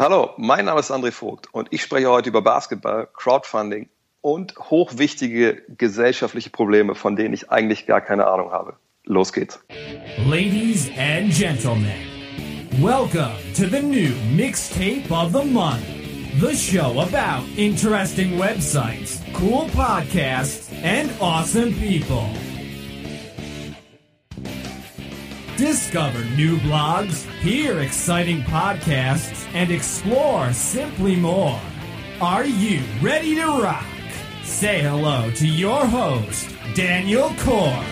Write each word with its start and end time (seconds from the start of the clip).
Hallo, 0.00 0.30
mein 0.36 0.64
Name 0.64 0.78
ist 0.78 0.92
André 0.92 1.10
Vogt 1.10 1.48
und 1.50 1.72
ich 1.72 1.82
spreche 1.82 2.08
heute 2.08 2.28
über 2.28 2.40
Basketball, 2.40 3.08
Crowdfunding 3.14 3.88
und 4.20 4.54
hochwichtige 4.56 5.60
gesellschaftliche 5.76 6.50
Probleme, 6.50 6.94
von 6.94 7.16
denen 7.16 7.34
ich 7.34 7.50
eigentlich 7.50 7.84
gar 7.84 8.00
keine 8.00 8.28
Ahnung 8.28 8.52
habe. 8.52 8.76
Los 9.02 9.32
geht's. 9.32 9.58
Ladies 10.30 10.88
and 10.96 11.32
gentlemen, 11.32 11.90
welcome 12.80 13.34
to 13.56 13.64
the 13.64 13.82
new 13.82 14.14
mixtape 14.36 15.10
of 15.10 15.32
the 15.32 15.44
month. 15.44 15.82
The 16.40 16.54
show 16.54 17.00
about 17.00 17.42
interesting 17.56 18.38
websites, 18.38 19.20
cool 19.34 19.68
podcasts, 19.74 20.70
and 20.84 21.10
awesome 21.20 21.74
people. 21.74 22.30
Discover 25.58 26.24
new 26.36 26.56
blogs, 26.58 27.26
hear 27.40 27.80
exciting 27.80 28.42
podcasts, 28.44 29.44
and 29.54 29.72
explore 29.72 30.52
simply 30.52 31.16
more. 31.16 31.60
Are 32.20 32.44
you 32.46 32.80
ready 33.02 33.34
to 33.34 33.60
rock? 33.60 33.84
Say 34.44 34.82
hello 34.82 35.32
to 35.32 35.46
your 35.48 35.84
host, 35.84 36.48
Daniel 36.76 37.32
Core. 37.44 37.84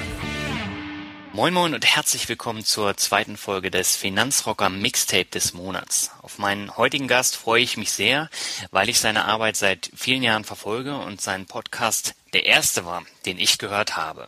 Moin 1.33 1.53
Moin 1.53 1.75
und 1.75 1.85
herzlich 1.85 2.29
willkommen 2.29 2.65
zur 2.65 2.97
zweiten 2.97 3.37
Folge 3.37 3.73
des 3.73 3.97
Finanzrocker 3.97 4.71
Mixtape 4.71 5.27
des 5.27 5.53
Monats. 5.53 6.12
Auf 6.23 6.39
meinen 6.39 6.77
heutigen 6.77 7.09
Gast 7.09 7.35
freue 7.35 7.62
ich 7.62 7.77
mich 7.77 7.91
sehr, 7.91 8.31
weil 8.71 8.89
ich 8.89 9.01
seine 9.01 9.25
Arbeit 9.25 9.57
seit 9.57 9.91
vielen 9.93 10.23
Jahren 10.23 10.45
verfolge 10.45 10.97
und 10.97 11.21
sein 11.21 11.47
Podcast 11.47 12.15
der 12.37 12.45
erste 12.45 12.84
war, 12.84 13.03
den 13.25 13.39
ich 13.39 13.56
gehört 13.56 13.97
habe. 13.97 14.27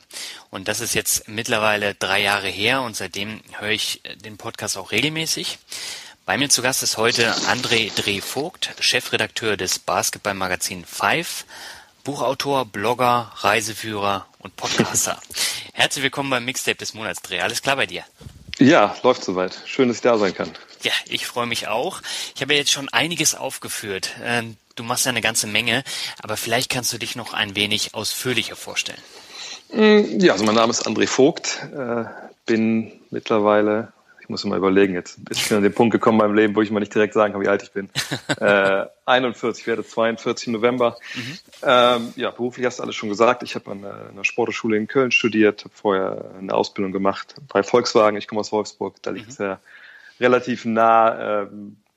Und 0.49 0.67
das 0.67 0.81
ist 0.81 0.95
jetzt 0.95 1.29
mittlerweile 1.29 1.95
drei 1.95 2.23
Jahre 2.23 2.49
her 2.49 2.81
und 2.81 2.97
seitdem 2.97 3.43
höre 3.59 3.69
ich 3.69 4.01
den 4.25 4.39
Podcast 4.39 4.79
auch 4.79 4.93
regelmäßig. 4.93 5.59
Bei 6.25 6.39
mir 6.39 6.49
zu 6.49 6.63
Gast 6.63 6.83
ist 6.83 6.97
heute 6.97 7.31
André 7.51 7.95
Dreh-Vogt, 7.95 8.71
Chefredakteur 8.81 9.59
des 9.59 9.79
Basketballmagazin 9.79 10.87
Five, 10.87 11.45
Buchautor, 12.03 12.65
Blogger, 12.65 13.31
Reiseführer 13.41 14.27
und 14.39 14.57
Podcaster. 14.57 15.21
Herzlich 15.75 16.03
willkommen 16.03 16.31
beim 16.31 16.47
Mixtape 16.47 16.79
des 16.79 16.95
Monats 16.95 17.21
Dreh. 17.21 17.41
Alles 17.41 17.61
klar 17.61 17.77
bei 17.77 17.85
dir? 17.85 18.05
Ja, 18.59 18.97
läuft 19.03 19.23
soweit. 19.23 19.61
Schön, 19.67 19.89
dass 19.89 19.99
ich 19.99 20.03
da 20.03 20.17
sein 20.17 20.35
kann. 20.35 20.51
Ja, 20.83 20.93
ich 21.09 21.27
freue 21.27 21.47
mich 21.47 21.69
auch. 21.69 22.01
Ich 22.35 22.41
habe 22.41 22.55
jetzt 22.55 22.73
schon 22.73 22.89
einiges 22.89 23.35
aufgeführt. 23.35 24.13
Ähm, 24.79 24.79
Du 24.79 24.85
machst 24.85 25.07
ja 25.07 25.11
eine 25.11 25.21
ganze 25.21 25.49
Menge, 25.49 25.83
aber 26.23 26.37
vielleicht 26.37 26.71
kannst 26.71 26.93
du 26.93 26.99
dich 26.99 27.17
noch 27.17 27.35
ein 27.35 27.57
wenig 27.57 27.95
ausführlicher 27.95 28.55
vorstellen. 28.55 29.01
Mm, 29.73 30.21
ja, 30.21 30.33
also 30.33 30.45
mein 30.45 30.55
Name 30.55 30.71
ist 30.71 30.87
André 30.87 31.09
Vogt, 31.09 31.67
äh, 31.77 32.05
bin 32.47 32.93
mittlerweile, 33.11 33.93
ich 34.21 34.29
muss 34.29 34.45
mal 34.45 34.57
überlegen, 34.57 34.95
jetzt 34.95 35.17
bin 35.25 35.37
ich 35.37 35.53
an 35.53 35.65
den 35.65 35.75
Punkt 35.75 35.93
gekommen 35.93 36.21
in 36.21 36.27
meinem 36.27 36.37
Leben, 36.37 36.55
wo 36.55 36.63
ich 36.63 36.71
mal 36.71 36.79
nicht 36.79 36.95
direkt 36.95 37.13
sagen 37.13 37.33
kann, 37.33 37.43
wie 37.43 37.49
alt 37.49 37.65
ich 37.65 37.73
bin. 37.73 37.91
äh, 38.41 38.87
41, 39.05 39.67
werde 39.67 39.85
42 39.85 40.47
im 40.47 40.53
November. 40.53 40.97
Mhm. 41.17 41.39
Ähm, 41.65 42.13
ja, 42.15 42.31
beruflich 42.31 42.65
hast 42.65 42.79
du 42.79 42.85
alles 42.85 42.95
schon 42.95 43.09
gesagt. 43.09 43.43
Ich 43.43 43.57
habe 43.57 43.73
an 43.73 43.85
einer 43.85 44.25
Sportschule 44.25 44.77
in 44.77 44.87
Köln 44.87 45.11
studiert, 45.11 45.65
habe 45.65 45.75
vorher 45.75 46.31
eine 46.39 46.55
Ausbildung 46.55 46.93
gemacht 46.93 47.35
bei 47.49 47.65
Volkswagen. 47.65 48.17
Ich 48.17 48.29
komme 48.29 48.43
aus 48.43 48.53
Wolfsburg, 48.53 48.95
da 49.03 49.11
liegt 49.11 49.31
es 49.31 49.39
mhm. 49.41 49.45
ja 49.45 49.61
relativ 50.21 50.65
nah. 50.65 51.43
Äh, 51.43 51.47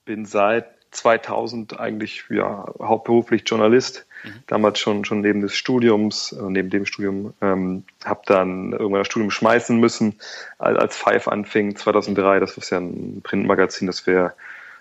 bin 0.04 0.26
seit 0.26 0.66
2000 0.92 1.80
eigentlich 1.80 2.24
ja 2.30 2.66
hauptberuflich 2.78 3.42
Journalist, 3.46 4.06
mhm. 4.22 4.34
damals 4.46 4.78
schon 4.78 5.04
schon 5.04 5.20
neben 5.20 5.40
des 5.40 5.56
Studiums, 5.56 6.32
äh, 6.32 6.42
neben 6.42 6.70
dem 6.70 6.86
Studium, 6.86 7.34
ähm, 7.40 7.84
habe 8.04 8.20
dann 8.26 8.72
irgendwann 8.72 9.00
das 9.00 9.08
Studium 9.08 9.30
schmeißen 9.30 9.78
müssen, 9.78 10.18
als, 10.58 10.78
als 10.78 10.96
Five 10.96 11.28
anfing 11.28 11.76
2003. 11.76 12.40
Das 12.40 12.56
war 12.56 12.78
ja 12.78 12.86
ein 12.86 13.22
Printmagazin, 13.22 13.86
das 13.86 14.06
wir 14.06 14.34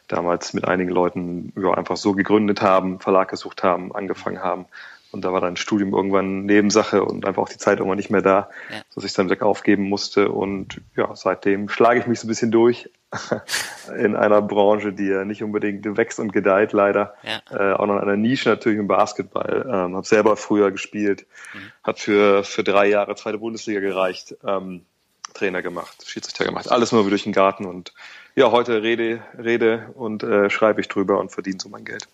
damals 0.08 0.54
mit 0.54 0.66
einigen 0.68 0.92
Leuten 0.92 1.54
ja, 1.56 1.72
einfach 1.74 1.98
so 1.98 2.14
gegründet 2.14 2.62
haben, 2.62 3.00
Verlag 3.00 3.30
gesucht 3.30 3.64
haben, 3.64 3.96
angefangen 3.96 4.44
haben 4.44 4.66
und 5.12 5.26
da 5.26 5.34
war 5.34 5.42
dann 5.42 5.58
Studium 5.58 5.94
irgendwann 5.94 6.46
Nebensache 6.46 7.04
und 7.04 7.26
einfach 7.26 7.44
auch 7.44 7.50
die 7.50 7.58
Zeit 7.58 7.80
irgendwann 7.80 7.98
nicht 7.98 8.10
mehr 8.10 8.22
da, 8.22 8.50
ja. 8.72 8.82
dass 8.96 9.04
ich 9.04 9.14
dann 9.14 9.30
weg 9.30 9.42
aufgeben 9.42 9.84
musste. 9.84 10.32
Und 10.32 10.82
ja, 10.96 11.14
seitdem 11.16 11.68
schlage 11.70 12.00
ich 12.00 12.08
mich 12.08 12.20
so 12.20 12.28
ein 12.28 12.30
bisschen 12.30 12.52
durch 12.52 12.90
in 13.98 14.16
einer 14.16 14.42
Branche, 14.42 14.94
die 14.94 15.08
ja 15.08 15.26
nicht 15.26 15.44
unbedingt 15.44 15.86
wächst 15.98 16.20
und 16.20 16.32
gedeiht, 16.32 16.72
leider. 16.72 17.16
Ja. 17.24 17.72
Äh, 17.72 17.74
auch 17.74 17.86
noch 17.86 17.96
in 17.96 18.02
einer 18.02 18.16
Nische 18.16 18.50
natürlich 18.50 18.80
im 18.80 18.88
Basketball. 18.88 19.66
Ähm, 19.68 19.96
habe 19.96 20.08
selber 20.08 20.38
früher 20.38 20.72
gespielt, 20.72 21.26
mhm. 21.54 21.72
hat 21.84 22.00
für, 22.00 22.44
für 22.44 22.64
drei 22.64 22.88
Jahre 22.88 23.16
zweite 23.16 23.38
Bundesliga 23.38 23.82
gereicht, 23.82 24.36
ähm, 24.46 24.86
Trainer 25.34 25.62
gemacht, 25.62 26.06
Schiedsrichter 26.06 26.46
gemacht, 26.46 26.72
alles 26.72 26.92
nur 26.92 27.06
wie 27.06 27.10
durch 27.10 27.24
den 27.24 27.34
Garten. 27.34 27.66
Und 27.66 27.94
ja, 28.36 28.52
heute 28.52 28.82
rede, 28.82 29.22
rede 29.38 29.90
und 29.96 30.24
äh, 30.24 30.50
schreibe 30.50 30.82
ich 30.82 30.88
drüber 30.88 31.20
und 31.20 31.32
verdiene 31.32 31.58
so 31.60 31.70
mein 31.70 31.86
Geld. 31.86 32.08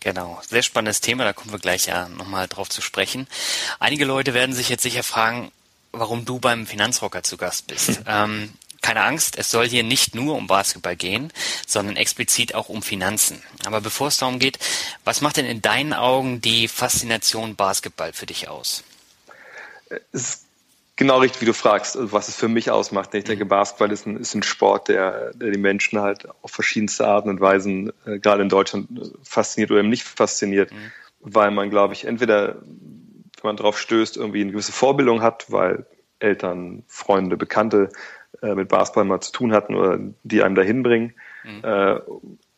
Genau, 0.00 0.40
sehr 0.48 0.62
spannendes 0.62 1.00
Thema, 1.00 1.24
da 1.24 1.32
kommen 1.32 1.52
wir 1.52 1.60
gleich 1.60 1.86
ja 1.86 2.08
nochmal 2.08 2.48
drauf 2.48 2.68
zu 2.68 2.82
sprechen. 2.82 3.28
Einige 3.78 4.04
Leute 4.04 4.34
werden 4.34 4.54
sich 4.54 4.68
jetzt 4.68 4.82
sicher 4.82 5.04
fragen, 5.04 5.52
warum 5.92 6.24
du 6.24 6.40
beim 6.40 6.66
Finanzrocker 6.66 7.22
zu 7.22 7.36
Gast 7.36 7.68
bist. 7.68 8.00
ähm, 8.06 8.52
keine 8.82 9.04
Angst, 9.04 9.38
es 9.38 9.50
soll 9.50 9.68
hier 9.68 9.84
nicht 9.84 10.16
nur 10.16 10.34
um 10.34 10.48
Basketball 10.48 10.96
gehen, 10.96 11.32
sondern 11.66 11.96
explizit 11.96 12.54
auch 12.56 12.68
um 12.68 12.82
Finanzen. 12.82 13.40
Aber 13.64 13.80
bevor 13.80 14.08
es 14.08 14.18
darum 14.18 14.40
geht, 14.40 14.58
was 15.04 15.20
macht 15.20 15.36
denn 15.36 15.46
in 15.46 15.62
deinen 15.62 15.92
Augen 15.92 16.40
die 16.40 16.66
Faszination 16.66 17.54
Basketball 17.54 18.12
für 18.12 18.26
dich 18.26 18.48
aus? 18.48 18.82
Es 20.10 20.41
genau 21.02 21.18
richtig, 21.18 21.42
wie 21.42 21.46
du 21.46 21.52
fragst, 21.52 21.96
also 21.96 22.12
was 22.12 22.28
es 22.28 22.36
für 22.36 22.48
mich 22.48 22.70
ausmacht. 22.70 23.14
Ich 23.14 23.24
denke, 23.24 23.44
mhm. 23.44 23.48
Basketball 23.48 23.90
ist 23.90 24.06
ein, 24.06 24.16
ist 24.16 24.34
ein 24.34 24.42
Sport, 24.42 24.88
der, 24.88 25.32
der 25.34 25.50
die 25.50 25.58
Menschen 25.58 26.00
halt 26.00 26.28
auf 26.42 26.50
verschiedenste 26.50 27.06
Arten 27.06 27.28
und 27.28 27.40
Weisen, 27.40 27.92
äh, 28.06 28.18
gerade 28.18 28.42
in 28.42 28.48
Deutschland, 28.48 28.88
fasziniert 29.22 29.70
oder 29.70 29.80
eben 29.80 29.88
nicht 29.88 30.04
fasziniert, 30.04 30.72
mhm. 30.72 30.92
weil 31.20 31.50
man, 31.50 31.70
glaube 31.70 31.94
ich, 31.94 32.04
entweder, 32.04 32.62
wenn 32.62 33.42
man 33.42 33.56
drauf 33.56 33.78
stößt, 33.78 34.16
irgendwie 34.16 34.42
eine 34.42 34.52
gewisse 34.52 34.72
Vorbildung 34.72 35.22
hat, 35.22 35.50
weil 35.50 35.86
Eltern, 36.20 36.84
Freunde, 36.86 37.36
Bekannte 37.36 37.90
äh, 38.40 38.54
mit 38.54 38.68
Basketball 38.68 39.04
mal 39.04 39.20
zu 39.20 39.32
tun 39.32 39.52
hatten 39.52 39.74
oder 39.74 39.98
die 40.22 40.42
einem 40.42 40.54
dahin 40.54 40.82
bringen. 40.82 41.14
Mhm. 41.42 41.64
Äh, 41.64 42.00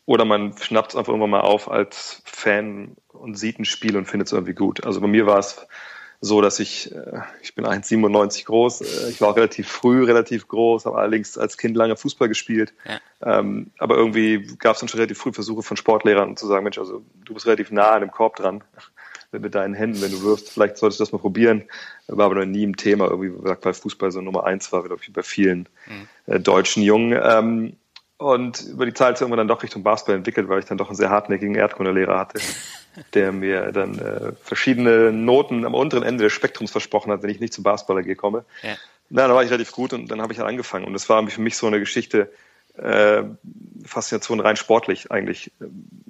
oder 0.05 0.25
man 0.25 0.55
schnappt 0.55 0.91
es 0.91 0.95
einfach 0.95 1.09
irgendwann 1.09 1.31
mal 1.31 1.41
auf 1.41 1.69
als 1.69 2.21
Fan 2.25 2.95
und 3.07 3.39
sieht 3.39 3.57
ein 3.59 3.65
Spiel 3.65 3.97
und 3.97 4.05
findet 4.05 4.27
es 4.27 4.33
irgendwie 4.33 4.53
gut. 4.53 4.85
Also 4.85 5.01
bei 5.01 5.07
mir 5.07 5.25
war 5.25 5.39
es 5.39 5.65
so, 6.21 6.41
dass 6.41 6.59
ich, 6.59 6.93
äh, 6.93 7.21
ich 7.41 7.55
bin 7.55 7.65
1,97 7.65 8.45
groß, 8.45 8.81
äh, 8.81 9.09
ich 9.09 9.21
war 9.21 9.29
auch 9.29 9.35
relativ 9.35 9.67
früh 9.67 10.03
relativ 10.03 10.47
groß, 10.47 10.85
habe 10.85 10.97
allerdings 10.97 11.37
als 11.37 11.57
Kind 11.57 11.75
lange 11.75 11.95
Fußball 11.95 12.27
gespielt. 12.27 12.73
Ja. 12.87 13.39
Ähm, 13.39 13.71
aber 13.77 13.97
irgendwie 13.97 14.55
gab 14.57 14.75
es 14.75 14.79
dann 14.79 14.89
schon 14.89 14.99
relativ 14.99 15.17
früh 15.17 15.33
Versuche 15.33 15.63
von 15.63 15.77
Sportlehrern 15.77 16.37
zu 16.37 16.47
sagen, 16.47 16.63
Mensch, 16.63 16.77
also 16.77 17.03
du 17.25 17.33
bist 17.33 17.45
relativ 17.45 17.71
nah 17.71 17.91
an 17.91 18.01
dem 18.01 18.11
Korb 18.11 18.35
dran 18.35 18.63
mit 19.31 19.55
deinen 19.55 19.73
Händen, 19.73 20.01
wenn 20.01 20.11
du 20.11 20.21
wirfst, 20.23 20.49
vielleicht 20.49 20.77
solltest 20.77 20.99
du 20.99 21.03
das 21.03 21.11
mal 21.11 21.19
probieren. 21.19 21.63
War 22.07 22.27
aber 22.27 22.35
noch 22.35 22.45
nie 22.45 22.65
ein 22.65 22.75
Thema, 22.75 23.09
irgendwie, 23.09 23.31
weil 23.35 23.73
Fußball 23.73 24.11
so 24.11 24.21
Nummer 24.21 24.45
eins 24.45 24.71
war, 24.71 24.83
glaube 24.83 25.01
ich, 25.03 25.11
bei 25.11 25.23
vielen 25.23 25.67
mhm. 25.87 26.33
äh, 26.33 26.39
deutschen 26.39 26.83
Jungen. 26.83 27.19
Ähm, 27.21 27.77
und 28.17 28.61
über 28.61 28.85
die 28.85 28.93
Zeit 28.93 29.15
ist 29.15 29.21
irgendwann 29.21 29.39
dann 29.39 29.47
doch 29.47 29.61
Richtung 29.61 29.83
Basketball 29.83 30.15
entwickelt, 30.15 30.47
weil 30.47 30.59
ich 30.59 30.65
dann 30.65 30.77
doch 30.77 30.87
einen 30.87 30.95
sehr 30.95 31.09
hartnäckigen 31.09 31.55
Erdkundelehrer 31.55 32.17
hatte, 32.17 32.39
der 33.13 33.31
mir 33.31 33.71
dann 33.71 33.99
äh, 33.99 34.31
verschiedene 34.41 35.11
Noten 35.11 35.65
am 35.65 35.73
unteren 35.73 36.03
Ende 36.03 36.23
des 36.23 36.33
Spektrums 36.33 36.71
versprochen 36.71 37.11
hat, 37.11 37.23
wenn 37.23 37.29
ich 37.29 37.39
nicht 37.39 37.53
zum 37.53 37.63
Basketball 37.63 37.97
AG 37.97 38.15
komme. 38.15 38.45
Ja. 38.61 38.75
Na, 39.09 39.27
da 39.27 39.35
war 39.35 39.43
ich 39.43 39.49
relativ 39.49 39.71
gut 39.71 39.93
und 39.93 40.09
dann 40.09 40.21
habe 40.21 40.33
ich 40.33 40.39
halt 40.39 40.47
angefangen. 40.47 40.85
Und 40.85 40.93
das 40.93 41.09
war 41.09 41.25
für 41.27 41.41
mich 41.41 41.57
so 41.57 41.67
eine 41.67 41.79
Geschichte, 41.79 42.31
äh, 42.77 43.23
Faszination 43.85 44.39
rein 44.39 44.55
sportlich 44.55 45.11
eigentlich, 45.11 45.51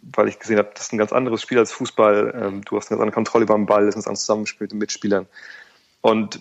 weil 0.02 0.28
ich 0.28 0.40
gesehen 0.40 0.58
habe, 0.58 0.70
das 0.74 0.86
ist 0.86 0.94
ein 0.94 0.98
ganz 0.98 1.12
anderes 1.12 1.42
Spiel 1.42 1.60
als 1.60 1.72
Fußball. 1.72 2.34
Ähm, 2.40 2.62
du 2.64 2.78
hast 2.78 2.92
eine 2.92 2.98
ganz 2.98 3.02
andere 3.02 3.16
Kontrolle 3.16 3.44
über 3.44 3.56
den 3.56 3.66
Ball, 3.66 3.86
das 3.86 3.90
ist 3.90 3.96
ein 3.96 4.00
ganz 4.00 4.08
anderes 4.08 4.22
Zusammenspiel 4.22 4.66
mit 4.66 4.72
den 4.72 4.80
Mitspielern. 4.80 5.28
Und 6.02 6.40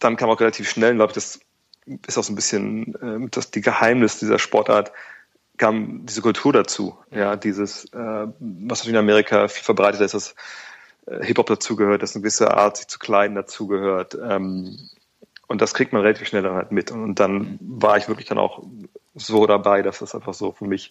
dann 0.00 0.16
kam 0.16 0.30
auch 0.30 0.40
relativ 0.40 0.68
schnell, 0.68 0.94
glaube 0.94 1.10
ich, 1.10 1.14
das 1.14 1.40
ist 2.06 2.18
auch 2.18 2.24
so 2.24 2.32
ein 2.32 2.36
bisschen 2.36 2.94
äh, 2.94 3.28
das 3.30 3.50
die 3.50 3.60
Geheimnis 3.60 4.18
dieser 4.18 4.38
Sportart 4.38 4.92
kam 5.58 6.06
diese 6.06 6.22
Kultur 6.22 6.52
dazu, 6.52 6.98
ja, 7.10 7.36
dieses, 7.36 7.84
äh, 7.92 7.96
was 7.96 8.80
natürlich 8.80 8.88
in 8.88 8.96
Amerika 8.96 9.48
viel 9.48 9.62
verbreitet 9.62 10.00
ist, 10.00 10.14
dass 10.14 10.34
äh, 11.06 11.24
Hip-Hop 11.24 11.46
dazugehört, 11.46 12.02
dass 12.02 12.14
eine 12.14 12.22
gewisse 12.22 12.52
Art, 12.52 12.78
sich 12.78 12.88
zu 12.88 12.98
kleiden 12.98 13.36
dazugehört. 13.36 14.18
Ähm, 14.20 14.76
und 15.48 15.60
das 15.60 15.74
kriegt 15.74 15.92
man 15.92 16.02
relativ 16.02 16.28
schnell 16.28 16.42
dann 16.42 16.54
halt 16.54 16.72
mit. 16.72 16.90
Und 16.90 17.20
dann 17.20 17.58
war 17.60 17.96
ich 17.96 18.08
wirklich 18.08 18.26
dann 18.26 18.38
auch 18.38 18.62
so 19.14 19.46
dabei, 19.46 19.82
dass 19.82 19.98
das 19.98 20.14
einfach 20.14 20.34
so 20.34 20.52
für 20.52 20.64
mich 20.64 20.90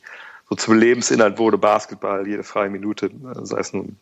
so 0.49 0.55
zum 0.55 0.77
Lebensinhalt 0.77 1.39
wurde, 1.39 1.57
Basketball, 1.57 2.27
jede 2.27 2.43
freie 2.43 2.69
Minute, 2.69 3.07
äh, 3.07 3.45
sei 3.45 3.59
es 3.59 3.73
nun 3.73 3.97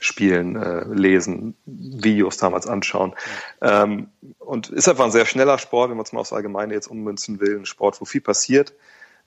spielen, 0.00 0.56
äh, 0.56 0.84
lesen, 0.84 1.56
Videos 1.66 2.36
damals 2.36 2.66
anschauen. 2.66 3.14
Ähm, 3.60 4.08
und 4.38 4.70
ist 4.70 4.88
einfach 4.88 5.04
ein 5.04 5.10
sehr 5.10 5.26
schneller 5.26 5.58
Sport, 5.58 5.90
wenn 5.90 5.96
man 5.96 6.04
es 6.04 6.12
mal 6.12 6.20
aufs 6.20 6.32
Allgemeine 6.32 6.74
jetzt 6.74 6.88
ummünzen 6.88 7.40
will. 7.40 7.58
Ein 7.58 7.66
Sport, 7.66 8.00
wo 8.00 8.04
viel 8.04 8.20
passiert, 8.20 8.72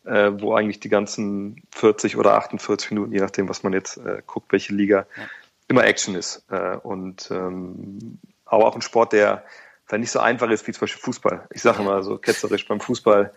äh, 0.05 0.31
wo 0.33 0.53
eigentlich 0.53 0.79
die 0.79 0.89
ganzen 0.89 1.63
40 1.71 2.17
oder 2.17 2.35
48 2.35 2.91
Minuten, 2.91 3.13
je 3.13 3.19
nachdem, 3.19 3.47
was 3.47 3.63
man 3.63 3.73
jetzt 3.73 3.97
äh, 3.97 4.21
guckt, 4.25 4.51
welche 4.51 4.73
Liga, 4.73 5.05
ja. 5.17 5.23
immer 5.67 5.85
Action 5.85 6.15
ist. 6.15 6.43
Äh, 6.49 6.77
und 6.77 7.29
ähm, 7.31 8.19
aber 8.45 8.65
auch 8.67 8.75
ein 8.75 8.81
Sport, 8.81 9.13
der 9.13 9.43
vielleicht 9.85 10.01
nicht 10.01 10.11
so 10.11 10.19
einfach 10.19 10.49
ist 10.49 10.67
wie 10.67 10.71
zum 10.71 10.81
Beispiel 10.81 11.01
Fußball. 11.01 11.47
Ich 11.51 11.61
sage 11.61 11.81
immer 11.81 12.03
so 12.03 12.17
ketzerisch 12.17 12.67
beim 12.67 12.79
Fußball, 12.79 13.33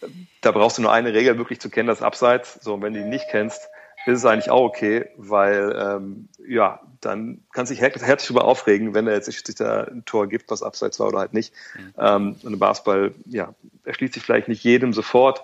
äh, 0.00 0.06
da 0.40 0.52
brauchst 0.52 0.78
du 0.78 0.82
nur 0.82 0.92
eine 0.92 1.12
Regel 1.12 1.38
wirklich 1.38 1.60
zu 1.60 1.70
kennen, 1.70 1.88
das 1.88 2.02
Abseits. 2.02 2.58
So, 2.62 2.74
und 2.74 2.82
wenn 2.82 2.92
du 2.92 3.02
die 3.02 3.08
nicht 3.08 3.26
kennst, 3.30 3.68
ist 4.14 4.20
es 4.20 4.24
eigentlich 4.24 4.50
auch 4.50 4.64
okay, 4.64 5.06
weil 5.16 5.76
ähm, 5.78 6.28
ja, 6.46 6.80
dann 7.00 7.42
kannst 7.52 7.70
du 7.70 7.74
dich 7.74 7.82
herzlich 7.82 8.28
darüber 8.28 8.44
aufregen, 8.44 8.94
wenn 8.94 9.06
er 9.06 9.14
jetzt 9.14 9.26
sich 9.26 9.42
da 9.42 9.84
ein 9.84 10.04
Tor 10.04 10.28
gibt, 10.28 10.50
was 10.50 10.62
abseits 10.62 10.98
war 11.00 11.08
oder 11.08 11.18
halt 11.18 11.34
nicht. 11.34 11.52
Mhm. 11.76 11.94
Ähm, 11.98 12.36
und 12.42 12.52
im 12.52 12.58
Basketball, 12.58 13.14
ja, 13.26 13.54
erschließt 13.84 14.14
sich 14.14 14.22
vielleicht 14.22 14.48
nicht 14.48 14.64
jedem 14.64 14.92
sofort, 14.92 15.42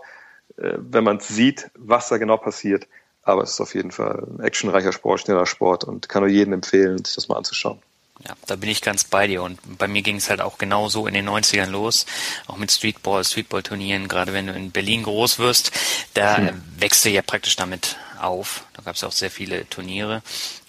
äh, 0.56 0.74
wenn 0.78 1.04
man 1.04 1.20
sieht, 1.20 1.70
was 1.74 2.08
da 2.08 2.18
genau 2.18 2.36
passiert. 2.36 2.86
Aber 3.22 3.42
es 3.42 3.52
ist 3.52 3.60
auf 3.60 3.74
jeden 3.74 3.92
Fall 3.92 4.26
ein 4.38 4.44
actionreicher 4.44 4.92
Sport, 4.92 5.20
schneller 5.20 5.46
Sport 5.46 5.84
und 5.84 6.08
kann 6.08 6.22
nur 6.22 6.30
jedem 6.30 6.54
empfehlen, 6.54 7.04
sich 7.04 7.14
das 7.14 7.28
mal 7.28 7.36
anzuschauen. 7.36 7.80
Ja, 8.26 8.34
da 8.46 8.56
bin 8.56 8.68
ich 8.68 8.82
ganz 8.82 9.04
bei 9.04 9.26
dir. 9.26 9.42
Und 9.42 9.58
bei 9.78 9.88
mir 9.88 10.02
ging 10.02 10.16
es 10.16 10.30
halt 10.30 10.40
auch 10.40 10.58
genau 10.58 10.88
so 10.88 11.06
in 11.06 11.14
den 11.14 11.28
90ern 11.28 11.70
los. 11.70 12.06
Auch 12.46 12.56
mit 12.56 12.70
Streetball, 12.70 13.24
Streetball-Turnieren. 13.24 14.06
Gerade 14.06 14.32
wenn 14.32 14.46
du 14.46 14.52
in 14.52 14.70
Berlin 14.70 15.02
groß 15.02 15.38
wirst, 15.38 15.72
da 16.14 16.36
hm. 16.36 16.62
wächst 16.78 17.04
du 17.04 17.10
ja 17.10 17.22
praktisch 17.22 17.56
damit 17.56 17.96
auf. 18.22 18.64
Da 18.74 18.82
gab 18.82 18.94
es 18.94 19.04
auch 19.04 19.12
sehr 19.12 19.30
viele 19.30 19.68
Turniere. 19.68 20.22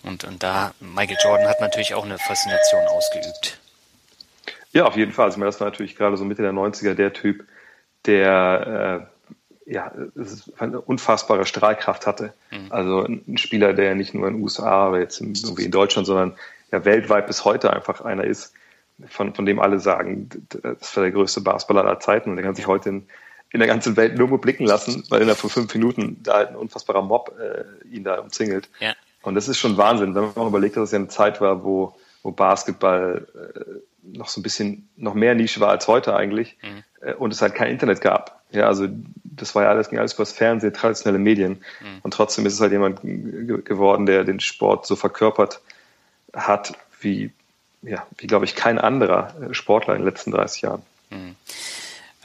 Und, 0.04 0.24
und 0.24 0.44
da, 0.44 0.74
Michael 0.80 1.18
Jordan 1.24 1.48
hat 1.48 1.62
natürlich 1.62 1.94
auch 1.94 2.06
eine 2.06 2.18
Faszination 2.18 2.86
ausgeübt. 2.88 3.60
Ja, 4.72 4.86
auf 4.86 4.96
jeden 4.96 5.12
Fall. 5.12 5.26
Also, 5.26 5.40
das 5.40 5.60
war 5.60 5.68
natürlich 5.68 5.96
gerade 5.96 6.18
so 6.18 6.26
Mitte 6.26 6.42
der 6.42 6.54
90er 6.54 6.94
der 6.96 7.14
Typ, 7.14 7.46
der 8.06 9.08
äh, 9.68 9.72
ja, 9.72 9.92
eine 10.58 10.82
unfassbare 10.82 11.46
Strahlkraft 11.46 12.06
hatte. 12.06 12.34
Mhm. 12.52 12.68
Also 12.70 13.06
ein 13.06 13.38
Spieler, 13.38 13.74
der 13.74 13.96
nicht 13.96 14.14
nur 14.14 14.28
in 14.28 14.36
den 14.36 14.44
USA 14.44 14.90
oder 14.90 15.00
jetzt 15.00 15.22
irgendwie 15.22 15.64
in 15.64 15.72
Deutschland, 15.72 16.06
sondern 16.06 16.36
ja 16.72 16.84
weltweit 16.86 17.28
bis 17.28 17.46
heute 17.46 17.72
einfach 17.72 18.02
einer 18.02 18.26
ist, 18.26 18.54
von, 19.08 19.34
von 19.34 19.46
dem 19.46 19.60
alle 19.60 19.80
sagen, 19.80 20.30
das 20.50 20.96
war 20.96 21.04
der 21.04 21.12
größte 21.12 21.42
Basketballer 21.42 21.88
aller 21.88 22.00
Zeiten 22.00 22.30
und 22.30 22.36
der 22.36 22.46
kann 22.46 22.56
sich 22.56 22.68
heute 22.68 22.90
in, 22.90 23.08
in 23.54 23.60
der 23.60 23.68
ganzen 23.68 23.96
Welt 23.96 24.14
nirgendwo 24.16 24.40
blicken 24.40 24.66
lassen, 24.66 25.04
weil 25.10 25.22
innerhalb 25.22 25.40
von 25.40 25.50
fünf 25.50 25.74
Minuten 25.74 26.18
da 26.24 26.34
halt 26.34 26.50
ein 26.50 26.56
unfassbarer 26.56 27.04
Mob 27.04 27.34
äh, 27.40 27.96
ihn 27.96 28.04
da 28.04 28.20
umzingelt. 28.20 28.68
Ja. 28.80 28.94
Und 29.22 29.36
das 29.36 29.48
ist 29.48 29.60
schon 29.60 29.78
Wahnsinn, 29.78 30.16
wenn 30.16 30.24
man 30.24 30.36
auch 30.36 30.48
überlegt, 30.48 30.76
dass 30.76 30.86
es 30.86 30.92
ja 30.92 30.98
eine 30.98 31.08
Zeit 31.08 31.40
war, 31.40 31.64
wo, 31.64 31.96
wo 32.24 32.32
Basketball 32.32 33.28
äh, 33.36 34.18
noch 34.18 34.28
so 34.28 34.40
ein 34.40 34.44
bisschen 34.44 34.90
noch 34.98 35.14
mehr 35.14 35.36
Nische 35.36 35.60
war 35.60 35.70
als 35.70 35.88
heute 35.88 36.16
eigentlich 36.16 36.58
mhm. 36.64 36.84
äh, 37.08 37.14
und 37.14 37.32
es 37.32 37.44
halt 37.44 37.54
kein 37.54 37.70
Internet 37.70 38.02
gab. 38.02 38.42
Ja, 38.52 38.66
also 38.68 38.88
das 39.24 39.54
war 39.54 39.64
ja 39.64 39.70
alles, 39.70 39.90
ging 39.90 40.00
alles 40.00 40.14
über 40.14 40.24
das 40.24 40.34
Fernsehen, 40.34 40.74
traditionelle 40.74 41.20
Medien. 41.20 41.64
Mhm. 41.82 42.00
Und 42.02 42.14
trotzdem 42.14 42.48
ist 42.48 42.54
es 42.54 42.62
halt 42.62 42.72
jemand 42.72 43.02
geworden, 43.02 44.08
der 44.08 44.24
den 44.24 44.40
Sport 44.40 44.88
so 44.88 44.96
verkörpert 44.96 45.62
hat 46.34 46.74
wie, 47.00 47.32
ja, 47.84 48.06
wie 48.18 48.28
glaube 48.28 48.46
ich, 48.46 48.56
kein 48.56 48.80
anderer 48.80 49.34
Sportler 49.52 49.94
in 49.94 50.02
den 50.02 50.08
letzten 50.08 50.32
30 50.32 50.64
Jahren. 50.64 50.82
Mhm. 51.12 51.36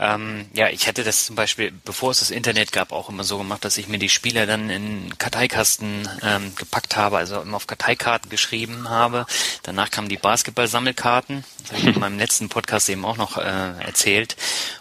Ähm, 0.01 0.47
ja, 0.55 0.69
ich 0.69 0.87
hätte 0.87 1.03
das 1.03 1.27
zum 1.27 1.35
Beispiel, 1.35 1.73
bevor 1.85 2.13
es 2.13 2.21
das 2.21 2.31
Internet 2.31 2.71
gab, 2.71 2.93
auch 2.93 3.09
immer 3.09 3.25
so 3.25 3.39
gemacht, 3.39 3.65
dass 3.65 3.79
ich 3.79 3.89
mir 3.89 3.99
die 3.99 4.09
Spieler 4.09 4.47
dann 4.47 4.71
in 4.71 5.19
Karteikasten 5.19 6.09
ähm, 6.23 6.55
gepackt 6.55 6.97
habe, 6.97 7.19
also 7.19 7.41
immer 7.41 7.57
auf 7.57 7.67
Karteikarten 7.67 8.31
geschrieben 8.31 8.89
habe. 8.89 9.27
Danach 9.65 9.91
kamen 9.91 10.09
die 10.09 10.17
Basketball-Sammelkarten. 10.17 11.45
Das 11.63 11.73
habe 11.73 11.81
ich 11.81 11.97
in 11.97 12.01
meinem 12.01 12.19
letzten 12.19 12.49
Podcast 12.49 12.89
eben 12.89 13.05
auch 13.05 13.17
noch 13.17 13.39
äh, 13.39 13.43
erzählt. 13.43 14.37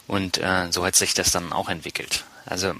Und 0.05 0.37
äh, 0.37 0.71
so 0.71 0.85
hat 0.85 0.95
sich 0.95 1.15
das 1.15 1.31
dann 1.31 1.51
auch 1.51 1.69
entwickelt. 1.69 2.23
Also 2.45 2.73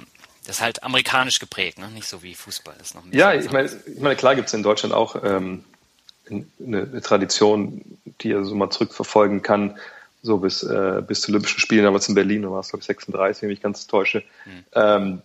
das 0.46 0.58
ist 0.58 0.62
halt 0.62 0.84
amerikanisch 0.84 1.40
geprägt, 1.40 1.80
ne? 1.80 1.90
nicht 1.90 2.08
so 2.08 2.24
wie 2.24 2.36
Fußball. 2.36 2.76
Das 2.78 2.90
ist 2.90 2.96
noch 2.96 3.04
ja, 3.12 3.34
ich 3.34 3.52
meine, 3.52 3.70
ich 3.86 4.00
meine, 4.00 4.16
klar 4.16 4.36
gibt 4.36 4.48
es 4.48 4.54
in 4.54 4.64
Deutschland 4.64 4.94
auch 4.94 5.22
ähm, 5.22 5.66
eine, 6.30 6.46
eine 6.60 7.02
Tradition, 7.02 7.98
die 8.22 8.32
er 8.32 8.46
so 8.46 8.56
mal 8.56 8.70
zurückverfolgen 8.70 9.42
kann, 9.42 9.78
so 10.22 10.38
bis, 10.38 10.64
äh, 10.64 11.02
bis 11.06 11.22
zu 11.22 11.32
Olympischen 11.32 11.60
Spielen, 11.60 11.84
damals 11.84 12.10
in 12.10 12.16
Berlin, 12.16 12.42
da 12.44 12.52
war 12.52 12.60
es 12.60 12.70
glaube 12.70 12.82
ich 12.82 12.88
36, 12.88 13.42
wenn 13.42 13.50
ich 13.50 13.58
mich 13.58 13.64
ganz 13.64 13.88
täusche. 13.88 14.24
Mhm. 14.46 14.66
Ähm, 14.74 15.22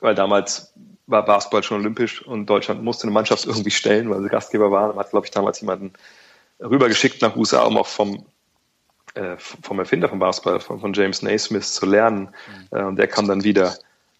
weil 0.00 0.14
damals 0.14 0.72
war 1.06 1.24
Basketball 1.24 1.62
schon 1.62 1.80
olympisch 1.80 2.22
und 2.22 2.46
Deutschland 2.46 2.82
musste 2.82 3.04
eine 3.04 3.12
Mannschaft 3.12 3.46
irgendwie 3.46 3.70
stellen, 3.70 4.10
weil 4.10 4.22
sie 4.22 4.28
Gastgeber 4.28 4.70
waren. 4.70 4.88
Man 4.88 4.98
hat, 4.98 5.10
glaube 5.10 5.26
ich, 5.26 5.30
damals 5.30 5.60
jemanden 5.60 5.92
rübergeschickt 6.60 7.22
nach 7.22 7.36
USA, 7.36 7.62
um 7.62 7.76
auch 7.76 7.86
vom, 7.86 8.24
äh, 9.14 9.36
vom 9.36 9.78
Erfinder 9.78 10.08
von 10.08 10.18
Basketball, 10.18 10.60
von, 10.60 10.80
von 10.80 10.92
James 10.92 11.22
Naismith 11.22 11.72
zu 11.72 11.86
lernen. 11.86 12.28
Mhm. 12.70 12.78
Äh, 12.78 12.82
und 12.84 12.96
der 12.96 13.08
kam 13.08 13.26
dann 13.26 13.44
wieder, 13.44 13.74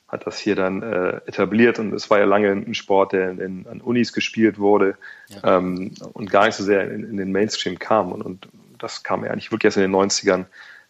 hat 0.08 0.26
das 0.26 0.38
hier 0.38 0.56
dann 0.56 0.82
äh, 0.82 1.20
etabliert 1.26 1.78
und 1.78 1.93
es 1.94 2.10
war 2.10 2.19
ja 2.19 2.25
lange 2.25 2.50
ein 2.50 2.75
Sport, 2.75 3.12
der 3.12 3.31
in, 3.31 3.38
in, 3.38 3.66
an 3.66 3.81
Unis 3.81 4.12
gespielt 4.12 4.58
wurde 4.58 4.96
ja. 5.28 5.56
ähm, 5.56 5.93
und 6.12 6.31
gar 6.31 6.46
nicht 6.46 6.56
so 6.56 6.64
sehr 6.64 6.90
in, 6.90 7.05
in 7.05 7.16
den 7.16 7.32
Mainstream 7.32 7.78
kam. 7.78 8.12
Und, 8.12 8.22
und 8.22 8.48
das 8.82 9.02
kam 9.02 9.25
ja 9.25 9.31
eigentlich 9.31 9.50
wirklich 9.50 9.67
erst 9.67 9.76
in 9.76 9.82
den 9.82 9.94
90ern, 9.94 10.46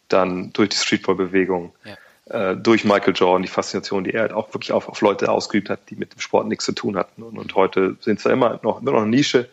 dann 0.07 0.51
durch 0.53 0.69
die 0.69 0.77
Streetball-Bewegung, 0.77 1.73
ja. 1.85 2.51
äh, 2.51 2.57
durch 2.57 2.83
Michael 2.83 3.13
Jordan, 3.15 3.41
die 3.41 3.47
Faszination, 3.47 4.03
die 4.03 4.13
er 4.13 4.21
halt 4.21 4.33
auch 4.33 4.53
wirklich 4.53 4.71
auf, 4.71 4.89
auf 4.89 5.01
Leute 5.01 5.29
ausgeübt 5.31 5.69
hat, 5.69 5.89
die 5.89 5.95
mit 5.95 6.13
dem 6.13 6.19
Sport 6.19 6.47
nichts 6.47 6.65
zu 6.65 6.73
tun 6.73 6.97
hatten. 6.97 7.23
Und, 7.23 7.37
und 7.37 7.55
heute 7.55 7.95
sind 8.01 8.19
es 8.19 8.23
ja 8.25 8.31
immer 8.31 8.59
noch, 8.63 8.81
immer 8.81 8.91
noch 8.91 9.01
eine 9.01 9.09
Nische, 9.09 9.49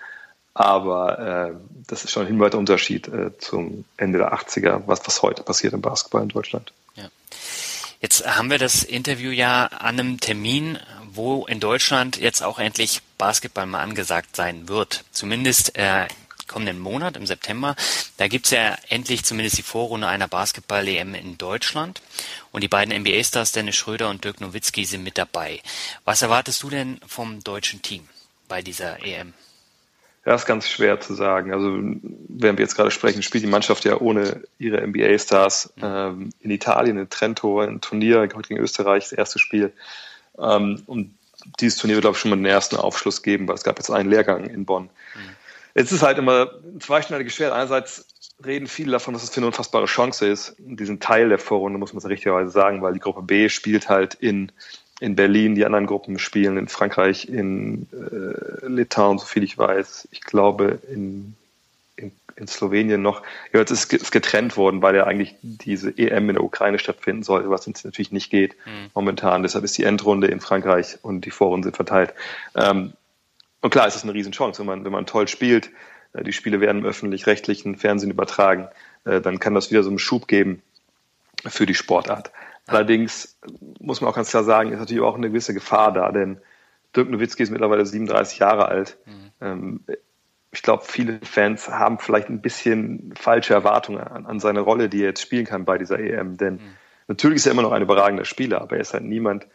aber 0.55 1.51
äh, 1.51 1.53
das 1.87 2.05
ist 2.05 2.11
schon 2.11 2.25
ein 2.25 2.29
hinweiter 2.29 2.59
Unterschied 2.59 3.09
äh, 3.09 3.37
zum 3.39 3.85
Ende 3.97 4.19
der 4.19 4.35
80er, 4.35 4.83
was, 4.87 5.07
was 5.07 5.23
heute 5.23 5.43
passiert 5.43 5.73
im 5.73 5.81
Basketball 5.81 6.23
in 6.23 6.29
Deutschland. 6.29 6.73
Ja. 6.97 7.09
Jetzt 8.01 8.27
haben 8.27 8.51
wir 8.51 8.59
das 8.59 8.83
Interview 8.83 9.31
ja 9.31 9.67
an 9.67 9.99
einem 10.01 10.21
Termin, 10.21 10.79
wo 11.13 11.47
in 11.47 11.61
Deutschland 11.61 12.19
jetzt 12.19 12.43
auch 12.43 12.59
endlich 12.59 13.03
Basketball 13.19 13.67
mal 13.67 13.83
angesagt 13.83 14.37
sein 14.37 14.69
wird. 14.69 15.05
Zumindest 15.13 15.77
äh, 15.77 16.07
kommenden 16.50 16.79
Monat, 16.79 17.17
im 17.17 17.26
September. 17.26 17.76
Da 18.19 18.29
gibt's 18.29 18.50
ja 18.50 18.76
endlich 18.88 19.25
zumindest 19.25 19.56
die 19.58 19.62
Vorrunde 19.62 20.08
einer 20.08 20.29
Basketball-EM 20.29 21.14
in 21.14 21.38
Deutschland. 21.38 22.02
Und 22.52 22.62
die 22.62 22.69
beiden 22.69 22.94
NBA-Stars 22.94 23.52
Dennis 23.52 23.76
Schröder 23.76 24.11
und 24.11 24.25
Dirk 24.25 24.41
Nowitzki 24.41 24.85
sind 24.85 25.05
mit 25.05 25.17
dabei. 25.17 25.61
Was 26.05 26.23
erwartest 26.23 26.63
du 26.63 26.70
denn 26.70 27.01
vom 27.06 27.43
deutschen 27.43 27.82
Team 27.82 28.08
bei 28.48 28.63
dieser 28.63 29.03
EM? 29.05 29.32
Ja, 30.27 30.34
ist 30.34 30.44
ganz 30.44 30.69
schwer 30.69 31.01
zu 31.01 31.15
sagen. 31.15 31.53
Also, 31.55 31.79
während 32.29 32.58
wir 32.58 32.65
jetzt 32.65 32.77
gerade 32.77 32.91
sprechen, 32.91 33.22
spielt 33.22 33.43
die 33.43 33.48
Mannschaft 33.48 33.84
ja 33.84 33.98
ohne 33.98 34.43
ihre 34.58 34.86
NBA-Stars 34.86 35.72
ähm, 35.81 36.31
in 36.41 36.51
Italien, 36.51 36.98
in 36.98 37.08
Trento, 37.08 37.60
ein 37.60 37.81
Turnier 37.81 38.27
gegen 38.27 38.60
Österreich, 38.60 39.05
das 39.05 39.13
erste 39.13 39.39
Spiel. 39.39 39.72
Ähm, 40.39 40.82
und 40.86 41.15
dieses 41.58 41.79
Turnier 41.79 41.96
wird, 41.96 42.03
glaube 42.03 42.17
ich, 42.17 42.20
schon 42.20 42.31
mal 42.31 42.36
den 42.36 42.44
ersten 42.44 42.77
Aufschluss 42.77 43.22
geben, 43.22 43.48
weil 43.48 43.55
es 43.55 43.65
gab 43.65 43.79
jetzt 43.79 43.91
einen 43.91 44.10
Lehrgang 44.10 44.44
in 44.44 44.67
Bonn. 44.67 44.84
Mhm. 45.15 45.36
Es 45.74 45.93
ist 45.93 46.03
halt 46.03 46.19
immer 46.19 46.50
ein 46.65 46.81
zweischneidiges 46.81 47.34
Schwert. 47.34 47.53
Einerseits 47.53 48.06
reden 48.44 48.67
viele 48.67 48.93
davon, 48.93 49.15
dass 49.15 49.22
es 49.22 49.31
für 49.31 49.39
eine 49.39 49.46
unfassbare 49.46 49.86
Chance 49.86 50.27
ist. 50.27 50.55
Diesen 50.58 51.00
Teil 51.00 51.29
der 51.29 51.39
Vorrunde 51.39 51.79
muss 51.79 51.93
man 51.93 51.98
es 51.98 52.08
richtigerweise 52.08 52.50
sagen, 52.50 52.82
weil 52.82 52.94
die 52.94 53.00
Gruppe 53.00 53.22
B 53.22 53.48
spielt 53.48 53.89
halt 53.89 54.15
in, 54.15 54.53
in 55.00 55.17
Berlin, 55.17 55.55
die 55.55 55.65
anderen 55.65 55.86
Gruppen 55.86 56.19
spielen 56.19 56.56
in 56.56 56.69
Frankreich, 56.69 57.29
in 57.29 57.86
äh, 57.93 58.67
Litauen, 58.67 59.19
soviel 59.19 59.43
ich 59.43 59.58
weiß. 59.58 60.08
Ich 60.10 60.22
glaube 60.22 60.81
in, 60.91 61.34
in, 61.96 62.12
in 62.36 62.46
Slowenien 62.46 63.03
noch. 63.03 63.22
Ja, 63.53 63.60
jetzt 63.60 63.70
ist 63.70 63.93
es 63.93 64.10
getrennt 64.10 64.56
worden, 64.56 64.82
weil 64.82 64.96
ja 64.96 65.05
eigentlich 65.05 65.36
diese 65.43 65.96
EM 65.96 66.31
in 66.31 66.36
der 66.36 66.44
Ukraine 66.44 66.79
stattfinden 66.79 67.22
sollte, 67.22 67.50
was 67.50 67.67
jetzt 67.67 67.84
natürlich 67.84 68.12
nicht 68.12 68.31
geht 68.31 68.56
mhm. 68.67 68.91
momentan. 68.94 69.43
Deshalb 69.43 69.65
ist 69.65 69.77
die 69.77 69.84
Endrunde 69.84 70.29
in 70.29 70.41
Frankreich 70.41 70.98
und 71.03 71.24
die 71.27 71.31
Vorrunden 71.31 71.65
sind 71.65 71.77
verteilt. 71.77 72.15
Ähm, 72.55 72.94
und 73.60 73.70
klar, 73.70 73.86
es 73.86 73.96
ist 73.96 74.05
eine 74.05 74.14
Riesenchance, 74.14 74.60
wenn 74.60 74.67
man, 74.67 74.84
wenn 74.84 74.93
man 74.93 75.06
toll 75.06 75.29
spielt, 75.29 75.70
äh, 76.12 76.22
die 76.22 76.32
Spiele 76.32 76.60
werden 76.60 76.79
im 76.79 76.86
öffentlich-rechtlichen 76.86 77.76
Fernsehen 77.76 78.10
übertragen, 78.10 78.69
äh, 79.05 79.20
dann 79.20 79.38
kann 79.38 79.55
das 79.55 79.70
wieder 79.70 79.82
so 79.82 79.90
einen 79.90 79.98
Schub 79.98 80.29
geben 80.29 80.62
für 81.46 81.67
die 81.67 81.74
Sportart. 81.74 82.32
Allerdings 82.67 83.38
muss 83.81 84.00
man 84.00 84.10
auch 84.10 84.14
ganz 84.14 84.31
klar 84.31 84.44
sagen, 84.44 84.72
ist 84.72 84.79
natürlich 84.79 85.02
auch 85.02 85.17
eine 85.17 85.29
gewisse 85.29 85.55
Gefahr 85.55 85.93
da, 85.93 86.12
denn 86.12 86.40
Dirk 86.94 87.10
Nowitzki 87.10 87.43
ist 87.43 87.50
mittlerweile 87.50 87.86
37 87.86 88.38
Jahre 88.38 88.67
alt. 88.67 88.98
Mhm. 89.06 89.31
Ähm, 89.40 89.81
ich 90.52 90.62
glaube, 90.62 90.84
viele 90.84 91.20
Fans 91.22 91.69
haben 91.69 91.98
vielleicht 91.98 92.29
ein 92.29 92.40
bisschen 92.40 93.14
falsche 93.17 93.55
Erwartungen 93.55 94.00
an, 94.00 94.26
an, 94.26 94.40
seine 94.40 94.60
Rolle, 94.60 94.88
die 94.88 95.00
er 95.00 95.10
jetzt 95.10 95.22
spielen 95.22 95.46
kann 95.46 95.64
bei 95.64 95.79
dieser 95.79 95.98
EM. 96.00 96.36
Denn 96.36 96.55
mhm. 96.55 96.76
natürlich 97.06 97.36
ist 97.36 97.46
er 97.46 97.52
immer 97.52 97.62
noch 97.62 97.72
ein 97.72 97.82
überragender 97.82 98.24
Spieler, 98.24 98.60
aber 98.60 98.76
er 98.76 98.82
ist 98.82 98.93
halt 98.93 99.05
niemand, 99.05 99.46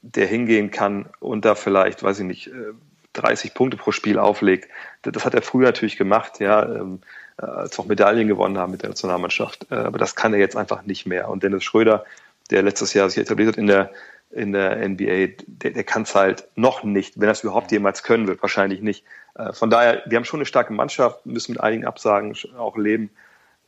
der 0.00 0.26
hingehen 0.26 0.70
kann 0.70 1.08
und 1.20 1.44
da 1.44 1.54
vielleicht, 1.54 2.02
weiß 2.02 2.20
ich 2.20 2.26
nicht, 2.26 2.46
äh, 2.48 2.72
30 3.14 3.54
Punkte 3.54 3.76
pro 3.76 3.92
Spiel 3.92 4.18
auflegt. 4.18 4.68
Das 5.02 5.24
hat 5.24 5.34
er 5.34 5.42
früher 5.42 5.66
natürlich 5.66 5.96
gemacht, 5.96 6.40
ja, 6.40 6.62
ähm, 6.64 7.00
als 7.36 7.78
auch 7.78 7.86
Medaillen 7.86 8.28
gewonnen 8.28 8.58
haben 8.58 8.72
mit 8.72 8.82
der 8.82 8.90
Nationalmannschaft. 8.90 9.66
Äh, 9.70 9.76
aber 9.76 9.98
das 9.98 10.14
kann 10.14 10.32
er 10.32 10.40
jetzt 10.40 10.56
einfach 10.56 10.82
nicht 10.82 11.06
mehr. 11.06 11.28
Und 11.28 11.42
Dennis 11.42 11.64
Schröder, 11.64 12.04
der 12.50 12.62
letztes 12.62 12.94
Jahr 12.94 13.08
sich 13.08 13.22
etabliert 13.22 13.48
hat 13.48 13.56
in 13.56 13.66
der, 13.66 13.90
in 14.30 14.52
der 14.52 14.76
NBA, 14.88 15.34
der, 15.46 15.72
der 15.72 15.84
kann 15.84 16.02
es 16.02 16.14
halt 16.14 16.48
noch 16.56 16.84
nicht, 16.84 17.20
wenn 17.20 17.28
er 17.28 17.32
es 17.32 17.42
überhaupt 17.42 17.70
jemals 17.70 18.02
können 18.02 18.26
wird, 18.26 18.42
wahrscheinlich 18.42 18.80
nicht. 18.80 19.04
Äh, 19.34 19.52
von 19.52 19.70
daher, 19.70 20.02
wir 20.06 20.16
haben 20.16 20.24
schon 20.24 20.40
eine 20.40 20.46
starke 20.46 20.72
Mannschaft, 20.72 21.26
müssen 21.26 21.52
mit 21.52 21.60
einigen 21.60 21.84
Absagen 21.84 22.34
auch 22.56 22.76
leben. 22.76 23.10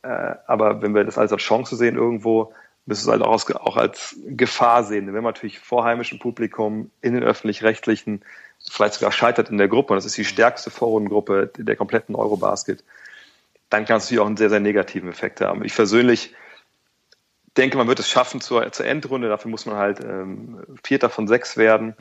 Äh, 0.03 0.35
aber 0.47 0.81
wenn 0.81 0.93
wir 0.93 1.03
das 1.03 1.17
alles 1.17 1.31
als 1.31 1.41
Chance 1.41 1.75
sehen 1.75 1.95
irgendwo, 1.95 2.53
müssen 2.85 3.07
wir 3.07 3.13
es 3.13 3.19
halt 3.19 3.23
auch 3.23 3.31
als, 3.31 3.55
auch 3.55 3.77
als 3.77 4.15
Gefahr 4.27 4.83
sehen. 4.83 5.07
Wenn 5.07 5.15
man 5.15 5.33
natürlich 5.33 5.59
vor 5.59 5.83
heimischem 5.83 6.19
Publikum 6.19 6.91
in 7.01 7.13
den 7.13 7.23
öffentlich-rechtlichen 7.23 8.23
vielleicht 8.69 8.95
sogar 8.95 9.11
scheitert 9.11 9.49
in 9.49 9.57
der 9.57 9.67
Gruppe, 9.67 9.93
und 9.93 9.97
das 9.97 10.05
ist 10.05 10.17
die 10.17 10.25
stärkste 10.25 10.69
Vorrundengruppe 10.69 11.51
der 11.57 11.75
kompletten 11.75 12.15
Eurobasket, 12.15 12.83
dann 13.69 13.85
kann 13.85 13.97
es 13.97 14.05
natürlich 14.05 14.21
auch 14.21 14.27
einen 14.27 14.37
sehr, 14.37 14.49
sehr 14.49 14.59
negativen 14.59 15.09
Effekt 15.09 15.41
haben. 15.41 15.63
Ich 15.63 15.75
persönlich 15.75 16.33
denke, 17.57 17.77
man 17.77 17.87
wird 17.87 17.99
es 17.99 18.09
schaffen 18.09 18.41
zur, 18.41 18.71
zur 18.71 18.85
Endrunde. 18.85 19.29
Dafür 19.29 19.49
muss 19.49 19.65
man 19.65 19.77
halt 19.77 19.99
ähm, 20.01 20.59
Vierter 20.83 21.09
von 21.09 21.27
sechs 21.27 21.57
werden. 21.57 21.87
Mhm. 21.87 21.93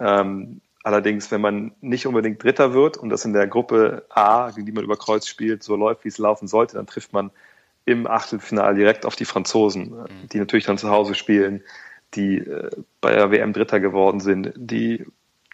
Ähm, 0.00 0.60
allerdings, 0.82 1.30
wenn 1.30 1.40
man 1.40 1.72
nicht 1.80 2.06
unbedingt 2.06 2.42
Dritter 2.42 2.72
wird 2.72 2.96
und 2.96 3.10
das 3.10 3.24
in 3.24 3.32
der 3.32 3.46
Gruppe 3.46 4.04
A, 4.08 4.50
gegen 4.50 4.66
die 4.66 4.72
man 4.72 4.84
über 4.84 4.96
Kreuz 4.96 5.26
spielt, 5.26 5.62
so 5.62 5.76
läuft, 5.76 6.04
wie 6.04 6.08
es 6.08 6.18
laufen 6.18 6.48
sollte, 6.48 6.76
dann 6.76 6.86
trifft 6.86 7.12
man 7.12 7.30
im 7.84 8.06
Achtelfinale 8.06 8.76
direkt 8.76 9.04
auf 9.04 9.16
die 9.16 9.24
Franzosen, 9.24 9.90
mhm. 9.90 10.28
die 10.32 10.38
natürlich 10.38 10.66
dann 10.66 10.78
zu 10.78 10.90
Hause 10.90 11.14
spielen, 11.14 11.62
die 12.14 12.38
äh, 12.38 12.70
bei 13.00 13.12
der 13.12 13.30
WM 13.30 13.52
Dritter 13.52 13.80
geworden 13.80 14.20
sind, 14.20 14.52
die 14.56 15.04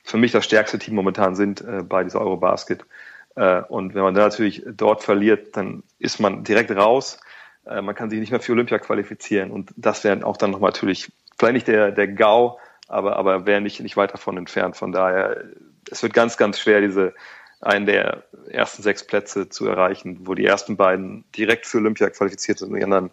für 0.06 0.18
mich 0.18 0.32
das 0.32 0.44
stärkste 0.44 0.78
Team 0.78 0.94
momentan 0.94 1.34
sind 1.34 1.60
äh, 1.60 1.82
bei 1.82 2.04
dieser 2.04 2.20
Eurobasket. 2.20 2.86
Äh, 3.34 3.62
und 3.62 3.94
wenn 3.94 4.02
man 4.02 4.14
dann 4.14 4.24
natürlich 4.24 4.62
dort 4.64 5.02
verliert, 5.02 5.56
dann 5.56 5.82
ist 5.98 6.20
man 6.20 6.44
direkt 6.44 6.70
raus. 6.70 7.18
Äh, 7.66 7.82
man 7.82 7.94
kann 7.96 8.08
sich 8.08 8.20
nicht 8.20 8.30
mehr 8.30 8.40
für 8.40 8.52
Olympia 8.52 8.78
qualifizieren. 8.78 9.50
Und 9.50 9.72
das 9.76 10.04
wäre 10.04 10.24
auch 10.24 10.36
dann 10.36 10.52
nochmal 10.52 10.70
natürlich, 10.70 11.10
vielleicht 11.36 11.54
nicht 11.54 11.68
der, 11.68 11.90
der 11.90 12.06
GAU, 12.06 12.58
aber, 12.86 13.16
aber 13.16 13.46
wäre 13.46 13.60
nicht, 13.60 13.80
nicht 13.80 13.96
weit 13.96 14.14
davon 14.14 14.38
entfernt. 14.38 14.76
Von 14.76 14.92
daher, 14.92 15.42
es 15.90 16.04
wird 16.04 16.14
ganz, 16.14 16.36
ganz 16.36 16.60
schwer, 16.60 16.80
diese 16.80 17.12
einen 17.60 17.86
der 17.86 18.22
ersten 18.48 18.82
sechs 18.82 19.04
Plätze 19.04 19.48
zu 19.48 19.66
erreichen, 19.66 20.20
wo 20.22 20.34
die 20.34 20.44
ersten 20.44 20.76
beiden 20.76 21.24
direkt 21.36 21.66
für 21.66 21.78
Olympia 21.78 22.10
qualifiziert 22.10 22.58
sind 22.60 22.68
und 22.68 22.76
die 22.76 22.84
anderen 22.84 23.10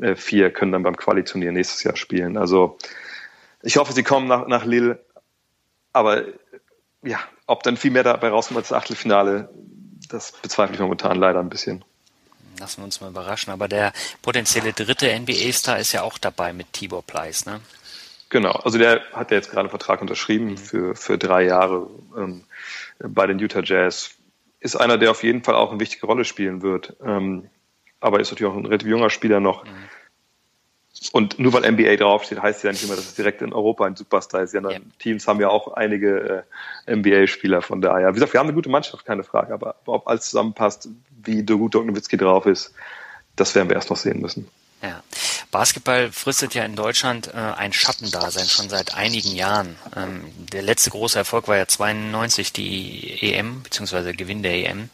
äh, 0.00 0.14
vier 0.14 0.52
können 0.52 0.70
dann 0.70 0.84
beim 0.84 0.96
Quali-Turnier 0.96 1.50
nächstes 1.50 1.82
Jahr 1.82 1.96
spielen. 1.96 2.36
Also 2.36 2.78
ich 3.62 3.78
hoffe, 3.78 3.92
sie 3.92 4.04
kommen 4.04 4.28
nach, 4.28 4.46
nach 4.46 4.64
Lille, 4.64 5.00
aber 5.96 6.24
ja, 7.02 7.18
ob 7.46 7.62
dann 7.62 7.76
viel 7.76 7.90
mehr 7.90 8.02
dabei 8.02 8.28
rauskommt 8.28 8.58
als 8.58 8.68
das 8.68 8.78
Achtelfinale, 8.78 9.48
das 10.10 10.32
bezweifle 10.32 10.74
ich 10.74 10.80
momentan 10.80 11.16
leider 11.18 11.40
ein 11.40 11.48
bisschen. 11.48 11.84
Lassen 12.58 12.82
wir 12.82 12.84
uns 12.84 13.00
mal 13.00 13.10
überraschen. 13.10 13.52
Aber 13.52 13.66
der 13.66 13.92
potenzielle 14.22 14.72
dritte 14.72 15.08
NBA-Star 15.18 15.78
ist 15.78 15.92
ja 15.92 16.02
auch 16.02 16.18
dabei 16.18 16.52
mit 16.52 16.72
Tibor 16.72 17.02
Pleiss, 17.02 17.46
ne? 17.46 17.60
Genau, 18.28 18.50
also 18.50 18.76
der 18.76 19.02
hat 19.12 19.30
ja 19.30 19.36
jetzt 19.36 19.50
gerade 19.50 19.60
einen 19.60 19.70
Vertrag 19.70 20.00
unterschrieben 20.02 20.50
mhm. 20.50 20.56
für, 20.58 20.96
für 20.96 21.16
drei 21.16 21.44
Jahre 21.44 21.88
ähm, 22.16 22.44
bei 22.98 23.26
den 23.26 23.38
Utah 23.38 23.62
Jazz. 23.62 24.10
Ist 24.60 24.76
einer, 24.76 24.98
der 24.98 25.12
auf 25.12 25.22
jeden 25.22 25.44
Fall 25.44 25.54
auch 25.54 25.70
eine 25.70 25.80
wichtige 25.80 26.06
Rolle 26.06 26.24
spielen 26.24 26.60
wird. 26.60 26.96
Ähm, 27.02 27.48
aber 28.00 28.20
ist 28.20 28.30
natürlich 28.30 28.52
auch 28.52 28.56
ein 28.56 28.66
relativ 28.66 28.88
junger 28.88 29.10
Spieler 29.10 29.40
noch. 29.40 29.64
Mhm. 29.64 29.70
Und 31.12 31.38
nur 31.38 31.52
weil 31.52 31.70
NBA 31.70 31.96
draufsteht, 31.96 32.40
heißt 32.40 32.64
ja 32.64 32.72
nicht 32.72 32.82
immer, 32.82 32.96
dass 32.96 33.04
es 33.04 33.14
direkt 33.14 33.42
in 33.42 33.52
Europa 33.52 33.84
ein 33.84 33.96
Superstar 33.96 34.42
ist. 34.42 34.54
Die 34.54 34.58
anderen 34.58 34.76
ja. 34.76 34.82
Teams 34.98 35.28
haben 35.28 35.40
ja 35.40 35.48
auch 35.48 35.74
einige 35.74 36.44
äh, 36.86 36.96
NBA-Spieler. 36.96 37.60
Von 37.62 37.80
daher, 37.80 38.10
wie 38.10 38.14
gesagt, 38.14 38.32
wir 38.32 38.40
haben 38.40 38.46
eine 38.46 38.54
gute 38.54 38.70
Mannschaft, 38.70 39.04
keine 39.04 39.22
Frage. 39.22 39.52
Aber 39.52 39.76
ob 39.84 40.08
alles 40.08 40.30
zusammenpasst, 40.30 40.88
wie 41.22 41.42
Dogut 41.42 41.74
Nowitzki 41.74 42.16
drauf 42.16 42.46
ist, 42.46 42.72
das 43.36 43.54
werden 43.54 43.68
wir 43.68 43.76
erst 43.76 43.90
noch 43.90 43.98
sehen 43.98 44.20
müssen. 44.20 44.48
Ja. 44.82 45.02
Basketball 45.50 46.12
fristet 46.12 46.54
ja 46.54 46.64
in 46.64 46.76
Deutschland 46.76 47.28
äh, 47.28 47.36
ein 47.36 47.72
Schattendasein 47.72 48.46
schon 48.46 48.68
seit 48.68 48.94
einigen 48.94 49.34
Jahren. 49.34 49.76
Ähm, 49.94 50.24
der 50.52 50.62
letzte 50.62 50.90
große 50.90 51.18
Erfolg 51.18 51.48
war 51.48 51.56
ja 51.56 51.66
92 51.66 52.52
die 52.52 53.32
EM, 53.32 53.62
beziehungsweise 53.62 54.12
Gewinn 54.12 54.42
der 54.42 54.54
EM. 54.54 54.90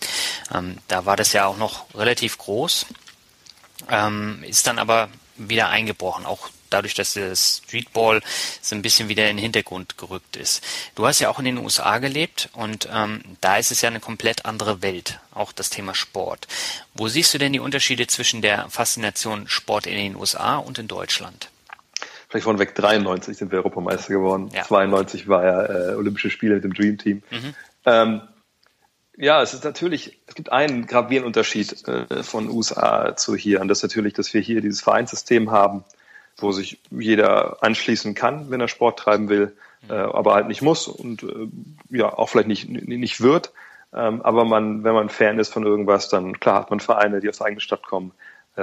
Ähm, 0.54 0.78
da 0.88 1.04
war 1.04 1.16
das 1.16 1.32
ja 1.32 1.46
auch 1.46 1.56
noch 1.56 1.92
relativ 1.94 2.38
groß, 2.38 2.86
ähm, 3.90 4.44
ist 4.46 4.66
dann 4.66 4.78
aber 4.78 5.08
wieder 5.48 5.68
eingebrochen, 5.68 6.26
auch 6.26 6.50
dadurch, 6.70 6.94
dass 6.94 7.14
der 7.14 7.34
Streetball 7.36 8.22
so 8.60 8.74
ein 8.74 8.82
bisschen 8.82 9.08
wieder 9.08 9.28
in 9.28 9.36
den 9.36 9.42
Hintergrund 9.42 9.98
gerückt 9.98 10.36
ist. 10.36 10.64
Du 10.94 11.06
hast 11.06 11.20
ja 11.20 11.28
auch 11.28 11.38
in 11.38 11.44
den 11.44 11.58
USA 11.58 11.98
gelebt 11.98 12.48
und 12.54 12.88
ähm, 12.92 13.20
da 13.40 13.56
ist 13.56 13.70
es 13.70 13.82
ja 13.82 13.90
eine 13.90 14.00
komplett 14.00 14.46
andere 14.46 14.82
Welt, 14.82 15.20
auch 15.34 15.52
das 15.52 15.70
Thema 15.70 15.94
Sport. 15.94 16.48
Wo 16.94 17.08
siehst 17.08 17.34
du 17.34 17.38
denn 17.38 17.52
die 17.52 17.60
Unterschiede 17.60 18.06
zwischen 18.06 18.42
der 18.42 18.68
Faszination 18.70 19.48
Sport 19.48 19.86
in 19.86 19.96
den 19.96 20.16
USA 20.16 20.56
und 20.56 20.78
in 20.78 20.88
Deutschland? 20.88 21.50
Vielleicht 22.28 22.44
vorneweg 22.44 22.74
93 22.74 23.36
sind 23.36 23.52
wir 23.52 23.58
Europameister 23.58 24.14
geworden. 24.14 24.50
Ja. 24.54 24.62
92 24.62 25.28
war 25.28 25.44
ja 25.44 25.66
äh, 25.66 25.94
Olympische 25.96 26.30
Spiele 26.30 26.54
mit 26.54 26.64
dem 26.64 26.72
Dream 26.72 26.96
Team. 26.96 27.22
Mhm. 27.30 27.54
Ähm, 27.84 28.22
ja, 29.16 29.42
es 29.42 29.54
ist 29.54 29.64
natürlich, 29.64 30.20
es 30.26 30.34
gibt 30.34 30.52
einen 30.52 30.86
gravierenden 30.86 31.26
Unterschied 31.26 31.86
äh, 31.86 32.22
von 32.22 32.48
USA 32.48 33.16
zu 33.16 33.36
hier. 33.36 33.60
Und 33.60 33.68
das 33.68 33.78
ist 33.78 33.82
natürlich, 33.84 34.14
dass 34.14 34.32
wir 34.32 34.40
hier 34.40 34.60
dieses 34.60 34.80
Vereinssystem 34.80 35.50
haben, 35.50 35.84
wo 36.38 36.52
sich 36.52 36.80
jeder 36.90 37.62
anschließen 37.62 38.14
kann, 38.14 38.50
wenn 38.50 38.60
er 38.60 38.68
Sport 38.68 38.98
treiben 38.98 39.28
will, 39.28 39.54
äh, 39.88 39.94
aber 39.94 40.34
halt 40.34 40.48
nicht 40.48 40.62
muss 40.62 40.88
und 40.88 41.22
äh, 41.22 41.48
ja 41.90 42.12
auch 42.12 42.28
vielleicht 42.28 42.48
nicht, 42.48 42.68
nicht 42.68 43.20
wird. 43.20 43.52
Ähm, 43.94 44.22
aber 44.22 44.44
man, 44.44 44.84
wenn 44.84 44.94
man 44.94 45.10
Fan 45.10 45.38
ist 45.38 45.52
von 45.52 45.64
irgendwas, 45.64 46.08
dann 46.08 46.40
klar 46.40 46.60
hat 46.60 46.70
man 46.70 46.80
Vereine, 46.80 47.20
die 47.20 47.28
aus 47.28 47.38
der 47.38 47.48
eigenen 47.48 47.60
Stadt 47.60 47.82
kommen, 47.82 48.12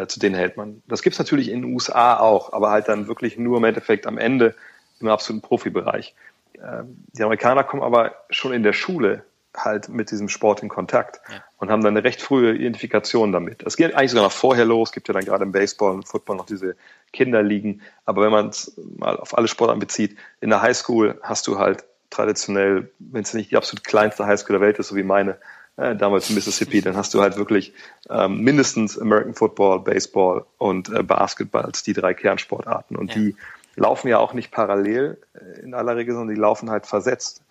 zu 0.07 0.19
denen 0.19 0.35
hält 0.35 0.55
man. 0.55 0.83
Das 0.87 1.01
gibt's 1.01 1.17
natürlich 1.17 1.49
in 1.49 1.63
den 1.63 1.73
USA 1.73 2.19
auch, 2.19 2.53
aber 2.53 2.69
halt 2.69 2.87
dann 2.87 3.07
wirklich 3.07 3.39
nur 3.39 3.57
im 3.57 3.63
Endeffekt 3.63 4.05
am 4.05 4.19
Ende 4.19 4.53
im 4.99 5.07
absoluten 5.07 5.41
Profibereich. 5.41 6.13
Ähm, 6.61 7.03
die 7.13 7.23
Amerikaner 7.23 7.63
kommen 7.63 7.83
aber 7.83 8.13
schon 8.29 8.53
in 8.53 8.63
der 8.63 8.73
Schule 8.73 9.23
halt 9.55 9.89
mit 9.89 10.11
diesem 10.11 10.29
Sport 10.29 10.61
in 10.61 10.69
Kontakt 10.69 11.19
ja. 11.29 11.43
und 11.57 11.71
haben 11.71 11.83
dann 11.83 11.95
eine 11.97 12.03
recht 12.03 12.21
frühe 12.21 12.53
Identifikation 12.53 13.31
damit. 13.31 13.63
Es 13.63 13.77
geht 13.77 13.95
eigentlich 13.95 14.11
sogar 14.11 14.25
noch 14.25 14.31
vorher 14.31 14.65
los, 14.65 14.91
gibt 14.91 15.07
ja 15.07 15.13
dann 15.13 15.25
gerade 15.25 15.43
im 15.43 15.51
Baseball 15.51 15.93
und 15.93 16.07
Football 16.07 16.37
noch 16.37 16.45
diese 16.45 16.75
Kinderligen, 17.11 17.81
aber 18.05 18.23
wenn 18.23 18.31
man 18.31 18.49
es 18.49 18.73
mal 18.97 19.17
auf 19.17 19.37
alle 19.37 19.47
Sportarten 19.47 19.79
bezieht, 19.79 20.17
in 20.41 20.49
der 20.49 20.61
Highschool 20.61 21.19
hast 21.23 21.47
du 21.47 21.57
halt 21.57 21.83
traditionell, 22.09 22.91
wenn 22.99 23.23
es 23.23 23.33
nicht 23.33 23.51
die 23.51 23.57
absolut 23.57 23.83
kleinste 23.83 24.25
Highschool 24.25 24.53
der 24.57 24.61
Welt 24.61 24.79
ist, 24.79 24.89
so 24.89 24.95
wie 24.95 25.03
meine, 25.03 25.37
äh, 25.77 25.95
damals 25.95 26.29
in 26.29 26.35
Mississippi, 26.35 26.81
dann 26.81 26.95
hast 26.95 27.13
du 27.13 27.21
halt 27.21 27.37
wirklich 27.37 27.73
ähm, 28.09 28.41
mindestens 28.41 28.99
American 28.99 29.33
Football, 29.33 29.79
Baseball 29.79 30.45
und 30.57 30.89
äh, 30.89 31.03
Basketball 31.03 31.63
als 31.63 31.83
die 31.83 31.93
drei 31.93 32.13
Kernsportarten 32.13 32.97
und 32.97 33.15
ja. 33.15 33.21
die 33.21 33.35
laufen 33.75 34.09
ja 34.09 34.19
auch 34.19 34.33
nicht 34.33 34.51
parallel 34.51 35.17
äh, 35.33 35.61
in 35.61 35.73
aller 35.73 35.95
Regel, 35.95 36.13
sondern 36.13 36.35
die 36.35 36.41
laufen 36.41 36.69
halt 36.69 36.85
versetzt. 36.85 37.43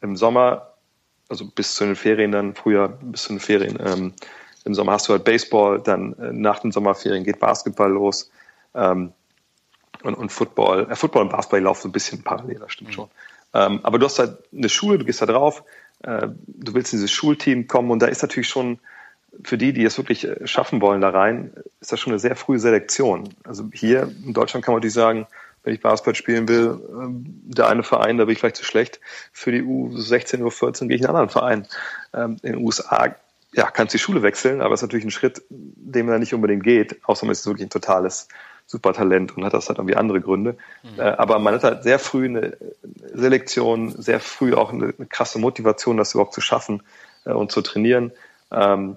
Im 0.00 0.16
Sommer 0.16 0.73
also 1.34 1.46
bis 1.46 1.74
zu 1.74 1.84
den 1.84 1.96
Ferien 1.96 2.30
dann, 2.30 2.54
früher 2.54 2.88
bis 2.88 3.24
zu 3.24 3.30
den 3.30 3.40
Ferien. 3.40 3.76
Ähm, 3.84 4.12
Im 4.64 4.72
Sommer 4.72 4.92
hast 4.92 5.08
du 5.08 5.12
halt 5.12 5.24
Baseball, 5.24 5.80
dann 5.80 6.12
äh, 6.14 6.32
nach 6.32 6.60
den 6.60 6.70
Sommerferien 6.70 7.24
geht 7.24 7.40
Basketball 7.40 7.90
los 7.90 8.30
ähm, 8.74 9.12
und, 10.04 10.14
und 10.14 10.30
Football. 10.30 10.88
Äh, 10.90 10.94
Football 10.94 11.22
und 11.22 11.30
Basketball 11.30 11.60
laufen 11.60 11.82
so 11.82 11.88
ein 11.88 11.92
bisschen 11.92 12.22
parallel, 12.22 12.60
das 12.60 12.72
stimmt 12.72 12.90
mhm. 12.90 12.94
schon. 12.94 13.08
Ähm, 13.52 13.80
aber 13.82 13.98
du 13.98 14.06
hast 14.06 14.20
halt 14.20 14.38
eine 14.52 14.68
Schule, 14.68 14.98
du 14.98 15.04
gehst 15.04 15.22
da 15.22 15.26
drauf, 15.26 15.64
äh, 16.04 16.28
du 16.46 16.72
willst 16.72 16.92
in 16.92 16.98
dieses 16.98 17.10
Schulteam 17.10 17.66
kommen 17.66 17.90
und 17.90 17.98
da 17.98 18.06
ist 18.06 18.22
natürlich 18.22 18.48
schon 18.48 18.78
für 19.42 19.58
die, 19.58 19.72
die 19.72 19.84
es 19.84 19.98
wirklich 19.98 20.24
äh, 20.28 20.46
schaffen 20.46 20.80
wollen 20.80 21.00
da 21.00 21.10
rein, 21.10 21.52
ist 21.80 21.90
das 21.90 21.98
schon 21.98 22.12
eine 22.12 22.20
sehr 22.20 22.36
frühe 22.36 22.60
Selektion. 22.60 23.28
Also 23.42 23.68
hier 23.72 24.08
in 24.24 24.34
Deutschland 24.34 24.64
kann 24.64 24.72
man 24.72 24.78
natürlich 24.78 24.94
sagen, 24.94 25.26
wenn 25.64 25.74
ich 25.74 25.80
Basketball 25.80 26.14
spielen 26.14 26.46
will, 26.48 26.80
ähm, 26.90 27.24
der 27.44 27.68
eine 27.68 27.82
Verein, 27.82 28.18
da 28.18 28.24
bin 28.24 28.32
ich 28.32 28.38
vielleicht 28.38 28.56
zu 28.56 28.64
schlecht. 28.64 29.00
Für 29.32 29.50
die 29.50 29.62
U16, 29.62 30.42
U14 30.42 30.86
gehe 30.86 30.96
ich 30.96 31.02
in 31.02 31.08
einen 31.08 31.16
anderen 31.16 31.30
Verein. 31.30 31.66
Ähm, 32.12 32.36
in 32.42 32.52
den 32.52 32.62
USA, 32.62 33.16
ja, 33.52 33.70
kannst 33.70 33.94
du 33.94 33.98
die 33.98 34.02
Schule 34.02 34.22
wechseln, 34.22 34.60
aber 34.60 34.74
es 34.74 34.80
ist 34.80 34.82
natürlich 34.82 35.06
ein 35.06 35.10
Schritt, 35.10 35.42
den 35.48 36.06
man 36.06 36.20
nicht 36.20 36.34
unbedingt 36.34 36.62
geht, 36.62 37.00
außer 37.04 37.24
man 37.24 37.32
ist 37.32 37.46
wirklich 37.46 37.66
ein 37.66 37.70
totales 37.70 38.28
Supertalent 38.66 39.36
und 39.36 39.44
hat 39.44 39.54
das 39.54 39.68
halt 39.68 39.78
irgendwie 39.78 39.96
andere 39.96 40.20
Gründe. 40.20 40.56
Mhm. 40.82 41.00
Äh, 41.00 41.02
aber 41.02 41.38
man 41.38 41.54
hat 41.54 41.64
halt 41.64 41.82
sehr 41.82 41.98
früh 41.98 42.26
eine 42.26 42.56
Selektion, 43.12 43.90
sehr 43.90 44.20
früh 44.20 44.54
auch 44.54 44.72
eine, 44.72 44.92
krasse 44.92 45.38
Motivation, 45.38 45.96
das 45.96 46.14
überhaupt 46.14 46.34
zu 46.34 46.40
schaffen 46.40 46.82
äh, 47.24 47.32
und 47.32 47.52
zu 47.52 47.62
trainieren. 47.62 48.12
Ähm, 48.50 48.96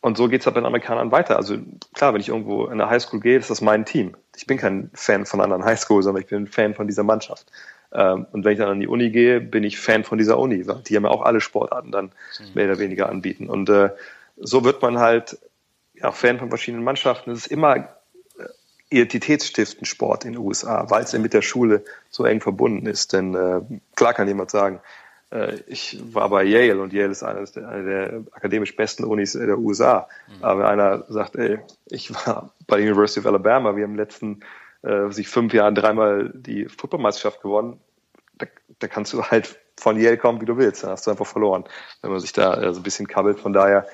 und 0.00 0.16
so 0.16 0.28
geht's 0.28 0.46
halt 0.46 0.54
bei 0.54 0.60
den 0.60 0.66
Amerikanern 0.66 1.10
weiter. 1.10 1.36
Also 1.36 1.56
klar, 1.92 2.14
wenn 2.14 2.20
ich 2.20 2.28
irgendwo 2.28 2.66
in 2.66 2.78
der 2.78 2.88
Highschool 2.88 3.20
gehe, 3.20 3.38
ist 3.38 3.50
das 3.50 3.60
mein 3.60 3.84
Team. 3.84 4.16
Ich 4.36 4.46
bin 4.46 4.56
kein 4.56 4.90
Fan 4.94 5.26
von 5.26 5.40
anderen 5.40 5.64
Highschools, 5.66 6.04
sondern 6.04 6.22
ich 6.22 6.28
bin 6.28 6.44
ein 6.44 6.46
Fan 6.46 6.74
von 6.74 6.86
dieser 6.86 7.02
Mannschaft. 7.02 7.46
Ähm, 7.92 8.26
und 8.32 8.44
wenn 8.44 8.52
ich 8.52 8.58
dann 8.58 8.68
an 8.68 8.80
die 8.80 8.86
Uni 8.86 9.10
gehe, 9.10 9.40
bin 9.40 9.64
ich 9.64 9.78
Fan 9.78 10.04
von 10.04 10.18
dieser 10.18 10.38
Uni, 10.38 10.66
weil 10.66 10.82
die 10.82 10.96
haben 10.96 11.04
ja 11.04 11.10
auch 11.10 11.22
alle 11.22 11.40
Sportarten 11.40 11.90
dann 11.90 12.06
mhm. 12.06 12.54
mehr 12.54 12.66
oder 12.66 12.78
weniger 12.78 13.08
anbieten. 13.08 13.48
Und 13.48 13.68
äh, 13.70 13.90
so 14.36 14.64
wird 14.64 14.82
man 14.82 14.98
halt 14.98 15.38
ja, 15.94 16.12
Fan 16.12 16.38
von 16.38 16.48
verschiedenen 16.48 16.84
Mannschaften. 16.84 17.32
Es 17.32 17.40
ist 17.40 17.46
immer 17.48 17.76
äh, 17.76 17.84
identitätsstiftend 18.90 19.88
Sport 19.88 20.24
in 20.24 20.34
den 20.34 20.42
USA, 20.42 20.88
weil 20.90 21.02
es 21.02 21.12
ja 21.12 21.18
mit 21.18 21.34
der 21.34 21.42
Schule 21.42 21.82
so 22.08 22.24
eng 22.24 22.40
verbunden 22.40 22.86
ist. 22.86 23.12
Denn 23.14 23.34
äh, 23.34 23.62
klar 23.96 24.14
kann 24.14 24.28
jemand 24.28 24.50
sagen, 24.50 24.80
ich 25.66 26.00
war 26.14 26.30
bei 26.30 26.44
Yale 26.44 26.80
und 26.80 26.92
Yale 26.92 27.10
ist 27.10 27.22
eine 27.22 27.44
der, 27.44 27.68
eine 27.68 27.84
der 27.84 28.22
akademisch 28.32 28.74
besten 28.74 29.04
Unis 29.04 29.32
der 29.32 29.58
USA. 29.58 30.08
Mhm. 30.26 30.44
Aber 30.44 30.60
wenn 30.60 30.66
einer 30.66 31.04
sagt, 31.08 31.36
ey, 31.36 31.58
ich 31.86 32.12
war 32.14 32.54
bei 32.66 32.78
der 32.78 32.86
University 32.86 33.20
of 33.20 33.26
Alabama, 33.26 33.76
wir 33.76 33.84
haben 33.84 33.94
letzten 33.94 34.40
äh, 34.82 35.10
sich 35.10 35.28
fünf 35.28 35.52
Jahren 35.52 35.74
dreimal 35.74 36.30
die 36.34 36.66
Footballmeisterschaft 36.66 37.42
gewonnen, 37.42 37.78
da, 38.38 38.46
da 38.78 38.88
kannst 38.88 39.12
du 39.12 39.22
halt 39.22 39.58
von 39.76 39.98
Yale 40.00 40.16
kommen, 40.16 40.40
wie 40.40 40.46
du 40.46 40.56
willst. 40.56 40.82
Dann 40.82 40.90
hast 40.90 41.06
du 41.06 41.10
einfach 41.10 41.26
verloren, 41.26 41.64
wenn 42.00 42.10
man 42.10 42.20
sich 42.20 42.32
da 42.32 42.60
äh, 42.62 42.72
so 42.72 42.80
ein 42.80 42.84
bisschen 42.84 43.06
kabbelt. 43.06 43.38
Von 43.38 43.52
daher, 43.52 43.86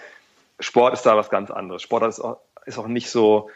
Sport 0.60 0.94
ist 0.94 1.02
da 1.02 1.16
was 1.16 1.30
ganz 1.30 1.50
anderes. 1.50 1.82
Sport 1.82 2.04
ist 2.04 2.20
auch, 2.20 2.38
ist 2.64 2.78
auch 2.78 2.86
nicht 2.86 3.10
so 3.10 3.50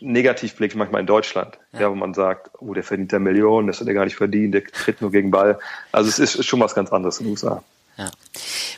negativ 0.00 0.56
blickt 0.56 0.74
manchmal 0.74 1.00
in 1.00 1.06
Deutschland, 1.06 1.58
ja. 1.72 1.82
ja. 1.82 1.90
wo 1.90 1.94
man 1.94 2.14
sagt, 2.14 2.50
oh, 2.58 2.74
der 2.74 2.84
verdient 2.84 3.12
da 3.12 3.18
Millionen, 3.18 3.66
das 3.66 3.80
hat 3.80 3.88
er 3.88 3.94
gar 3.94 4.04
nicht 4.04 4.16
verdient, 4.16 4.54
der 4.54 4.64
tritt 4.64 5.00
nur 5.00 5.10
gegen 5.10 5.30
Ball. 5.30 5.58
Also 5.92 6.08
es 6.08 6.18
ist 6.18 6.44
schon 6.46 6.60
was 6.60 6.74
ganz 6.74 6.92
anderes 6.92 7.18
in 7.18 7.26
den 7.26 7.32
USA. 7.32 7.62
Ja. 7.98 8.10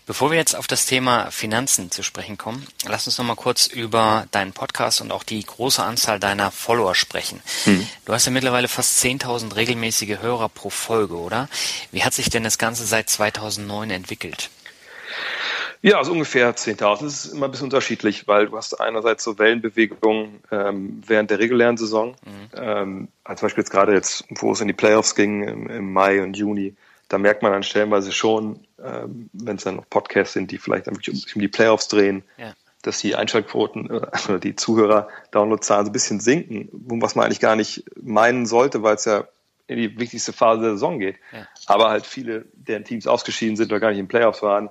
Bevor 0.06 0.30
wir 0.30 0.38
jetzt 0.38 0.54
auf 0.54 0.68
das 0.68 0.86
Thema 0.86 1.30
Finanzen 1.32 1.90
zu 1.90 2.04
sprechen 2.04 2.38
kommen, 2.38 2.66
lass 2.86 3.06
uns 3.06 3.18
noch 3.18 3.24
mal 3.24 3.34
kurz 3.34 3.66
über 3.66 4.26
deinen 4.30 4.52
Podcast 4.52 5.00
und 5.00 5.10
auch 5.10 5.24
die 5.24 5.44
große 5.44 5.82
Anzahl 5.82 6.20
deiner 6.20 6.52
Follower 6.52 6.94
sprechen. 6.94 7.42
Hm. 7.64 7.86
Du 8.04 8.12
hast 8.12 8.26
ja 8.26 8.30
mittlerweile 8.30 8.68
fast 8.68 9.04
10.000 9.04 9.56
regelmäßige 9.56 10.18
Hörer 10.20 10.48
pro 10.48 10.70
Folge, 10.70 11.16
oder? 11.16 11.48
Wie 11.90 12.04
hat 12.04 12.14
sich 12.14 12.30
denn 12.30 12.44
das 12.44 12.58
Ganze 12.58 12.86
seit 12.86 13.10
2009 13.10 13.90
entwickelt? 13.90 14.50
Ja, 15.80 15.98
also 15.98 16.12
ungefähr 16.12 16.54
10.000. 16.54 17.04
Das 17.04 17.24
ist 17.24 17.32
immer 17.32 17.46
ein 17.46 17.50
bisschen 17.50 17.66
unterschiedlich, 17.66 18.26
weil 18.26 18.46
du 18.46 18.56
hast 18.56 18.80
einerseits 18.80 19.22
so 19.24 19.38
Wellenbewegungen 19.38 20.40
ähm, 20.50 21.02
während 21.06 21.30
der 21.30 21.38
regulären 21.38 21.76
Saison. 21.76 22.16
Mhm. 22.24 22.50
Ähm, 22.56 23.08
als 23.24 23.40
Beispiel 23.40 23.62
jetzt 23.62 23.70
gerade 23.70 23.92
jetzt, 23.92 24.24
wo 24.30 24.52
es 24.52 24.60
in 24.60 24.68
die 24.68 24.74
Playoffs 24.74 25.14
ging 25.14 25.42
im, 25.42 25.68
im 25.68 25.92
Mai 25.92 26.22
und 26.22 26.36
Juni, 26.36 26.74
da 27.08 27.18
merkt 27.18 27.42
man 27.42 27.52
dann 27.52 27.62
stellenweise 27.62 28.12
schon, 28.12 28.60
ähm, 28.82 29.30
wenn 29.32 29.56
es 29.56 29.64
dann 29.64 29.76
noch 29.76 29.88
Podcasts 29.88 30.34
sind, 30.34 30.50
die 30.50 30.58
vielleicht 30.58 30.86
dann 30.86 30.96
wirklich 30.96 31.14
um, 31.14 31.22
um 31.34 31.40
die 31.40 31.48
Playoffs 31.48 31.88
drehen, 31.88 32.22
ja. 32.36 32.54
dass 32.82 32.98
die 33.00 33.14
Einschaltquoten 33.14 33.88
äh, 33.88 34.06
oder 34.28 34.38
die 34.38 34.56
Zuhörer-Downloadzahlen 34.56 35.86
so 35.86 35.90
ein 35.90 35.92
bisschen 35.92 36.20
sinken, 36.20 36.68
was 36.72 37.14
man 37.14 37.26
eigentlich 37.26 37.40
gar 37.40 37.56
nicht 37.56 37.84
meinen 38.00 38.46
sollte, 38.46 38.82
weil 38.82 38.96
es 38.96 39.04
ja 39.04 39.24
in 39.68 39.76
die 39.76 39.98
wichtigste 39.98 40.32
Phase 40.32 40.62
der 40.62 40.72
Saison 40.72 40.98
geht. 40.98 41.16
Ja. 41.32 41.46
Aber 41.66 41.90
halt 41.90 42.06
viele, 42.06 42.46
deren 42.54 42.84
Teams 42.84 43.06
ausgeschieden 43.06 43.56
sind 43.56 43.70
oder 43.70 43.80
gar 43.80 43.90
nicht 43.90 44.00
in 44.00 44.08
Playoffs 44.08 44.42
waren, 44.42 44.70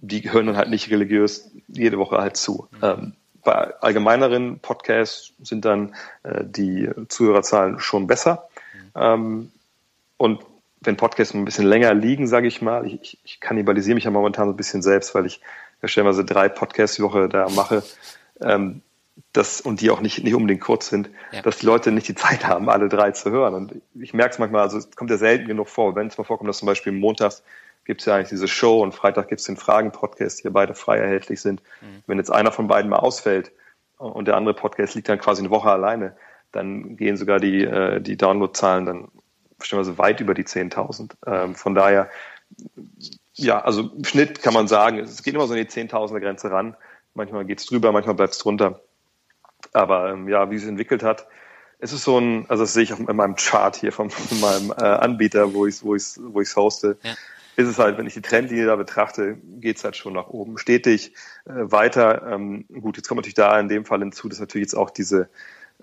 die 0.00 0.32
hören 0.32 0.46
dann 0.46 0.56
halt 0.56 0.70
nicht 0.70 0.90
religiös 0.90 1.50
jede 1.68 1.98
Woche 1.98 2.18
halt 2.18 2.36
zu. 2.36 2.68
Mhm. 2.72 2.78
Ähm, 2.82 3.12
bei 3.42 3.74
allgemeineren 3.80 4.58
Podcasts 4.58 5.32
sind 5.42 5.64
dann 5.64 5.94
äh, 6.22 6.44
die 6.44 6.90
Zuhörerzahlen 7.08 7.78
schon 7.80 8.06
besser. 8.06 8.48
Mhm. 8.74 8.90
Ähm, 8.94 9.52
und 10.16 10.40
wenn 10.80 10.96
Podcasts 10.96 11.34
ein 11.34 11.44
bisschen 11.44 11.66
länger 11.66 11.94
liegen, 11.94 12.26
sage 12.26 12.48
ich 12.48 12.62
mal, 12.62 12.86
ich, 12.86 13.18
ich 13.24 13.40
kannibalisiere 13.40 13.94
mich 13.94 14.04
ja 14.04 14.10
momentan 14.10 14.46
so 14.46 14.52
ein 14.52 14.56
bisschen 14.56 14.82
selbst, 14.82 15.14
weil 15.14 15.26
ich 15.26 15.40
ja 15.82 15.88
stellenweise 15.88 16.24
drei 16.24 16.48
Podcasts 16.48 16.96
die 16.96 17.02
Woche 17.02 17.28
da 17.28 17.48
mache, 17.50 17.82
ähm, 18.40 18.82
das, 19.32 19.60
und 19.60 19.80
die 19.80 19.90
auch 19.90 20.00
nicht, 20.00 20.24
nicht 20.24 20.34
unbedingt 20.34 20.62
kurz 20.62 20.88
sind, 20.88 21.10
ja. 21.32 21.42
dass 21.42 21.58
die 21.58 21.66
Leute 21.66 21.92
nicht 21.92 22.08
die 22.08 22.14
Zeit 22.14 22.46
haben, 22.46 22.70
alle 22.70 22.88
drei 22.88 23.10
zu 23.12 23.30
hören. 23.30 23.54
Und 23.54 23.74
ich 23.94 24.14
merke 24.14 24.32
es 24.32 24.38
manchmal, 24.38 24.62
also 24.62 24.78
es 24.78 24.90
kommt 24.96 25.10
ja 25.10 25.18
selten 25.18 25.46
genug 25.46 25.68
vor, 25.68 25.94
wenn 25.94 26.06
es 26.06 26.16
mal 26.16 26.24
vorkommt, 26.24 26.48
dass 26.48 26.58
zum 26.58 26.66
Beispiel 26.66 26.92
montags 26.92 27.42
gibt 27.90 28.02
es 28.02 28.06
ja 28.06 28.14
eigentlich 28.14 28.28
diese 28.28 28.46
Show 28.46 28.84
und 28.84 28.94
Freitag 28.94 29.26
gibt 29.26 29.40
es 29.40 29.48
den 29.48 29.56
Fragen-Podcast, 29.56 30.38
die 30.38 30.44
ja 30.44 30.50
beide 30.50 30.74
frei 30.74 30.98
erhältlich 30.98 31.40
sind. 31.40 31.60
Mhm. 31.80 32.04
Wenn 32.06 32.18
jetzt 32.18 32.30
einer 32.30 32.52
von 32.52 32.68
beiden 32.68 32.88
mal 32.88 33.00
ausfällt 33.00 33.50
und 33.98 34.28
der 34.28 34.36
andere 34.36 34.54
Podcast 34.54 34.94
liegt 34.94 35.08
dann 35.08 35.18
quasi 35.18 35.42
eine 35.42 35.50
Woche 35.50 35.68
alleine, 35.68 36.14
dann 36.52 36.96
gehen 36.96 37.16
sogar 37.16 37.40
die, 37.40 37.64
äh, 37.64 38.00
die 38.00 38.16
Downloadzahlen 38.16 38.86
dann 38.86 39.08
so 39.58 39.98
weit 39.98 40.20
über 40.20 40.34
die 40.34 40.44
10.000. 40.44 41.14
Ähm, 41.26 41.56
von 41.56 41.74
daher, 41.74 42.08
ja, 43.32 43.60
also 43.60 43.90
im 43.92 44.04
Schnitt 44.04 44.40
kann 44.40 44.54
man 44.54 44.68
sagen, 44.68 45.00
es 45.00 45.24
geht 45.24 45.34
immer 45.34 45.48
so 45.48 45.54
an 45.54 45.58
die 45.58 45.66
10.000er 45.66 46.20
Grenze 46.20 46.52
ran. 46.52 46.76
Manchmal 47.14 47.44
geht 47.44 47.58
es 47.58 47.66
drüber, 47.66 47.90
manchmal 47.90 48.14
bleibt 48.14 48.34
es 48.34 48.38
drunter. 48.38 48.82
Aber 49.72 50.10
ähm, 50.12 50.28
ja, 50.28 50.48
wie 50.52 50.54
es 50.54 50.64
entwickelt 50.64 51.02
hat, 51.02 51.26
es 51.80 51.92
ist 51.92 52.04
so 52.04 52.18
ein, 52.18 52.46
also 52.48 52.62
das 52.62 52.72
sehe 52.72 52.84
ich 52.84 52.92
auf 52.92 53.00
in 53.00 53.16
meinem 53.16 53.34
Chart 53.34 53.74
hier 53.74 53.90
von, 53.90 54.10
von 54.10 54.40
meinem 54.40 54.70
äh, 54.70 54.84
Anbieter, 54.84 55.54
wo 55.54 55.66
ich 55.66 55.74
es 55.74 55.84
wo 55.84 55.96
wo 56.32 56.40
ich's 56.40 56.54
hoste. 56.54 56.96
Ja 57.02 57.14
ist 57.60 57.68
es 57.68 57.78
halt, 57.78 57.98
wenn 57.98 58.06
ich 58.06 58.14
die 58.14 58.22
Trendlinie 58.22 58.66
da 58.66 58.76
betrachte, 58.76 59.38
geht 59.60 59.76
es 59.76 59.84
halt 59.84 59.96
schon 59.96 60.12
nach 60.12 60.28
oben 60.28 60.58
stetig 60.58 61.12
äh, 61.44 61.52
weiter. 61.54 62.26
Ähm, 62.30 62.64
gut, 62.80 62.96
jetzt 62.96 63.08
kommt 63.08 63.18
natürlich 63.18 63.34
da 63.34 63.58
in 63.58 63.68
dem 63.68 63.84
Fall 63.84 64.00
hinzu, 64.00 64.28
dass 64.28 64.40
natürlich 64.40 64.66
jetzt 64.66 64.74
auch 64.74 64.90
diese, 64.90 65.28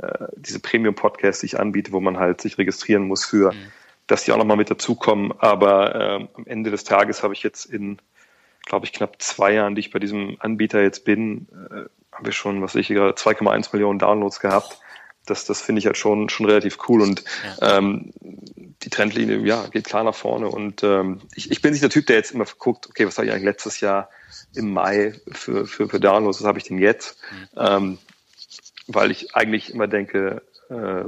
äh, 0.02 0.28
diese 0.36 0.60
Premium-Podcasts, 0.60 1.42
die 1.42 1.48
ich 1.48 1.60
anbiete, 1.60 1.92
wo 1.92 2.00
man 2.00 2.18
halt 2.18 2.42
sich 2.42 2.58
registrieren 2.58 3.04
muss 3.04 3.26
für, 3.26 3.54
mhm. 3.54 3.72
dass 4.08 4.24
die 4.24 4.32
auch 4.32 4.38
nochmal 4.38 4.58
mit 4.58 4.70
dazukommen. 4.70 5.34
Aber 5.40 5.96
ähm, 5.96 6.30
am 6.34 6.46
Ende 6.46 6.72
des 6.72 6.84
Tages 6.84 7.24
habe 7.24 7.34
ich 7.34 7.44
jetzt 7.44 7.66
in, 7.66 8.00
glaube 8.66 8.86
ich, 8.86 8.94
knapp 8.94 9.22
zwei 9.22 9.54
Jahren, 9.54 9.76
die 9.76 9.82
ich 9.82 9.92
bei 9.92 10.00
diesem 10.00 10.38
Anbieter 10.40 10.82
jetzt 10.82 11.06
bin, 11.06 11.48
äh, 11.72 11.86
haben 12.12 12.26
wir 12.26 12.34
schon, 12.34 12.62
was 12.62 12.76
ich 12.76 12.88
gerade 12.88 13.14
2,1 13.14 13.70
Millionen 13.74 14.00
Downloads 14.00 14.40
gehabt. 14.40 14.80
Das, 15.30 15.46
das 15.46 15.62
finde 15.62 15.80
ich 15.80 15.86
halt 15.86 15.98
schon, 15.98 16.30
schon 16.30 16.46
relativ 16.46 16.78
cool 16.88 17.02
und 17.02 17.24
ja. 17.60 17.78
ähm, 17.78 18.12
die 18.84 18.90
Trendlinie, 18.90 19.40
ja, 19.40 19.68
geht 19.68 19.86
klar 19.86 20.04
nach 20.04 20.16
vorne. 20.16 20.48
Und 20.48 20.84
ähm, 20.84 21.22
ich, 21.36 21.52
ich 21.52 21.62
bin 21.62 21.72
nicht 21.72 21.84
der 21.84 21.90
Typ, 21.90 22.06
der 22.08 22.16
jetzt 22.16 22.32
immer 22.32 22.46
guckt, 22.58 22.88
okay, 22.88 23.06
was 23.06 23.18
habe 23.18 23.28
ich 23.28 23.34
eigentlich 23.34 23.46
letztes 23.46 23.80
Jahr 23.80 24.10
im 24.56 24.72
Mai 24.72 25.14
für, 25.32 25.66
für, 25.66 25.90
für 25.90 26.00
Downloads, 26.00 26.40
was 26.40 26.48
habe 26.48 26.60
ich 26.60 26.66
denn 26.66 26.78
jetzt? 26.78 27.18
Mhm. 27.32 27.48
Ähm, 27.58 27.98
weil 28.88 29.12
ich 29.12 29.36
eigentlich 29.36 29.74
immer 29.74 29.88
denke, 29.88 30.42
äh, 30.70 31.04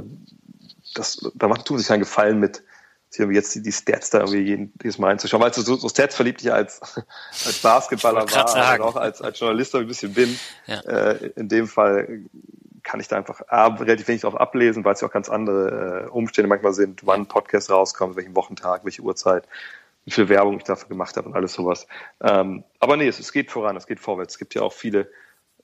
das, 0.94 1.30
da 1.34 1.48
macht 1.48 1.64
tun 1.64 1.78
sich 1.78 1.88
keinen 1.88 2.00
Gefallen 2.00 2.38
mit, 2.40 2.62
sich 3.08 3.26
jetzt 3.30 3.54
die, 3.54 3.62
die 3.62 3.72
Stats 3.72 4.10
da 4.10 4.18
irgendwie 4.20 4.42
jeden, 4.42 4.72
jedes 4.82 4.98
Mal 4.98 5.12
einzuschauen. 5.12 5.42
Weil 5.42 5.52
so, 5.52 5.76
so 5.76 5.88
Stats 5.88 6.14
verliebt 6.14 6.42
ich 6.42 6.52
als, 6.52 6.80
als 7.44 7.58
Basketballer 7.60 8.30
war 8.30 8.74
und 8.74 8.80
auch 8.82 8.96
als, 8.96 9.20
als 9.20 9.38
Journalist 9.38 9.74
ein 9.74 9.86
bisschen 9.86 10.14
bin. 10.14 10.38
Ja. 10.66 10.80
Äh, 10.80 11.30
in 11.36 11.48
dem 11.48 11.66
Fall 11.66 12.24
kann 12.90 12.98
ich 12.98 13.06
da 13.06 13.16
einfach 13.16 13.42
A, 13.46 13.68
relativ 13.68 14.08
wenig 14.08 14.22
drauf 14.22 14.34
ablesen, 14.34 14.84
weil 14.84 14.94
es 14.94 15.00
ja 15.00 15.06
auch 15.06 15.12
ganz 15.12 15.28
andere 15.28 16.06
äh, 16.06 16.10
Umstände 16.10 16.48
manchmal 16.48 16.72
sind, 16.72 17.06
wann 17.06 17.20
ein 17.20 17.26
Podcast 17.26 17.70
rauskommt, 17.70 18.16
welchen 18.16 18.34
Wochentag, 18.34 18.84
welche 18.84 19.02
Uhrzeit, 19.02 19.46
wie 20.04 20.10
viel 20.10 20.28
Werbung 20.28 20.56
ich 20.56 20.64
dafür 20.64 20.88
gemacht 20.88 21.16
habe 21.16 21.28
und 21.28 21.36
alles 21.36 21.52
sowas. 21.52 21.86
Ähm, 22.20 22.64
aber 22.80 22.96
nee, 22.96 23.06
es, 23.06 23.20
es 23.20 23.32
geht 23.32 23.52
voran, 23.52 23.76
es 23.76 23.86
geht 23.86 24.00
vorwärts. 24.00 24.34
Es 24.34 24.38
gibt 24.40 24.56
ja 24.56 24.62
auch 24.62 24.72
viele, 24.72 25.08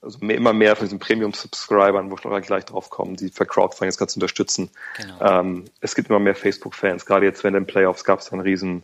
also 0.01 0.19
mehr, 0.21 0.37
immer 0.37 0.53
mehr 0.53 0.77
von 0.77 0.85
diesen 0.85 0.99
Premium-Subscribern, 0.99 2.09
wo 2.09 2.15
ich 2.15 2.23
noch 2.23 2.41
gleich 2.41 2.63
drauf 2.63 2.89
komme, 2.89 3.17
die 3.17 3.27
für 3.27 3.45
Crowdfunding 3.45 3.93
jetzt 3.93 4.11
zu 4.11 4.17
unterstützen. 4.19 4.69
Genau. 4.95 5.19
Ähm, 5.19 5.65
es 5.81 5.95
gibt 5.95 6.09
immer 6.09 6.19
mehr 6.19 6.35
Facebook-Fans. 6.35 7.05
Gerade 7.05 7.25
jetzt 7.25 7.43
während 7.43 7.57
den 7.57 7.67
Playoffs 7.67 8.05
gab 8.05 8.19
es 8.19 8.31
einen 8.31 8.41
riesen, 8.41 8.83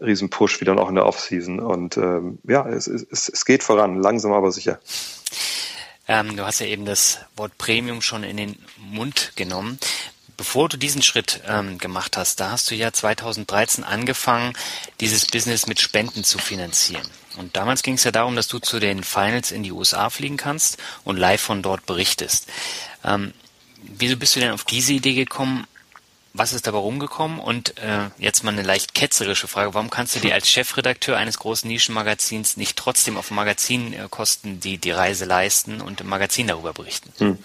riesen 0.00 0.30
Push 0.30 0.58
wieder 0.62 0.78
auch 0.78 0.88
in 0.88 0.94
der 0.94 1.04
Offseason. 1.04 1.60
Und 1.60 1.98
ähm, 1.98 2.38
ja, 2.44 2.66
es, 2.66 2.86
es, 2.86 3.28
es 3.28 3.44
geht 3.44 3.62
voran, 3.62 4.00
langsam 4.00 4.32
aber 4.32 4.52
sicher. 4.52 4.78
Ähm, 6.06 6.36
du 6.36 6.44
hast 6.44 6.60
ja 6.60 6.66
eben 6.66 6.84
das 6.84 7.20
Wort 7.36 7.56
Premium 7.58 8.02
schon 8.02 8.24
in 8.24 8.36
den 8.36 8.58
Mund 8.78 9.32
genommen. 9.36 9.78
Bevor 10.36 10.68
du 10.68 10.76
diesen 10.76 11.02
Schritt 11.02 11.42
ähm, 11.46 11.78
gemacht 11.78 12.16
hast, 12.16 12.40
da 12.40 12.50
hast 12.50 12.70
du 12.70 12.74
ja 12.74 12.92
2013 12.92 13.84
angefangen, 13.84 14.52
dieses 15.00 15.26
Business 15.26 15.66
mit 15.66 15.80
Spenden 15.80 16.24
zu 16.24 16.38
finanzieren. 16.38 17.08
Und 17.36 17.56
damals 17.56 17.82
ging 17.82 17.94
es 17.94 18.04
ja 18.04 18.10
darum, 18.10 18.34
dass 18.34 18.48
du 18.48 18.58
zu 18.58 18.80
den 18.80 19.04
Finals 19.04 19.52
in 19.52 19.62
die 19.62 19.72
USA 19.72 20.10
fliegen 20.10 20.36
kannst 20.36 20.78
und 21.04 21.16
live 21.16 21.40
von 21.40 21.62
dort 21.62 21.86
berichtest. 21.86 22.48
Ähm, 23.04 23.32
wieso 23.82 24.16
bist 24.16 24.34
du 24.34 24.40
denn 24.40 24.52
auf 24.52 24.64
diese 24.64 24.92
Idee 24.92 25.14
gekommen, 25.14 25.66
was 26.36 26.52
ist 26.52 26.66
dabei 26.66 26.78
rumgekommen? 26.78 27.38
Und 27.38 27.78
äh, 27.78 28.10
jetzt 28.18 28.42
mal 28.42 28.50
eine 28.50 28.62
leicht 28.62 28.92
ketzerische 28.92 29.46
Frage. 29.46 29.72
Warum 29.72 29.88
kannst 29.88 30.16
du 30.16 30.20
dir 30.20 30.34
als 30.34 30.50
Chefredakteur 30.50 31.16
eines 31.16 31.38
großen 31.38 31.68
Nischenmagazins 31.68 32.56
nicht 32.56 32.76
trotzdem 32.76 33.16
auf 33.16 33.30
Magazinkosten 33.30 34.58
die, 34.58 34.78
die 34.78 34.90
Reise 34.90 35.26
leisten 35.26 35.80
und 35.80 36.00
im 36.00 36.08
Magazin 36.08 36.48
darüber 36.48 36.72
berichten? 36.72 37.12
Hm. 37.18 37.38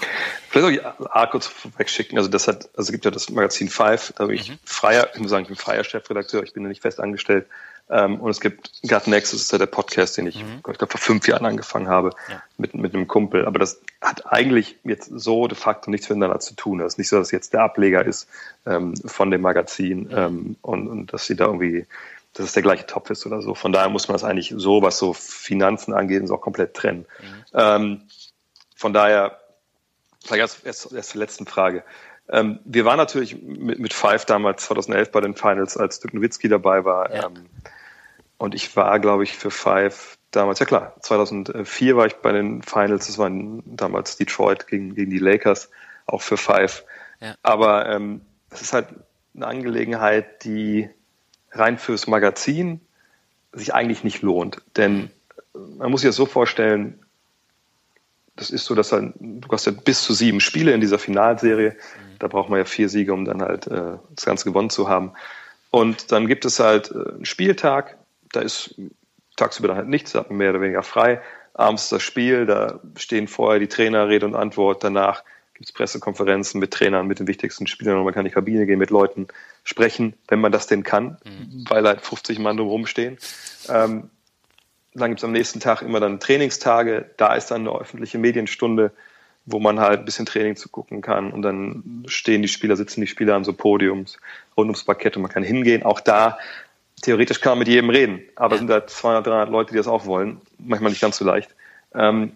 Vielleicht 0.49 0.83
auch 0.83 1.05
A 1.11 1.27
kurz 1.27 1.51
wegschicken. 1.77 2.17
Also 2.17 2.29
das 2.29 2.47
hat, 2.47 2.67
also 2.75 2.91
gibt 2.91 3.05
ja 3.05 3.11
das 3.11 3.29
Magazin 3.29 3.69
Five, 3.69 4.11
da 4.17 4.25
bin 4.25 4.35
ich 4.35 4.49
mhm. 4.49 4.57
freier, 4.65 5.09
ich 5.13 5.19
muss 5.19 5.29
sagen, 5.29 5.43
ich 5.43 5.49
bin 5.49 5.57
freier 5.57 5.83
Chefredakteur, 5.83 6.41
ich 6.41 6.53
bin 6.53 6.63
ja 6.63 6.69
nicht 6.69 6.81
fest 6.81 6.99
angestellt. 6.99 7.45
Ähm, 7.89 8.19
und 8.19 8.29
es 8.29 8.39
gibt 8.39 8.71
Gut 8.87 9.07
Nexus, 9.07 9.41
ist 9.41 9.51
ja 9.51 9.57
der 9.57 9.65
Podcast, 9.65 10.17
den 10.17 10.27
ich, 10.27 10.43
mhm. 10.43 10.57
ich 10.57 10.77
glaube, 10.77 10.87
vor 10.87 10.99
fünf 10.99 11.27
Jahren 11.27 11.45
angefangen 11.45 11.87
habe 11.87 12.11
ja. 12.29 12.41
mit, 12.57 12.75
mit 12.75 12.93
einem 12.93 13.07
Kumpel. 13.07 13.45
Aber 13.45 13.57
das 13.57 13.81
hat 13.99 14.31
eigentlich 14.31 14.77
jetzt 14.83 15.09
so 15.13 15.47
de 15.47 15.57
facto 15.57 15.89
nichts 15.89 16.07
miteinander 16.07 16.39
zu 16.39 16.53
tun. 16.53 16.79
Das 16.79 16.93
ist 16.93 16.97
nicht 16.99 17.09
so, 17.09 17.17
dass 17.17 17.31
jetzt 17.31 17.53
der 17.53 17.63
Ableger 17.63 18.05
ist 18.05 18.27
ähm, 18.67 18.95
von 18.95 19.31
dem 19.31 19.41
Magazin 19.41 20.03
mhm. 20.03 20.09
ähm, 20.15 20.55
und, 20.61 20.87
und 20.87 21.13
dass 21.13 21.25
sie 21.25 21.35
da 21.35 21.45
irgendwie, 21.45 21.87
dass 22.33 22.45
es 22.45 22.53
der 22.53 22.63
gleiche 22.63 22.85
Topf 22.85 23.09
ist 23.09 23.25
oder 23.25 23.41
so. 23.41 23.55
Von 23.55 23.73
daher 23.73 23.89
muss 23.89 24.07
man 24.07 24.13
das 24.13 24.23
eigentlich 24.23 24.53
so, 24.55 24.83
was 24.83 24.99
so 24.99 25.13
Finanzen 25.13 25.93
angeht, 25.93 26.27
so 26.27 26.37
komplett 26.37 26.75
trennen. 26.75 27.05
Mhm. 27.19 27.43
Ähm, 27.53 28.01
von 28.75 28.93
daher, 28.93 29.39
vielleicht 30.23 30.41
erst, 30.41 30.65
erst, 30.65 30.93
erst 30.93 31.09
zur 31.09 31.19
letzten 31.19 31.47
Frage. 31.47 31.83
Ähm, 32.29 32.59
wir 32.65 32.85
waren 32.85 32.97
natürlich 32.97 33.41
mit, 33.41 33.79
mit 33.79 33.93
Five 33.93 34.25
damals 34.25 34.63
2011 34.65 35.11
bei 35.11 35.21
den 35.21 35.33
Finals, 35.33 35.75
als 35.75 35.99
Dirk 35.99 36.13
Nowitzki 36.13 36.47
dabei 36.47 36.85
war. 36.85 37.11
Ja. 37.11 37.25
Ähm, 37.25 37.47
und 38.39 38.55
ich 38.55 38.75
war, 38.75 38.99
glaube 38.99 39.23
ich, 39.23 39.37
für 39.37 39.51
Five 39.51 40.17
damals, 40.31 40.59
ja 40.59 40.65
klar, 40.65 40.95
2004 41.01 41.97
war 41.97 42.07
ich 42.07 42.15
bei 42.15 42.31
den 42.31 42.63
Finals, 42.63 43.07
das 43.07 43.17
war 43.17 43.29
damals 43.29 44.17
Detroit 44.17 44.67
gegen, 44.67 44.95
gegen 44.95 45.11
die 45.11 45.19
Lakers, 45.19 45.69
auch 46.05 46.21
für 46.21 46.37
Five. 46.37 46.83
Ja. 47.19 47.35
Aber 47.43 47.87
ähm, 47.87 48.21
es 48.49 48.61
ist 48.61 48.73
halt 48.73 48.87
eine 49.35 49.45
Angelegenheit, 49.45 50.43
die 50.45 50.89
rein 51.51 51.77
fürs 51.77 52.07
Magazin 52.07 52.79
sich 53.51 53.73
eigentlich 53.73 54.03
nicht 54.03 54.21
lohnt. 54.21 54.61
Denn 54.77 55.11
man 55.53 55.91
muss 55.91 56.01
sich 56.01 56.07
das 56.07 56.15
so 56.15 56.25
vorstellen, 56.25 56.99
das 58.35 58.51
ist 58.51 58.65
so, 58.65 58.73
dass 58.73 58.93
halt, 58.93 59.13
du 59.19 59.49
hast 59.49 59.65
ja 59.65 59.73
bis 59.73 60.01
zu 60.01 60.13
sieben 60.13 60.39
Spiele 60.39 60.71
in 60.71 60.79
dieser 60.79 60.99
Finalserie. 60.99 61.75
Da 62.19 62.27
braucht 62.27 62.49
man 62.49 62.59
ja 62.59 62.65
vier 62.65 62.87
Siege, 62.87 63.13
um 63.13 63.25
dann 63.25 63.41
halt 63.41 63.67
äh, 63.67 63.97
das 64.15 64.25
Ganze 64.25 64.45
gewonnen 64.45 64.69
zu 64.69 64.87
haben. 64.87 65.11
Und 65.71 66.11
dann 66.13 66.27
gibt 66.27 66.45
es 66.45 66.59
halt 66.59 66.91
äh, 66.91 67.15
einen 67.15 67.25
Spieltag, 67.25 67.97
da 68.31 68.41
ist 68.41 68.75
tagsüber 69.35 69.69
dann 69.69 69.77
halt 69.77 69.87
nichts, 69.87 70.11
da 70.11 70.19
hat 70.19 70.29
man 70.29 70.37
mehr 70.37 70.51
oder 70.51 70.61
weniger 70.61 70.83
frei. 70.83 71.21
Abends 71.53 71.83
ist 71.83 71.91
das 71.91 72.03
Spiel, 72.03 72.45
da 72.45 72.79
stehen 72.95 73.27
vorher 73.27 73.59
die 73.59 73.67
Trainer 73.67 74.07
Rede 74.07 74.25
und 74.25 74.35
Antwort, 74.35 74.83
danach 74.83 75.23
gibt 75.53 75.69
es 75.69 75.73
Pressekonferenzen 75.73 76.59
mit 76.59 76.71
Trainern, 76.71 77.07
mit 77.07 77.19
den 77.19 77.27
wichtigsten 77.27 77.67
Spielern 77.67 77.97
und 77.97 78.05
man 78.05 78.13
kann 78.13 78.25
in 78.25 78.29
die 78.29 78.33
Kabine 78.33 78.65
gehen, 78.65 78.79
mit 78.79 78.91
Leuten 78.91 79.27
sprechen, 79.65 80.13
wenn 80.29 80.39
man 80.39 80.53
das 80.53 80.67
denn 80.67 80.83
kann, 80.83 81.17
mhm. 81.25 81.65
weil 81.67 81.85
halt 81.85 82.01
50 82.01 82.39
Mann 82.39 82.55
drumherum 82.55 82.85
stehen. 82.85 83.17
Ähm, 83.67 84.09
dann 84.93 85.11
gibt 85.11 85.19
es 85.19 85.23
am 85.25 85.33
nächsten 85.33 85.59
Tag 85.59 85.81
immer 85.81 85.99
dann 85.99 86.19
Trainingstage, 86.19 87.11
da 87.17 87.33
ist 87.33 87.51
dann 87.51 87.67
eine 87.67 87.77
öffentliche 87.77 88.17
Medienstunde, 88.17 88.91
wo 89.45 89.59
man 89.59 89.79
halt 89.79 89.99
ein 89.99 90.05
bisschen 90.05 90.25
Training 90.25 90.55
zu 90.55 90.69
gucken 90.69 91.01
kann 91.01 91.31
und 91.31 91.41
dann 91.41 92.03
stehen 92.07 92.41
die 92.41 92.47
Spieler, 92.47 92.77
sitzen 92.77 93.01
die 93.01 93.07
Spieler 93.07 93.35
an 93.35 93.43
so 93.43 93.53
Podiums 93.53 94.17
rund 94.55 94.67
ums 94.67 94.83
Parkett 94.83 95.17
und 95.17 95.23
man 95.23 95.31
kann 95.31 95.43
hingehen. 95.43 95.83
Auch 95.83 95.99
da, 95.99 96.37
theoretisch 97.01 97.41
kann 97.41 97.51
man 97.51 97.59
mit 97.59 97.67
jedem 97.67 97.89
reden, 97.89 98.21
aber 98.35 98.55
es 98.55 98.59
sind 98.59 98.69
da 98.69 98.85
200, 98.85 99.25
300 99.25 99.49
Leute, 99.49 99.71
die 99.71 99.77
das 99.77 99.87
auch 99.87 100.05
wollen. 100.05 100.41
Manchmal 100.57 100.91
nicht 100.91 101.01
ganz 101.01 101.17
so 101.17 101.25
leicht. 101.25 101.55
Ähm, 101.93 102.33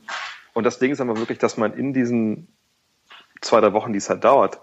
und 0.54 0.64
das 0.66 0.80
Ding 0.80 0.92
ist 0.92 1.02
aber 1.02 1.18
wirklich, 1.18 1.40
dass 1.40 1.58
man 1.58 1.74
in 1.74 1.94
diesen 1.94 2.48
zwei, 3.42 3.60
drei 3.62 3.74
Wochen, 3.74 3.94
die 3.94 3.98
es 3.98 4.10
halt 4.10 4.24
dauert, 4.24 4.60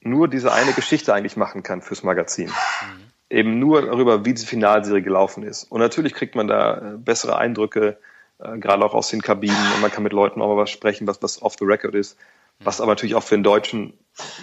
nur 0.00 0.28
diese 0.28 0.52
eine 0.52 0.72
Geschichte 0.72 1.12
eigentlich 1.12 1.36
machen 1.36 1.62
kann 1.62 1.82
fürs 1.82 2.02
Magazin. 2.02 2.48
Mhm. 2.48 3.02
Eben 3.28 3.58
nur 3.58 3.82
darüber, 3.82 4.24
wie 4.24 4.34
die 4.34 4.46
Finalserie 4.46 5.02
gelaufen 5.02 5.42
ist. 5.42 5.64
Und 5.64 5.80
natürlich 5.80 6.14
kriegt 6.14 6.36
man 6.36 6.46
da 6.46 6.76
äh, 6.76 6.96
bessere 6.96 7.36
Eindrücke, 7.36 7.98
äh, 8.38 8.58
gerade 8.58 8.84
auch 8.84 8.94
aus 8.94 9.08
den 9.08 9.20
Kabinen 9.20 9.72
und 9.74 9.80
man 9.80 9.90
kann 9.90 10.04
mit 10.04 10.12
Leuten 10.12 10.40
auch 10.40 10.48
mal 10.48 10.56
was 10.56 10.70
sprechen, 10.70 11.06
was, 11.06 11.22
was 11.22 11.42
off 11.42 11.56
the 11.58 11.64
record 11.64 11.94
ist. 11.94 12.16
Was 12.60 12.80
aber 12.80 12.92
natürlich 12.92 13.14
auch 13.14 13.22
für 13.22 13.34
einen 13.34 13.44
Deutschen, 13.44 13.92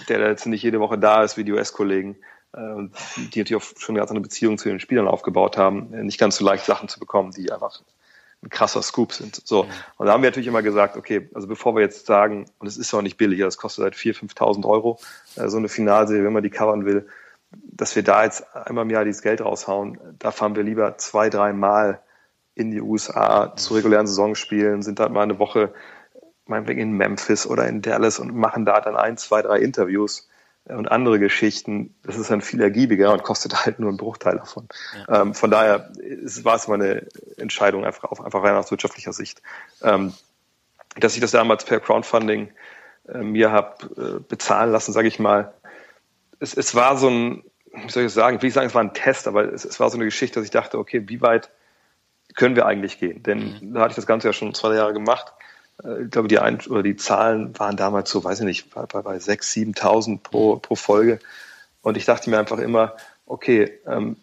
der 0.08 0.20
jetzt 0.20 0.46
nicht 0.46 0.62
jede 0.62 0.78
Woche 0.78 0.98
da 0.98 1.24
ist, 1.24 1.36
wie 1.36 1.42
die 1.42 1.52
US-Kollegen, 1.52 2.16
die 2.56 3.40
natürlich 3.40 3.56
auch 3.56 3.78
schon 3.78 3.94
eine 3.94 4.00
ganz 4.00 4.10
andere 4.10 4.22
Beziehung 4.22 4.58
zu 4.58 4.68
den 4.68 4.80
Spielern 4.80 5.08
aufgebaut 5.08 5.56
haben, 5.56 5.92
äh, 5.92 6.02
nicht 6.02 6.18
ganz 6.18 6.36
so 6.36 6.44
leicht 6.44 6.64
Sachen 6.64 6.88
zu 6.88 7.00
bekommen, 7.00 7.32
die 7.32 7.50
einfach 7.50 7.80
ein 8.42 8.50
krasser 8.50 8.82
Scoop 8.82 9.12
sind. 9.12 9.40
So. 9.44 9.66
Und 9.96 10.06
da 10.06 10.12
haben 10.12 10.22
wir 10.22 10.30
natürlich 10.30 10.48
immer 10.48 10.62
gesagt, 10.62 10.96
okay, 10.96 11.28
also 11.34 11.48
bevor 11.48 11.74
wir 11.74 11.82
jetzt 11.82 12.06
sagen, 12.06 12.46
und 12.58 12.66
es 12.66 12.76
ist 12.76 12.92
ja 12.92 12.98
auch 12.98 13.02
nicht 13.02 13.16
billig, 13.16 13.40
das 13.40 13.56
kostet 13.56 13.84
halt 13.84 13.94
4.000, 13.94 14.34
5.000 14.36 14.66
Euro, 14.66 15.00
äh, 15.36 15.48
so 15.48 15.56
eine 15.56 15.68
Finalserie, 15.68 16.24
wenn 16.24 16.32
man 16.32 16.42
die 16.42 16.50
covern 16.50 16.84
will, 16.84 17.08
dass 17.50 17.94
wir 17.96 18.02
da 18.02 18.24
jetzt 18.24 18.54
einmal 18.54 18.84
im 18.84 18.90
Jahr 18.90 19.04
dieses 19.04 19.22
Geld 19.22 19.40
raushauen, 19.40 19.98
da 20.18 20.30
fahren 20.30 20.56
wir 20.56 20.62
lieber 20.62 20.98
zwei, 20.98 21.30
drei 21.30 21.52
Mal 21.52 22.00
in 22.54 22.70
die 22.70 22.80
USA 22.80 23.54
zu 23.56 23.74
regulären 23.74 24.06
Saisonspielen, 24.06 24.82
sind 24.82 24.98
dann 25.00 25.12
mal 25.12 25.22
eine 25.22 25.38
Woche 25.38 25.72
meinetwegen 26.46 26.80
in 26.80 26.92
Memphis 26.92 27.46
oder 27.46 27.66
in 27.66 27.80
Dallas 27.80 28.18
und 28.18 28.34
machen 28.34 28.64
da 28.64 28.80
dann 28.80 28.96
ein, 28.96 29.16
zwei, 29.16 29.42
drei 29.42 29.58
Interviews 29.58 30.28
und 30.66 30.90
andere 30.90 31.18
Geschichten. 31.18 31.94
Das 32.02 32.16
ist 32.16 32.30
dann 32.30 32.40
viel 32.40 32.60
ergiebiger 32.60 33.12
und 33.12 33.22
kostet 33.22 33.54
halt 33.66 33.78
nur 33.78 33.88
einen 33.88 33.98
Bruchteil 33.98 34.36
davon. 34.36 34.68
Ja. 35.08 35.22
Ähm, 35.22 35.34
von 35.34 35.50
daher 35.50 35.90
war 36.42 36.56
es 36.56 36.66
immer 36.66 36.74
eine 36.74 37.06
Entscheidung 37.36 37.84
einfach, 37.84 38.04
auf, 38.04 38.20
einfach 38.20 38.42
rein 38.42 38.54
aus 38.54 38.70
wirtschaftlicher 38.70 39.12
Sicht. 39.12 39.42
Ähm, 39.82 40.14
dass 40.96 41.14
ich 41.14 41.20
das 41.20 41.32
damals 41.32 41.64
per 41.64 41.80
Crowdfunding 41.80 42.52
äh, 43.08 43.18
mir 43.18 43.50
habe 43.50 44.20
äh, 44.20 44.20
bezahlen 44.20 44.72
lassen, 44.72 44.92
sage 44.92 45.08
ich 45.08 45.18
mal. 45.18 45.52
Es, 46.40 46.56
es 46.56 46.74
war 46.74 46.96
so 46.96 47.08
ein, 47.08 47.44
wie 47.72 47.90
soll 47.90 48.04
ich 48.04 48.12
sagen, 48.12 48.36
ich 48.36 48.42
will 48.42 48.48
nicht 48.48 48.54
sagen, 48.54 48.68
es 48.68 48.74
war 48.74 48.82
ein 48.82 48.94
Test, 48.94 49.26
aber 49.26 49.52
es, 49.52 49.64
es 49.64 49.80
war 49.80 49.90
so 49.90 49.96
eine 49.96 50.04
Geschichte, 50.04 50.38
dass 50.38 50.44
ich 50.44 50.50
dachte, 50.50 50.78
okay, 50.78 51.02
wie 51.08 51.20
weit 51.20 51.50
können 52.36 52.56
wir 52.56 52.66
eigentlich 52.66 52.98
gehen? 52.98 53.22
Denn 53.22 53.58
mhm. 53.60 53.74
da 53.74 53.80
hatte 53.80 53.92
ich 53.92 53.96
das 53.96 54.06
Ganze 54.06 54.28
ja 54.28 54.32
schon 54.32 54.54
zwei 54.54 54.74
Jahre 54.74 54.92
gemacht. 54.92 55.32
Äh, 55.82 56.04
ich 56.04 56.10
glaube, 56.10 56.28
die, 56.28 56.38
Ein 56.38 56.60
oder 56.68 56.82
die 56.82 56.96
Zahlen 56.96 57.58
waren 57.58 57.76
damals 57.76 58.10
so, 58.10 58.24
weiß 58.24 58.40
ich 58.40 58.46
nicht, 58.46 58.74
bei, 58.74 58.86
bei, 58.86 59.02
bei 59.02 59.16
6.000, 59.16 59.76
7.000 59.76 60.22
pro, 60.22 60.56
mhm. 60.56 60.60
pro 60.60 60.74
Folge. 60.76 61.18
Und 61.82 61.96
ich 61.96 62.04
dachte 62.04 62.30
mir 62.30 62.38
einfach 62.38 62.58
immer, 62.58 62.94
okay, 63.26 63.80
ähm, 63.86 64.16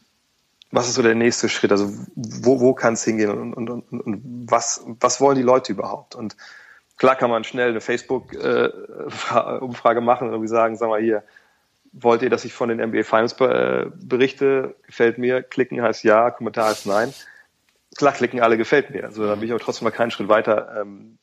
was 0.71 0.87
ist 0.87 0.95
so 0.95 1.01
der 1.01 1.15
nächste 1.15 1.49
Schritt? 1.49 1.71
Also 1.71 1.91
wo, 2.15 2.61
wo 2.61 2.73
kann 2.73 2.93
es 2.93 3.03
hingehen 3.03 3.29
und, 3.29 3.53
und, 3.53 3.69
und, 3.69 4.01
und 4.01 4.47
was, 4.49 4.85
was 4.99 5.19
wollen 5.19 5.35
die 5.35 5.41
Leute 5.41 5.73
überhaupt? 5.73 6.15
Und 6.15 6.37
klar 6.97 7.17
kann 7.17 7.29
man 7.29 7.43
schnell 7.43 7.71
eine 7.71 7.81
Facebook-Umfrage 7.81 9.99
äh, 9.99 10.01
machen 10.03 10.27
und 10.27 10.33
irgendwie 10.33 10.47
sagen, 10.47 10.77
sag 10.77 10.87
mal 10.87 11.01
hier, 11.01 11.23
wollt 11.91 12.21
ihr, 12.21 12.29
dass 12.29 12.45
ich 12.45 12.53
von 12.53 12.69
den 12.69 12.79
NBA 12.79 13.03
Finals 13.03 13.33
äh, 13.41 13.87
berichte? 13.95 14.75
Gefällt 14.87 15.17
mir. 15.17 15.43
Klicken 15.43 15.81
heißt 15.81 16.05
ja, 16.05 16.31
Kommentar 16.31 16.69
heißt 16.69 16.85
nein 16.85 17.13
klar 17.95 18.13
klicken 18.13 18.41
alle 18.41 18.57
gefällt 18.57 18.89
mir. 18.89 19.05
Also 19.05 19.25
da 19.25 19.35
bin 19.35 19.45
ich 19.45 19.51
aber 19.51 19.59
trotzdem 19.59 19.85
mal 19.85 19.91
keinen 19.91 20.11
Schritt 20.11 20.29
weiter, 20.29 20.81
ähm, 20.81 21.17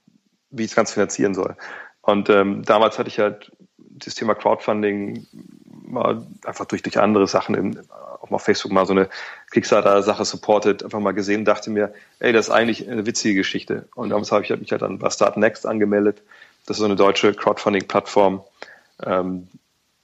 wie 0.50 0.64
ich 0.64 0.70
das 0.70 0.76
Ganze 0.76 0.94
finanzieren 0.94 1.34
soll. 1.34 1.56
Und 2.00 2.30
ähm, 2.30 2.64
damals 2.64 2.98
hatte 2.98 3.08
ich 3.08 3.18
halt 3.18 3.52
das 3.76 4.14
Thema 4.14 4.34
Crowdfunding 4.34 5.26
mal 5.86 6.26
einfach 6.44 6.64
durch, 6.66 6.82
durch 6.82 6.98
andere 6.98 7.26
Sachen, 7.26 7.54
in, 7.54 7.80
auch 7.90 8.30
mal 8.30 8.36
auf 8.36 8.42
Facebook 8.42 8.72
mal 8.72 8.86
so 8.86 8.92
eine 8.92 9.08
Kickstarter-Sache 9.50 10.24
supported, 10.24 10.82
einfach 10.82 11.00
mal 11.00 11.12
gesehen 11.12 11.44
dachte 11.44 11.70
mir, 11.70 11.92
ey, 12.18 12.32
das 12.32 12.48
ist 12.48 12.52
eigentlich 12.52 12.88
eine 12.88 13.06
witzige 13.06 13.34
Geschichte. 13.34 13.88
Und 13.94 14.10
damals 14.10 14.32
habe 14.32 14.44
ich 14.44 14.50
mich 14.58 14.70
halt 14.72 14.82
dann 14.82 14.98
bei 14.98 15.10
Start 15.10 15.36
Next 15.36 15.66
angemeldet. 15.66 16.22
Das 16.66 16.76
ist 16.76 16.80
so 16.80 16.84
eine 16.84 16.96
deutsche 16.96 17.32
Crowdfunding-Plattform. 17.34 18.42
Ähm, 19.04 19.48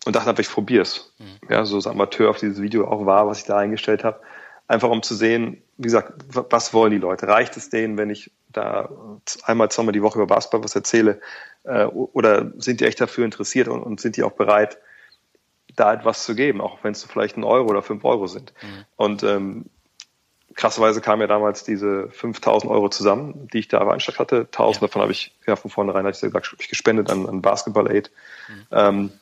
und 0.04 0.16
dachte 0.16 0.28
einfach, 0.28 0.42
ich 0.42 0.50
probiere 0.50 0.83
es. 0.83 1.12
Mhm. 1.18 1.48
Ja, 1.50 1.64
so 1.64 1.78
Amateur 1.88 2.30
auf 2.30 2.38
dieses 2.38 2.61
Video 2.61 2.87
auch 2.87 3.07
war, 3.07 3.26
was 3.26 3.38
ich 3.38 3.44
da 3.44 3.59
eingestellt 3.59 4.04
habe. 4.04 4.20
Einfach 4.68 4.90
um 4.90 5.02
zu 5.02 5.14
sehen, 5.14 5.62
wie 5.76 5.85
gesagt, 5.85 6.12
was 6.28 6.72
wollen 6.72 6.92
die 6.92 6.98
Leute? 6.98 7.26
Reicht 7.26 7.57
es 7.57 7.70
denen, 7.70 7.96
wenn 7.96 8.11
ich 8.11 8.30
da 8.57 8.88
einmal, 9.45 9.71
zweimal 9.71 9.93
die 9.93 10.03
Woche 10.03 10.19
über 10.19 10.27
Basketball 10.27 10.64
was 10.64 10.75
erzähle? 10.75 11.21
Äh, 11.64 11.85
oder 11.85 12.53
sind 12.59 12.81
die 12.81 12.85
echt 12.85 13.01
dafür 13.01 13.25
interessiert 13.25 13.69
und, 13.69 13.83
und, 13.83 14.01
sind 14.01 14.17
die 14.17 14.23
auch 14.23 14.33
bereit, 14.33 14.79
da 15.77 15.93
etwas 15.93 16.25
zu 16.25 16.35
geben, 16.35 16.61
auch 16.61 16.79
wenn 16.83 16.93
es 16.93 17.05
vielleicht 17.05 17.37
ein 17.37 17.45
Euro 17.45 17.69
oder 17.69 17.83
fünf 17.83 18.05
Euro 18.05 18.27
sind? 18.27 18.53
Mhm. 18.62 18.85
Und 18.97 19.23
ähm, 19.23 19.64
krasserweise 20.55 21.01
kamen 21.01 21.23
ja 21.23 21.27
damals 21.27 21.64
diese 21.64 22.09
5000 22.11 22.71
Euro 22.71 22.88
zusammen, 22.88 23.49
die 23.53 23.59
ich 23.59 23.69
da 23.69 23.79
veranschlagt 23.79 24.19
hatte. 24.19 24.40
1000 24.43 24.77
ja. 24.77 24.87
davon 24.87 25.03
habe 25.03 25.12
ich 25.12 25.35
ja 25.47 25.57
von 25.57 25.71
vornherein, 25.71 26.07
hatte 26.07 26.17
ich 26.17 26.33
gesagt, 26.33 26.55
ich 26.59 26.69
gespendet 26.69 27.11
an, 27.11 27.29
an 27.29 27.43
Basketball 27.43 27.90
Aid. 27.90 28.11
Mhm. 28.49 28.67
Ähm, 28.71 29.12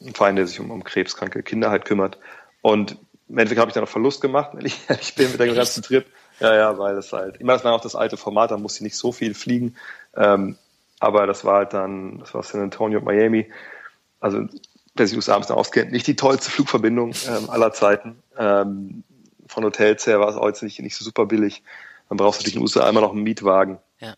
ein 0.00 0.14
Verein, 0.14 0.36
der 0.36 0.46
sich 0.46 0.60
um, 0.60 0.70
um 0.70 0.84
krebskranke 0.84 1.42
Kinder 1.42 1.70
halt 1.70 1.84
kümmert. 1.84 2.18
Und 2.62 2.96
im 3.28 3.38
Endeffekt 3.38 3.60
habe 3.60 3.70
ich 3.70 3.74
dann 3.74 3.84
noch 3.84 3.90
Verlust 3.90 4.20
gemacht, 4.20 4.52
ich 4.62 4.78
ehrlich 4.88 5.14
bin 5.14 5.30
mit 5.30 5.40
dem 5.40 5.54
ganzen 5.54 5.82
Trip. 5.82 6.06
Ja, 6.40 6.54
ja, 6.54 6.78
weil 6.78 6.94
das 6.94 7.12
halt, 7.12 7.38
immer 7.38 7.54
das 7.54 7.64
war 7.64 7.72
auch 7.72 7.80
das 7.80 7.96
alte 7.96 8.16
Format, 8.16 8.50
da 8.50 8.56
musste 8.56 8.78
ich 8.78 8.82
nicht 8.82 8.96
so 8.96 9.12
viel 9.12 9.34
fliegen. 9.34 9.76
Ähm, 10.16 10.56
aber 11.00 11.26
das 11.26 11.44
war 11.44 11.58
halt 11.58 11.72
dann, 11.72 12.18
das 12.18 12.34
war 12.34 12.42
San 12.42 12.60
Antonio 12.60 12.98
und 12.98 13.04
Miami. 13.04 13.50
Also, 14.20 14.46
wer 14.94 15.06
sich 15.06 15.16
USA 15.16 15.34
abends 15.34 15.50
auskennt, 15.50 15.92
nicht 15.92 16.06
die 16.06 16.16
tollste 16.16 16.50
Flugverbindung 16.50 17.12
ähm, 17.28 17.50
aller 17.50 17.72
Zeiten. 17.72 18.22
Ähm, 18.36 19.04
von 19.46 19.64
Hotels 19.64 20.06
her 20.06 20.20
war 20.20 20.28
es 20.28 20.36
jetzt 20.36 20.62
nicht, 20.62 20.80
nicht 20.80 20.96
so 20.96 21.04
super 21.04 21.26
billig. 21.26 21.62
Dann 22.08 22.18
brauchst 22.18 22.40
du 22.40 22.42
natürlich 22.42 22.56
in 22.56 22.60
den 22.60 22.64
USA 22.64 22.88
immer 22.88 23.00
noch 23.00 23.12
einen 23.12 23.22
Mietwagen. 23.22 23.78
Ja. 24.00 24.14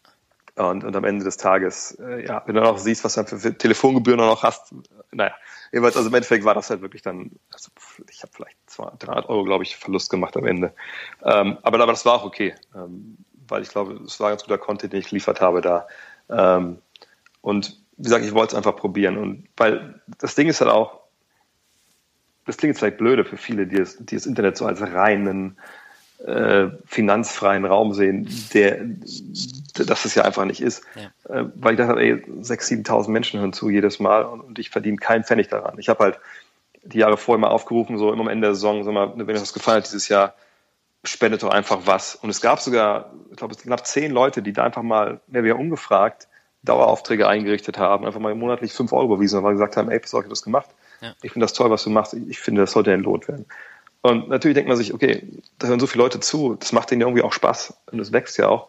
Und, 0.68 0.84
und 0.84 0.94
am 0.94 1.04
Ende 1.04 1.24
des 1.24 1.36
Tages, 1.36 1.92
äh, 2.00 2.26
ja, 2.26 2.42
wenn 2.44 2.54
du 2.54 2.60
dann 2.60 2.70
auch 2.70 2.78
siehst, 2.78 3.04
was 3.04 3.14
du 3.14 3.24
für 3.24 3.56
Telefongebühren 3.56 4.20
noch 4.20 4.42
hast, 4.42 4.74
naja, 5.12 5.34
jedenfalls, 5.72 5.96
also 5.96 6.08
im 6.08 6.14
Endeffekt 6.14 6.44
war 6.44 6.54
das 6.54 6.70
halt 6.70 6.82
wirklich 6.82 7.02
dann, 7.02 7.30
also 7.52 7.70
ich 8.10 8.22
habe 8.22 8.32
vielleicht 8.34 8.56
200, 8.66 9.06
300 9.06 9.28
Euro, 9.28 9.44
glaube 9.44 9.64
ich, 9.64 9.76
Verlust 9.76 10.10
gemacht 10.10 10.36
am 10.36 10.46
Ende. 10.46 10.74
Ähm, 11.22 11.58
aber, 11.62 11.80
aber 11.80 11.92
das 11.92 12.04
war 12.04 12.14
auch 12.14 12.24
okay, 12.24 12.54
ähm, 12.74 13.16
weil 13.48 13.62
ich 13.62 13.70
glaube, 13.70 13.94
es 14.04 14.20
war 14.20 14.30
ganz 14.30 14.42
guter 14.42 14.58
Content, 14.58 14.92
den 14.92 15.00
ich 15.00 15.08
geliefert 15.08 15.40
habe 15.40 15.60
da. 15.60 15.86
Ähm, 16.28 16.78
und 17.40 17.80
wie 17.96 18.04
gesagt, 18.04 18.24
ich 18.24 18.34
wollte 18.34 18.52
es 18.52 18.56
einfach 18.56 18.76
probieren. 18.76 19.18
Und 19.18 19.48
weil 19.56 20.00
das 20.18 20.34
Ding 20.34 20.48
ist 20.48 20.60
halt 20.60 20.70
auch, 20.70 21.00
das 22.46 22.56
klingt 22.56 22.72
jetzt 22.72 22.80
vielleicht 22.80 22.98
blöde 22.98 23.24
für 23.24 23.36
viele, 23.36 23.66
die 23.66 23.76
das, 23.76 23.96
die 23.98 24.16
das 24.16 24.26
Internet 24.26 24.56
so 24.56 24.66
als 24.66 24.80
reinen 24.80 25.58
äh, 26.26 26.68
finanzfreien 26.86 27.64
Raum 27.64 27.92
sehen, 27.92 28.28
der 28.52 28.80
dass 29.74 30.04
es 30.04 30.14
ja 30.14 30.24
einfach 30.24 30.44
nicht 30.44 30.60
ist. 30.60 30.82
Ja. 30.94 31.34
Äh, 31.34 31.46
weil 31.54 31.74
ich 31.74 31.78
dachte, 31.78 31.98
ey, 32.00 32.14
6.000, 32.14 32.86
7.000 32.86 33.10
Menschen 33.10 33.40
hören 33.40 33.52
zu 33.52 33.70
jedes 33.70 34.00
Mal 34.00 34.24
und, 34.24 34.40
und 34.40 34.58
ich 34.58 34.70
verdiene 34.70 34.96
keinen 34.96 35.24
Pfennig 35.24 35.48
daran. 35.48 35.78
Ich 35.78 35.88
habe 35.88 36.04
halt 36.04 36.18
die 36.82 36.98
Jahre 36.98 37.16
vorher 37.16 37.40
mal 37.40 37.48
aufgerufen, 37.48 37.98
so 37.98 38.12
immer 38.12 38.22
am 38.22 38.28
Ende 38.28 38.48
der 38.48 38.54
Saison, 38.54 38.84
sag 38.84 38.94
mal, 38.94 39.12
wenn 39.14 39.30
euch 39.30 39.40
das 39.40 39.52
gefallen 39.52 39.78
hat 39.78 39.86
dieses 39.86 40.08
Jahr, 40.08 40.34
spendet 41.04 41.42
doch 41.42 41.50
einfach 41.50 41.80
was. 41.84 42.14
Und 42.14 42.30
es 42.30 42.40
gab 42.40 42.60
sogar, 42.60 43.12
ich 43.30 43.36
glaube, 43.36 43.54
es 43.54 43.62
gab 43.62 43.86
zehn 43.86 44.12
Leute, 44.12 44.42
die 44.42 44.52
da 44.52 44.64
einfach 44.64 44.82
mal, 44.82 45.20
mehr 45.26 45.44
wie 45.44 45.52
ungefragt, 45.52 46.28
Daueraufträge 46.62 47.26
eingerichtet 47.26 47.78
haben, 47.78 48.04
einfach 48.04 48.20
mal 48.20 48.34
monatlich 48.34 48.72
fünf 48.72 48.92
Euro 48.92 49.06
überwiesen 49.06 49.42
und 49.42 49.52
gesagt 49.52 49.78
haben, 49.78 49.90
ey, 49.90 49.98
pass 49.98 50.12
auf, 50.12 50.20
ich 50.20 50.24
habe 50.24 50.30
das 50.30 50.42
gemacht. 50.42 50.68
Ja. 51.00 51.14
Ich 51.22 51.32
finde 51.32 51.44
das 51.44 51.54
toll, 51.54 51.70
was 51.70 51.84
du 51.84 51.90
machst. 51.90 52.12
Ich 52.12 52.38
finde, 52.38 52.60
das 52.60 52.72
sollte 52.72 52.92
entlohnt 52.92 53.28
werden. 53.28 53.46
Und 54.02 54.28
natürlich 54.28 54.54
denkt 54.54 54.68
man 54.68 54.78
sich, 54.78 54.94
okay, 54.94 55.28
da 55.58 55.66
hören 55.68 55.80
so 55.80 55.86
viele 55.86 56.04
Leute 56.04 56.20
zu, 56.20 56.54
das 56.54 56.72
macht 56.72 56.90
denen 56.90 57.02
ja 57.02 57.06
irgendwie 57.06 57.22
auch 57.22 57.32
Spaß 57.32 57.74
und 57.92 58.00
es 58.00 58.12
wächst 58.12 58.38
ja 58.38 58.48
auch. 58.48 58.68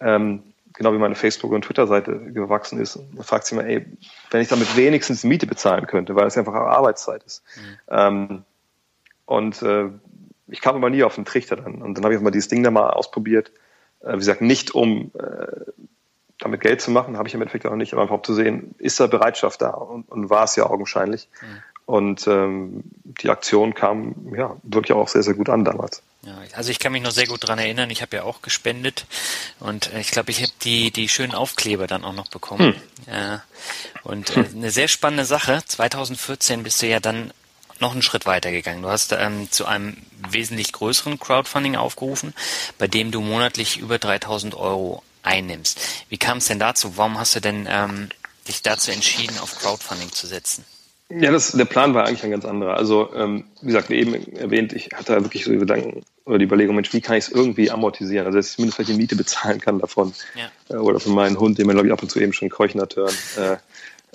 Ähm, 0.00 0.42
genau 0.72 0.92
wie 0.92 0.98
meine 0.98 1.14
Facebook- 1.14 1.52
und 1.52 1.64
Twitter-Seite 1.64 2.32
gewachsen 2.32 2.80
ist. 2.80 2.96
Man 3.12 3.24
fragt 3.24 3.46
sich 3.46 3.52
immer, 3.52 3.66
ey, 3.66 3.86
wenn 4.30 4.40
ich 4.40 4.48
damit 4.48 4.76
wenigstens 4.76 5.24
Miete 5.24 5.46
bezahlen 5.46 5.86
könnte, 5.86 6.16
weil 6.16 6.26
es 6.26 6.38
einfach 6.38 6.54
Arbeitszeit 6.54 7.22
ist. 7.22 7.42
Mhm. 7.56 7.78
Ähm, 7.88 8.44
und 9.26 9.62
äh, 9.62 9.90
ich 10.48 10.60
kam 10.60 10.76
aber 10.76 10.90
nie 10.90 11.04
auf 11.04 11.14
den 11.14 11.24
Trichter 11.24 11.56
dann. 11.56 11.82
Und 11.82 11.94
dann 11.94 12.04
habe 12.04 12.14
ich 12.14 12.20
mal 12.20 12.30
dieses 12.30 12.48
Ding 12.48 12.62
da 12.62 12.70
mal 12.70 12.90
ausprobiert. 12.90 13.52
Äh, 14.00 14.14
wie 14.14 14.18
gesagt, 14.18 14.40
nicht 14.40 14.74
um 14.74 15.10
äh, 15.18 15.72
damit 16.38 16.60
Geld 16.60 16.80
zu 16.80 16.90
machen, 16.90 17.16
habe 17.16 17.28
ich 17.28 17.34
im 17.34 17.40
Endeffekt 17.40 17.66
auch 17.66 17.76
nicht, 17.76 17.92
aber 17.92 18.02
einfach 18.02 18.22
zu 18.22 18.34
sehen, 18.34 18.74
ist 18.78 18.98
da 18.98 19.06
Bereitschaft 19.06 19.62
da 19.62 19.70
und, 19.70 20.10
und 20.10 20.28
war 20.28 20.44
es 20.44 20.56
ja 20.56 20.68
augenscheinlich. 20.68 21.28
Mhm. 21.40 21.62
Und 21.86 22.26
ähm, 22.26 22.84
die 23.04 23.28
Aktion 23.28 23.74
kam 23.74 24.34
ja 24.36 24.56
wirklich 24.62 24.96
auch 24.96 25.08
sehr, 25.08 25.22
sehr 25.22 25.34
gut 25.34 25.48
an 25.48 25.64
damals. 25.64 26.02
Ja, 26.24 26.38
also 26.54 26.70
ich 26.70 26.78
kann 26.78 26.92
mich 26.92 27.02
noch 27.02 27.10
sehr 27.10 27.26
gut 27.26 27.46
dran 27.46 27.58
erinnern, 27.58 27.90
ich 27.90 28.00
habe 28.00 28.14
ja 28.14 28.22
auch 28.22 28.42
gespendet 28.42 29.06
und 29.58 29.92
äh, 29.92 30.00
ich 30.00 30.12
glaube, 30.12 30.30
ich 30.30 30.40
habe 30.40 30.52
die, 30.62 30.92
die 30.92 31.08
schönen 31.08 31.34
Aufkleber 31.34 31.88
dann 31.88 32.04
auch 32.04 32.12
noch 32.12 32.28
bekommen. 32.28 32.74
Hm. 32.74 33.12
Ja, 33.12 33.42
und 34.04 34.36
äh, 34.36 34.44
eine 34.54 34.70
sehr 34.70 34.86
spannende 34.86 35.24
Sache, 35.24 35.62
2014 35.66 36.62
bist 36.62 36.80
du 36.80 36.86
ja 36.86 37.00
dann 37.00 37.32
noch 37.80 37.92
einen 37.92 38.02
Schritt 38.02 38.24
weiter 38.24 38.52
gegangen. 38.52 38.82
Du 38.82 38.88
hast 38.88 39.10
ähm, 39.12 39.50
zu 39.50 39.66
einem 39.66 39.96
wesentlich 40.30 40.72
größeren 40.72 41.18
Crowdfunding 41.18 41.74
aufgerufen, 41.74 42.32
bei 42.78 42.86
dem 42.86 43.10
du 43.10 43.20
monatlich 43.20 43.78
über 43.78 43.98
3000 43.98 44.54
Euro 44.54 45.02
einnimmst. 45.24 45.80
Wie 46.08 46.18
kam 46.18 46.38
es 46.38 46.46
denn 46.46 46.60
dazu? 46.60 46.96
Warum 46.96 47.18
hast 47.18 47.34
du 47.34 47.40
denn 47.40 47.66
ähm, 47.68 48.10
dich 48.46 48.62
dazu 48.62 48.92
entschieden, 48.92 49.38
auf 49.40 49.58
Crowdfunding 49.58 50.12
zu 50.12 50.28
setzen? 50.28 50.64
Ja, 51.10 51.30
das, 51.30 51.52
der 51.52 51.64
Plan 51.64 51.94
war 51.94 52.06
eigentlich 52.06 52.24
ein 52.24 52.30
ganz 52.30 52.44
anderer. 52.44 52.76
Also, 52.76 53.12
ähm, 53.14 53.44
wie 53.60 53.66
gesagt, 53.66 53.90
wie 53.90 53.96
eben 53.96 54.14
erwähnt, 54.36 54.72
ich 54.72 54.90
hatte 54.94 55.22
wirklich 55.22 55.44
so 55.44 55.50
die 55.50 55.58
Gedanken 55.58 56.04
oder 56.24 56.38
die 56.38 56.44
Überlegung, 56.44 56.74
Mensch, 56.74 56.92
wie 56.92 57.00
kann 57.00 57.16
ich 57.16 57.26
es 57.26 57.30
irgendwie 57.30 57.70
amortisieren? 57.70 58.26
Also, 58.26 58.38
dass 58.38 58.48
ich 58.48 58.56
zumindest 58.56 58.76
vielleicht 58.76 58.90
die 58.90 58.96
Miete 58.96 59.16
bezahlen 59.16 59.60
kann 59.60 59.78
davon. 59.78 60.14
Ja. 60.34 60.74
Äh, 60.74 60.78
oder 60.78 61.00
von 61.00 61.14
meinem 61.14 61.38
Hund, 61.38 61.58
den 61.58 61.66
wir, 61.66 61.74
glaube 61.74 61.88
ich, 61.88 61.92
ab 61.92 62.02
und 62.02 62.08
zu 62.08 62.20
eben 62.20 62.32
schon 62.32 62.48
keuchen 62.48 62.80
hat 62.80 62.96
hören. 62.96 63.14
Äh, 63.36 63.56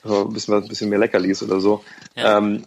also 0.03 0.27
ein 0.27 0.33
bisschen, 0.33 0.53
ein 0.55 0.67
bisschen 0.67 0.89
mehr 0.89 0.99
Leckerlis 0.99 1.43
oder 1.43 1.59
so. 1.59 1.83
Ja. 2.15 2.37
Ähm, 2.37 2.65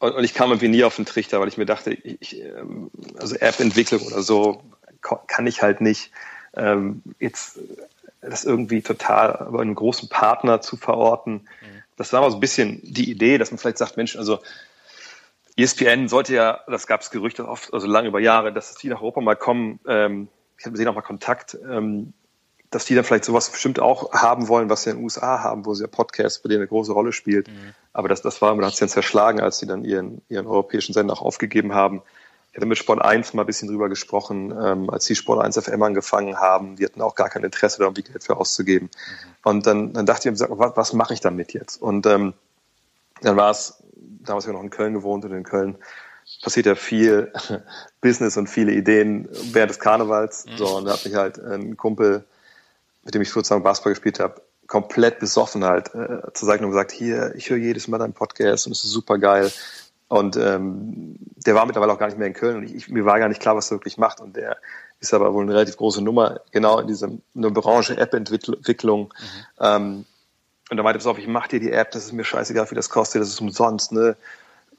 und, 0.00 0.14
und, 0.14 0.24
ich 0.24 0.34
kam 0.34 0.50
irgendwie 0.50 0.68
nie 0.68 0.84
auf 0.84 0.96
den 0.96 1.06
Trichter, 1.06 1.40
weil 1.40 1.48
ich 1.48 1.56
mir 1.56 1.66
dachte, 1.66 1.92
ich, 1.92 2.40
ähm, 2.40 2.90
also 3.18 3.36
App-Entwicklung 3.36 4.02
oder 4.02 4.22
so 4.22 4.62
kann 5.00 5.46
ich 5.46 5.62
halt 5.62 5.80
nicht. 5.80 6.10
Ähm, 6.56 7.02
jetzt 7.18 7.58
das 8.20 8.44
irgendwie 8.44 8.82
total 8.82 9.48
bei 9.50 9.60
einem 9.60 9.74
großen 9.74 10.08
Partner 10.08 10.60
zu 10.60 10.76
verorten. 10.76 11.32
Mhm 11.62 11.73
das 11.96 12.12
war 12.12 12.20
mal 12.20 12.30
so 12.30 12.36
ein 12.36 12.40
bisschen 12.40 12.80
die 12.82 13.10
Idee, 13.10 13.38
dass 13.38 13.50
man 13.50 13.58
vielleicht 13.58 13.78
sagt, 13.78 13.96
Mensch, 13.96 14.16
also 14.16 14.40
ESPN 15.56 16.08
sollte 16.08 16.34
ja, 16.34 16.60
das 16.66 16.86
gab 16.86 17.00
es 17.00 17.10
Gerüchte 17.10 17.46
oft, 17.46 17.72
also 17.72 17.86
lange 17.86 18.08
über 18.08 18.20
Jahre, 18.20 18.52
dass 18.52 18.74
die 18.74 18.88
nach 18.88 19.00
Europa 19.00 19.20
mal 19.20 19.36
kommen. 19.36 19.78
Ähm, 19.86 20.28
ich 20.58 20.66
habe 20.66 20.76
sehen 20.76 20.88
auch 20.88 20.94
mal 20.94 21.02
Kontakt, 21.02 21.56
ähm, 21.68 22.12
dass 22.70 22.84
die 22.86 22.96
dann 22.96 23.04
vielleicht 23.04 23.24
sowas 23.24 23.50
bestimmt 23.50 23.78
auch 23.78 24.12
haben 24.12 24.48
wollen, 24.48 24.68
was 24.68 24.82
sie 24.82 24.90
in 24.90 24.96
den 24.96 25.04
USA 25.04 25.40
haben, 25.42 25.64
wo 25.64 25.74
sie 25.74 25.84
ja 25.84 25.86
Podcasts, 25.86 26.42
bei 26.42 26.48
denen 26.48 26.62
eine 26.62 26.68
große 26.68 26.92
Rolle 26.92 27.12
spielt. 27.12 27.46
Mhm. 27.46 27.74
Aber 27.92 28.08
das, 28.08 28.20
das 28.22 28.42
war, 28.42 28.52
man 28.54 28.64
hat 28.64 28.72
es 28.72 28.80
dann 28.80 28.88
zerschlagen, 28.88 29.40
als 29.40 29.58
sie 29.58 29.66
dann 29.66 29.84
ihren, 29.84 30.22
ihren 30.28 30.48
europäischen 30.48 30.92
Sender 30.92 31.14
auch 31.14 31.22
aufgegeben 31.22 31.72
haben. 31.72 32.02
Ich 32.54 32.58
hatte 32.58 32.66
mit 32.66 32.78
Sport 32.78 33.02
1 33.02 33.34
mal 33.34 33.42
ein 33.42 33.46
bisschen 33.46 33.66
drüber 33.66 33.88
gesprochen, 33.88 34.54
ähm, 34.56 34.88
als 34.88 35.06
die 35.06 35.16
Sport 35.16 35.44
1 35.44 35.58
FM 35.58 35.82
angefangen 35.82 36.36
haben. 36.36 36.76
Die 36.76 36.84
hatten 36.84 37.02
auch 37.02 37.16
gar 37.16 37.28
kein 37.28 37.42
Interesse 37.42 37.80
darum, 37.80 37.94
die 37.94 38.04
Geld 38.04 38.22
für 38.22 38.36
auszugeben. 38.36 38.90
Mhm. 38.90 39.34
Und 39.42 39.66
dann, 39.66 39.92
dann 39.92 40.06
dachte 40.06 40.28
ich 40.28 40.40
mir, 40.40 40.46
was, 40.50 40.76
was 40.76 40.92
mache 40.92 41.14
ich 41.14 41.20
damit 41.20 41.52
jetzt? 41.52 41.82
Und 41.82 42.06
ähm, 42.06 42.32
dann 43.22 43.36
war 43.36 43.50
es, 43.50 43.82
damals 43.96 44.44
habe 44.44 44.52
ich 44.52 44.56
noch 44.56 44.62
in 44.62 44.70
Köln 44.70 44.94
gewohnt 44.94 45.24
und 45.24 45.32
in 45.32 45.42
Köln 45.42 45.78
passiert 46.42 46.66
ja 46.66 46.76
viel 46.76 47.32
Business 48.00 48.36
und 48.36 48.48
viele 48.48 48.70
Ideen 48.70 49.28
während 49.50 49.70
des 49.70 49.80
Karnevals. 49.80 50.46
Mhm. 50.46 50.56
So, 50.56 50.76
und 50.76 50.84
da 50.84 50.92
hat 50.92 51.04
mich 51.04 51.16
halt 51.16 51.40
ein 51.40 51.76
Kumpel, 51.76 52.24
mit 53.02 53.16
dem 53.16 53.22
ich 53.22 53.32
sozusagen 53.32 53.64
Basketball 53.64 53.94
gespielt 53.94 54.20
habe, 54.20 54.40
komplett 54.68 55.18
besoffen 55.18 55.64
halt 55.64 55.92
äh, 55.94 56.32
zur 56.32 56.46
Seite 56.46 56.62
und 56.62 56.70
gesagt, 56.70 56.92
hier, 56.92 57.34
ich 57.34 57.50
höre 57.50 57.58
jedes 57.58 57.88
Mal 57.88 57.98
deinen 57.98 58.12
Podcast 58.12 58.66
und 58.66 58.72
es 58.72 58.84
ist 58.84 58.92
super 58.92 59.18
geil. 59.18 59.50
Und 60.14 60.36
ähm, 60.36 61.16
der 61.44 61.56
war 61.56 61.66
mittlerweile 61.66 61.92
auch 61.92 61.98
gar 61.98 62.06
nicht 62.06 62.18
mehr 62.18 62.28
in 62.28 62.34
Köln 62.34 62.58
und 62.58 62.62
ich, 62.62 62.72
ich, 62.72 62.88
mir 62.88 63.04
war 63.04 63.18
gar 63.18 63.28
nicht 63.28 63.42
klar, 63.42 63.56
was 63.56 63.68
er 63.72 63.78
wirklich 63.78 63.98
macht. 63.98 64.20
Und 64.20 64.36
der 64.36 64.58
ist 65.00 65.12
aber 65.12 65.34
wohl 65.34 65.42
eine 65.42 65.54
relativ 65.54 65.76
große 65.76 66.02
Nummer, 66.02 66.40
genau 66.52 66.78
in 66.78 66.86
dieser 66.86 67.08
Branche 67.34 67.96
App-Entwicklung. 67.96 69.12
Mhm. 69.12 69.56
Ähm, 69.58 70.04
und 70.70 70.76
da 70.76 70.84
meinte 70.84 71.04
er, 71.04 71.10
auf, 71.10 71.18
ich 71.18 71.26
mach 71.26 71.48
dir 71.48 71.58
die 71.58 71.72
App, 71.72 71.90
das 71.90 72.04
ist 72.04 72.12
mir 72.12 72.22
scheißegal, 72.22 72.70
wie 72.70 72.76
das 72.76 72.90
kostet, 72.90 73.22
das 73.22 73.28
ist 73.28 73.40
umsonst, 73.40 73.90
ne? 73.90 74.16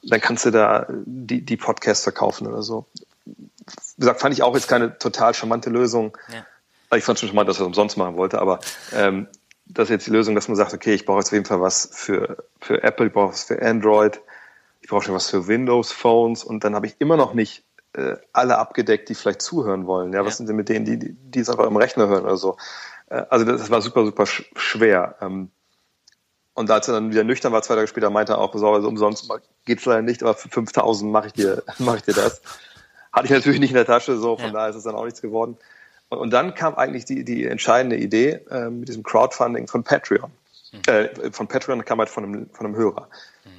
Dann 0.03 0.21
kannst 0.21 0.45
du 0.45 0.51
da 0.51 0.87
die, 1.05 1.41
die 1.41 1.57
Podcasts 1.57 2.03
verkaufen 2.03 2.47
oder 2.47 2.61
so. 2.61 2.85
Wie 3.25 3.33
gesagt, 3.97 4.21
fand 4.21 4.33
ich 4.33 4.41
auch 4.41 4.55
jetzt 4.55 4.69
keine 4.69 4.97
total 4.97 5.33
charmante 5.33 5.69
Lösung. 5.69 6.17
Ja. 6.31 6.97
Ich 6.97 7.03
fand 7.03 7.19
schon 7.19 7.27
charmant, 7.27 7.49
dass 7.49 7.57
er 7.57 7.63
es 7.63 7.67
umsonst 7.67 7.97
machen 7.97 8.15
wollte, 8.15 8.39
aber 8.39 8.61
ähm, 8.93 9.27
das 9.65 9.85
ist 9.85 9.89
jetzt 9.89 10.07
die 10.07 10.11
Lösung, 10.11 10.33
dass 10.33 10.47
man 10.47 10.55
sagt, 10.55 10.73
okay, 10.73 10.93
ich 10.93 11.05
brauche 11.05 11.17
jetzt 11.17 11.27
auf 11.27 11.33
jeden 11.33 11.45
Fall 11.45 11.59
was 11.59 11.89
für, 11.91 12.45
für 12.61 12.83
Apple, 12.83 13.07
ich 13.07 13.13
brauche 13.13 13.33
was 13.33 13.43
für 13.43 13.61
Android, 13.61 14.21
ich 14.85 14.89
brauche 14.89 15.03
schon 15.03 15.15
was 15.15 15.31
für 15.31 15.47
Windows-Phones 15.47 16.43
und 16.43 16.63
dann 16.63 16.75
habe 16.75 16.85
ich 16.85 16.97
immer 16.99 17.17
noch 17.17 17.33
nicht 17.33 17.63
äh, 17.93 18.17
alle 18.33 18.59
abgedeckt, 18.59 19.09
die 19.09 19.15
vielleicht 19.15 19.41
zuhören 19.41 19.87
wollen. 19.87 20.13
Ja, 20.13 20.23
was 20.23 20.33
ja. 20.33 20.37
sind 20.37 20.49
denn 20.49 20.55
mit 20.57 20.69
denen, 20.69 20.85
die, 20.85 20.99
die 20.99 21.39
es 21.39 21.49
einfach 21.49 21.65
im 21.65 21.75
Rechner 21.75 22.07
hören 22.07 22.23
oder 22.23 22.37
so? 22.37 22.55
Äh, 23.09 23.23
also 23.31 23.45
das, 23.45 23.71
war 23.71 23.81
super, 23.81 24.05
super 24.05 24.27
sch 24.27 24.43
schwer. 24.55 25.15
Ähm, 25.21 25.49
und 26.53 26.69
als 26.69 26.87
er 26.87 26.93
dann 26.93 27.09
wieder 27.09 27.23
nüchtern 27.23 27.51
war, 27.51 27.63
zwei 27.63 27.73
Tage 27.73 27.87
später, 27.87 28.11
meinte 28.11 28.33
er 28.33 28.37
auch, 28.37 28.53
also 28.53 28.87
umsonst 28.87 29.27
geht's 29.65 29.85
leider 29.85 30.03
nicht, 30.03 30.21
aber 30.21 30.35
für 30.35 30.49
5000 30.49 31.11
mache 31.11 31.27
ich 31.27 31.33
dir, 31.33 31.63
mache 31.79 31.97
ich 31.97 32.03
dir 32.03 32.13
das. 32.13 32.43
Hatte 33.11 33.25
ich 33.25 33.31
natürlich 33.31 33.59
nicht 33.59 33.71
in 33.71 33.77
der 33.77 33.87
Tasche, 33.87 34.17
so, 34.17 34.37
von 34.37 34.45
ja. 34.45 34.51
daher 34.51 34.69
ist 34.69 34.75
es 34.75 34.83
dann 34.83 34.93
auch 34.93 35.05
nichts 35.05 35.23
geworden. 35.23 35.57
Und, 36.09 36.19
und 36.19 36.29
dann 36.29 36.53
kam 36.53 36.75
eigentlich 36.75 37.05
die, 37.05 37.25
die 37.25 37.47
entscheidende 37.47 37.97
Idee 37.97 38.39
äh, 38.51 38.69
mit 38.69 38.87
diesem 38.87 39.01
Crowdfunding 39.01 39.67
von 39.67 39.83
Patreon. 39.83 40.29
Mhm. 40.73 40.81
Äh, 40.85 41.31
von 41.31 41.47
Patreon 41.47 41.83
kam 41.83 41.97
halt 41.97 42.09
von 42.09 42.23
einem, 42.23 42.49
von 42.51 42.67
einem 42.67 42.75
Hörer 42.75 43.09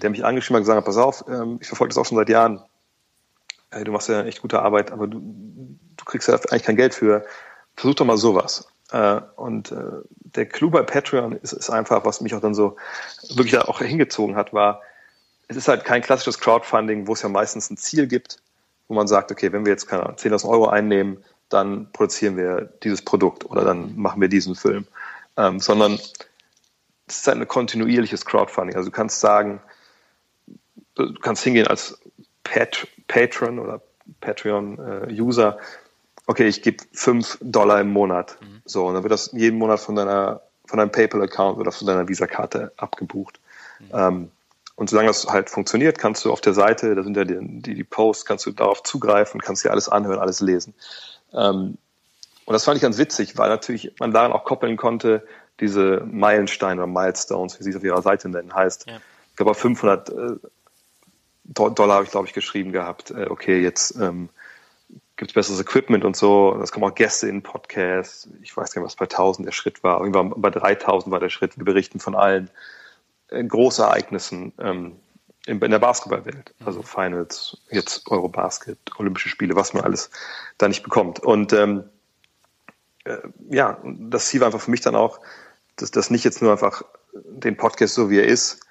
der 0.02 0.10
mich 0.10 0.24
angeschrieben 0.24 0.56
hat 0.56 0.60
und 0.60 0.64
gesagt 0.64 0.78
hat, 0.78 0.84
pass 0.84 0.96
auf, 0.96 1.24
ähm, 1.28 1.58
ich 1.60 1.68
verfolge 1.68 1.90
das 1.90 1.98
auch 1.98 2.06
schon 2.06 2.18
seit 2.18 2.28
Jahren. 2.28 2.62
Du 3.84 3.92
machst 3.92 4.08
ja 4.08 4.22
echt 4.24 4.42
gute 4.42 4.62
Arbeit, 4.62 4.92
aber 4.92 5.06
du, 5.06 5.20
du 5.20 6.04
kriegst 6.04 6.28
ja 6.28 6.34
eigentlich 6.34 6.62
kein 6.62 6.76
Geld 6.76 6.94
für. 6.94 7.24
Versuch 7.74 7.94
doch 7.94 8.06
mal 8.06 8.16
sowas. 8.16 8.68
Äh, 8.92 9.20
und 9.36 9.72
äh, 9.72 10.02
der 10.08 10.46
Clou 10.46 10.70
bei 10.70 10.82
Patreon 10.82 11.32
ist, 11.32 11.52
ist 11.52 11.70
einfach, 11.70 12.04
was 12.04 12.20
mich 12.20 12.34
auch 12.34 12.40
dann 12.40 12.54
so 12.54 12.76
wirklich 13.28 13.52
da 13.52 13.62
auch 13.62 13.80
hingezogen 13.80 14.36
hat, 14.36 14.52
war, 14.52 14.82
es 15.48 15.56
ist 15.56 15.68
halt 15.68 15.84
kein 15.84 16.02
klassisches 16.02 16.38
Crowdfunding, 16.38 17.06
wo 17.06 17.12
es 17.12 17.22
ja 17.22 17.28
meistens 17.28 17.70
ein 17.70 17.76
Ziel 17.76 18.06
gibt, 18.06 18.38
wo 18.88 18.94
man 18.94 19.06
sagt, 19.06 19.30
okay, 19.30 19.52
wenn 19.52 19.64
wir 19.64 19.72
jetzt 19.72 19.86
keine 19.86 20.04
10.000 20.04 20.48
Euro 20.48 20.68
einnehmen, 20.68 21.22
dann 21.48 21.92
produzieren 21.92 22.36
wir 22.36 22.72
dieses 22.82 23.02
Produkt 23.02 23.44
oder 23.44 23.64
dann 23.64 23.96
machen 23.96 24.20
wir 24.20 24.28
diesen 24.28 24.54
Film. 24.54 24.86
Ähm, 25.36 25.60
sondern 25.60 25.94
es 27.06 27.18
ist 27.18 27.26
halt 27.26 27.38
ein 27.38 27.46
kontinuierliches 27.46 28.24
Crowdfunding. 28.24 28.76
Also 28.76 28.90
du 28.90 28.96
kannst 28.96 29.20
sagen, 29.20 29.60
du 30.96 31.14
kannst 31.14 31.44
hingehen 31.44 31.66
als 31.66 31.98
Pat 32.44 32.86
Patron 33.08 33.58
oder 33.58 33.80
Patreon-User. 34.20 35.58
Äh, 35.58 35.62
okay, 36.26 36.48
ich 36.48 36.62
gebe 36.62 36.84
fünf 36.92 37.38
Dollar 37.40 37.80
im 37.80 37.92
Monat. 37.92 38.36
Mhm. 38.40 38.62
So, 38.64 38.86
und 38.86 38.94
dann 38.94 39.02
wird 39.02 39.12
das 39.12 39.30
jeden 39.32 39.58
Monat 39.58 39.80
von 39.80 39.96
deiner, 39.96 40.42
von 40.66 40.78
deinem 40.78 40.90
PayPal-Account 40.90 41.58
oder 41.58 41.72
von 41.72 41.86
deiner 41.86 42.08
Visa-Karte 42.08 42.72
abgebucht. 42.76 43.40
Mhm. 43.78 43.86
Ähm, 43.92 44.30
und 44.76 44.90
solange 44.90 45.08
das 45.08 45.26
halt 45.26 45.48
funktioniert, 45.48 45.98
kannst 45.98 46.24
du 46.24 46.32
auf 46.32 46.42
der 46.42 46.52
Seite, 46.52 46.94
da 46.94 47.02
sind 47.02 47.16
ja 47.16 47.24
die, 47.24 47.38
die, 47.40 47.74
die 47.74 47.84
Posts, 47.84 48.26
kannst 48.26 48.44
du 48.44 48.50
darauf 48.50 48.82
zugreifen, 48.82 49.40
kannst 49.40 49.64
dir 49.64 49.70
alles 49.70 49.88
anhören, 49.88 50.18
alles 50.18 50.40
lesen. 50.40 50.74
Ähm, 51.32 51.78
und 52.44 52.52
das 52.52 52.64
fand 52.64 52.76
ich 52.76 52.82
ganz 52.82 52.98
witzig, 52.98 53.38
weil 53.38 53.48
natürlich 53.48 53.92
man 53.98 54.12
daran 54.12 54.32
auch 54.32 54.44
koppeln 54.44 54.76
konnte, 54.76 55.26
diese 55.60 56.02
Meilensteine 56.04 56.82
oder 56.82 56.92
Milestones, 56.92 57.58
wie 57.58 57.64
sie 57.64 57.70
es 57.70 57.76
auf 57.76 57.84
ihrer 57.84 58.02
Seite 58.02 58.28
nennen, 58.28 58.54
heißt. 58.54 58.86
Ja. 58.86 58.98
Ich 59.30 59.36
glaube, 59.36 59.54
500 59.54 60.08
äh, 60.10 60.12
Dollar 61.48 61.96
habe 61.96 62.04
ich, 62.04 62.10
glaube 62.10 62.26
ich, 62.26 62.32
geschrieben 62.32 62.72
gehabt. 62.72 63.10
Äh, 63.10 63.26
okay, 63.30 63.60
jetzt 63.60 63.96
ähm, 63.96 64.28
gibt 65.16 65.30
es 65.30 65.34
besseres 65.34 65.60
Equipment 65.60 66.04
und 66.04 66.16
so. 66.16 66.58
Es 66.62 66.72
kommen 66.72 66.84
auch 66.84 66.94
Gäste 66.94 67.28
in 67.28 67.42
Podcasts. 67.42 68.28
Ich 68.42 68.56
weiß 68.56 68.72
gar 68.72 68.82
nicht, 68.82 68.86
was 68.86 68.96
bei 68.96 69.04
1000 69.06 69.46
der 69.46 69.52
Schritt 69.52 69.82
war. 69.82 70.00
Irgendwann 70.00 70.32
bei 70.36 70.50
3000 70.50 71.10
war 71.10 71.20
der 71.20 71.30
Schritt. 71.30 71.56
Wir 71.56 71.64
berichten 71.64 72.00
von 72.00 72.14
allen 72.14 72.50
äh, 73.28 73.42
Großereignissen 73.42 74.52
ähm, 74.58 74.96
in, 75.46 75.60
in 75.60 75.70
der 75.70 75.78
Basketballwelt. 75.78 76.54
Also 76.64 76.82
Finals, 76.82 77.58
jetzt 77.70 78.10
Eurobasket, 78.10 78.78
Olympische 78.98 79.28
Spiele, 79.28 79.56
was 79.56 79.72
man 79.72 79.84
alles 79.84 80.10
da 80.58 80.68
nicht 80.68 80.82
bekommt. 80.82 81.20
Und 81.20 81.52
ähm, 81.52 81.84
äh, 83.04 83.18
ja, 83.48 83.78
das 83.84 84.26
Ziel 84.26 84.40
war 84.40 84.46
einfach 84.46 84.60
für 84.60 84.70
mich 84.70 84.80
dann 84.80 84.96
auch, 84.96 85.20
dass 85.76 85.90
das 85.90 86.10
nicht 86.10 86.24
jetzt 86.24 86.42
nur 86.42 86.52
einfach 86.52 86.82
den 87.14 87.56
Podcast 87.56 87.94
so 87.94 88.10
wie 88.10 88.18
er 88.18 88.26
ist 88.26 88.65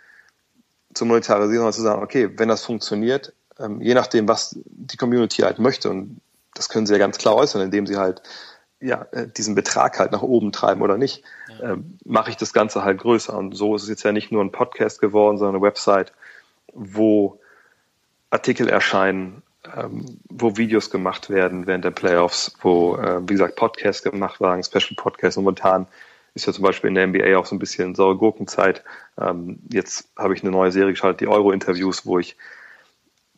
zu 0.96 1.06
monetarisieren, 1.06 1.60
sondern 1.60 1.74
zu 1.74 1.82
sagen, 1.82 2.04
okay, 2.04 2.30
wenn 2.38 2.50
das 2.50 2.66
funktioniert, 2.66 3.34
ähm, 3.60 3.82
je 3.82 3.94
nachdem, 3.94 4.28
was 4.28 4.58
die 4.66 4.98
Community 4.98 5.44
halt 5.44 5.60
möchte, 5.60 5.90
und 5.90 6.20
das 6.54 6.70
können 6.70 6.86
sie 6.86 6.94
ja 6.94 7.00
ganz 7.00 7.18
klar 7.18 7.36
äußern, 7.36 7.62
indem 7.62 7.86
sie 7.86 7.98
halt 7.98 8.22
ja, 8.80 9.06
äh, 9.12 9.28
diesen 9.28 9.56
Betrag 9.56 10.00
halt 10.00 10.12
nach 10.12 10.22
oben 10.22 10.52
treiben 10.52 10.82
oder 10.82 10.98
nicht, 10.98 11.24
ja. 11.60 11.74
ähm, 11.74 11.98
mache 12.06 12.30
ich 12.30 12.38
das 12.38 12.54
Ganze 12.54 12.84
halt 12.84 13.00
größer. 13.00 13.36
Und 13.36 13.56
so 13.56 13.76
ist 13.76 13.84
es 13.84 13.90
jetzt 13.90 14.04
ja 14.04 14.12
nicht 14.12 14.32
nur 14.32 14.44
ein 14.44 14.52
Podcast 14.52 15.00
geworden, 15.00 15.38
sondern 15.38 15.56
eine 15.56 15.64
Website, 15.64 16.14
wo 16.74 17.40
Artikel 18.30 18.68
erscheinen, 18.68 19.44
ähm, 19.76 20.20
wo 20.30 20.58
Videos 20.58 20.90
gemacht 20.90 21.30
werden 21.30 21.68
während 21.68 21.86
der 21.86 21.92
Playoffs, 21.92 22.54
wo, 22.62 22.98
äh, 22.98 23.22
wie 23.22 23.34
gesagt, 23.34 23.56
Podcasts 23.56 24.04
gemacht 24.04 24.40
werden, 24.42 24.64
Special 24.64 24.96
Podcasts. 24.96 25.38
momentan 25.38 25.88
ist 26.36 26.46
ja 26.46 26.54
zum 26.54 26.64
Beispiel 26.64 26.90
in 26.90 26.96
der 26.96 27.08
NBA 27.08 27.38
auch 27.38 27.46
so 27.46 27.56
ein 27.56 27.60
bisschen 27.60 27.96
saure 27.96 28.18
Gurkenzeit. 28.18 28.84
Ähm, 29.20 29.60
jetzt 29.72 30.10
habe 30.18 30.36
ich 30.36 30.44
eine 30.44 30.52
neue 30.52 30.72
Serie 30.72 30.92
geschaltet, 30.92 31.22
die 31.22 31.28
Euro-Interviews, 31.28 32.06
wo 32.06 32.20
ich 32.20 32.36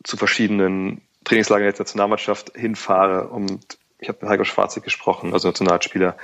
zu 0.04 0.16
verschiedenen 0.16 1.00
Trainingslagern 1.24 1.70
der 1.70 1.78
Nationalmannschaft 1.78 2.52
hinfahre 2.56 3.28
und 3.28 3.78
ich 3.98 4.08
habe 4.08 4.18
mit 4.20 4.30
Heiko 4.30 4.44
Schwarzig 4.44 4.84
gesprochen, 4.84 5.32
also 5.32 5.48
Nationalspieler, 5.48 6.16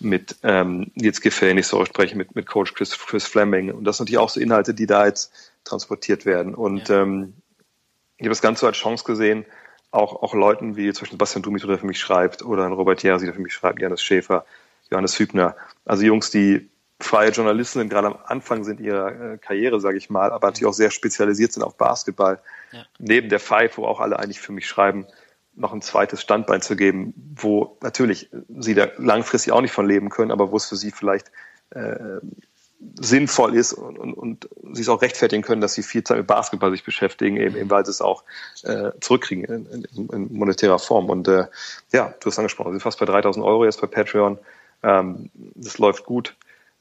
mhm. 0.00 0.08
mit 0.08 0.36
ähm, 0.42 0.90
jetzt 0.94 1.20
Giffey 1.20 1.52
nicht 1.54 1.66
so 1.66 1.84
sprechen, 1.84 2.16
mit, 2.18 2.34
mit 2.34 2.46
Coach 2.46 2.74
Chris, 2.74 2.98
Chris 2.98 3.26
Fleming. 3.26 3.70
Und 3.70 3.84
das 3.84 3.98
sind 3.98 4.04
natürlich 4.04 4.18
auch 4.18 4.30
so 4.30 4.40
Inhalte, 4.40 4.74
die 4.74 4.86
da 4.86 5.06
jetzt 5.06 5.52
transportiert 5.64 6.24
werden. 6.24 6.54
Und 6.54 6.88
ja. 6.88 7.02
ähm, 7.02 7.34
ich 8.16 8.24
habe 8.24 8.30
das 8.30 8.40
Ganze 8.40 8.66
als 8.66 8.78
Chance 8.78 9.04
gesehen, 9.04 9.44
auch, 9.90 10.22
auch 10.22 10.34
Leuten 10.34 10.76
wie 10.76 10.92
zum 10.92 11.02
Beispiel 11.02 11.18
Bastian 11.18 11.42
Dumit, 11.42 11.62
der 11.64 11.78
für 11.78 11.86
mich 11.86 12.00
schreibt, 12.00 12.42
oder 12.42 12.64
ein 12.64 12.72
Robert 12.72 13.02
Jersi, 13.02 13.26
der 13.26 13.34
für 13.34 13.40
mich 13.40 13.52
schreibt, 13.52 13.80
Janis 13.80 14.02
Schäfer, 14.02 14.44
Johannes 14.90 15.18
Hübner. 15.18 15.56
Also 15.84 16.04
Jungs, 16.04 16.30
die 16.30 16.70
freie 17.00 17.30
Journalisten 17.30 17.78
sind, 17.78 17.90
gerade 17.90 18.08
am 18.08 18.18
Anfang 18.24 18.64
sind 18.64 18.80
ihrer 18.80 19.34
äh, 19.34 19.38
Karriere, 19.38 19.80
sage 19.80 19.98
ich 19.98 20.10
mal, 20.10 20.32
aber 20.32 20.48
natürlich 20.48 20.66
auch 20.66 20.74
sehr 20.74 20.90
spezialisiert 20.90 21.52
sind 21.52 21.62
auf 21.62 21.76
Basketball. 21.76 22.40
Ja. 22.72 22.84
Neben 22.98 23.28
der 23.28 23.40
Five, 23.40 23.78
wo 23.78 23.84
auch 23.84 24.00
alle 24.00 24.18
eigentlich 24.18 24.40
für 24.40 24.52
mich 24.52 24.66
schreiben, 24.66 25.06
noch 25.54 25.72
ein 25.72 25.82
zweites 25.82 26.20
Standbein 26.20 26.62
zu 26.62 26.76
geben, 26.76 27.14
wo 27.36 27.78
natürlich 27.82 28.30
sie 28.58 28.74
da 28.74 28.88
langfristig 28.96 29.52
auch 29.52 29.60
nicht 29.60 29.72
von 29.72 29.86
leben 29.86 30.08
können, 30.08 30.30
aber 30.30 30.52
wo 30.52 30.56
es 30.56 30.66
für 30.66 30.76
sie 30.76 30.90
vielleicht 30.90 31.30
äh, 31.70 32.20
sinnvoll 33.00 33.56
ist 33.56 33.72
und, 33.72 33.98
und, 33.98 34.14
und 34.14 34.48
sie 34.72 34.82
es 34.82 34.88
auch 34.88 35.02
rechtfertigen 35.02 35.42
können, 35.42 35.60
dass 35.60 35.74
sie 35.74 35.82
viel 35.82 36.04
Zeit 36.04 36.18
mit 36.18 36.26
Basketball 36.28 36.70
sich 36.70 36.84
beschäftigen, 36.84 37.36
eben, 37.36 37.56
eben 37.56 37.70
weil 37.70 37.84
sie 37.84 37.90
es 37.90 38.00
auch 38.00 38.22
äh, 38.62 38.92
zurückkriegen 39.00 39.44
in, 39.44 39.84
in, 39.96 40.08
in 40.08 40.32
monetärer 40.32 40.78
Form. 40.78 41.10
Und 41.10 41.26
äh, 41.26 41.46
ja, 41.92 42.14
du 42.20 42.26
hast 42.26 42.38
angesprochen, 42.38 42.70
sie 42.70 42.76
sind 42.76 42.82
fast 42.82 43.00
bei 43.00 43.06
3000 43.06 43.44
Euro 43.44 43.64
jetzt 43.64 43.80
bei 43.80 43.88
Patreon. 43.88 44.38
Ähm, 44.82 45.30
das 45.54 45.78
läuft 45.78 46.04
gut. 46.04 46.36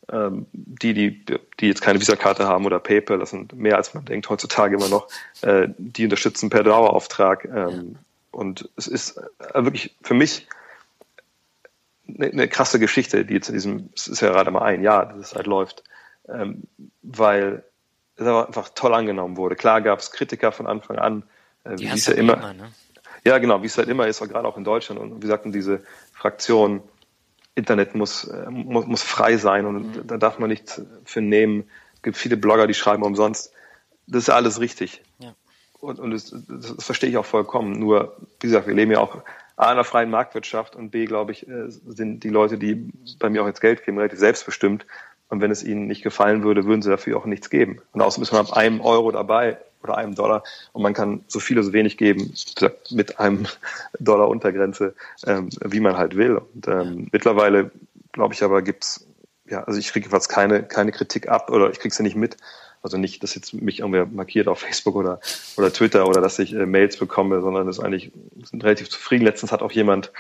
Ähm, 0.09 0.45
die, 0.53 0.93
die, 0.93 1.25
die 1.59 1.67
jetzt 1.67 1.81
keine 1.81 1.99
Visakarte 1.99 2.47
haben 2.47 2.65
oder 2.65 2.79
PayPal, 2.79 3.19
das 3.19 3.31
sind 3.31 3.53
mehr 3.53 3.75
als 3.75 3.93
man 3.93 4.05
denkt 4.05 4.29
heutzutage 4.29 4.75
immer 4.75 4.87
noch, 4.87 5.09
äh, 5.41 5.67
die 5.77 6.05
unterstützen 6.05 6.49
per 6.49 6.63
Dauerauftrag. 6.63 7.43
Ähm, 7.45 7.97
und 8.31 8.69
es 8.77 8.87
ist 8.87 9.17
äh, 9.17 9.63
wirklich 9.65 9.95
für 10.01 10.13
mich 10.13 10.47
eine, 12.07 12.27
eine, 12.27 12.47
krasse 12.47 12.79
Geschichte, 12.79 13.25
die 13.25 13.33
jetzt 13.33 13.49
in 13.49 13.55
diesem, 13.55 13.89
es 13.95 14.07
ist 14.07 14.21
ja 14.21 14.29
gerade 14.29 14.51
mal 14.51 14.61
ein 14.61 14.81
Jahr, 14.81 15.07
dass 15.07 15.17
es 15.17 15.35
halt 15.35 15.47
läuft, 15.47 15.83
ähm, 16.29 16.63
weil 17.01 17.63
es 18.15 18.25
einfach 18.25 18.69
toll 18.69 18.93
angenommen 18.93 19.35
wurde. 19.35 19.55
Klar 19.55 19.81
gab 19.81 19.99
es 19.99 20.11
Kritiker 20.11 20.53
von 20.53 20.67
Anfang 20.67 20.97
an, 20.99 21.23
äh, 21.65 21.77
wie 21.77 21.87
es 21.87 22.05
ja 22.05 22.13
immer, 22.13 22.35
immer 22.35 22.53
ne? 22.53 22.71
ja 23.25 23.37
genau, 23.39 23.61
wie 23.61 23.67
es 23.67 23.77
halt 23.77 23.89
immer 23.89 24.07
ist, 24.07 24.19
gerade 24.19 24.47
auch 24.47 24.57
in 24.57 24.63
Deutschland 24.63 25.01
und 25.01 25.21
wie 25.21 25.27
sagten 25.27 25.51
diese 25.51 25.83
Fraktion, 26.13 26.81
Internet 27.57 27.95
muss, 27.95 28.25
äh, 28.25 28.49
muss, 28.49 28.85
muss 28.85 29.01
frei 29.01 29.37
sein 29.37 29.65
und 29.65 29.95
mhm. 29.95 30.07
da 30.07 30.17
darf 30.17 30.37
man 30.37 30.49
nichts 30.49 30.81
für 31.05 31.21
nehmen. 31.21 31.63
Es 31.95 32.01
gibt 32.03 32.17
viele 32.17 32.37
Blogger, 32.37 32.67
die 32.67 32.75
schreiben 32.75 33.03
umsonst. 33.03 33.51
Das 34.05 34.23
ist 34.23 34.29
alles 34.29 34.59
richtig. 34.59 35.01
Ja. 35.19 35.33
Und, 35.79 35.99
und 35.99 36.11
das, 36.11 36.33
das, 36.47 36.85
verstehe 36.85 37.09
ich 37.09 37.17
auch 37.17 37.25
vollkommen. 37.25 37.79
Nur, 37.79 38.15
wie 38.39 38.47
gesagt, 38.47 38.67
wir 38.67 38.75
leben 38.75 38.91
ja 38.91 38.99
auch 38.99 39.15
A, 39.55 39.65
in 39.65 39.71
einer 39.71 39.83
freien 39.83 40.11
Marktwirtschaft 40.11 40.75
und 40.75 40.91
B, 40.91 41.05
glaube 41.05 41.31
ich, 41.31 41.47
äh, 41.47 41.69
sind 41.69 42.23
die 42.23 42.29
Leute, 42.29 42.59
die 42.59 42.91
bei 43.19 43.29
mir 43.29 43.41
auch 43.41 43.47
jetzt 43.47 43.61
Geld 43.61 43.83
geben, 43.83 43.97
relativ 43.97 44.19
selbstbestimmt. 44.19 44.85
Und 45.29 45.41
wenn 45.41 45.51
es 45.51 45.63
ihnen 45.63 45.87
nicht 45.87 46.03
gefallen 46.03 46.43
würde, 46.43 46.65
würden 46.65 46.83
sie 46.83 46.89
dafür 46.89 47.17
auch 47.17 47.25
nichts 47.25 47.49
geben. 47.49 47.81
Und 47.91 48.01
außerdem 48.01 48.23
ist 48.23 48.31
man 48.31 48.45
ab 48.45 48.53
einem 48.53 48.81
Euro 48.81 49.11
dabei 49.11 49.57
oder 49.83 49.97
einem 49.97 50.15
Dollar 50.15 50.43
und 50.73 50.81
man 50.81 50.93
kann 50.93 51.23
so 51.27 51.39
viel 51.39 51.57
oder 51.57 51.67
so 51.67 51.73
wenig 51.73 51.97
geben 51.97 52.33
mit 52.91 53.19
einem 53.19 53.47
Dollar 53.99 54.27
Untergrenze, 54.27 54.95
ähm, 55.25 55.49
wie 55.63 55.79
man 55.79 55.97
halt 55.97 56.15
will. 56.15 56.37
Und 56.37 56.67
ähm, 56.67 57.07
mittlerweile, 57.11 57.71
glaube 58.11 58.33
ich, 58.33 58.43
aber 58.43 58.61
gibt's 58.61 59.07
ja, 59.49 59.63
also 59.63 59.79
ich 59.79 59.91
kriege 59.91 60.09
fast 60.09 60.29
keine, 60.29 60.63
keine 60.63 60.91
Kritik 60.91 61.29
ab 61.29 61.49
oder 61.49 61.69
ich 61.69 61.79
kriege 61.79 61.93
sie 61.93 62.03
nicht 62.03 62.15
mit, 62.15 62.37
also 62.81 62.97
nicht, 62.97 63.23
dass 63.23 63.35
jetzt 63.35 63.53
mich 63.53 63.79
irgendwer 63.79 64.05
markiert 64.05 64.47
auf 64.47 64.59
Facebook 64.59 64.95
oder, 64.95 65.19
oder 65.57 65.71
Twitter 65.71 66.07
oder 66.07 66.21
dass 66.21 66.39
ich 66.39 66.53
äh, 66.53 66.65
Mails 66.65 66.97
bekomme, 66.97 67.41
sondern 67.41 67.67
ist 67.67 67.79
eigentlich 67.79 68.11
sind 68.43 68.63
relativ 68.63 68.89
zufrieden. 68.89 69.25
Letztens 69.25 69.51
hat 69.51 69.61
auch 69.61 69.71
jemand, 69.71 70.11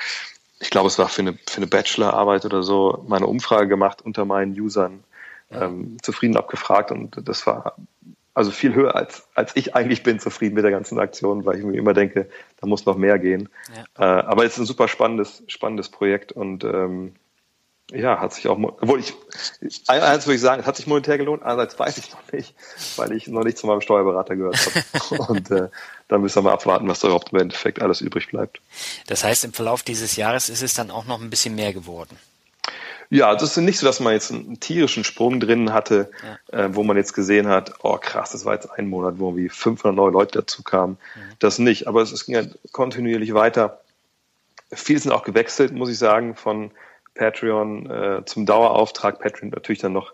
ich 0.59 0.69
glaube, 0.69 0.87
es 0.87 0.97
war 0.97 1.09
für 1.09 1.21
eine, 1.21 1.37
für 1.47 1.57
eine 1.57 1.67
Bachelorarbeit 1.67 2.45
oder 2.45 2.63
so, 2.63 3.03
mal 3.07 3.17
eine 3.17 3.27
Umfrage 3.27 3.67
gemacht 3.67 4.01
unter 4.01 4.25
meinen 4.25 4.59
Usern, 4.59 5.03
ähm, 5.51 5.97
zufrieden 6.01 6.35
abgefragt 6.35 6.91
und 6.91 7.21
das 7.27 7.45
war 7.47 7.77
also 8.37 8.51
viel 8.51 8.75
höher 8.75 8.95
als, 8.95 9.27
als 9.33 9.55
ich 9.55 9.75
eigentlich 9.75 10.03
bin 10.03 10.19
zufrieden 10.19 10.53
mit 10.53 10.63
der 10.63 10.69
ganzen 10.69 10.99
Aktion, 10.99 11.43
weil 11.43 11.57
ich 11.57 11.65
mir 11.65 11.75
immer 11.75 11.93
denke, 11.93 12.29
da 12.61 12.67
muss 12.67 12.85
noch 12.85 12.95
mehr 12.95 13.17
gehen. 13.17 13.49
Ja. 13.97 14.19
Äh, 14.19 14.21
aber 14.25 14.45
es 14.45 14.53
ist 14.53 14.59
ein 14.59 14.65
super 14.67 14.87
spannendes, 14.87 15.41
spannendes 15.47 15.89
Projekt 15.89 16.33
und 16.33 16.63
ähm, 16.63 17.15
ja, 17.91 18.19
hat 18.19 18.33
sich 18.33 18.47
auch, 18.47 18.59
obwohl 18.59 18.99
ich, 18.99 19.15
einerseits 19.87 20.27
würde 20.27 20.35
ich 20.35 20.41
sagen, 20.41 20.61
es 20.61 20.67
hat 20.67 20.75
sich 20.75 20.85
monetär 20.85 21.17
gelohnt, 21.17 21.41
andererseits 21.41 21.79
weiß 21.79 21.97
ich 21.97 22.11
noch 22.11 22.31
nicht, 22.31 22.53
weil 22.95 23.11
ich 23.13 23.27
noch 23.27 23.43
nicht 23.43 23.57
zu 23.57 23.65
meinem 23.65 23.81
Steuerberater 23.81 24.35
gehört 24.35 24.57
habe. 24.57 25.21
Und 25.31 25.49
äh, 25.49 25.69
dann 26.07 26.21
müssen 26.21 26.35
wir 26.35 26.43
mal 26.43 26.53
abwarten, 26.53 26.87
was 26.87 26.99
da 26.99 27.07
überhaupt 27.07 27.33
im 27.33 27.39
Endeffekt 27.39 27.81
alles 27.81 28.01
übrig 28.01 28.27
bleibt. 28.27 28.61
Das 29.07 29.23
heißt, 29.23 29.45
im 29.45 29.53
Verlauf 29.53 29.81
dieses 29.81 30.15
Jahres 30.15 30.49
ist 30.49 30.61
es 30.61 30.75
dann 30.75 30.91
auch 30.91 31.05
noch 31.05 31.21
ein 31.21 31.31
bisschen 31.31 31.55
mehr 31.55 31.73
geworden. 31.73 32.19
Ja, 33.09 33.33
das 33.35 33.55
ist 33.55 33.57
nicht 33.57 33.79
so, 33.79 33.85
dass 33.85 33.99
man 33.99 34.13
jetzt 34.13 34.31
einen 34.31 34.59
tierischen 34.59 35.03
Sprung 35.03 35.39
drin 35.39 35.73
hatte, 35.73 36.11
ja. 36.51 36.65
äh, 36.65 36.75
wo 36.75 36.83
man 36.83 36.97
jetzt 36.97 37.13
gesehen 37.13 37.47
hat, 37.47 37.75
oh 37.83 37.97
krass, 37.97 38.31
das 38.31 38.43
war 38.43 38.53
jetzt 38.53 38.69
ein 38.71 38.87
Monat, 38.87 39.15
wo 39.17 39.29
irgendwie 39.29 39.49
500 39.49 39.95
neue 39.95 40.11
Leute 40.11 40.39
dazu 40.39 40.63
kamen. 40.63 40.97
Mhm. 41.15 41.19
Das 41.39 41.59
nicht, 41.59 41.87
aber 41.87 42.01
es, 42.01 42.11
es 42.11 42.25
ging 42.25 42.35
halt 42.35 42.59
kontinuierlich 42.71 43.33
weiter. 43.33 43.81
Viele 44.71 44.99
sind 44.99 45.11
auch 45.11 45.23
gewechselt, 45.23 45.71
muss 45.71 45.89
ich 45.89 45.97
sagen, 45.97 46.35
von 46.35 46.71
Patreon 47.15 47.89
äh, 47.89 48.25
zum 48.25 48.45
Dauerauftrag. 48.45 49.19
Patreon 49.19 49.49
natürlich 49.49 49.79
dann 49.79 49.93
noch 49.93 50.13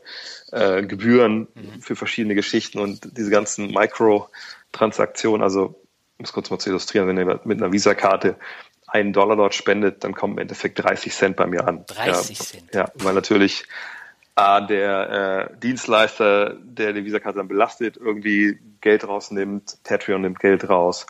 äh, 0.51 0.83
Gebühren 0.83 1.47
mhm. 1.53 1.81
für 1.81 1.95
verschiedene 1.95 2.35
Geschichten 2.35 2.79
und 2.79 3.17
diese 3.17 3.31
ganzen 3.31 3.71
Micro-Transaktionen. 3.71 5.41
Also, 5.41 5.81
um 6.17 6.25
es 6.25 6.33
kurz 6.33 6.51
mal 6.51 6.59
zu 6.59 6.69
illustrieren, 6.69 7.07
wenn 7.07 7.17
ihr 7.17 7.41
mit 7.43 7.61
einer 7.61 7.71
Visa-Karte 7.71 8.35
einen 8.93 9.11
Dollar 9.11 9.35
dort 9.35 9.55
spendet, 9.55 10.03
dann 10.03 10.13
kommen 10.13 10.33
im 10.33 10.39
Endeffekt 10.39 10.83
30 10.83 11.11
Cent 11.13 11.35
bei 11.35 11.47
mir 11.47 11.67
an. 11.67 11.83
30 11.87 12.37
ja, 12.37 12.45
Cent? 12.45 12.75
Ja, 12.75 12.91
weil 12.95 13.15
natürlich 13.15 13.65
A, 14.35 14.61
der 14.61 15.49
äh, 15.51 15.57
Dienstleister, 15.57 16.55
der 16.59 16.93
die 16.93 17.03
Visa-Karte 17.03 17.39
dann 17.39 17.47
belastet, 17.47 17.97
irgendwie 17.97 18.59
Geld 18.81 19.07
rausnimmt, 19.07 19.77
Patreon 19.83 20.21
nimmt 20.21 20.39
Geld 20.39 20.69
raus. 20.69 21.07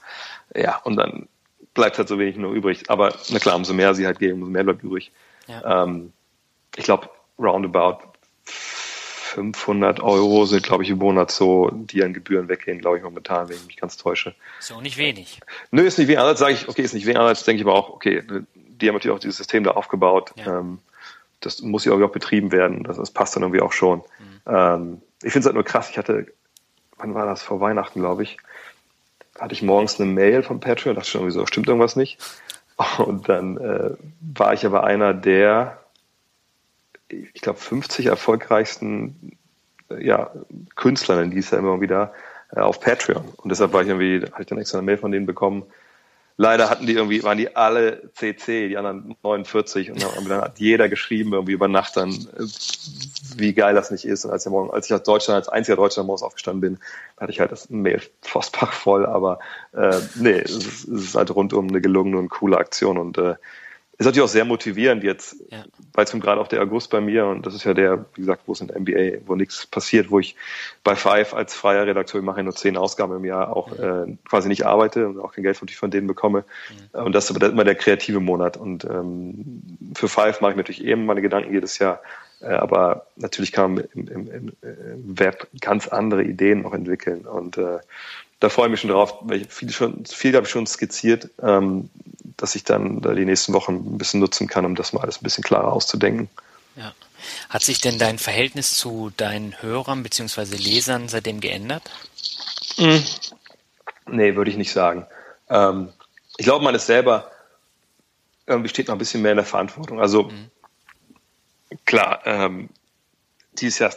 Ja, 0.55 0.77
und 0.77 0.95
dann 0.95 1.27
bleibt 1.73 1.97
halt 1.97 2.07
so 2.07 2.17
wenig 2.19 2.37
nur 2.37 2.53
übrig. 2.53 2.89
Aber 2.89 3.13
na 3.29 3.39
klar, 3.39 3.57
umso 3.57 3.73
mehr 3.73 3.93
sie 3.93 4.05
halt 4.05 4.19
geben, 4.19 4.41
umso 4.41 4.51
mehr 4.51 4.63
bleibt 4.63 4.83
übrig. 4.83 5.11
Ja. 5.47 5.83
Ähm, 5.83 6.13
ich 6.77 6.85
glaube, 6.85 7.09
roundabout 7.37 7.99
500 9.33 9.99
Euro 9.99 10.45
sind, 10.45 10.63
glaube 10.63 10.83
ich, 10.83 10.91
im 10.91 10.99
Monat 10.99 11.31
so, 11.31 11.71
die 11.71 12.03
an 12.03 12.13
Gebühren 12.13 12.49
weggehen, 12.49 12.79
glaube 12.79 12.97
ich, 12.97 13.03
momentan, 13.03 13.49
wenn 13.49 13.55
ich 13.55 13.65
mich 13.65 13.77
ganz 13.77 13.97
täusche. 13.97 14.35
Ist 14.59 14.71
auch 14.71 14.81
nicht 14.81 14.97
wenig. 14.97 15.39
Nö, 15.71 15.81
ist 15.81 15.97
nicht 15.97 16.07
wenig. 16.07 16.19
Andererseits 16.19 16.39
sage 16.39 16.53
ich, 16.53 16.69
okay, 16.69 16.83
ist 16.83 16.93
nicht 16.93 17.05
wenig. 17.05 17.17
Andererseits 17.17 17.45
denke 17.45 17.61
ich 17.61 17.67
aber 17.67 17.75
auch, 17.75 17.89
okay, 17.89 18.21
die 18.55 18.87
haben 18.87 18.95
natürlich 18.95 19.15
auch 19.15 19.19
dieses 19.19 19.37
System 19.37 19.63
da 19.63 19.71
aufgebaut. 19.71 20.33
Ja. 20.35 20.59
Ähm, 20.59 20.79
das 21.39 21.61
muss 21.61 21.83
ja 21.83 21.91
irgendwie 21.91 22.09
auch 22.09 22.13
betrieben 22.13 22.51
werden. 22.51 22.83
Das, 22.83 22.97
das 22.97 23.11
passt 23.11 23.35
dann 23.35 23.43
irgendwie 23.43 23.61
auch 23.61 23.73
schon. 23.73 23.99
Mhm. 23.99 24.41
Ähm, 24.45 25.01
ich 25.23 25.31
finde 25.31 25.39
es 25.39 25.45
halt 25.45 25.55
nur 25.55 25.65
krass. 25.65 25.89
Ich 25.89 25.97
hatte, 25.97 26.27
wann 26.97 27.15
war 27.15 27.25
das? 27.25 27.41
Vor 27.41 27.59
Weihnachten, 27.59 28.01
glaube 28.01 28.23
ich. 28.23 28.37
Hatte 29.39 29.53
ich 29.53 29.63
morgens 29.63 29.99
eine 29.99 30.11
Mail 30.11 30.43
vom 30.43 30.59
Patreon, 30.59 30.95
dachte 30.95 31.09
schon 31.09 31.21
irgendwie 31.21 31.39
so, 31.39 31.45
stimmt 31.47 31.67
irgendwas 31.67 31.95
nicht. 31.95 32.19
Und 32.99 33.29
dann 33.29 33.57
äh, 33.57 33.91
war 34.21 34.53
ich 34.53 34.65
aber 34.65 34.83
einer 34.83 35.13
der, 35.13 35.82
ich 37.09 37.41
glaube, 37.41 37.59
50 37.59 38.07
erfolgreichsten 38.07 39.37
äh, 39.89 40.05
ja, 40.05 40.31
Künstler, 40.75 41.25
die 41.25 41.39
es 41.39 41.51
ja 41.51 41.59
immer 41.59 41.79
wieder 41.81 42.13
äh, 42.51 42.59
auf 42.59 42.79
Patreon. 42.79 43.25
Und 43.37 43.49
deshalb 43.49 43.73
war 43.73 43.81
ich 43.81 43.87
irgendwie, 43.87 44.25
hatte 44.31 44.41
ich 44.41 44.47
dann 44.47 44.57
extra 44.57 44.77
eine 44.77 44.85
Mail 44.85 44.97
von 44.97 45.11
denen 45.11 45.25
bekommen, 45.25 45.65
Leider 46.35 46.67
hatten 46.67 46.87
die 46.87 46.93
irgendwie, 46.93 47.21
waren 47.21 47.37
die 47.37 47.55
alle 47.55 48.09
CC, 48.15 48.67
die 48.67 48.77
anderen 48.77 49.15
49 49.21 49.91
und 49.91 50.01
dann, 50.01 50.41
hat 50.41 50.57
jeder 50.57 50.89
geschrieben 50.89 51.31
irgendwie 51.31 51.51
über 51.51 51.67
Nacht 51.67 51.95
dann, 51.95 52.09
äh, 52.09 52.45
wie 53.35 53.53
geil 53.53 53.75
das 53.75 53.91
nicht 53.91 54.05
ist. 54.05 54.25
Und 54.25 54.31
als 54.31 54.45
ich, 54.45 54.51
morgen, 54.51 54.71
als 54.71 54.87
ich 54.87 54.93
als 54.93 55.03
Deutschland, 55.03 55.37
als 55.37 55.49
einziger 55.49 55.75
Deutscher 55.75 56.03
morgens 56.03 56.23
aufgestanden 56.23 56.61
bin, 56.61 56.79
hatte 57.17 57.31
ich 57.31 57.39
halt 57.39 57.51
das 57.51 57.69
Mail-Postfach 57.69 58.73
voll, 58.73 59.05
aber 59.05 59.39
äh, 59.73 59.99
nee, 60.15 60.39
es 60.39 60.51
ist, 60.51 60.87
es 60.87 61.03
ist 61.03 61.15
halt 61.15 61.29
rundum 61.35 61.67
eine 61.67 61.81
gelungene 61.81 62.17
und 62.17 62.29
coole 62.29 62.57
Aktion 62.57 62.97
und 62.97 63.19
äh, 63.19 63.35
ist 64.03 64.07
natürlich 64.07 64.29
auch 64.29 64.31
sehr 64.31 64.45
motivierend 64.45 65.03
jetzt, 65.03 65.35
ja. 65.49 65.65
weil 65.93 66.05
es 66.05 66.11
gerade 66.11 66.39
auch 66.39 66.47
der 66.47 66.61
August 66.61 66.89
bei 66.91 67.01
mir 67.01 67.25
und 67.25 67.45
das 67.45 67.53
ist 67.53 67.63
ja 67.63 67.73
der, 67.73 68.05
wie 68.15 68.21
gesagt, 68.21 68.43
wo 68.45 68.53
es 68.53 68.61
in 68.61 68.67
der 68.67 68.79
NBA, 68.79 69.27
wo 69.27 69.35
nichts 69.35 69.65
passiert, 69.65 70.11
wo 70.11 70.19
ich 70.19 70.35
bei 70.83 70.95
Five 70.95 71.33
als 71.33 71.53
freier 71.53 71.85
Redakteur, 71.85 72.19
ich 72.19 72.25
mache 72.25 72.37
ja 72.37 72.43
nur 72.43 72.55
zehn 72.55 72.77
Ausgaben 72.77 73.15
im 73.15 73.25
Jahr, 73.25 73.55
auch 73.55 73.69
mhm. 73.69 73.83
äh, 73.83 74.17
quasi 74.27 74.47
nicht 74.47 74.65
arbeite 74.65 75.07
und 75.07 75.19
auch 75.19 75.33
kein 75.33 75.43
Geld 75.43 75.57
von 75.57 75.91
denen 75.91 76.07
bekomme. 76.07 76.43
Mhm. 76.93 77.05
Und 77.05 77.15
das 77.15 77.29
ist 77.29 77.41
immer 77.41 77.63
der 77.63 77.75
kreative 77.75 78.19
Monat. 78.19 78.57
Und 78.57 78.83
ähm, 78.85 79.61
für 79.95 80.07
Five 80.07 80.41
mache 80.41 80.51
ich 80.51 80.57
natürlich 80.57 80.83
eben 80.83 81.05
meine 81.05 81.21
Gedanken 81.21 81.53
jedes 81.53 81.79
Jahr. 81.79 82.01
Äh, 82.41 82.47
aber 82.47 83.07
natürlich 83.15 83.51
kann 83.51 83.75
man 83.75 83.83
im, 83.93 84.07
im, 84.07 84.51
im 84.61 85.19
Web 85.19 85.47
ganz 85.61 85.87
andere 85.87 86.23
Ideen 86.23 86.61
noch 86.61 86.73
entwickeln. 86.73 87.25
Und 87.25 87.57
äh, 87.57 87.79
da 88.43 88.49
freue 88.49 88.65
ich 88.65 88.71
mich 88.71 88.81
schon 88.81 88.89
drauf, 88.89 89.15
weil 89.21 89.45
viel, 89.45 89.71
schon, 89.71 90.05
viel 90.05 90.35
habe 90.35 90.45
ich 90.45 90.51
schon 90.51 90.67
skizziert, 90.67 91.29
ähm, 91.41 91.89
dass 92.35 92.55
ich 92.55 92.65
dann 92.65 92.99
da 92.99 93.13
die 93.13 93.23
nächsten 93.23 93.53
Wochen 93.53 93.75
ein 93.75 93.97
bisschen 93.97 94.19
nutzen 94.19 94.47
kann, 94.47 94.65
um 94.65 94.75
das 94.75 94.91
mal 94.91 95.01
alles 95.01 95.21
ein 95.21 95.23
bisschen 95.23 95.45
klarer 95.45 95.71
auszudenken. 95.71 96.29
Ja. 96.75 96.93
Hat 97.47 97.63
sich 97.63 97.79
denn 97.79 97.97
dein 97.97 98.19
Verhältnis 98.19 98.75
zu 98.75 99.13
deinen 99.15 99.61
Hörern 99.61 100.03
bzw. 100.03 100.57
Lesern 100.57 101.07
seitdem 101.07 101.39
geändert? 101.39 101.83
Hm. 102.75 103.01
Nee, 104.07 104.35
würde 104.35 104.51
ich 104.51 104.57
nicht 104.57 104.73
sagen. 104.73 105.07
Ähm, 105.49 105.93
ich 106.35 106.45
glaube, 106.45 106.65
man 106.65 106.75
ist 106.75 106.87
selber 106.87 107.31
irgendwie 108.45 108.67
steht 108.67 108.89
noch 108.89 108.95
ein 108.95 108.99
bisschen 108.99 109.21
mehr 109.21 109.31
in 109.31 109.37
der 109.37 109.45
Verantwortung. 109.45 110.01
Also 110.01 110.23
mhm. 110.23 110.51
Klar, 111.85 112.21
ähm, 112.25 112.69
dieses 113.53 113.79
Jahr, 113.79 113.93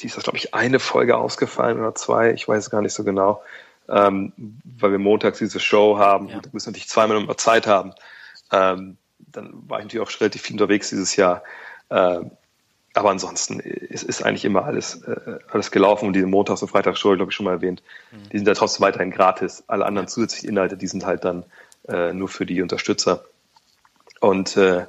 dieses 0.00 0.16
Jahr 0.16 0.22
glaube 0.22 0.38
ich, 0.38 0.54
eine 0.54 0.80
Folge 0.80 1.18
ausgefallen 1.18 1.78
oder 1.78 1.94
zwei, 1.94 2.32
ich 2.32 2.48
weiß 2.48 2.64
es 2.64 2.70
gar 2.70 2.80
nicht 2.80 2.94
so 2.94 3.04
genau, 3.04 3.42
ähm, 3.90 4.32
weil 4.78 4.92
wir 4.92 4.98
montags 4.98 5.38
diese 5.38 5.60
Show 5.60 5.98
haben 5.98 6.28
ja. 6.28 6.40
da 6.40 6.48
müssen 6.52 6.66
wir 6.66 6.72
natürlich 6.72 6.88
zweimal 6.88 7.22
noch 7.22 7.34
Zeit 7.36 7.66
haben. 7.66 7.92
Ähm, 8.52 8.96
dann 9.18 9.68
war 9.68 9.78
ich 9.78 9.84
natürlich 9.84 10.06
auch 10.06 10.20
relativ 10.20 10.42
viel 10.42 10.54
unterwegs 10.54 10.90
dieses 10.90 11.16
Jahr. 11.16 11.42
Ähm, 11.90 12.30
aber 12.94 13.10
ansonsten 13.10 13.60
ist, 13.60 14.02
ist 14.02 14.22
eigentlich 14.22 14.44
immer 14.44 14.64
alles, 14.64 15.02
äh, 15.02 15.38
alles 15.50 15.70
gelaufen 15.70 16.06
und 16.06 16.12
diese 16.14 16.26
Montags- 16.26 16.62
und 16.62 16.68
Freitagsshow, 16.68 17.14
glaube 17.14 17.30
ich, 17.30 17.36
schon 17.36 17.44
mal 17.44 17.52
erwähnt, 17.52 17.82
mhm. 18.10 18.28
die 18.30 18.38
sind 18.38 18.48
ja 18.48 18.54
trotzdem 18.54 18.82
weiterhin 18.82 19.10
gratis. 19.10 19.62
Alle 19.68 19.86
anderen 19.86 20.08
zusätzlichen 20.08 20.50
Inhalte, 20.50 20.76
die 20.76 20.88
sind 20.88 21.06
halt 21.06 21.24
dann 21.24 21.44
äh, 21.88 22.12
nur 22.12 22.28
für 22.28 22.46
die 22.46 22.62
Unterstützer. 22.62 23.24
Und 24.20 24.56
äh, 24.56 24.86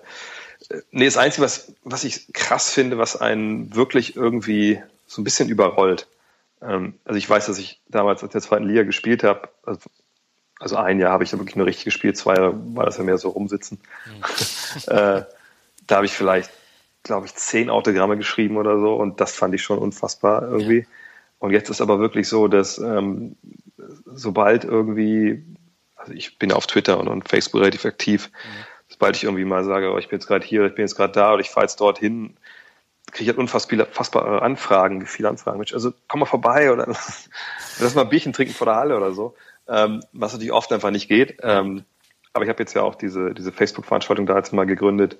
nee, 0.91 1.05
das 1.05 1.17
Einzige, 1.17 1.45
was, 1.45 1.73
was 1.83 2.03
ich 2.03 2.33
krass 2.33 2.71
finde, 2.71 2.97
was 2.97 3.15
einen 3.15 3.75
wirklich 3.75 4.15
irgendwie 4.15 4.81
so 5.05 5.21
ein 5.21 5.23
bisschen 5.23 5.49
überrollt. 5.49 6.07
Ähm, 6.61 6.95
also 7.05 7.17
ich 7.17 7.29
weiß, 7.29 7.47
dass 7.47 7.57
ich 7.57 7.81
damals 7.87 8.23
als 8.23 8.33
der 8.33 8.41
zweiten 8.41 8.65
Liga 8.65 8.83
gespielt 8.83 9.23
habe, 9.23 9.49
also, 9.63 9.81
also 10.59 10.75
ein 10.77 10.99
Jahr 10.99 11.11
habe 11.11 11.23
ich 11.23 11.31
da 11.31 11.37
wirklich 11.37 11.55
nur 11.55 11.65
richtig 11.65 11.85
gespielt, 11.85 12.17
zwei 12.17 12.35
Jahre 12.35 12.53
war 12.75 12.85
das 12.85 12.97
ja 12.97 13.03
mehr 13.03 13.17
so 13.17 13.29
rumsitzen. 13.29 13.79
Mhm. 14.05 14.23
äh, 14.87 15.23
da 15.87 15.95
habe 15.95 16.05
ich 16.05 16.13
vielleicht, 16.13 16.51
glaube 17.03 17.25
ich, 17.25 17.35
zehn 17.35 17.69
Autogramme 17.69 18.17
geschrieben 18.17 18.57
oder 18.57 18.79
so 18.79 18.95
und 18.95 19.19
das 19.19 19.35
fand 19.35 19.55
ich 19.55 19.63
schon 19.63 19.79
unfassbar 19.79 20.43
irgendwie. 20.43 20.79
Ja. 20.79 20.85
Und 21.39 21.51
jetzt 21.51 21.69
ist 21.69 21.81
aber 21.81 21.99
wirklich 21.99 22.27
so, 22.27 22.47
dass 22.47 22.77
ähm, 22.77 23.35
sobald 24.05 24.63
irgendwie, 24.63 25.43
also 25.95 26.13
ich 26.13 26.37
bin 26.37 26.51
auf 26.51 26.67
Twitter 26.67 26.99
und, 26.99 27.07
und 27.07 27.27
Facebook 27.27 27.61
relativ 27.61 27.85
aktiv, 27.85 28.29
mhm 28.43 28.65
sobald 28.91 29.15
ich 29.15 29.23
irgendwie 29.23 29.45
mal 29.45 29.63
sage, 29.63 29.91
oh, 29.91 29.97
ich 29.97 30.09
bin 30.09 30.19
jetzt 30.19 30.27
gerade 30.27 30.45
hier, 30.45 30.65
ich 30.65 30.75
bin 30.75 30.83
jetzt 30.83 30.95
gerade 30.95 31.13
da 31.13 31.33
oder 31.33 31.41
ich 31.41 31.49
fahre 31.49 31.65
jetzt 31.65 31.79
dorthin, 31.79 32.35
kriege 33.11 33.23
ich 33.23 33.27
halt 33.29 33.37
unfassbare 33.37 33.85
unfassbare 33.85 34.41
Anfragen, 34.41 35.01
wie 35.01 35.05
viele 35.05 35.29
Anfragen. 35.29 35.57
Mensch, 35.57 35.73
also 35.73 35.93
komm 36.07 36.21
mal 36.21 36.25
vorbei 36.25 36.71
oder 36.71 36.87
lass 37.79 37.95
mal 37.95 38.03
ein 38.03 38.09
Bierchen 38.09 38.33
trinken 38.33 38.53
vor 38.53 38.65
der 38.65 38.75
Halle 38.75 38.97
oder 38.97 39.13
so, 39.13 39.35
ähm, 39.67 40.01
was 40.13 40.33
natürlich 40.33 40.53
oft 40.53 40.71
einfach 40.71 40.91
nicht 40.91 41.07
geht. 41.07 41.37
Ähm, 41.41 41.83
aber 42.33 42.45
ich 42.45 42.49
habe 42.49 42.61
jetzt 42.61 42.73
ja 42.73 42.81
auch 42.81 42.95
diese, 42.95 43.33
diese 43.33 43.51
Facebook-Veranstaltung 43.51 44.25
da 44.25 44.37
jetzt 44.37 44.53
mal 44.53 44.65
gegründet, 44.65 45.17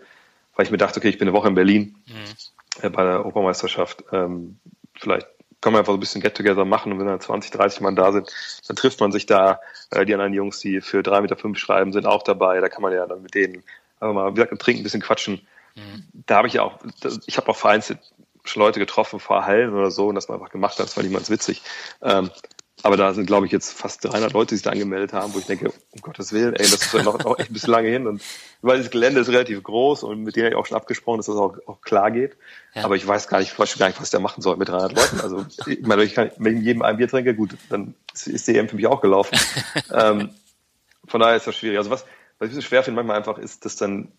weil 0.56 0.66
ich 0.66 0.72
mir 0.72 0.78
dachte, 0.78 1.00
okay, 1.00 1.10
ich 1.10 1.18
bin 1.18 1.28
eine 1.28 1.38
Woche 1.38 1.50
in 1.50 1.56
Berlin 1.56 1.96
mhm. 2.08 2.84
äh, 2.86 2.89
bei 2.89 3.04
der 3.04 3.18
Europameisterschaft. 3.18 4.04
Ähm, 4.12 4.60
vielleicht 4.96 5.28
können 5.62 5.76
wir 5.76 5.80
einfach 5.80 5.94
so 5.94 5.98
ein 5.98 6.00
bisschen 6.00 6.22
Get-Together 6.22 6.66
machen 6.66 6.92
und 6.92 7.00
wenn 7.00 7.08
dann 7.08 7.20
20, 7.20 7.52
30 7.52 7.82
Mann 7.82 7.96
da 7.96 8.12
sind, 8.12 8.32
dann 8.68 8.76
trifft 8.76 9.00
man 9.00 9.12
sich 9.12 9.26
da. 9.26 9.60
Äh, 9.92 10.06
die 10.06 10.14
anderen 10.14 10.34
Jungs, 10.34 10.60
die 10.60 10.82
für 10.82 11.04
drei 11.04 11.22
Meter 11.22 11.38
fünf 11.38 11.60
schreiben, 11.60 11.94
sind 11.94 12.06
auch 12.06 12.24
dabei. 12.24 12.60
Da 12.62 12.70
kann 12.70 12.82
man 12.82 12.94
ja 12.94 13.06
dann 13.06 13.22
mit 13.22 13.36
denen 13.36 13.64
einfach 14.00 14.14
mal, 14.14 14.32
wie 14.32 14.36
gesagt, 14.36 14.60
trinken, 14.62 14.82
ein 14.82 14.84
bisschen 14.84 15.02
quatschen. 15.02 15.48
Mhm. 15.76 16.03
Da 16.26 16.38
habe 16.38 16.47
ich 16.47 16.55
ja 16.55 16.63
auch, 16.63 16.80
ich 17.26 17.38
habe 17.38 17.49
auch 17.49 17.57
vereinzelt 17.57 17.99
schon 18.43 18.61
Leute 18.61 18.80
getroffen 18.80 19.19
vor 19.19 19.45
Hallen 19.45 19.74
oder 19.74 19.91
so 19.91 20.07
und 20.07 20.15
das 20.15 20.28
mal 20.28 20.36
einfach 20.36 20.49
gemacht 20.49 20.80
hat, 20.80 20.88
das 20.88 20.97
war 20.97 21.03
niemals 21.03 21.30
witzig. 21.30 21.61
Ähm, 22.01 22.32
aber 22.84 22.97
da 22.97 23.13
sind, 23.13 23.28
glaube 23.28 23.45
ich, 23.45 23.51
jetzt 23.51 23.74
fast 23.74 24.03
300 24.05 24.34
Leute, 24.34 24.49
die 24.49 24.55
sich 24.55 24.63
da 24.63 24.72
angemeldet 24.72 25.13
haben, 25.13 25.34
wo 25.34 25.39
ich 25.39 25.45
denke, 25.45 25.72
um 25.91 26.01
Gottes 26.01 26.34
Willen, 26.34 26.55
ey, 26.55 26.63
das 26.63 26.82
ist 26.82 26.93
ja 26.93 27.03
noch, 27.03 27.19
noch 27.19 27.38
echt 27.38 27.51
ein 27.51 27.53
bisschen 27.53 27.69
lange 27.69 27.89
hin. 27.89 28.07
Und 28.07 28.24
weil 28.61 28.80
das 28.80 28.89
Gelände 28.89 29.22
ist 29.22 29.30
relativ 29.30 29.61
groß 29.61 30.03
und 30.03 30.24
mit 30.24 30.36
denen 30.36 30.45
habe 30.45 30.55
ich 30.55 30.59
auch 30.59 30.65
schon 30.65 30.78
abgesprochen, 30.78 31.17
dass 31.17 31.28
das 31.28 31.36
auch, 31.36 31.57
auch 31.67 31.82
klar 31.82 32.09
geht. 32.09 32.38
Ja. 32.74 32.84
Aber 32.86 32.95
ich 32.95 33.05
weiß 33.05 33.28
gar 33.28 33.39
nicht, 33.39 33.51
ich 33.51 33.78
gar 33.78 33.88
nicht, 33.88 34.01
was 34.01 34.09
der 34.09 34.19
machen 34.19 34.41
soll 34.41 34.57
mit 34.57 34.69
300 34.69 34.93
Leuten. 34.93 35.22
Also, 35.22 35.45
ich 35.67 35.82
meine, 35.86 36.03
ich 36.03 36.15
kann, 36.15 36.32
wenn 36.38 36.57
ich 36.57 36.63
jedem 36.63 36.82
ein 36.82 36.97
Bier 36.97 37.07
trinke, 37.07 37.36
gut, 37.36 37.55
dann 37.69 37.93
ist 38.13 38.47
die 38.47 38.57
EM 38.57 38.67
für 38.67 38.76
mich 38.76 38.88
auch 38.88 39.01
gelaufen. 39.01 39.38
ähm, 39.93 40.30
von 41.07 41.22
daher 41.22 41.36
ist 41.36 41.45
das 41.45 41.55
schwierig. 41.55 41.78
Also 41.78 41.91
was, 41.91 42.01
was 42.01 42.09
ich 42.09 42.15
ein 42.39 42.47
bisschen 42.47 42.61
schwer 42.63 42.84
finde 42.84 42.95
manchmal 42.95 43.17
einfach 43.17 43.38
ist, 43.38 43.63
dass 43.65 43.76
dann, 43.76 44.11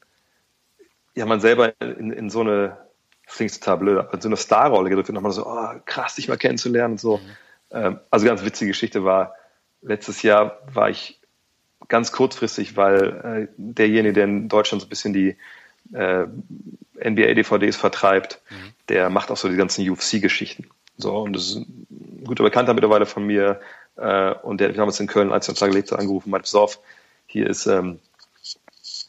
ja, 1.15 1.27
man 1.27 1.41
selber 1.41 1.73
in, 1.81 2.13
in 2.13 2.31
so 2.31 2.41
eine, 2.41 2.79
das 3.27 3.37
klingt 3.37 3.55
total 3.55 3.79
blöd, 3.79 3.99
aber 3.99 4.15
in 4.15 4.21
so 4.21 4.29
eine 4.29 4.37
Starrolle 4.37 4.89
gedrückt 4.89 5.09
wird, 5.09 5.15
nochmal 5.15 5.33
so, 5.33 5.47
oh, 5.47 5.69
krass, 5.85 6.15
dich 6.17 6.29
mal 6.29 6.37
kennenzulernen 6.37 6.95
und 6.95 7.01
so. 7.01 7.19
Mhm 7.19 7.31
ähm, 7.73 8.01
also 8.11 8.27
ganz 8.27 8.45
witzige 8.45 8.71
Geschichte 8.71 9.05
war, 9.05 9.35
letztes 9.81 10.23
Jahr 10.23 10.59
war 10.73 10.91
ich 10.91 11.21
ganz 11.89 12.13
kurzfristig, 12.13 12.77
weil 12.77 13.49
äh, 13.49 13.53
derjenige, 13.57 14.13
der 14.13 14.25
in 14.25 14.49
Deutschland 14.49 14.83
so 14.83 14.87
ein 14.87 14.91
bisschen 14.91 15.13
die 15.13 15.37
äh, 15.93 16.27
NBA-DVDs 16.97 17.77
vertreibt, 17.77 18.41
mhm. 18.51 18.73
der 18.89 19.11
macht 19.11 19.31
auch 19.31 19.37
so 19.37 19.49
die 19.49 19.57
ganzen 19.57 19.89
UFC-Geschichten. 19.89 20.69
So, 20.97 21.17
und 21.19 21.35
das 21.35 21.49
ist 21.49 21.57
ein 21.57 22.25
guter 22.25 22.45
Bekannter 22.45 22.75
mittlerweile 22.75 23.07
von 23.07 23.25
mir. 23.25 23.61
Äh, 23.97 24.33
und 24.35 24.61
der 24.61 24.69
hat 24.69 24.79
damals 24.79 25.01
in 25.01 25.07
Köln, 25.07 25.33
als 25.33 25.49
ich 25.49 25.61
noch 25.61 25.67
gelebt 25.67 25.91
habe, 25.91 26.01
angerufen, 26.01 26.31
meinte, 26.31 26.45
pass 26.45 26.55
auf, 26.55 26.79
hier 27.27 27.49
ist 27.49 27.67
ähm, 27.67 27.99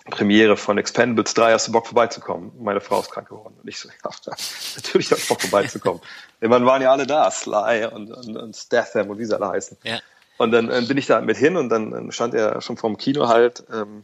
Premiere 0.10 0.58
von 0.58 0.78
Expendables 0.78 1.34
3, 1.34 1.54
hast 1.54 1.68
du 1.68 1.72
Bock 1.72 1.88
vorbeizukommen? 1.88 2.52
Meine 2.60 2.82
Frau 2.82 3.00
ist 3.00 3.12
krank 3.12 3.30
geworden. 3.30 3.56
Und 3.62 3.68
ich 3.68 3.80
so, 3.80 3.90
ja, 3.90 4.12
natürlich 4.76 5.12
habe 5.12 5.22
ich 5.22 5.28
Bock 5.28 5.42
vorbeizukommen. 5.42 6.02
Irgendwann 6.42 6.66
waren 6.66 6.82
ja 6.82 6.92
alle 6.92 7.08
da, 7.08 7.32
Sly 7.32 7.86
und, 7.86 8.12
und, 8.12 8.36
und 8.36 8.56
Statham 8.56 9.10
und 9.10 9.18
wie 9.18 9.26
sie 9.26 9.36
alle 9.36 9.50
heißen. 9.50 9.78
Ja. 9.84 10.00
Und 10.38 10.52
dann 10.52 10.70
äh, 10.70 10.82
bin 10.88 10.98
ich 10.98 11.06
da 11.06 11.22
mit 11.22 11.38
hin 11.38 11.56
und 11.56 11.70
dann 11.70 12.12
stand 12.12 12.34
er 12.34 12.60
schon 12.62 12.76
vorm 12.76 12.98
Kino 12.98 13.30
halt 13.30 13.64
ähm, 13.72 14.04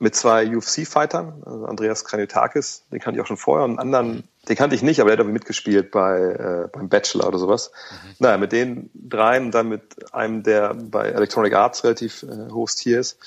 mit 0.00 0.14
zwei 0.14 0.56
UFC-Fightern, 0.56 1.42
also 1.44 1.66
Andreas 1.66 2.04
Kranjotakis, 2.04 2.84
den 2.92 3.00
kannte 3.00 3.18
ich 3.18 3.22
auch 3.22 3.26
schon 3.26 3.36
vorher, 3.36 3.64
und 3.64 3.78
einen 3.78 3.94
anderen, 3.94 4.28
den 4.48 4.56
kannte 4.56 4.76
ich 4.76 4.82
nicht, 4.82 5.00
aber 5.00 5.10
der 5.10 5.14
hat 5.14 5.20
irgendwie 5.20 5.34
mitgespielt 5.34 5.90
bei 5.90 6.20
äh, 6.20 6.68
beim 6.72 6.88
Bachelor 6.88 7.26
oder 7.26 7.38
sowas. 7.38 7.72
Mhm. 7.90 8.14
Naja, 8.20 8.38
mit 8.38 8.52
den 8.52 8.90
dreien 8.94 9.46
und 9.46 9.50
dann 9.52 9.68
mit 9.68 10.12
einem, 10.14 10.44
der 10.44 10.74
bei 10.74 11.08
Electronic 11.08 11.52
Arts 11.52 11.84
relativ 11.84 12.22
äh, 12.22 12.50
hohes 12.50 12.76
Tier 12.76 13.00
ist 13.00 13.18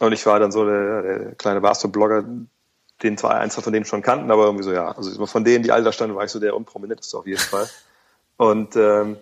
und 0.00 0.12
ich 0.12 0.24
war 0.26 0.40
dann 0.40 0.50
so 0.50 0.64
der, 0.64 1.02
der 1.02 1.34
kleine 1.34 1.60
Basketball-Blogger, 1.60 2.24
den 3.02 3.18
zwei, 3.18 3.30
eins 3.30 3.54
von 3.54 3.72
denen 3.72 3.84
schon 3.84 4.02
kannten, 4.02 4.30
aber 4.30 4.44
irgendwie 4.44 4.64
so, 4.64 4.72
ja, 4.72 4.90
also 4.92 5.26
von 5.26 5.44
denen, 5.44 5.62
die 5.62 5.72
alle 5.72 5.84
da 5.84 5.92
standen, 5.92 6.16
war 6.16 6.24
ich 6.24 6.30
so 6.30 6.40
der 6.40 6.56
unprominenteste 6.56 7.16
auf 7.16 7.26
jeden 7.26 7.40
Fall. 7.40 7.68
Und 8.36 8.76
ähm, 8.76 9.18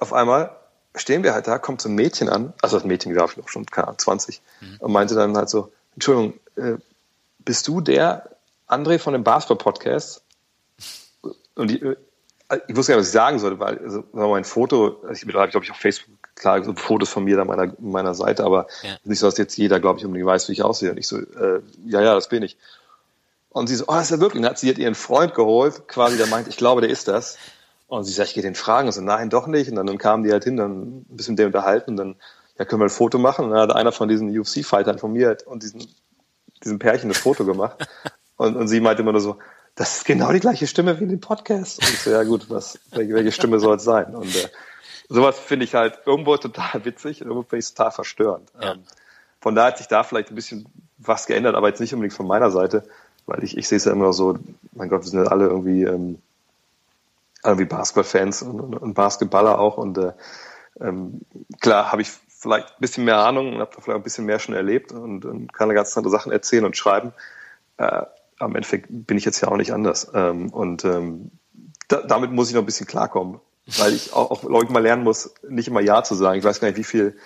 auf 0.00 0.12
einmal 0.12 0.56
stehen 0.96 1.22
wir 1.22 1.34
halt 1.34 1.46
da, 1.46 1.58
kommt 1.58 1.80
so 1.80 1.88
ein 1.88 1.94
Mädchen 1.94 2.28
an, 2.28 2.52
also 2.62 2.76
das 2.76 2.84
Mädchen 2.84 3.12
glaube 3.12 3.32
ich 3.32 3.42
auch 3.42 3.48
schon, 3.48 3.66
keine 3.66 3.88
Ahnung, 3.88 3.98
20, 3.98 4.42
mhm. 4.60 4.76
und 4.80 4.92
meinte 4.92 5.14
dann 5.14 5.36
halt 5.36 5.48
so, 5.48 5.72
Entschuldigung, 5.94 6.38
äh, 6.56 6.76
bist 7.38 7.68
du 7.68 7.80
der 7.80 8.30
André 8.68 8.98
von 8.98 9.12
dem 9.12 9.22
Basketball-Podcast? 9.22 10.22
Und 11.54 11.70
die, 11.70 11.80
äh, 11.80 11.96
ich 12.66 12.76
wusste 12.76 12.92
gar 12.92 12.96
nicht, 12.96 13.02
was 13.02 13.06
ich 13.06 13.12
sagen 13.12 13.38
sollte, 13.38 13.60
weil 13.60 13.78
also, 13.78 14.04
mein 14.12 14.44
Foto, 14.44 15.00
also 15.02 15.12
ich 15.12 15.22
habe, 15.22 15.48
glaube 15.48 15.64
ich, 15.64 15.70
auf 15.70 15.76
Facebook 15.76 16.23
klar 16.34 16.62
so 16.64 16.74
Fotos 16.74 17.08
von 17.08 17.24
mir 17.24 17.36
da 17.36 17.44
meiner 17.44 17.72
meiner 17.78 18.14
Seite, 18.14 18.44
aber 18.44 18.66
ja. 18.82 18.96
nicht 19.04 19.18
so, 19.18 19.26
dass 19.26 19.38
jetzt 19.38 19.56
jeder, 19.56 19.80
glaube 19.80 19.98
ich, 19.98 20.04
unbedingt 20.04 20.26
weiß, 20.26 20.48
wie 20.48 20.52
ich 20.52 20.62
aussehe. 20.62 20.90
Und 20.90 20.98
ich 20.98 21.06
so, 21.06 21.18
äh, 21.18 21.60
ja, 21.86 22.00
ja, 22.00 22.14
das 22.14 22.28
bin 22.28 22.42
ich. 22.42 22.56
Und 23.54 23.68
sie 23.68 23.76
so, 23.76 23.84
oh, 23.86 23.92
das 23.94 24.04
ist 24.04 24.10
ja 24.10 24.20
wirklich. 24.20 24.38
Und 24.38 24.42
dann 24.42 24.50
hat 24.50 24.58
sie 24.58 24.68
hat 24.68 24.78
ihren 24.78 24.96
Freund 24.96 25.34
geholt, 25.34 25.86
quasi, 25.86 26.16
der 26.16 26.26
meint, 26.26 26.48
ich 26.48 26.56
glaube, 26.56 26.80
der 26.80 26.90
ist 26.90 27.06
das. 27.06 27.38
Und 27.86 28.02
sie 28.04 28.12
sagt, 28.12 28.30
ich 28.30 28.34
gehe 28.34 28.42
den 28.42 28.56
fragen. 28.56 28.88
Und 28.88 28.92
so, 28.92 29.00
nein, 29.00 29.30
doch 29.30 29.46
nicht. 29.46 29.70
Und 29.70 29.76
dann, 29.76 29.86
dann 29.86 29.98
kamen 29.98 30.24
die 30.24 30.32
halt 30.32 30.42
hin, 30.42 30.56
dann 30.56 30.98
ein 30.98 31.06
bisschen 31.10 31.34
mit 31.34 31.38
dem 31.38 31.46
unterhalten. 31.46 31.92
Und 31.92 31.96
dann, 31.96 32.16
ja, 32.58 32.64
können 32.64 32.80
wir 32.80 32.86
ein 32.86 32.90
Foto 32.90 33.18
machen. 33.18 33.44
Und 33.44 33.52
dann 33.52 33.60
hat 33.60 33.76
einer 33.76 33.92
von 33.92 34.08
diesen 34.08 34.36
UFC-Fightern 34.36 34.98
von 34.98 35.12
mir 35.12 35.36
und 35.46 35.62
diesen, 35.62 35.86
diesen 36.64 36.80
Pärchen 36.80 37.10
das 37.10 37.18
Foto 37.18 37.44
gemacht. 37.44 37.86
und, 38.36 38.56
und 38.56 38.66
sie 38.66 38.80
meinte 38.80 39.02
immer 39.02 39.12
nur 39.12 39.20
so, 39.20 39.38
das 39.76 39.98
ist 39.98 40.04
genau 40.04 40.32
die 40.32 40.40
gleiche 40.40 40.66
Stimme 40.66 40.98
wie 40.98 41.04
in 41.04 41.10
dem 41.10 41.20
Podcast. 41.20 41.78
Und 41.78 41.90
ich 41.90 42.00
so, 42.00 42.10
ja 42.10 42.24
gut, 42.24 42.50
was, 42.50 42.80
welche, 42.90 43.14
welche 43.14 43.30
Stimme 43.30 43.60
soll 43.60 43.76
es 43.76 43.84
sein? 43.84 44.16
Und 44.16 44.34
äh, 44.34 44.48
sowas 45.08 45.38
finde 45.38 45.64
ich 45.64 45.74
halt 45.74 46.00
irgendwo 46.06 46.36
total 46.38 46.84
witzig 46.84 47.20
und 47.22 47.28
irgendwo 47.28 47.48
finde 47.48 47.64
ich 47.64 47.74
total 47.74 47.90
verstörend. 47.90 48.50
Ja. 48.60 48.72
Ähm, 48.72 48.84
von 49.40 49.54
daher 49.54 49.72
hat 49.72 49.78
sich 49.78 49.88
da 49.88 50.02
vielleicht 50.02 50.30
ein 50.30 50.34
bisschen 50.34 50.66
was 50.98 51.26
geändert, 51.26 51.54
aber 51.54 51.68
jetzt 51.68 51.80
nicht 51.80 51.92
unbedingt 51.92 52.16
von 52.16 52.26
meiner 52.26 52.50
Seite, 52.50 52.84
weil 53.26 53.44
ich, 53.44 53.56
ich 53.58 53.68
sehe 53.68 53.76
es 53.76 53.84
ja 53.84 53.92
immer 53.92 54.12
so, 54.12 54.38
mein 54.72 54.88
Gott, 54.88 55.02
wir 55.02 55.08
sind 55.08 55.22
ja 55.22 55.30
alle 55.30 55.46
irgendwie, 55.46 55.82
ähm, 55.82 56.18
irgendwie 57.42 57.66
Basketballfans 57.66 58.42
und, 58.42 58.60
und, 58.60 58.74
und 58.74 58.94
Basketballer 58.94 59.58
auch 59.58 59.76
und 59.76 59.98
äh, 59.98 60.12
ähm, 60.80 61.20
klar 61.60 61.92
habe 61.92 62.02
ich 62.02 62.10
vielleicht 62.44 62.68
ein 62.68 62.80
bisschen 62.80 63.04
mehr 63.04 63.18
Ahnung 63.18 63.54
und 63.54 63.60
habe 63.60 63.70
da 63.74 63.80
vielleicht 63.80 64.00
ein 64.00 64.02
bisschen 64.02 64.26
mehr 64.26 64.38
schon 64.38 64.54
erlebt 64.54 64.92
und, 64.92 65.24
und 65.24 65.52
kann 65.52 65.68
da 65.68 65.74
ganz 65.74 65.96
andere 65.96 66.10
Sachen 66.10 66.32
erzählen 66.32 66.64
und 66.64 66.76
schreiben. 66.76 67.12
Äh, 67.76 68.02
am 68.38 68.54
Endeffekt 68.54 68.88
bin 68.90 69.16
ich 69.16 69.24
jetzt 69.24 69.40
ja 69.40 69.48
auch 69.48 69.56
nicht 69.56 69.72
anders. 69.72 70.10
Ähm, 70.14 70.50
und 70.50 70.84
ähm, 70.84 71.30
da, 71.88 72.02
damit 72.02 72.32
muss 72.32 72.48
ich 72.48 72.54
noch 72.54 72.62
ein 72.62 72.66
bisschen 72.66 72.86
klarkommen, 72.86 73.40
weil 73.66 73.94
ich 73.94 74.12
auch, 74.12 74.30
auch 74.30 74.40
glaube 74.40 74.64
ich, 74.64 74.70
mal 74.70 74.82
lernen 74.82 75.04
muss, 75.04 75.34
nicht 75.48 75.68
immer 75.68 75.80
Ja 75.80 76.02
zu 76.02 76.14
sagen. 76.14 76.38
Ich 76.38 76.44
weiß 76.44 76.60
gar 76.60 76.68
nicht, 76.68 76.76
wie 76.76 76.84
viel 76.84 77.16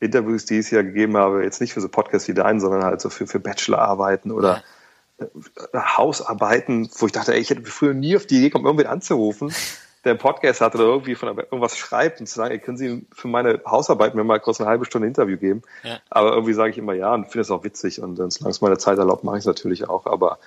Interviews, 0.00 0.44
die 0.44 0.58
ich 0.58 0.68
hier 0.68 0.82
gegeben 0.82 1.16
habe, 1.16 1.42
jetzt 1.42 1.60
nicht 1.60 1.74
für 1.74 1.80
so 1.80 1.88
Podcasts 1.88 2.28
wie 2.28 2.34
deinen, 2.34 2.60
sondern 2.60 2.84
halt 2.84 3.00
so 3.00 3.10
für, 3.10 3.26
für 3.26 3.40
Bachelorarbeiten 3.40 4.30
oder 4.30 4.62
äh, 5.18 5.26
Hausarbeiten, 5.74 6.90
wo 6.98 7.06
ich 7.06 7.12
dachte, 7.12 7.34
ey, 7.34 7.40
ich 7.40 7.50
hätte 7.50 7.64
früher 7.64 7.94
nie 7.94 8.16
auf 8.16 8.26
die 8.26 8.36
Idee 8.36 8.48
gekommen, 8.48 8.66
irgendwen 8.66 8.86
anzurufen, 8.86 9.54
der 10.04 10.12
einen 10.12 10.18
Podcast 10.18 10.60
hat 10.60 10.74
oder 10.74 10.84
irgendwie 10.84 11.14
von 11.14 11.36
irgendwas 11.36 11.78
schreibt 11.78 12.20
und 12.20 12.26
zu 12.26 12.34
sagen, 12.34 12.52
ey, 12.52 12.58
können 12.58 12.76
Sie 12.76 13.06
für 13.12 13.28
meine 13.28 13.60
Hausarbeit 13.66 14.14
mir 14.14 14.24
mal 14.24 14.40
kurz 14.40 14.60
eine 14.60 14.68
halbe 14.68 14.84
Stunde 14.84 15.08
Interview 15.08 15.38
geben? 15.38 15.62
Ja. 15.82 16.00
Aber 16.10 16.32
irgendwie 16.32 16.54
sage 16.54 16.70
ich 16.70 16.78
immer 16.78 16.94
ja 16.94 17.14
und 17.14 17.26
finde 17.26 17.40
es 17.40 17.50
auch 17.50 17.64
witzig 17.64 18.00
und 18.00 18.16
solange 18.16 18.50
es 18.50 18.60
meine 18.60 18.78
Zeit 18.78 18.98
erlaubt, 18.98 19.24
mache 19.24 19.36
ich 19.36 19.42
es 19.42 19.46
natürlich 19.46 19.88
auch. 19.88 20.06
Aber 20.06 20.38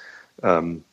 ähm, 0.44 0.84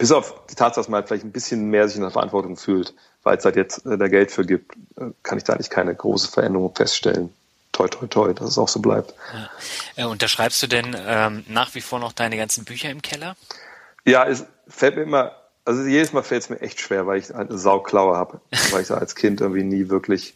bis 0.00 0.12
auf 0.12 0.46
die 0.46 0.54
Tatsache, 0.54 0.80
dass 0.80 0.88
man 0.88 1.00
halt 1.00 1.08
vielleicht 1.08 1.24
ein 1.24 1.30
bisschen 1.30 1.68
mehr 1.68 1.86
sich 1.86 1.96
in 1.96 2.02
der 2.02 2.10
Verantwortung 2.10 2.56
fühlt, 2.56 2.94
weil 3.22 3.36
es 3.36 3.44
halt 3.44 3.56
jetzt 3.56 3.84
äh, 3.84 3.98
da 3.98 4.08
Geld 4.08 4.30
für 4.32 4.46
gibt, 4.46 4.74
äh, 4.96 5.10
kann 5.22 5.36
ich 5.36 5.44
da 5.44 5.52
eigentlich 5.52 5.68
keine 5.68 5.94
große 5.94 6.28
Veränderung 6.32 6.74
feststellen. 6.74 7.34
toi, 7.72 7.86
toi, 7.86 8.06
toi, 8.06 8.32
dass 8.32 8.48
es 8.48 8.58
auch 8.58 8.68
so 8.68 8.80
bleibt. 8.80 9.14
Ja. 9.96 10.04
Äh, 10.04 10.06
unterschreibst 10.06 10.62
du 10.62 10.68
denn 10.68 10.96
ähm, 11.06 11.44
nach 11.48 11.74
wie 11.74 11.82
vor 11.82 11.98
noch 11.98 12.12
deine 12.12 12.38
ganzen 12.38 12.64
Bücher 12.64 12.88
im 12.88 13.02
Keller? 13.02 13.36
Ja, 14.06 14.26
es 14.26 14.46
fällt 14.68 14.96
mir 14.96 15.02
immer, 15.02 15.32
also 15.66 15.82
jedes 15.82 16.14
Mal 16.14 16.22
fällt 16.22 16.44
es 16.44 16.48
mir 16.48 16.62
echt 16.62 16.80
schwer, 16.80 17.06
weil 17.06 17.18
ich 17.18 17.34
eine 17.34 17.58
Sauklaue 17.58 18.16
habe, 18.16 18.40
weil 18.70 18.80
ich 18.80 18.88
da 18.88 18.94
als 18.94 19.14
Kind 19.14 19.42
irgendwie 19.42 19.64
nie 19.64 19.90
wirklich 19.90 20.34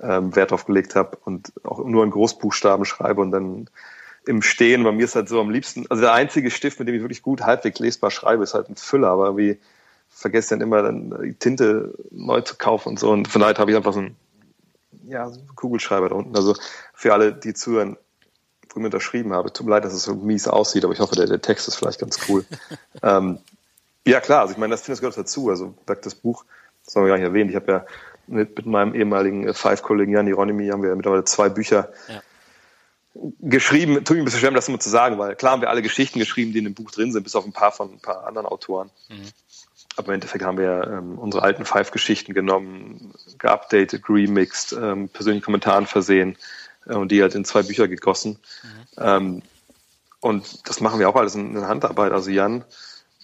ähm, 0.00 0.34
Wert 0.34 0.50
drauf 0.50 0.64
gelegt 0.64 0.94
habe 0.94 1.18
und 1.26 1.52
auch 1.62 1.84
nur 1.84 2.04
in 2.04 2.10
Großbuchstaben 2.10 2.86
schreibe 2.86 3.20
und 3.20 3.32
dann 3.32 3.68
im 4.26 4.42
Stehen, 4.42 4.84
bei 4.84 4.92
mir 4.92 5.04
ist 5.04 5.14
halt 5.14 5.28
so 5.28 5.40
am 5.40 5.50
liebsten, 5.50 5.86
also 5.90 6.00
der 6.00 6.12
einzige 6.12 6.50
Stift, 6.50 6.78
mit 6.78 6.88
dem 6.88 6.94
ich 6.94 7.02
wirklich 7.02 7.22
gut 7.22 7.42
halbwegs 7.42 7.78
lesbar 7.78 8.10
schreibe, 8.10 8.42
ist 8.42 8.54
halt 8.54 8.68
ein 8.68 8.76
Füller, 8.76 9.08
aber 9.08 9.26
irgendwie 9.26 9.58
vergesse 10.08 10.50
dann 10.50 10.60
immer 10.60 10.82
dann 10.82 11.22
die 11.22 11.34
Tinte 11.34 11.94
neu 12.10 12.40
zu 12.40 12.56
kaufen 12.56 12.90
und 12.90 12.98
so. 12.98 13.10
Und 13.10 13.28
von 13.28 13.40
daher 13.40 13.56
habe 13.56 13.70
ich 13.70 13.76
einfach 13.76 13.92
so 13.92 14.00
einen, 14.00 14.16
ja, 15.06 15.28
so 15.28 15.40
einen 15.40 15.54
Kugelschreiber 15.54 16.08
da 16.08 16.14
unten. 16.14 16.36
Also 16.36 16.54
für 16.94 17.12
alle, 17.12 17.32
die 17.34 17.52
zuhören, 17.52 17.96
wo 18.68 18.76
ich 18.76 18.76
mir 18.76 18.86
unterschrieben 18.86 19.32
habe, 19.32 19.52
tut 19.52 19.66
mir 19.66 19.72
leid, 19.72 19.84
dass 19.84 19.92
es 19.92 20.04
so 20.04 20.14
mies 20.14 20.48
aussieht, 20.48 20.84
aber 20.84 20.94
ich 20.94 21.00
hoffe, 21.00 21.16
der, 21.16 21.26
der 21.26 21.42
Text 21.42 21.68
ist 21.68 21.76
vielleicht 21.76 22.00
ganz 22.00 22.18
cool. 22.28 22.44
ähm, 23.02 23.38
ja 24.06 24.20
klar, 24.20 24.40
also 24.40 24.52
ich 24.52 24.58
meine, 24.58 24.72
das, 24.72 24.84
das 24.84 25.00
gehört 25.00 25.16
dazu, 25.16 25.50
also 25.50 25.74
das 25.86 26.14
Buch, 26.14 26.44
das 26.84 26.94
haben 26.94 27.04
wir 27.04 27.08
gar 27.08 27.16
nicht 27.16 27.26
erwähnt, 27.26 27.50
ich 27.50 27.56
habe 27.56 27.72
ja 27.72 27.86
mit, 28.26 28.56
mit 28.56 28.66
meinem 28.66 28.94
ehemaligen 28.94 29.52
Five-Kollegen 29.52 30.12
Jan 30.12 30.26
Hieronymi 30.26 30.68
haben 30.68 30.82
wir 30.82 30.94
mittlerweile 30.94 31.24
zwei 31.24 31.48
Bücher 31.48 31.90
ja 32.08 32.22
geschrieben, 33.40 34.04
tut 34.04 34.16
mir 34.16 34.22
ein 34.22 34.24
bisschen 34.24 34.40
schwer, 34.40 34.50
das 34.50 34.68
immer 34.68 34.80
zu 34.80 34.90
sagen, 34.90 35.18
weil 35.18 35.36
klar 35.36 35.52
haben 35.52 35.60
wir 35.60 35.70
alle 35.70 35.82
Geschichten 35.82 36.18
geschrieben, 36.18 36.52
die 36.52 36.58
in 36.58 36.64
dem 36.64 36.74
Buch 36.74 36.90
drin 36.90 37.12
sind, 37.12 37.22
bis 37.22 37.36
auf 37.36 37.44
ein 37.44 37.52
paar 37.52 37.72
von 37.72 37.92
ein 37.92 38.00
paar 38.00 38.26
anderen 38.26 38.46
Autoren. 38.46 38.90
Mhm. 39.08 39.28
Aber 39.96 40.08
im 40.08 40.14
Endeffekt 40.14 40.44
haben 40.44 40.58
wir 40.58 40.90
ähm, 40.90 41.18
unsere 41.18 41.44
alten 41.44 41.64
Five-Geschichten 41.64 42.34
genommen, 42.34 43.14
geupdatet, 43.38 44.08
remixed, 44.08 44.72
ähm, 44.72 45.08
persönlichen 45.08 45.44
Kommentaren 45.44 45.86
versehen 45.86 46.36
äh, 46.86 46.94
und 46.94 47.12
die 47.12 47.22
halt 47.22 47.34
in 47.34 47.44
zwei 47.44 47.62
Bücher 47.62 47.86
gegossen. 47.86 48.38
Mhm. 48.62 48.98
Ähm, 48.98 49.42
und 50.20 50.68
das 50.68 50.80
machen 50.80 50.98
wir 50.98 51.08
auch 51.08 51.16
alles 51.16 51.34
in, 51.34 51.54
in 51.54 51.68
Handarbeit. 51.68 52.12
Also 52.12 52.30
Jan, 52.30 52.64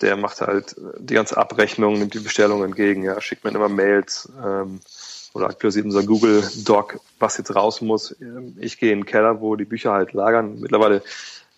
der 0.01 0.17
macht 0.17 0.41
halt 0.41 0.77
die 0.99 1.15
ganze 1.15 1.37
Abrechnung, 1.37 1.99
nimmt 1.99 2.15
die 2.15 2.21
Bestellung 2.21 2.63
entgegen, 2.63 3.03
ja, 3.03 3.21
schickt 3.21 3.43
mir 3.43 3.51
immer 3.51 3.69
Mails, 3.69 4.31
ähm, 4.45 4.81
oder 5.33 5.47
aktualisiert 5.47 5.85
unser 5.87 6.03
Google 6.03 6.43
Doc, 6.65 7.01
was 7.19 7.39
jetzt 7.39 7.55
raus 7.55 7.81
muss. 7.81 8.17
Ich 8.59 8.79
gehe 8.79 8.93
in 8.93 9.01
den 9.01 9.07
Keller, 9.07 9.41
wo 9.41 9.57
die 9.57 9.65
Bücher 9.65 9.93
halt 9.93 10.13
lagern. 10.13 10.61
Mittlerweile 10.61 11.03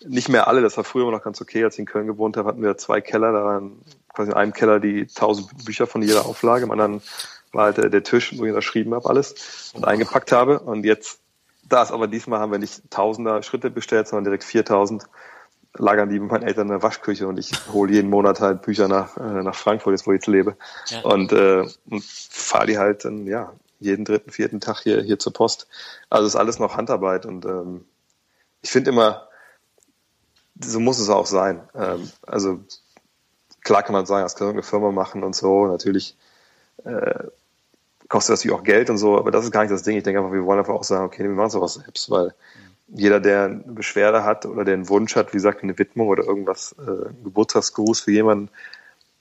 nicht 0.06 0.28
mehr 0.28 0.48
alle, 0.48 0.62
das 0.62 0.76
war 0.76 0.84
früher 0.84 1.02
immer 1.02 1.12
noch 1.12 1.22
ganz 1.22 1.40
okay. 1.40 1.64
Als 1.64 1.74
ich 1.74 1.80
in 1.80 1.86
Köln 1.86 2.06
gewohnt 2.06 2.36
habe, 2.36 2.48
hatten 2.48 2.62
wir 2.62 2.76
zwei 2.76 3.00
Keller, 3.00 3.32
da 3.32 3.44
waren 3.44 3.80
quasi 4.08 4.30
in 4.30 4.36
einem 4.36 4.52
Keller 4.52 4.80
die 4.80 5.06
tausend 5.06 5.64
Bücher 5.64 5.86
von 5.86 6.02
jeder 6.02 6.26
Auflage, 6.26 6.64
im 6.64 6.70
anderen 6.70 7.02
war 7.52 7.64
halt 7.64 7.76
der, 7.76 7.90
der 7.90 8.02
Tisch, 8.02 8.36
wo 8.36 8.44
ich 8.44 8.50
unterschrieben 8.50 8.94
habe 8.94 9.08
alles 9.08 9.72
und 9.74 9.86
eingepackt 9.86 10.32
habe. 10.32 10.58
Und 10.60 10.84
jetzt, 10.84 11.20
da 11.68 11.82
ist 11.82 11.92
aber 11.92 12.08
diesmal 12.08 12.40
haben 12.40 12.52
wir 12.52 12.58
nicht 12.58 12.90
tausender 12.90 13.42
Schritte 13.42 13.70
bestellt, 13.70 14.08
sondern 14.08 14.24
direkt 14.24 14.44
4000 14.44 15.04
lagern 15.76 16.08
die 16.08 16.20
mit 16.20 16.30
meinen 16.30 16.42
Eltern 16.42 16.66
in 16.66 16.72
der 16.72 16.82
Waschküche 16.82 17.26
und 17.26 17.38
ich 17.38 17.50
hole 17.72 17.92
jeden 17.92 18.10
Monat 18.10 18.40
halt 18.40 18.62
Bücher 18.62 18.88
nach, 18.88 19.16
äh, 19.16 19.42
nach 19.42 19.54
Frankfurt, 19.54 19.92
jetzt 19.92 20.06
wo 20.06 20.12
ich 20.12 20.16
jetzt 20.16 20.26
lebe. 20.26 20.56
Ja. 20.88 21.00
Und, 21.02 21.32
äh, 21.32 21.64
und 21.88 22.04
fahre 22.04 22.66
die 22.66 22.78
halt 22.78 23.04
dann, 23.04 23.26
ja, 23.26 23.52
jeden 23.82 24.04
dritten, 24.04 24.30
vierten 24.30 24.60
Tag 24.60 24.80
hier, 24.80 25.02
hier 25.02 25.18
zur 25.18 25.32
Post. 25.32 25.68
Also 26.10 26.26
ist 26.26 26.36
alles 26.36 26.58
noch 26.58 26.76
Handarbeit 26.76 27.26
und 27.26 27.44
ähm, 27.44 27.84
ich 28.62 28.70
finde 28.70 28.90
immer, 28.90 29.28
so 30.62 30.80
muss 30.80 30.98
es 30.98 31.08
auch 31.08 31.26
sein. 31.26 31.60
Ähm, 31.74 32.10
also 32.26 32.60
klar 33.62 33.82
kann 33.82 33.92
man 33.92 34.06
sagen, 34.06 34.22
das 34.22 34.34
kann 34.34 34.46
irgendeine 34.46 34.68
Firma 34.68 34.90
machen 34.92 35.22
und 35.24 35.34
so. 35.34 35.66
Natürlich 35.66 36.16
äh, 36.84 37.24
kostet 38.08 38.32
das 38.32 38.40
natürlich 38.40 38.58
auch 38.58 38.64
Geld 38.64 38.90
und 38.90 38.98
so, 38.98 39.18
aber 39.18 39.30
das 39.30 39.44
ist 39.44 39.50
gar 39.50 39.62
nicht 39.62 39.72
das 39.72 39.82
Ding. 39.82 39.96
Ich 39.96 40.04
denke 40.04 40.20
einfach, 40.20 40.32
wir 40.32 40.44
wollen 40.44 40.58
einfach 40.58 40.74
auch 40.74 40.84
sagen, 40.84 41.04
okay, 41.04 41.24
wir 41.24 41.30
machen 41.30 41.50
sowas 41.50 41.74
selbst, 41.74 42.10
weil 42.10 42.34
jeder, 42.88 43.20
der 43.20 43.44
eine 43.44 43.72
Beschwerde 43.72 44.24
hat 44.24 44.44
oder 44.44 44.64
der 44.64 44.74
einen 44.74 44.88
Wunsch 44.88 45.16
hat, 45.16 45.32
wie 45.32 45.38
gesagt, 45.38 45.62
eine 45.62 45.78
Widmung 45.78 46.08
oder 46.08 46.24
irgendwas, 46.24 46.74
äh, 46.78 47.10
Geburtstagsgruß 47.24 48.00
für 48.00 48.12
jemanden, 48.12 48.50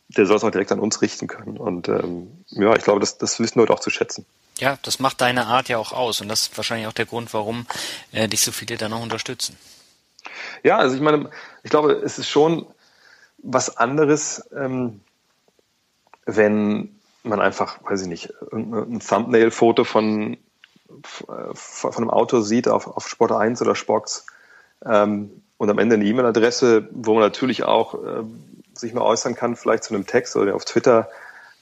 der 0.09 0.26
soll 0.26 0.36
es 0.36 0.43
auch 0.43 0.51
direkt 0.51 0.74
an 0.74 0.80
uns 0.80 1.01
richten 1.01 1.28
können. 1.28 1.57
Und 1.57 1.88
ähm, 1.88 2.43
ja, 2.49 2.76
ich 2.76 2.84
glaube, 2.84 2.99
das, 2.99 3.18
das 3.18 3.39
wissen 3.39 3.59
Leute 3.59 3.72
auch 3.72 3.80
zu 3.80 3.89
schätzen. 3.89 4.26
Ja, 4.60 4.78
das 4.84 4.99
macht 4.99 5.22
deine 5.22 5.47
Art 5.47 5.70
ja 5.70 5.78
auch 5.78 5.91
aus 5.91 6.22
und 6.22 6.28
das 6.28 6.41
ist 6.41 6.58
wahrscheinlich 6.58 6.88
auch 6.88 6.93
der 6.93 7.06
Grund, 7.06 7.34
warum 7.34 7.66
äh, 8.12 8.28
dich 8.28 8.41
so 8.41 8.52
viele 8.52 8.78
dann 8.78 8.93
auch 8.93 9.02
unterstützen. 9.02 9.58
Ja, 10.64 10.78
also 10.78 10.95
ich 10.95 11.02
meine, 11.02 11.30
ich 11.64 11.72
glaube, 11.72 11.93
es 11.93 12.20
ist 12.20 12.30
schon 12.30 12.68
was 13.39 13.78
anderes, 13.78 14.47
ähm, 14.56 15.02
wenn 16.26 16.95
man 17.24 17.41
einfach, 17.41 17.80
weiß 17.84 18.04
ich 18.04 18.08
nicht, 18.08 18.34
ein 18.52 18.99
Thumbnail-Foto 18.99 19.84
von, 19.84 20.38
von 21.04 21.95
einem 21.95 22.10
Auto 22.10 22.41
sieht 22.41 22.68
auf, 22.68 22.88
auf 22.88 23.08
Sport 23.08 23.32
1 23.32 23.62
oder 23.62 23.76
Spox 23.76 24.26
ähm, 24.86 25.43
und 25.58 25.70
am 25.70 25.80
Ende 25.80 25.95
eine 25.95 26.06
E-Mail-Adresse, 26.06 26.88
wo 26.91 27.14
man 27.14 27.24
natürlich 27.24 27.64
auch 27.64 27.95
äh, 27.95 28.24
sich 28.74 28.93
mal 28.93 29.02
äußern 29.02 29.36
kann, 29.36 29.56
vielleicht 29.56 29.84
zu 29.84 29.93
einem 29.93 30.06
Text 30.06 30.36
oder 30.36 30.56
auf 30.56 30.66
Twitter 30.66 31.10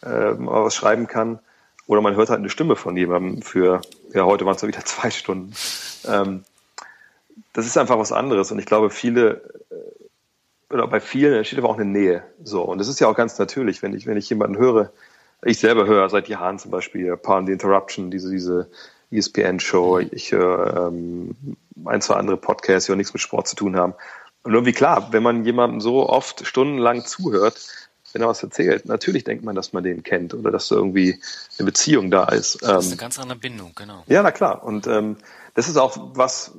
äh, 0.03 0.31
mal 0.31 0.65
was 0.65 0.75
schreiben 0.75 1.07
kann 1.07 1.39
oder 1.89 2.01
man 2.01 2.15
hört 2.15 2.29
halt 2.29 2.37
eine 2.37 2.51
Stimme 2.51 2.75
von 2.75 2.95
jemandem 2.95 3.41
für, 3.41 3.81
ja, 4.13 4.23
heute 4.23 4.45
waren 4.45 4.55
es 4.55 4.61
wieder 4.61 4.79
zwei 4.85 5.09
Stunden. 5.09 5.53
Ähm, 6.07 6.43
das 7.53 7.65
ist 7.65 7.79
einfach 7.79 7.97
was 7.97 8.11
anderes. 8.11 8.51
Und 8.51 8.59
ich 8.59 8.67
glaube, 8.67 8.91
viele, 8.91 9.41
äh, 9.71 10.73
oder 10.73 10.87
bei 10.87 10.99
vielen 10.99 11.33
entsteht 11.33 11.57
aber 11.57 11.67
auch 11.67 11.79
eine 11.79 11.85
Nähe. 11.85 12.23
So. 12.43 12.61
Und 12.61 12.77
das 12.77 12.89
ist 12.89 12.99
ja 12.99 13.07
auch 13.07 13.15
ganz 13.15 13.39
natürlich, 13.39 13.81
wenn 13.81 13.95
ich, 13.95 14.05
wenn 14.05 14.17
ich 14.17 14.29
jemanden 14.29 14.59
höre, 14.59 14.91
ich 15.43 15.57
selber 15.57 15.87
höre 15.87 16.07
seit 16.09 16.27
Jahren 16.27 16.59
zum 16.59 16.69
Beispiel 16.69 17.17
Pardon 17.17 17.47
the 17.47 17.53
Interruption, 17.53 18.11
diese, 18.11 18.29
diese 18.29 18.69
ESPN-Show, 19.09 19.97
ich 20.11 20.31
höre 20.31 20.89
ähm, 20.89 21.35
ein, 21.85 22.01
zwei 22.01 22.17
andere 22.17 22.37
Podcasts, 22.37 22.85
die 22.85 22.91
auch 22.91 22.97
nichts 22.97 23.13
mit 23.13 23.21
Sport 23.23 23.47
zu 23.47 23.55
tun 23.55 23.75
haben. 23.75 23.95
Und 24.43 24.53
irgendwie 24.53 24.73
klar, 24.73 25.07
wenn 25.11 25.23
man 25.23 25.43
jemandem 25.43 25.81
so 25.81 26.07
oft 26.07 26.45
stundenlang 26.45 27.03
zuhört, 27.03 27.88
wenn 28.13 28.21
er 28.21 28.27
was 28.27 28.43
erzählt. 28.43 28.85
Natürlich 28.85 29.23
denkt 29.23 29.43
man, 29.43 29.55
dass 29.55 29.73
man 29.73 29.83
den 29.83 30.03
kennt 30.03 30.33
oder 30.33 30.51
dass 30.51 30.67
da 30.67 30.75
irgendwie 30.75 31.21
eine 31.57 31.65
Beziehung 31.65 32.11
da 32.11 32.25
ist. 32.25 32.61
Das 32.61 32.85
ist 32.85 32.91
eine 32.91 32.93
ähm, 32.93 32.97
ganz 32.97 33.19
andere 33.19 33.37
Bindung, 33.37 33.73
genau. 33.75 34.03
Ja, 34.07 34.23
na 34.23 34.31
klar. 34.31 34.63
Und 34.63 34.87
ähm, 34.87 35.17
das 35.53 35.67
ist 35.67 35.77
auch 35.77 35.97
was, 36.15 36.53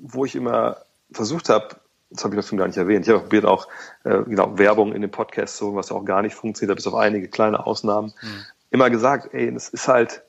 wo 0.00 0.24
ich 0.24 0.34
immer 0.34 0.78
versucht 1.12 1.48
habe, 1.48 1.76
das 2.10 2.24
habe 2.24 2.34
ich 2.34 2.50
noch 2.50 2.58
gar 2.58 2.66
nicht 2.66 2.76
erwähnt. 2.76 3.06
Ich 3.06 3.10
habe 3.12 3.20
probiert 3.20 3.44
auch 3.44 3.68
äh, 4.04 4.22
genau, 4.24 4.58
Werbung 4.58 4.92
in 4.94 5.00
den 5.00 5.10
Podcast 5.10 5.56
zu, 5.56 5.76
was 5.76 5.92
auch 5.92 6.04
gar 6.04 6.22
nicht 6.22 6.34
funktioniert 6.34 6.76
bis 6.76 6.86
auf 6.86 6.94
einige 6.94 7.28
kleine 7.28 7.66
Ausnahmen. 7.66 8.12
Hm. 8.20 8.44
Immer 8.70 8.90
gesagt, 8.90 9.32
ey, 9.32 9.52
das 9.52 9.68
ist 9.68 9.86
halt, 9.86 10.22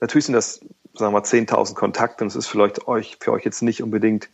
natürlich 0.00 0.26
sind 0.26 0.34
das, 0.34 0.60
sagen 0.94 1.12
wir 1.12 1.20
mal, 1.20 1.22
10.000 1.22 1.74
Kontakte 1.74 2.24
und 2.24 2.28
es 2.28 2.36
ist 2.36 2.48
vielleicht 2.48 2.88
euch, 2.88 3.18
für 3.20 3.32
euch 3.32 3.44
jetzt 3.44 3.62
nicht 3.62 3.82
unbedingt 3.82 4.28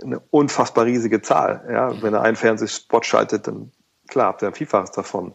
eine 0.00 0.20
unfassbar 0.30 0.84
riesige 0.84 1.22
Zahl. 1.22 1.64
Ja? 1.70 2.00
Wenn 2.02 2.14
er 2.14 2.22
einen 2.22 2.36
Fernsehspot 2.36 3.04
schaltet, 3.04 3.48
dann 3.48 3.72
Klar, 4.10 4.26
habt 4.26 4.42
ihr 4.42 4.48
ein 4.48 4.54
Vielfaches 4.54 4.90
davon. 4.90 5.34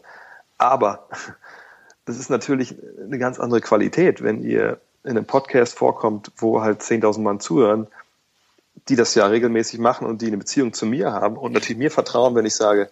Aber 0.58 1.08
das 2.04 2.18
ist 2.18 2.30
natürlich 2.30 2.76
eine 3.02 3.18
ganz 3.18 3.40
andere 3.40 3.60
Qualität, 3.60 4.22
wenn 4.22 4.42
ihr 4.42 4.80
in 5.02 5.10
einem 5.10 5.24
Podcast 5.24 5.76
vorkommt, 5.76 6.30
wo 6.36 6.62
halt 6.62 6.82
10.000 6.82 7.20
Mann 7.20 7.40
zuhören, 7.40 7.86
die 8.88 8.96
das 8.96 9.14
ja 9.14 9.26
regelmäßig 9.26 9.80
machen 9.80 10.06
und 10.06 10.20
die 10.22 10.26
eine 10.26 10.36
Beziehung 10.36 10.72
zu 10.72 10.86
mir 10.86 11.12
haben 11.12 11.36
und 11.36 11.52
natürlich 11.52 11.78
mir 11.78 11.90
vertrauen, 11.90 12.34
wenn 12.34 12.46
ich 12.46 12.54
sage, 12.54 12.90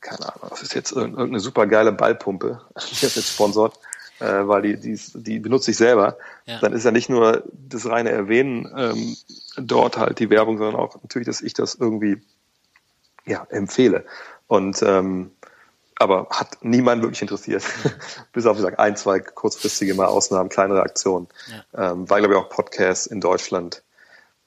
keine 0.00 0.32
Ahnung, 0.32 0.48
das 0.50 0.62
ist 0.62 0.74
jetzt 0.74 0.92
irgendeine 0.92 1.40
super 1.40 1.66
geile 1.66 1.92
Ballpumpe, 1.92 2.60
die 2.90 3.06
jetzt 3.06 3.28
sponsort, 3.28 3.78
äh, 4.18 4.46
weil 4.46 4.62
die, 4.62 4.76
die, 4.76 4.98
die 5.14 5.38
benutze 5.38 5.72
ich 5.72 5.76
selber, 5.76 6.16
ja. 6.46 6.58
dann 6.60 6.72
ist 6.72 6.84
ja 6.84 6.90
nicht 6.90 7.08
nur 7.08 7.44
das 7.52 7.86
reine 7.86 8.10
Erwähnen 8.10 8.72
ähm, 8.76 9.16
dort 9.56 9.98
halt 9.98 10.18
die 10.18 10.30
Werbung, 10.30 10.58
sondern 10.58 10.76
auch 10.76 11.00
natürlich, 11.02 11.26
dass 11.26 11.42
ich 11.42 11.54
das 11.54 11.74
irgendwie 11.74 12.22
ja, 13.24 13.46
empfehle. 13.50 14.04
Und 14.52 14.82
ähm, 14.82 15.30
aber 15.96 16.26
hat 16.28 16.58
niemand 16.60 17.00
wirklich 17.00 17.22
interessiert. 17.22 17.64
Bis 18.34 18.44
auf, 18.44 18.58
wie 18.58 18.60
gesagt, 18.60 18.78
ein, 18.78 18.96
zwei 18.96 19.18
kurzfristige 19.18 19.94
mal 19.94 20.04
Ausnahmen, 20.04 20.50
kleinere 20.50 20.82
Aktionen. 20.82 21.26
Ja. 21.72 21.92
Ähm, 21.92 22.10
war, 22.10 22.18
glaube 22.18 22.34
ich, 22.34 22.38
auch 22.38 22.50
Podcast 22.50 23.06
in 23.06 23.22
Deutschland. 23.22 23.82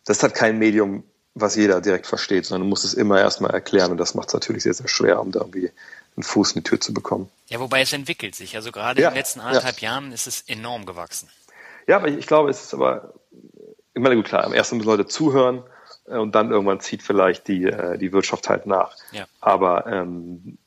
Das 0.05 0.17
ist 0.17 0.23
halt 0.23 0.35
kein 0.35 0.59
Medium, 0.59 1.05
was 1.33 1.55
jeder 1.55 1.81
direkt 1.81 2.05
versteht, 2.05 2.45
sondern 2.45 2.67
du 2.67 2.69
musst 2.69 2.85
es 2.85 2.93
immer 2.93 3.19
erstmal 3.19 3.49
erklären 3.49 3.89
und 3.89 3.97
das 3.97 4.13
macht 4.13 4.27
es 4.27 4.35
natürlich 4.35 4.61
sehr, 4.61 4.75
sehr 4.75 4.87
schwer, 4.87 5.19
um 5.19 5.31
da 5.31 5.39
irgendwie 5.39 5.71
einen 6.15 6.23
Fuß 6.23 6.51
in 6.51 6.61
die 6.61 6.69
Tür 6.69 6.79
zu 6.79 6.93
bekommen. 6.93 7.31
Ja, 7.47 7.59
wobei 7.59 7.81
es 7.81 7.91
entwickelt 7.91 8.35
sich. 8.35 8.55
Also 8.55 8.71
gerade 8.71 9.01
ja, 9.01 9.07
in 9.07 9.15
den 9.15 9.17
letzten 9.17 9.39
anderthalb 9.39 9.79
ja. 9.79 9.89
Jahren 9.89 10.11
ist 10.11 10.27
es 10.27 10.43
enorm 10.45 10.85
gewachsen. 10.85 11.29
Ja, 11.87 11.95
aber 11.95 12.09
ich, 12.09 12.17
ich 12.19 12.27
glaube, 12.27 12.51
es 12.51 12.61
ist 12.61 12.75
aber, 12.75 13.15
ich 13.95 14.01
meine, 14.03 14.15
gut, 14.15 14.25
klar, 14.25 14.43
am 14.43 14.53
ersten 14.53 14.77
müssen 14.77 14.87
Leute 14.87 15.07
zuhören, 15.07 15.63
und 16.05 16.35
dann 16.35 16.51
irgendwann 16.51 16.79
zieht 16.79 17.01
vielleicht 17.01 17.47
die, 17.47 17.65
äh, 17.65 17.97
die 17.97 18.13
Wirtschaft 18.13 18.49
halt 18.49 18.65
nach. 18.65 18.95
Ja. 19.11 19.25
Aber 19.41 19.87
ähm, 19.87 20.57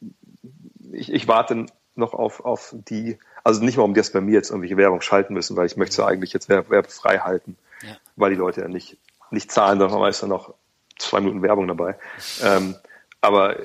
ich, 0.93 1.12
ich 1.12 1.28
warte 1.28 1.66
noch 1.95 2.14
auf, 2.14 2.45
auf 2.45 2.74
die, 2.89 3.18
also 3.45 3.62
nicht 3.62 3.76
mal 3.76 3.84
um 3.84 3.95
das 3.95 4.11
bei 4.12 4.20
mir 4.20 4.34
jetzt 4.34 4.51
irgendwelche 4.51 4.76
Werbung 4.76 5.01
schalten 5.01 5.34
müssen, 5.34 5.57
weil 5.57 5.66
ich 5.66 5.76
möchte 5.76 5.97
sie 5.97 6.07
eigentlich 6.07 6.32
jetzt 6.32 6.49
werbefrei 6.49 7.18
halten, 7.18 7.57
ja. 7.82 7.97
weil 8.16 8.30
die 8.30 8.36
Leute 8.36 8.62
ja 8.62 8.68
nicht, 8.68 8.97
nicht 9.30 9.51
zahlen, 9.51 9.78
sondern 9.78 10.01
man 10.01 10.11
ist 10.11 10.22
ja 10.22 10.28
noch 10.28 10.55
zwei 10.99 11.20
Minuten 11.20 11.43
Werbung 11.43 11.68
dabei. 11.68 11.97
Ähm, 12.43 12.76
aber 13.20 13.57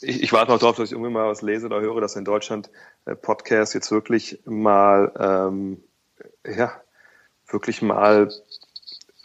ich, 0.00 0.22
ich 0.22 0.32
warte 0.32 0.50
noch 0.50 0.58
darauf, 0.58 0.76
dass 0.76 0.86
ich 0.86 0.92
irgendwie 0.92 1.12
mal 1.12 1.28
was 1.28 1.40
lese 1.40 1.66
oder 1.66 1.80
höre, 1.80 2.00
dass 2.00 2.16
in 2.16 2.24
Deutschland 2.24 2.70
äh, 3.04 3.14
Podcasts 3.14 3.72
jetzt 3.72 3.92
wirklich 3.92 4.40
mal, 4.44 5.12
ähm, 5.16 5.80
ja, 6.44 6.72
wirklich 7.46 7.82
mal 7.82 8.32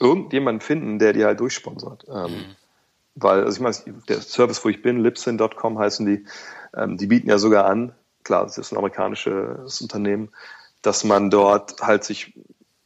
irgendjemanden 0.01 0.61
finden, 0.61 0.99
der 0.99 1.13
die 1.13 1.23
halt 1.23 1.39
durchsponsert. 1.39 2.05
Ähm, 2.09 2.31
mhm. 2.31 2.55
Weil, 3.15 3.43
also 3.43 3.55
ich 3.55 3.59
meine, 3.61 4.01
der 4.07 4.21
Service, 4.21 4.63
wo 4.65 4.69
ich 4.69 4.81
bin, 4.81 4.99
Lipsin.com 5.01 5.77
heißen 5.77 6.05
die, 6.05 6.25
ähm, 6.75 6.97
die 6.97 7.07
bieten 7.07 7.29
ja 7.29 7.37
sogar 7.37 7.65
an, 7.65 7.93
klar, 8.23 8.43
das 8.43 8.57
ist 8.57 8.71
ein 8.71 8.77
amerikanisches 8.77 9.81
Unternehmen, 9.81 10.29
dass 10.81 11.03
man 11.03 11.29
dort 11.29 11.81
halt 11.81 12.03
sich 12.03 12.33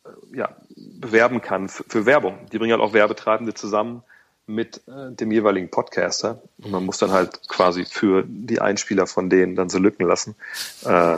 äh, 0.04 0.38
ja, 0.38 0.56
bewerben 0.76 1.42
kann 1.42 1.70
für, 1.70 1.84
für 1.88 2.06
Werbung. 2.06 2.38
Die 2.52 2.58
bringen 2.58 2.74
halt 2.74 2.82
auch 2.82 2.94
Werbetreibende 2.94 3.54
zusammen 3.54 4.04
mit 4.48 4.82
äh, 4.88 5.12
dem 5.12 5.32
jeweiligen 5.32 5.70
Podcaster. 5.70 6.42
Und 6.58 6.72
man 6.72 6.86
muss 6.86 6.98
dann 6.98 7.12
halt 7.12 7.48
quasi 7.48 7.86
für 7.86 8.24
die 8.28 8.62
Einspieler 8.62 9.08
von 9.08 9.30
denen 9.30 9.56
dann 9.56 9.70
so 9.70 9.80
Lücken 9.80 10.06
lassen. 10.06 10.36
Äh, 10.84 11.18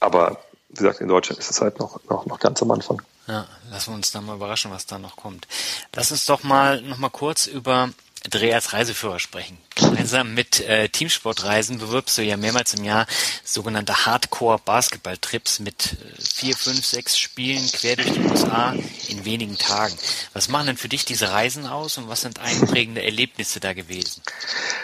aber 0.00 0.40
gesagt, 0.80 1.00
in 1.00 1.08
Deutschland 1.08 1.38
ist 1.38 1.50
es 1.50 1.60
halt 1.60 1.78
noch, 1.78 2.00
noch, 2.08 2.26
noch 2.26 2.40
ganz 2.40 2.60
am 2.62 2.70
Anfang. 2.70 3.00
Ja, 3.26 3.46
lassen 3.70 3.92
wir 3.92 3.94
uns 3.96 4.10
dann 4.10 4.26
mal 4.26 4.36
überraschen, 4.36 4.70
was 4.70 4.86
da 4.86 4.98
noch 4.98 5.16
kommt. 5.16 5.46
Lass 5.94 6.10
uns 6.10 6.26
doch 6.26 6.42
mal 6.42 6.80
noch 6.82 6.98
mal 6.98 7.10
kurz 7.10 7.46
über 7.46 7.90
Dreh 8.28 8.52
als 8.52 8.74
Reiseführer 8.74 9.18
sprechen. 9.18 9.56
Gemeinsam 9.76 10.34
mit 10.34 10.60
äh, 10.68 10.90
Teamsportreisen 10.90 11.78
bewirbst 11.78 12.18
du 12.18 12.22
ja 12.22 12.36
mehrmals 12.36 12.74
im 12.74 12.84
Jahr 12.84 13.06
sogenannte 13.44 14.04
Hardcore-Basketball-Trips 14.04 15.60
mit 15.60 15.92
äh, 15.94 16.20
vier, 16.20 16.54
fünf, 16.54 16.84
sechs 16.84 17.16
Spielen 17.18 17.66
quer 17.72 17.96
durch 17.96 18.12
die 18.12 18.20
USA 18.20 18.74
in 19.08 19.24
wenigen 19.24 19.56
Tagen. 19.56 19.94
Was 20.34 20.50
machen 20.50 20.66
denn 20.66 20.76
für 20.76 20.90
dich 20.90 21.06
diese 21.06 21.30
Reisen 21.32 21.66
aus 21.66 21.96
und 21.96 22.08
was 22.08 22.20
sind 22.20 22.40
einprägende 22.40 23.02
Erlebnisse 23.02 23.58
da 23.58 23.72
gewesen? 23.72 24.22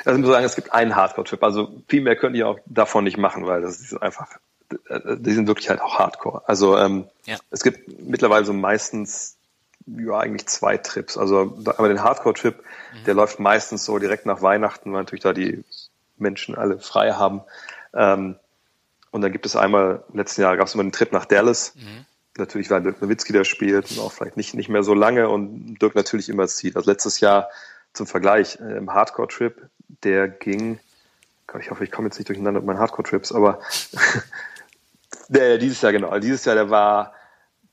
Also 0.07 0.19
ich 0.19 0.25
muss 0.25 0.33
sagen, 0.33 0.47
es 0.47 0.57
gibt 0.57 0.73
einen 0.73 0.97
Hardcore-Trip. 0.97 1.43
Also 1.43 1.83
viel 1.89 2.01
mehr 2.01 2.17
können 2.17 2.33
die 2.33 2.45
auch 2.45 2.59
davon 2.65 3.05
nicht 3.05 3.19
machen, 3.19 3.47
weil 3.47 3.61
das 3.61 3.81
ist 3.81 4.01
einfach, 4.01 4.29
die 4.71 5.33
sind 5.33 5.47
wirklich 5.47 5.69
halt 5.69 5.81
auch 5.81 5.99
Hardcore. 5.99 6.43
Also 6.47 6.77
ähm, 6.77 7.07
ja. 7.25 7.37
es 7.51 7.63
gibt 7.63 8.01
mittlerweile 8.01 8.45
so 8.45 8.53
meistens 8.53 9.37
ja, 9.87 10.19
eigentlich 10.19 10.47
zwei 10.49 10.77
Trips. 10.77 11.17
Also 11.17 11.57
aber 11.65 11.89
den 11.89 12.03
Hardcore-Trip, 12.03 12.57
mhm. 12.57 13.05
der 13.05 13.15
läuft 13.15 13.39
meistens 13.39 13.85
so 13.85 13.99
direkt 13.99 14.27
nach 14.27 14.43
Weihnachten, 14.43 14.93
weil 14.93 15.03
natürlich 15.03 15.23
da 15.23 15.33
die 15.33 15.65
Menschen 16.19 16.57
alle 16.57 16.79
frei 16.79 17.13
haben. 17.13 17.43
Ähm, 17.95 18.37
und 19.11 19.23
dann 19.23 19.33
gibt 19.33 19.47
es 19.47 19.57
einmal, 19.57 20.03
im 20.13 20.19
letzten 20.19 20.43
Jahr 20.43 20.57
gab 20.57 20.67
es 20.67 20.75
immer 20.75 20.83
den 20.83 20.93
Trip 20.93 21.13
nach 21.13 21.25
Dallas. 21.25 21.75
Mhm. 21.77 22.05
Natürlich, 22.39 22.69
weil 22.69 22.83
Dirk 22.83 23.01
Nowitzki 23.01 23.33
da 23.33 23.45
spielt 23.45 23.91
und 23.93 24.01
auch 24.01 24.13
vielleicht 24.13 24.37
nicht, 24.37 24.53
nicht 24.55 24.69
mehr 24.69 24.83
so 24.83 24.93
lange 24.93 25.31
und 25.31 25.79
Dirk 25.81 25.95
natürlich 25.95 26.29
immer 26.29 26.47
zieht. 26.49 26.77
Also 26.77 26.91
letztes 26.91 27.21
Jahr 27.21 27.49
zum 27.95 28.07
Vergleich 28.07 28.59
äh, 28.61 28.77
im 28.77 28.93
Hardcore-Trip, 28.93 29.71
der 30.03 30.29
ging, 30.29 30.79
ich 31.59 31.71
hoffe, 31.71 31.85
ich 31.85 31.91
komme 31.91 32.09
jetzt 32.09 32.19
nicht 32.19 32.29
durcheinander 32.29 32.61
mit 32.61 32.67
meinen 32.67 32.79
Hardcore-Trips, 32.79 33.33
aber 33.33 33.61
der, 35.29 35.59
dieses 35.59 35.81
Jahr 35.83 35.93
genau, 35.93 36.19
dieses 36.19 36.45
Jahr, 36.45 36.55
der 36.55 36.71
war 36.71 37.13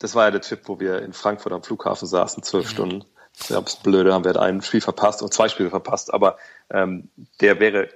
das 0.04 0.16
war 0.16 0.26
ja 0.26 0.32
der 0.32 0.42
Trip, 0.42 0.60
wo 0.66 0.82
wir 0.82 1.02
in 1.02 1.14
Frankfurt 1.14 1.54
am 1.54 1.64
Flughafen 1.64 2.08
saßen, 2.08 2.44
zwölf 2.44 2.66
mhm. 2.66 2.70
Stunden. 2.70 3.06
Ja, 3.48 3.62
das 3.62 3.78
Blöde, 3.78 4.14
haben 4.14 4.26
wir 4.26 4.40
ein 4.40 4.62
Spiel 4.62 4.82
verpasst 4.82 5.22
und 5.24 5.34
zwei 5.34 5.48
Spiele 5.48 5.70
verpasst, 5.70 6.14
aber 6.14 6.38
ähm, 6.70 7.10
der 7.40 7.62
wäre 7.62 7.88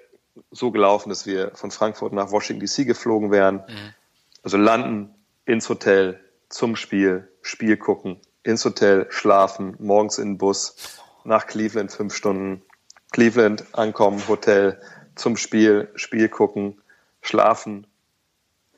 so 0.49 0.71
gelaufen, 0.71 1.09
dass 1.09 1.25
wir 1.25 1.51
von 1.53 1.69
Frankfurt 1.69 2.13
nach 2.13 2.31
Washington 2.31 2.65
DC 2.65 2.87
geflogen 2.87 3.29
wären. 3.29 3.57
Mhm. 3.67 3.93
Also 4.41 4.55
landen, 4.55 5.13
ins 5.45 5.67
Hotel, 5.67 6.19
zum 6.47 6.77
Spiel, 6.77 7.27
Spiel 7.41 7.75
gucken, 7.75 8.21
ins 8.43 8.63
Hotel, 8.63 9.07
schlafen, 9.09 9.75
morgens 9.79 10.17
in 10.17 10.29
den 10.29 10.37
Bus, 10.37 11.01
nach 11.25 11.45
Cleveland 11.45 11.91
fünf 11.91 12.15
Stunden, 12.15 12.63
Cleveland 13.11 13.65
ankommen, 13.73 14.25
Hotel, 14.29 14.79
zum 15.15 15.35
Spiel, 15.35 15.91
Spiel 15.95 16.29
gucken, 16.29 16.81
schlafen. 17.21 17.85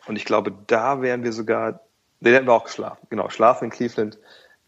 Und 0.10 0.18
ich 0.18 0.26
glaube, 0.26 0.52
da 0.68 1.02
wären 1.02 1.24
wir 1.24 1.32
sogar 1.32 1.80
Nee, 2.20 2.32
der 2.32 2.42
hat 2.42 2.50
auch 2.50 2.66
geschlafen. 2.66 3.08
Genau, 3.10 3.30
schlafen 3.30 3.66
in 3.66 3.70
Cleveland. 3.72 4.18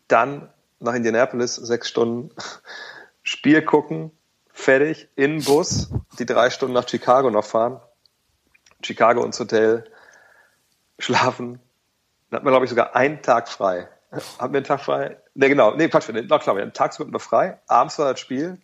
Dann 0.07 0.49
nach 0.79 0.93
Indianapolis, 0.93 1.55
sechs 1.55 1.89
Stunden 1.89 2.31
Spiel 3.23 3.61
gucken, 3.61 4.11
fertig, 4.51 5.09
in 5.15 5.39
den 5.39 5.43
Bus, 5.43 5.89
die 6.17 6.25
drei 6.25 6.49
Stunden 6.49 6.73
nach 6.73 6.87
Chicago 6.87 7.29
noch 7.29 7.45
fahren. 7.45 7.79
Chicago 8.83 9.23
ins 9.23 9.39
Hotel, 9.39 9.83
schlafen. 10.97 11.59
Dann 12.29 12.37
hat 12.37 12.43
man, 12.43 12.51
glaube 12.51 12.65
ich, 12.65 12.69
sogar 12.69 12.95
einen 12.95 13.21
Tag 13.21 13.47
frei. 13.47 13.87
Haben 14.39 14.53
wir 14.53 14.57
einen 14.57 14.65
Tag 14.65 14.81
frei? 14.81 15.17
Ne, 15.35 15.49
genau. 15.49 15.75
Nee, 15.75 15.87
Quatsch, 15.89 16.09
noch 16.09 16.41
klar, 16.41 16.55
wir 16.55 16.73
tagsüber 16.73 17.09
immer 17.09 17.19
frei. 17.19 17.59
Abends 17.67 17.99
war 17.99 18.11
das 18.11 18.19
Spiel. 18.19 18.59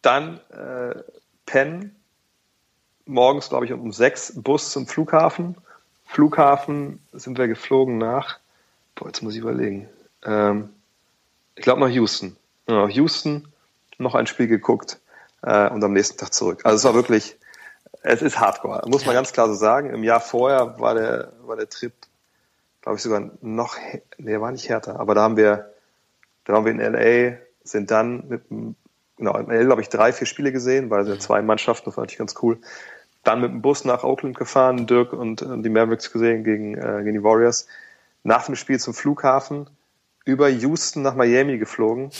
Dann 0.00 0.40
äh, 0.50 1.02
pennen. 1.44 1.96
Morgens, 3.04 3.48
glaube 3.48 3.66
ich, 3.66 3.72
um 3.72 3.92
sechs 3.92 4.32
Bus 4.40 4.70
zum 4.70 4.86
Flughafen 4.86 5.56
Flughafen 6.10 6.98
sind 7.12 7.38
wir 7.38 7.46
geflogen 7.46 7.96
nach, 7.96 8.40
boah, 8.96 9.06
jetzt 9.06 9.22
muss 9.22 9.34
ich 9.34 9.40
überlegen, 9.40 9.88
ähm, 10.24 10.70
ich 11.54 11.62
glaube 11.62 11.80
nach 11.80 11.88
Houston. 11.88 12.36
Ja, 12.68 12.88
Houston, 12.88 13.46
noch 13.96 14.16
ein 14.16 14.26
Spiel 14.26 14.48
geguckt 14.48 14.98
äh, 15.42 15.70
und 15.70 15.84
am 15.84 15.92
nächsten 15.92 16.18
Tag 16.18 16.34
zurück. 16.34 16.62
Also 16.64 16.76
es 16.76 16.84
war 16.84 16.94
wirklich, 17.00 17.36
es 18.02 18.22
ist 18.22 18.40
Hardcore, 18.40 18.82
muss 18.88 19.06
man 19.06 19.14
ganz 19.14 19.32
klar 19.32 19.46
so 19.46 19.54
sagen. 19.54 19.90
Im 19.90 20.02
Jahr 20.02 20.18
vorher 20.20 20.80
war 20.80 20.94
der, 20.94 21.32
war 21.42 21.54
der 21.54 21.68
Trip, 21.68 21.92
glaube 22.82 22.96
ich, 22.96 23.02
sogar 23.04 23.30
noch, 23.40 23.76
nee, 24.18 24.40
war 24.40 24.50
nicht 24.50 24.68
härter, 24.68 24.98
aber 24.98 25.14
da 25.14 25.22
haben 25.22 25.36
wir, 25.36 25.72
da 26.44 26.54
waren 26.54 26.64
wir 26.64 26.72
in 26.72 26.80
LA, 26.80 27.36
sind 27.62 27.92
dann 27.92 28.26
mit 28.26 28.42
genau, 29.16 29.36
in 29.36 29.46
LA, 29.46 29.62
glaube 29.62 29.82
ich, 29.82 29.88
drei, 29.88 30.12
vier 30.12 30.26
Spiele 30.26 30.50
gesehen, 30.50 30.90
weil 30.90 31.02
es 31.02 31.08
ja 31.08 31.20
zwei 31.20 31.40
Mannschaften, 31.40 31.84
das 31.84 31.96
war 31.96 32.02
natürlich 32.02 32.18
ganz 32.18 32.34
cool 32.42 32.58
dann 33.22 33.40
mit 33.40 33.50
dem 33.50 33.62
Bus 33.62 33.84
nach 33.84 34.02
Oakland 34.02 34.36
gefahren, 34.36 34.86
Dirk 34.86 35.12
und, 35.12 35.42
und 35.42 35.62
die 35.62 35.68
Mavericks 35.68 36.12
gesehen 36.12 36.44
gegen, 36.44 36.74
äh, 36.76 37.02
gegen 37.02 37.14
die 37.14 37.22
Warriors. 37.22 37.66
Nach 38.22 38.46
dem 38.46 38.56
Spiel 38.56 38.78
zum 38.78 38.94
Flughafen, 38.94 39.68
über 40.24 40.48
Houston 40.48 41.02
nach 41.02 41.14
Miami 41.14 41.58
geflogen. 41.58 42.10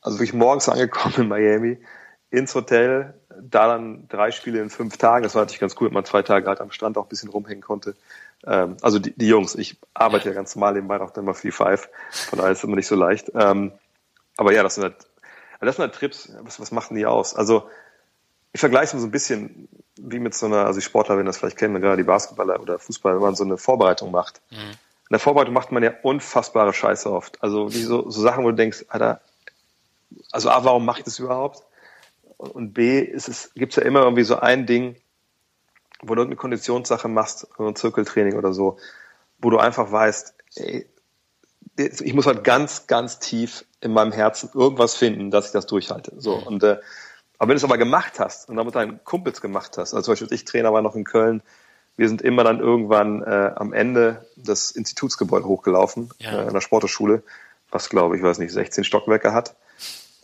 Also 0.00 0.18
wirklich 0.18 0.34
morgens 0.34 0.68
angekommen 0.68 1.14
in 1.18 1.28
Miami, 1.28 1.78
ins 2.30 2.54
Hotel, 2.54 3.14
da 3.40 3.68
dann 3.68 4.08
drei 4.08 4.30
Spiele 4.30 4.60
in 4.60 4.70
fünf 4.70 4.96
Tagen. 4.96 5.22
Das 5.22 5.34
war 5.34 5.42
natürlich 5.42 5.60
ganz 5.60 5.76
cool, 5.80 5.88
wenn 5.88 5.94
man 5.94 6.04
zwei 6.04 6.22
Tage 6.22 6.46
halt 6.46 6.60
am 6.60 6.70
Strand 6.70 6.96
auch 6.96 7.06
ein 7.06 7.08
bisschen 7.08 7.30
rumhängen 7.30 7.62
konnte. 7.62 7.94
Ähm, 8.46 8.76
also 8.82 8.98
die, 8.98 9.12
die 9.16 9.28
Jungs, 9.28 9.54
ich 9.54 9.78
arbeite 9.94 10.28
ja 10.28 10.34
ganz 10.34 10.54
normal 10.54 10.74
nebenbei 10.74 11.00
auch 11.00 11.10
dann 11.10 11.24
mal 11.24 11.34
für 11.34 11.52
Five, 11.52 11.88
von 12.10 12.38
daher 12.38 12.52
ist 12.52 12.58
es 12.58 12.64
immer 12.64 12.76
nicht 12.76 12.86
so 12.86 12.94
leicht. 12.94 13.32
Ähm, 13.34 13.72
aber 14.36 14.52
ja, 14.52 14.62
das 14.62 14.76
sind 14.76 14.84
halt, 14.84 14.96
das 15.60 15.76
sind 15.76 15.82
halt 15.82 15.94
Trips, 15.94 16.32
was, 16.42 16.60
was 16.60 16.70
machen 16.70 16.96
die 16.96 17.06
aus? 17.06 17.34
Also 17.34 17.68
ich 18.58 18.60
vergleiche 18.60 18.86
es 18.86 18.94
mal 18.94 19.00
so 19.00 19.06
ein 19.06 19.12
bisschen 19.12 19.68
wie 19.94 20.18
mit 20.18 20.34
so 20.34 20.46
einer, 20.46 20.66
also 20.66 20.80
die 20.80 20.84
Sportler 20.84 21.14
werden 21.14 21.26
das 21.26 21.38
vielleicht 21.38 21.56
kennen, 21.56 21.80
gerade 21.80 21.96
die 21.96 22.02
Basketballer 22.02 22.58
oder 22.60 22.80
Fußballer, 22.80 23.14
wenn 23.14 23.22
man 23.22 23.36
so 23.36 23.44
eine 23.44 23.56
Vorbereitung 23.56 24.10
macht. 24.10 24.40
Mhm. 24.50 24.56
In 24.56 25.12
der 25.12 25.20
Vorbereitung 25.20 25.54
macht 25.54 25.70
man 25.70 25.84
ja 25.84 25.92
unfassbare 26.02 26.72
Scheiße 26.72 27.08
oft. 27.08 27.40
Also 27.40 27.72
wie 27.72 27.82
so, 27.82 28.10
so 28.10 28.20
Sachen, 28.20 28.42
wo 28.42 28.50
du 28.50 28.56
denkst, 28.56 28.86
Alter, 28.88 29.20
also 30.32 30.50
A, 30.50 30.64
warum 30.64 30.84
mache 30.84 30.98
ich 30.98 31.04
das 31.04 31.20
überhaupt? 31.20 31.62
Und 32.36 32.72
B, 32.74 32.98
ist 32.98 33.28
es, 33.28 33.52
gibt's 33.54 33.76
ja 33.76 33.84
immer 33.84 34.00
irgendwie 34.00 34.24
so 34.24 34.40
ein 34.40 34.66
Ding, 34.66 34.96
wo 36.00 36.16
du 36.16 36.22
irgendeine 36.22 36.40
Konditionssache 36.40 37.06
machst, 37.06 37.46
ein 37.60 37.76
Zirkeltraining 37.76 38.36
oder 38.36 38.52
so, 38.52 38.76
wo 39.38 39.50
du 39.50 39.58
einfach 39.58 39.92
weißt, 39.92 40.34
ey, 40.56 40.84
ich 41.76 42.12
muss 42.12 42.26
halt 42.26 42.42
ganz, 42.42 42.88
ganz 42.88 43.20
tief 43.20 43.64
in 43.80 43.92
meinem 43.92 44.10
Herzen 44.10 44.50
irgendwas 44.52 44.96
finden, 44.96 45.30
dass 45.30 45.46
ich 45.46 45.52
das 45.52 45.66
durchhalte. 45.66 46.14
So. 46.16 46.38
Mhm. 46.38 46.46
Und 46.48 46.64
äh, 46.64 46.78
aber 47.38 47.48
wenn 47.48 47.54
du 47.54 47.58
es 47.58 47.64
aber 47.64 47.78
gemacht 47.78 48.18
hast 48.18 48.48
und 48.48 48.56
dann 48.56 48.66
mit 48.66 48.74
deinen 48.74 49.02
Kumpels 49.04 49.40
gemacht 49.40 49.78
hast, 49.78 49.94
also 49.94 50.02
zum 50.02 50.12
Beispiel 50.12 50.32
ich 50.32 50.44
Trainer 50.44 50.72
war 50.72 50.82
noch 50.82 50.96
in 50.96 51.04
Köln, 51.04 51.42
wir 51.96 52.08
sind 52.08 52.22
immer 52.22 52.44
dann 52.44 52.60
irgendwann 52.60 53.22
äh, 53.22 53.52
am 53.56 53.72
Ende 53.72 54.26
des 54.36 54.70
Institutsgebäude 54.70 55.46
hochgelaufen, 55.46 56.10
ja. 56.18 56.42
äh, 56.42 56.46
in 56.46 56.54
der 56.54 56.60
Sporteschule, 56.60 57.22
was 57.70 57.88
glaube 57.88 58.16
ich, 58.16 58.22
weiß 58.22 58.38
nicht, 58.38 58.52
16 58.52 58.84
Stockwerke 58.84 59.32
hat. 59.32 59.56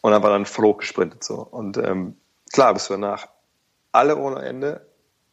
Und 0.00 0.12
dann 0.12 0.22
war 0.22 0.30
dann 0.30 0.46
voll 0.46 0.74
gesprintet 0.74 1.24
so. 1.24 1.36
Und 1.36 1.76
ähm, 1.78 2.16
klar, 2.52 2.74
bist 2.74 2.90
du 2.90 2.94
danach 2.94 3.28
alle 3.90 4.16
ohne 4.16 4.42
Ende. 4.42 4.86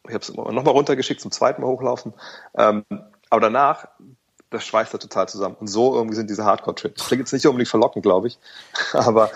Ich 0.08 0.14
habe 0.14 0.22
es 0.22 0.32
nochmal 0.32 0.72
runtergeschickt 0.72 1.20
zum 1.20 1.30
zweiten 1.30 1.62
Mal 1.62 1.68
hochlaufen. 1.68 2.12
Ähm, 2.56 2.84
aber 3.30 3.40
danach, 3.40 3.86
das 4.50 4.64
schweißt 4.64 4.92
da 4.94 4.98
total 4.98 5.28
zusammen. 5.28 5.56
Und 5.60 5.66
so 5.68 5.94
irgendwie 5.94 6.16
sind 6.16 6.30
diese 6.30 6.44
Hardcore-Trips. 6.44 7.06
Klingt 7.06 7.20
jetzt 7.20 7.32
nicht 7.32 7.46
unbedingt 7.46 7.68
verlockend, 7.68 8.02
glaube 8.02 8.28
ich. 8.28 8.38
Aber 8.92 9.30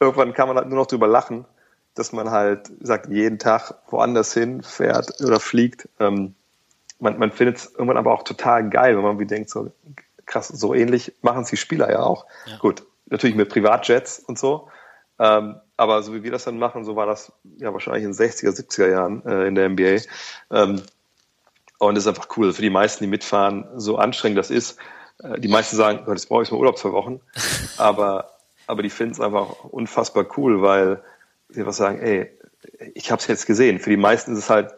irgendwann 0.00 0.34
kann 0.34 0.48
man 0.48 0.56
halt 0.56 0.68
nur 0.68 0.78
noch 0.78 0.86
drüber 0.86 1.06
lachen, 1.06 1.44
dass 1.94 2.12
man 2.12 2.30
halt 2.30 2.70
sagt, 2.80 3.08
jeden 3.08 3.38
Tag 3.38 3.74
woanders 3.90 4.34
hin 4.34 4.62
fährt 4.62 5.20
oder 5.20 5.40
fliegt. 5.40 5.88
Ähm, 6.00 6.34
man, 6.98 7.18
man 7.18 7.30
findet 7.30 7.58
es 7.58 7.72
irgendwann 7.72 7.96
aber 7.96 8.12
auch 8.12 8.24
total 8.24 8.68
geil, 8.68 8.96
wenn 8.96 9.04
man 9.04 9.18
wie 9.18 9.26
denkt, 9.26 9.50
so 9.50 9.70
krass, 10.26 10.48
so 10.48 10.74
ähnlich 10.74 11.12
machen 11.22 11.42
es 11.42 11.50
die 11.50 11.56
Spieler 11.56 11.90
ja 11.90 12.02
auch. 12.02 12.26
Ja. 12.46 12.56
Gut, 12.58 12.82
natürlich 13.06 13.36
mit 13.36 13.48
Privatjets 13.48 14.18
und 14.18 14.38
so. 14.38 14.68
Ähm, 15.18 15.56
aber 15.76 16.02
so 16.02 16.14
wie 16.14 16.22
wir 16.22 16.30
das 16.30 16.44
dann 16.44 16.58
machen, 16.58 16.84
so 16.84 16.96
war 16.96 17.06
das 17.06 17.32
ja 17.58 17.72
wahrscheinlich 17.72 18.04
in 18.04 18.12
den 18.12 18.18
60er, 18.18 18.50
70er 18.50 18.90
Jahren 18.90 19.24
äh, 19.26 19.46
in 19.46 19.54
der 19.54 19.68
NBA. 19.68 20.02
Ähm, 20.50 20.82
und 21.78 21.94
das 21.94 22.04
ist 22.04 22.08
einfach 22.08 22.28
cool. 22.36 22.52
Für 22.52 22.62
die 22.62 22.70
meisten, 22.70 23.04
die 23.04 23.10
mitfahren, 23.10 23.66
so 23.76 23.96
anstrengend 23.96 24.38
das 24.38 24.50
ist. 24.50 24.78
Äh, 25.22 25.38
die 25.40 25.48
meisten 25.48 25.76
sagen, 25.76 26.04
das 26.06 26.26
brauche 26.26 26.42
ich 26.42 26.50
mal 26.50 26.58
Urlaub 26.58 26.78
zwei 26.78 26.92
Wochen. 26.92 27.20
aber, 27.76 28.30
aber 28.66 28.82
die 28.82 28.90
finden 28.90 29.14
es 29.14 29.20
einfach 29.20 29.64
unfassbar 29.64 30.26
cool, 30.36 30.62
weil 30.62 31.02
die 31.54 31.66
was 31.66 31.76
sagen, 31.76 32.00
ey, 32.00 32.30
ich 32.94 33.10
habe 33.10 33.20
es 33.20 33.26
jetzt 33.26 33.46
gesehen. 33.46 33.78
Für 33.78 33.90
die 33.90 33.96
meisten 33.96 34.32
ist 34.32 34.38
es 34.38 34.50
halt 34.50 34.72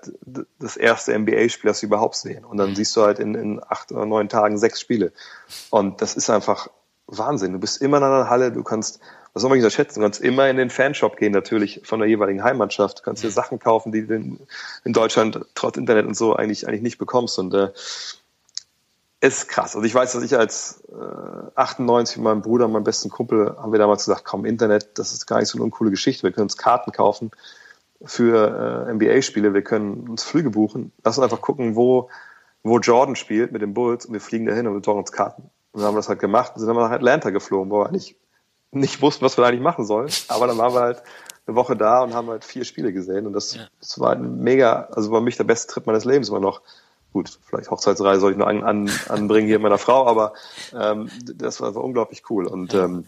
das 0.59 0.77
erste 0.77 1.17
NBA-Spiel, 1.19 1.69
das 1.69 1.81
sie 1.81 1.87
überhaupt 1.87 2.17
sehen. 2.17 2.45
Und 2.45 2.57
dann 2.57 2.71
mhm. 2.71 2.75
siehst 2.75 2.97
du 2.97 3.03
halt 3.03 3.19
in, 3.19 3.35
in 3.35 3.61
acht 3.67 3.93
oder 3.93 4.07
neun 4.07 4.29
Tagen 4.29 4.59
sechs 4.59 4.81
Spiele. 4.81 5.13
Und 5.71 6.03
das 6.03 6.15
ist 6.15 6.31
einfach 6.31 6.69
Wahnsinn. 7.07 7.53
Du 7.53 7.59
bist 7.59 7.81
immer 7.81 7.99
in 7.99 8.03
einer 8.03 8.29
Halle, 8.29 8.51
du 8.51 8.63
kannst, 8.63 9.01
was 9.33 9.43
soll 9.43 9.49
man 9.49 9.59
nicht 9.59 9.65
unterschätzen, 9.65 10.01
du 10.01 10.05
kannst 10.05 10.21
immer 10.21 10.49
in 10.49 10.57
den 10.57 10.71
Fanshop 10.71 11.17
gehen, 11.17 11.33
natürlich 11.33 11.81
von 11.85 12.01
der 12.01 12.09
jeweiligen 12.09 12.43
Heimmannschaft. 12.43 12.99
Du 12.99 13.03
kannst 13.03 13.23
dir 13.23 13.31
Sachen 13.31 13.59
kaufen, 13.59 13.93
die 13.93 14.07
du 14.07 14.15
in, 14.15 14.41
in 14.85 14.93
Deutschland 14.93 15.41
trotz 15.55 15.77
Internet 15.77 16.07
und 16.07 16.17
so 16.17 16.35
eigentlich, 16.35 16.67
eigentlich 16.67 16.83
nicht 16.83 16.99
bekommst. 16.99 17.39
Und 17.39 17.55
äh, 17.55 17.71
ist 19.21 19.49
krass. 19.49 19.75
Also 19.75 19.87
ich 19.87 19.95
weiß, 19.95 20.13
dass 20.13 20.23
ich 20.23 20.37
als 20.37 20.83
äh, 20.91 21.51
98 21.55 22.19
mit 22.19 22.25
meinem 22.25 22.43
Bruder, 22.43 22.69
meinem 22.69 22.85
besten 22.85 23.09
Kumpel, 23.09 23.57
haben 23.57 23.73
wir 23.73 23.79
damals 23.79 24.05
gesagt, 24.05 24.25
komm, 24.25 24.45
Internet, 24.45 24.99
das 24.99 25.13
ist 25.13 25.27
gar 25.27 25.39
nicht 25.39 25.49
so 25.49 25.59
eine 25.59 25.65
uncoole 25.65 25.91
Geschichte. 25.91 26.23
Wir 26.23 26.33
können 26.33 26.45
uns 26.45 26.57
Karten 26.57 26.93
kaufen 26.93 27.31
für 28.05 28.87
äh, 28.89 28.93
NBA-Spiele, 28.93 29.55
wir 29.55 29.63
können 29.63 30.09
uns 30.09 30.23
Flüge 30.23 30.51
buchen. 30.51 30.93
Lass 31.03 31.17
uns 31.17 31.25
einfach 31.25 31.41
gucken, 31.41 31.77
wo, 31.77 32.11
wo 32.63 32.79
Jordan 32.79 33.17
spielt 33.17 33.53
mit 33.53 33.63
den 33.63 33.73
Bulls 33.73 34.05
und 34.07 34.13
wir 34.13 34.21
fliegen 34.21 34.47
dahin 34.47 34.67
und 34.67 34.75
wir 34.75 34.81
besorgen 34.81 35.01
uns 35.01 35.13
Karten. 35.13 35.51
Und 35.73 35.81
dann 35.81 35.89
haben 35.89 35.95
wir 35.95 36.01
das 36.01 36.09
halt 36.09 36.21
gemacht 36.21 36.53
und 36.55 36.61
sind 36.61 36.69
dann 36.69 36.77
nach 36.77 36.91
Atlanta 36.91 37.31
geflogen, 37.31 37.71
wo 37.71 37.81
wir 37.81 37.87
eigentlich 37.87 38.17
nicht 38.71 39.01
wussten, 39.01 39.25
was 39.25 39.39
wir 39.39 39.47
eigentlich 39.47 39.63
machen 39.63 39.87
sollen. 39.87 40.11
Aber 40.29 40.47
dann 40.47 40.59
waren 40.59 40.75
wir 40.75 40.81
halt 40.81 41.03
eine 41.47 41.57
Woche 41.57 41.77
da 41.77 42.03
und 42.03 42.15
haben 42.15 42.29
halt 42.29 42.45
vier 42.45 42.65
Spiele 42.65 42.93
gesehen 42.93 43.27
und 43.27 43.33
das, 43.33 43.55
ja. 43.55 43.63
das 43.79 43.99
war 44.01 44.13
ein 44.13 44.41
mega, 44.41 44.89
also 44.93 45.11
war 45.13 45.21
mich 45.21 45.37
der 45.37 45.45
beste 45.45 45.73
Trip 45.73 45.87
meines 45.87 46.05
Lebens 46.05 46.29
immer 46.29 46.41
noch 46.41 46.61
gut, 47.17 47.39
vielleicht 47.47 47.71
Hochzeitsreise 47.71 48.21
soll 48.21 48.33
ich 48.33 48.37
nur 48.37 48.47
an, 48.47 48.63
an, 48.63 48.91
anbringen 49.09 49.49
hier 49.49 49.59
meiner 49.59 49.79
Frau, 49.79 50.07
aber 50.07 50.35
ähm, 50.79 51.09
das 51.23 51.63
war, 51.63 51.75
war 51.75 51.83
unglaublich 51.83 52.25
cool. 52.29 52.47
Und, 52.47 52.75
ähm, 52.75 53.07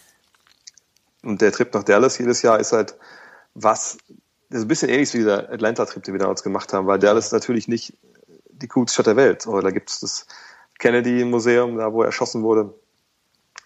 und 1.23 1.43
der 1.43 1.53
Trip 1.53 1.75
nach 1.75 1.83
Dallas 1.83 2.17
jedes 2.17 2.41
Jahr 2.41 2.59
ist 2.59 2.73
halt 2.73 2.97
was, 3.53 3.99
das 4.49 4.61
ist 4.61 4.65
ein 4.65 4.69
bisschen 4.69 4.89
ähnlich 4.89 5.13
wie 5.13 5.19
dieser 5.19 5.51
Atlanta-Trip, 5.53 6.03
den 6.03 6.15
wir 6.15 6.21
damals 6.21 6.43
gemacht 6.43 6.73
haben, 6.73 6.87
weil 6.87 6.99
Dallas 6.99 7.27
ist 7.27 7.33
natürlich 7.33 7.69
nicht 7.69 7.93
die 8.51 8.69
coolste 8.69 8.95
Stadt 8.95 9.09
der 9.09 9.17
Welt. 9.17 9.47
Oder 9.47 9.61
da 9.61 9.71
gibt 9.73 9.91
es 9.91 10.01
das 10.01 10.27
Kennedy-Museum, 10.79 11.77
da 11.77 11.93
wo 11.93 12.01
er 12.01 12.07
erschossen 12.07 12.43
wurde. 12.43 12.73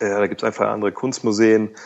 Äh, 0.01 0.11
da 0.11 0.27
gibt 0.27 0.43
es 0.43 0.47
einfach 0.47 0.67
andere 0.67 0.91
Kunstmuseen. 0.91 1.77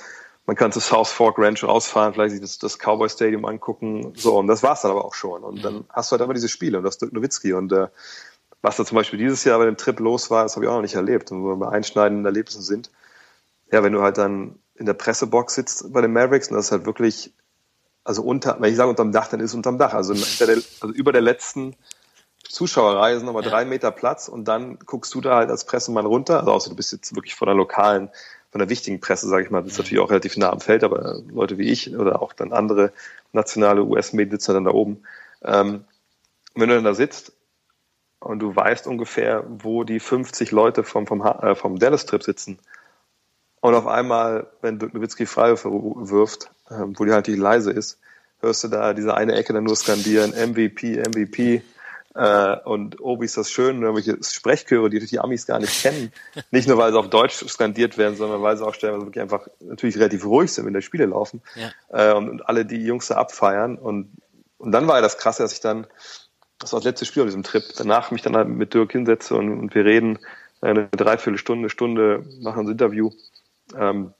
Man 0.47 0.57
kann 0.57 0.73
zu 0.73 0.81
South 0.81 1.11
Fork 1.11 1.39
Ranch 1.39 1.63
rausfahren, 1.63 2.15
vielleicht 2.15 2.31
sich 2.31 2.41
das, 2.41 2.59
das 2.59 2.79
Cowboy 2.79 3.11
Stadium 3.11 3.45
angucken. 3.45 4.15
So, 4.17 4.39
und 4.39 4.47
das 4.47 4.63
war's 4.63 4.81
dann 4.81 4.93
aber 4.93 5.05
auch 5.05 5.15
schon. 5.15 5.43
Und 5.43 5.63
dann 5.63 5.85
hast 5.91 6.11
du 6.11 6.13
halt 6.13 6.23
aber 6.23 6.33
diese 6.33 6.49
Spiele 6.49 6.79
und 6.79 6.85
das 6.85 6.99
Dirk 6.99 7.13
Nowitzki. 7.13 7.53
Und 7.53 7.73
äh, 7.73 7.89
was 8.63 8.77
da 8.77 8.85
zum 8.85 8.97
Beispiel 8.97 9.19
dieses 9.19 9.45
Jahr 9.45 9.59
bei 9.59 9.65
dem 9.67 9.77
Trip 9.77 9.99
los 10.01 10.31
war, 10.31 10.43
das 10.43 10.57
habe 10.57 10.65
ich 10.65 10.71
auch 10.71 10.77
noch 10.77 10.83
nicht 10.83 10.95
erlebt. 10.95 11.31
Und 11.31 11.43
wo 11.43 11.49
wir 11.49 11.57
bei 11.57 11.69
einschneidenden 11.69 12.25
Erlebnissen 12.25 12.63
sind, 12.63 12.91
ja, 13.71 13.83
wenn 13.83 13.93
du 13.93 14.03
halt 14.03 14.19
dann 14.19 14.59
in 14.75 14.87
der 14.87 14.95
Pressebox 14.95 15.55
sitzt 15.55 15.93
bei 15.93 16.01
den 16.01 16.13
Mavericks 16.13 16.49
und 16.49 16.57
das 16.57 16.67
ist 16.67 16.73
halt 16.73 16.87
wirklich, 16.87 17.33
also 18.05 18.23
unter, 18.23 18.61
wenn 18.61 18.71
ich 18.71 18.77
sage 18.77 18.91
unterm 18.91 19.13
Dach, 19.13 19.29
dann 19.29 19.41
ist 19.41 19.51
es 19.51 19.55
unterm 19.55 19.79
Dach. 19.79 19.95
Also, 19.95 20.15
der, 20.15 20.57
also 20.81 20.89
über 20.89 21.13
der 21.13 21.23
letzten 21.23 21.77
Zuschauerreihe 22.49 23.17
sind 23.17 23.27
nochmal 23.27 23.45
ja. 23.45 23.51
drei 23.51 23.65
Meter 23.65 23.91
Platz 23.91 24.29
und 24.29 24.47
dann 24.47 24.79
guckst 24.79 25.15
du 25.15 25.21
da 25.21 25.37
halt 25.37 25.51
als 25.51 25.65
Pressemann 25.65 26.07
runter. 26.07 26.41
Also 26.41 26.53
außer 26.53 26.71
du 26.71 26.77
bist 26.77 26.93
jetzt 26.93 27.15
wirklich 27.15 27.35
von 27.35 27.47
der 27.47 27.55
lokalen, 27.55 28.11
von 28.51 28.59
der 28.61 28.69
wichtigen 28.69 29.01
Presse, 29.01 29.29
sage 29.29 29.45
ich 29.45 29.51
mal, 29.51 29.63
das 29.63 29.73
ist 29.73 29.79
natürlich 29.79 30.01
auch 30.01 30.11
relativ 30.11 30.37
nah 30.37 30.51
am 30.51 30.61
Feld, 30.61 30.85
aber 30.85 31.21
Leute 31.29 31.59
wie 31.59 31.71
ich 31.71 31.97
oder 31.97 32.23
auch 32.23 32.33
dann 32.33 32.53
andere 32.53 32.93
nationale 33.33 33.83
US-Medien 33.85 34.31
sitzen 34.31 34.55
dann 34.55 34.65
da 34.65 34.71
oben. 34.71 35.03
Ähm, 35.43 35.85
wenn 36.55 36.69
du 36.69 36.75
dann 36.75 36.85
da 36.85 36.95
sitzt 36.95 37.33
und 38.27 38.41
du 38.41 38.55
weißt 38.55 38.87
ungefähr, 38.87 39.45
wo 39.49 39.85
die 39.85 40.01
50 40.01 40.51
Leute 40.51 40.85
vom, 40.85 41.07
vom, 41.07 41.23
äh, 41.23 41.55
vom 41.55 41.79
Dallas-Trip 41.79 42.23
sitzen. 42.23 42.59
Und 43.61 43.75
auf 43.75 43.87
einmal, 43.87 44.49
wenn 44.63 44.77
Nowitzki 44.77 45.27
Freiwürfe 45.27 45.71
wirft, 45.71 46.51
äh, 46.69 46.75
wo 46.79 47.05
die 47.05 47.13
halt 47.13 47.29
nicht 47.29 47.39
leise 47.39 47.71
ist, 47.71 47.99
hörst 48.41 48.65
du 48.65 48.69
da 48.69 48.95
diese 48.95 49.15
eine 49.15 49.35
Ecke 49.35 49.53
dann 49.53 49.65
nur 49.65 49.77
skandieren, 49.77 50.33
MVP, 50.33 50.99
MVP, 50.99 51.63
äh, 52.17 52.57
und 52.65 53.01
oh, 53.01 53.21
wie 53.21 53.27
ist 53.27 53.37
das 53.37 53.51
schön, 53.51 53.83
irgendwelche 53.83 54.19
Sprechchöre, 54.23 54.89
die 54.89 55.05
die 55.05 55.21
Amis 55.21 55.47
gar 55.47 55.59
nicht 55.59 55.83
kennen. 55.83 56.13
Nicht 56.51 56.67
nur, 56.67 56.79
weil 56.79 56.91
sie 56.91 56.99
auf 56.99 57.11
Deutsch 57.11 57.47
skandiert 57.47 57.99
werden, 57.99 58.17
sondern 58.17 58.43
weil 58.43 58.57
sie 58.57 58.67
auch 58.67 58.75
stellenweise 58.75 59.07
wirklich 59.07 59.23
einfach 59.23 59.47
natürlich 59.61 59.99
relativ 59.99 60.25
ruhig 60.25 60.51
sind, 60.51 60.65
wenn 60.65 60.73
die 60.73 60.83
Spiele 60.83 61.07
laufen. 61.07 61.43
Ja. 61.55 62.13
Äh, 62.13 62.15
und, 62.15 62.31
und 62.31 62.49
alle 62.49 62.65
die 62.65 62.83
Jungs 62.85 63.09
da 63.09 63.17
abfeiern. 63.17 63.77
Und, 63.77 64.11
und 64.57 64.73
dann 64.73 64.89
war 64.89 64.97
ja 64.97 65.03
das 65.03 65.19
Krasse, 65.19 65.43
dass 65.43 65.53
ich 65.53 65.61
dann 65.61 65.87
das 66.59 66.73
war 66.73 66.81
das 66.81 66.85
letzte 66.85 67.05
Spiel 67.05 67.23
auf 67.23 67.29
diesem 67.29 67.43
Trip. 67.43 67.65
Danach 67.77 68.11
mich 68.11 68.23
dann 68.23 68.37
halt 68.37 68.49
mit 68.49 68.75
Dirk 68.75 68.93
hinsetze 68.93 69.35
und, 69.35 69.59
und 69.59 69.75
wir 69.75 69.85
reden 69.85 70.19
eine 70.61 70.89
Dreiviertelstunde, 70.89 71.69
Stunde, 71.69 72.25
machen 72.41 72.67
ein 72.67 72.73
Interview. 72.73 73.11
Ähm, 73.77 74.13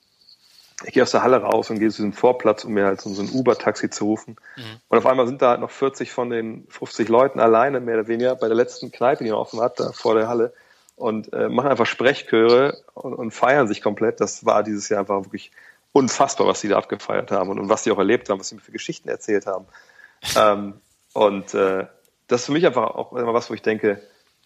ich 0.85 0.93
gehe 0.93 1.03
aus 1.03 1.11
der 1.11 1.23
Halle 1.23 1.39
raus 1.39 1.71
und 1.71 1.79
gehe 1.79 1.89
zu 1.91 1.97
diesem 1.97 2.13
Vorplatz, 2.13 2.65
um 2.65 2.75
mir 2.75 2.85
halt 2.85 3.01
so, 3.01 3.09
ein 3.09 3.31
Uber-Taxi 3.31 3.89
zu 3.89 4.05
rufen. 4.05 4.37
Mhm. 4.57 4.81
Und 4.89 4.99
auf 4.99 5.07
einmal 5.07 5.27
sind 5.27 5.41
da 5.41 5.51
halt 5.51 5.61
noch 5.61 5.71
40 5.71 6.13
von 6.13 6.29
den 6.29 6.67
50 6.69 7.09
Leuten 7.09 7.41
alleine, 7.41 7.81
mehr 7.81 7.99
oder 7.99 8.09
weniger, 8.09 8.35
bei 8.37 8.49
der 8.49 8.57
letzten 8.57 8.93
Kneipe, 8.93 9.25
die 9.25 9.31
man 9.31 9.39
offen 9.39 9.61
hat, 9.61 9.81
da 9.81 9.93
vor 9.93 10.15
der 10.15 10.29
Halle 10.29 10.53
und 10.97 11.33
äh, 11.33 11.49
machen 11.49 11.71
einfach 11.71 11.87
Sprechchöre 11.87 12.79
und, 12.95 13.15
und 13.15 13.31
feiern 13.31 13.69
sich 13.69 13.81
komplett. 13.81 14.21
Das 14.21 14.45
war 14.45 14.63
dieses 14.63 14.89
Jahr 14.89 15.01
einfach 15.01 15.25
wirklich 15.25 15.53
unfassbar, 15.93 16.47
was 16.47 16.61
sie 16.61 16.69
da 16.69 16.77
abgefeiert 16.77 17.31
haben 17.31 17.49
und, 17.49 17.59
und 17.59 17.69
was 17.71 17.85
sie 17.85 17.91
auch 17.91 17.99
erlebt 17.99 18.29
haben, 18.29 18.39
was 18.39 18.51
sie 18.51 18.57
mir 18.57 18.61
für 18.61 18.73
Geschichten 18.73 19.09
erzählt 19.09 19.47
haben. 19.47 19.67
ähm, 20.39 20.75
und 21.15 21.55
äh, 21.55 21.87
das 22.29 22.43
ist 22.43 22.47
für 22.47 22.53
mich 22.53 22.67
einfach 22.67 22.95
auch 22.95 23.13
immer 23.13 23.35
was, 23.35 23.51
wo 23.51 23.55
ich 23.55 23.63
denke, 23.63 24.03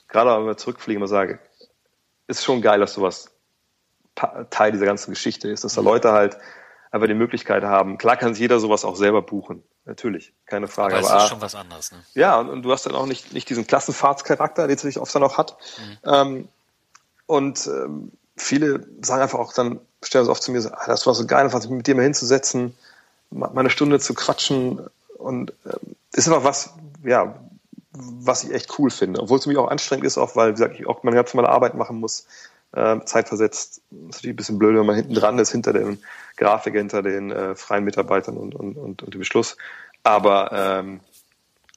gerade 0.09 0.37
wenn 0.39 0.47
wir 0.47 0.57
zurückfliegen, 0.57 1.01
immer 1.01 1.09
sage, 1.09 1.39
ist 2.26 2.45
schon 2.45 2.62
geil, 2.62 2.81
dass 2.81 2.95
sowas 2.95 3.33
Teil 4.51 4.72
dieser 4.72 4.87
ganzen 4.87 5.11
Geschichte 5.11 5.49
ist, 5.49 5.64
dass 5.64 5.74
da 5.74 5.81
Leute 5.81 6.12
halt 6.12 6.37
einfach 6.91 7.07
die 7.07 7.14
Möglichkeit 7.14 7.62
haben. 7.62 7.99
Klar 7.99 8.16
kann 8.16 8.35
sich 8.35 8.41
jeder 8.41 8.61
sowas 8.61 8.85
auch 8.85 8.97
selber 8.97 9.22
buchen, 9.22 9.62
natürlich, 9.85 10.33
keine 10.47 10.68
Frage. 10.68 10.97
Aber 10.97 11.16
es 11.16 11.22
ist 11.24 11.28
schon 11.28 11.41
was 11.41 11.55
anderes. 11.55 11.93
Ne? 11.93 11.99
Ja, 12.14 12.39
und, 12.39 12.51
und, 12.51 12.62
du 12.62 12.72
hast 12.72 12.87
dann 12.87 12.95
auch 12.95 13.07
nicht, 13.07 13.33
nicht 13.33 13.49
diesen 13.49 13.66
Klassenfahrtscharakter, 13.66 14.66
den 14.66 14.76
es 14.76 14.83
natürlich 14.83 14.99
oft 14.99 15.14
dann 15.14 15.22
auch 15.22 15.39
hat. 15.39 15.57
Mhm. 15.78 15.99
Ähm, 16.05 16.49
und 17.26 17.66
ähm, 17.66 18.12
viele 18.37 18.87
sagen 19.03 19.22
einfach 19.22 19.39
auch 19.39 19.53
dann, 19.53 19.81
stellen 20.03 20.24
es 20.24 20.31
oft 20.31 20.43
zu 20.43 20.51
mir, 20.51 20.61
ah, 20.72 20.87
das 20.87 21.07
war 21.07 21.14
so 21.14 21.26
geil, 21.26 21.45
einfach 21.45 21.61
sich 21.61 21.70
mit 21.70 21.87
dir 21.87 21.95
mal 21.95 22.03
hinzusetzen, 22.03 22.76
mal 23.31 23.57
eine 23.57 23.70
Stunde 23.70 24.01
zu 24.01 24.14
quatschen 24.14 24.87
und 25.16 25.53
ähm, 25.64 25.95
ist 26.12 26.26
einfach 26.26 26.45
was, 26.45 26.74
ja, 27.05 27.37
was 27.93 28.45
ich 28.45 28.53
echt 28.53 28.78
cool 28.78 28.91
finde. 28.91 29.20
Obwohl 29.20 29.38
es 29.38 29.47
mich 29.47 29.57
auch 29.57 29.68
anstrengend 29.68 30.07
ist, 30.07 30.18
auch 30.18 30.36
weil, 30.36 30.51
wie 30.51 30.53
gesagt, 30.53 30.78
ich 30.78 30.86
auch 30.86 31.03
meine 31.03 31.16
ganz 31.16 31.34
normale 31.34 31.53
Arbeit 31.53 31.74
machen 31.74 31.99
muss, 31.99 32.26
äh, 32.72 33.01
zeitversetzt. 33.05 33.82
Das 33.91 33.99
ist 33.99 34.16
natürlich 34.16 34.34
ein 34.34 34.36
bisschen 34.36 34.59
blöd, 34.59 34.76
wenn 34.76 34.86
man 34.86 34.97
hinten 34.97 35.14
dran 35.14 35.38
ist, 35.38 35.51
hinter 35.51 35.72
den 35.72 35.99
Grafiker, 36.36 36.78
hinter 36.78 37.03
den 37.03 37.30
äh, 37.30 37.55
freien 37.57 37.84
Mitarbeitern 37.84 38.36
und, 38.36 38.55
und, 38.55 38.76
und, 38.76 39.03
und 39.03 39.14
dem 39.14 39.18
Beschluss. 39.18 39.57
Aber 40.03 40.53
ähm, 40.53 41.01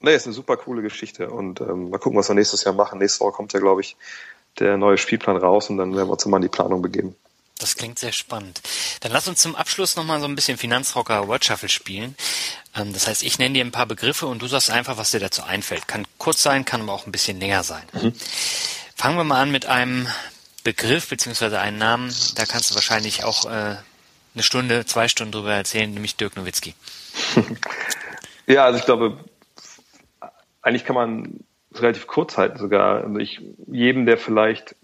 nee, 0.02 0.16
ist 0.16 0.28
eine 0.28 0.34
super 0.34 0.58
coole 0.58 0.82
Geschichte 0.82 1.30
und 1.30 1.62
ähm, 1.62 1.90
mal 1.90 1.98
gucken, 1.98 2.18
was 2.18 2.30
wir 2.30 2.36
nächstes 2.36 2.64
Jahr 2.64 2.76
machen. 2.76 3.00
Nächste 3.00 3.22
Woche 3.22 3.34
kommt 3.34 3.54
ja, 3.54 3.60
glaube 3.60 3.82
ich, 3.82 3.98
der 4.60 4.78
neue 4.78 4.98
Spielplan 4.98 5.38
raus 5.38 5.70
und 5.70 5.78
dann 5.78 5.96
werden 5.96 6.08
wir 6.08 6.14
uns 6.14 6.26
mal 6.26 6.38
in 6.38 6.44
die 6.44 6.50
Planung 6.50 6.82
begeben. 6.82 7.16
Das 7.60 7.76
klingt 7.76 8.00
sehr 8.00 8.12
spannend. 8.12 8.62
Dann 9.02 9.12
lass 9.12 9.28
uns 9.28 9.42
zum 9.42 9.56
Abschluss 9.56 9.96
nochmal 9.96 10.20
so 10.20 10.26
ein 10.26 10.36
bisschen 10.36 10.58
Finanzrocker 10.58 11.28
Word 11.28 11.46
Shuffle 11.46 11.70
spielen. 11.70 12.16
Ähm, 12.76 12.94
das 12.94 13.08
heißt, 13.08 13.24
ich 13.24 13.38
nenne 13.38 13.54
dir 13.54 13.64
ein 13.64 13.72
paar 13.72 13.86
Begriffe 13.86 14.26
und 14.26 14.42
du 14.42 14.48
sagst 14.48 14.70
einfach, 14.70 14.98
was 14.98 15.12
dir 15.12 15.20
dazu 15.20 15.44
einfällt. 15.44 15.88
Kann 15.88 16.06
kurz 16.18 16.42
sein, 16.42 16.66
kann 16.66 16.82
aber 16.82 16.94
auch 16.94 17.06
ein 17.06 17.12
bisschen 17.12 17.40
länger 17.40 17.64
sein. 17.64 17.84
Mhm. 17.94 18.14
Fangen 18.96 19.18
wir 19.18 19.24
mal 19.24 19.42
an 19.42 19.52
mit 19.52 19.66
einem 19.66 20.08
Begriff 20.64 21.10
beziehungsweise 21.10 21.60
einen 21.60 21.78
Namen. 21.78 22.14
Da 22.36 22.46
kannst 22.46 22.72
du 22.72 22.76
wahrscheinlich 22.76 23.24
auch 23.24 23.46
äh, 23.46 23.76
eine 24.34 24.44
Stunde, 24.44 24.86
zwei 24.86 25.08
Stunden 25.08 25.32
drüber 25.32 25.54
erzählen, 25.54 25.94
nämlich 25.94 26.16
Dirk 26.16 26.36
Nowitzki. 26.36 26.74
ja, 28.48 28.66
also 28.66 28.80
ich 28.80 28.86
glaube, 28.86 29.24
eigentlich 30.62 30.86
kann 30.86 30.96
man 30.96 31.40
relativ 31.74 32.08
kurz 32.08 32.38
halten 32.38 32.58
sogar. 32.58 33.04
Also 33.04 33.18
ich, 33.18 33.42
jedem, 33.68 34.06
der 34.06 34.18
vielleicht 34.18 34.76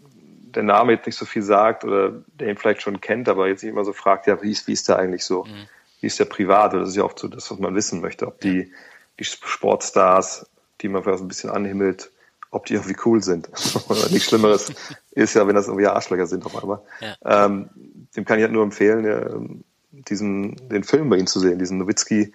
der 0.55 0.63
Name 0.63 0.93
jetzt 0.93 1.05
nicht 1.05 1.17
so 1.17 1.25
viel 1.25 1.41
sagt 1.41 1.83
oder 1.83 2.23
der 2.27 2.49
ihn 2.49 2.57
vielleicht 2.57 2.81
schon 2.81 3.01
kennt, 3.01 3.29
aber 3.29 3.47
jetzt 3.47 3.63
nicht 3.63 3.71
immer 3.71 3.85
so 3.85 3.93
fragt, 3.93 4.27
ja, 4.27 4.41
wie 4.41 4.51
ist, 4.51 4.67
wie 4.67 4.73
ist 4.73 4.89
der 4.89 4.97
eigentlich 4.97 5.23
so? 5.23 5.45
Mhm. 5.45 5.67
Wie 6.01 6.07
ist 6.07 6.19
der 6.19 6.25
privat? 6.25 6.73
Das 6.73 6.89
ist 6.89 6.95
ja 6.95 7.03
oft 7.03 7.19
so 7.19 7.27
das, 7.27 7.49
was 7.51 7.59
man 7.59 7.75
wissen 7.75 8.01
möchte, 8.01 8.27
ob 8.27 8.39
die, 8.39 8.71
die 9.19 9.23
Sportstars, 9.23 10.49
die 10.81 10.89
man 10.89 11.03
vielleicht 11.03 11.21
ein 11.21 11.27
bisschen 11.27 11.49
anhimmelt, 11.49 12.11
ob 12.51 12.65
die 12.65 12.75
irgendwie 12.75 12.95
cool 13.05 13.21
sind. 13.21 13.49
Oder 13.89 14.09
nichts 14.09 14.29
Schlimmeres 14.29 14.73
ist 15.11 15.33
ja, 15.33 15.47
wenn 15.47 15.55
das 15.55 15.67
irgendwie 15.67 15.87
Arschlöcher 15.87 16.27
sind 16.27 16.45
auf 16.45 16.61
einmal. 16.61 16.81
Ja. 17.01 17.45
Ähm, 17.45 17.69
dem 18.15 18.25
kann 18.25 18.37
ich 18.37 18.43
halt 18.43 18.53
nur 18.53 18.63
empfehlen, 18.63 19.05
ja, 19.05 19.39
diesen, 19.91 20.69
den 20.69 20.83
Film 20.83 21.09
bei 21.09 21.17
ihm 21.17 21.27
zu 21.27 21.39
sehen, 21.39 21.59
diesen 21.59 21.77
Nowitzki, 21.77 22.33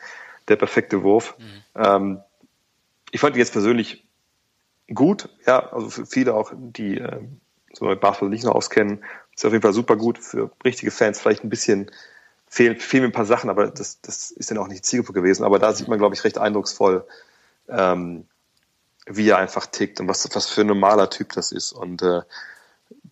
der 0.49 0.57
perfekte 0.57 1.03
Wurf. 1.03 1.37
Mhm. 1.39 1.83
Ähm, 1.83 2.21
ich 3.11 3.21
fand 3.21 3.37
ihn 3.37 3.41
jetzt 3.41 3.53
persönlich 3.53 4.05
gut, 4.93 5.29
ja, 5.47 5.73
also 5.73 5.89
für 5.89 6.07
viele 6.07 6.35
auch, 6.35 6.53
die 6.55 6.99
äh, 6.99 7.21
so 7.75 7.87
mit 7.87 8.01
Basketball 8.01 8.31
nicht 8.31 8.45
noch 8.45 8.55
auskennen, 8.55 9.05
ist 9.35 9.45
auf 9.45 9.53
jeden 9.53 9.63
Fall 9.63 9.73
super 9.73 9.97
gut 9.97 10.19
für 10.19 10.51
richtige 10.65 10.91
Fans, 10.91 11.21
vielleicht 11.21 11.45
ein 11.45 11.51
bisschen 11.51 11.91
fehlen, 12.49 12.79
fehlen 12.79 13.03
mir 13.03 13.09
ein 13.09 13.13
paar 13.13 13.27
Sachen, 13.27 13.51
aber 13.51 13.67
das, 13.67 14.01
das 14.01 14.31
ist 14.31 14.51
dann 14.51 14.59
auch 14.59 14.69
nicht 14.69 14.87
Zielgruppe 14.87 15.13
gewesen. 15.13 15.45
Aber 15.45 15.59
da 15.59 15.73
sieht 15.73 15.89
man, 15.89 15.99
glaube 15.99 16.15
ich, 16.15 16.23
recht 16.25 16.39
eindrucksvoll, 16.39 17.05
ähm, 17.69 18.27
wie 19.07 19.29
er 19.29 19.39
einfach 19.39 19.67
tickt 19.67 20.01
und 20.01 20.09
was, 20.09 20.29
was 20.35 20.47
für 20.47 20.61
ein 20.63 20.69
normaler 20.69 21.11
Typ 21.11 21.33
das 21.33 21.53
ist. 21.53 21.73
Und 21.73 22.03
äh, 22.03 22.23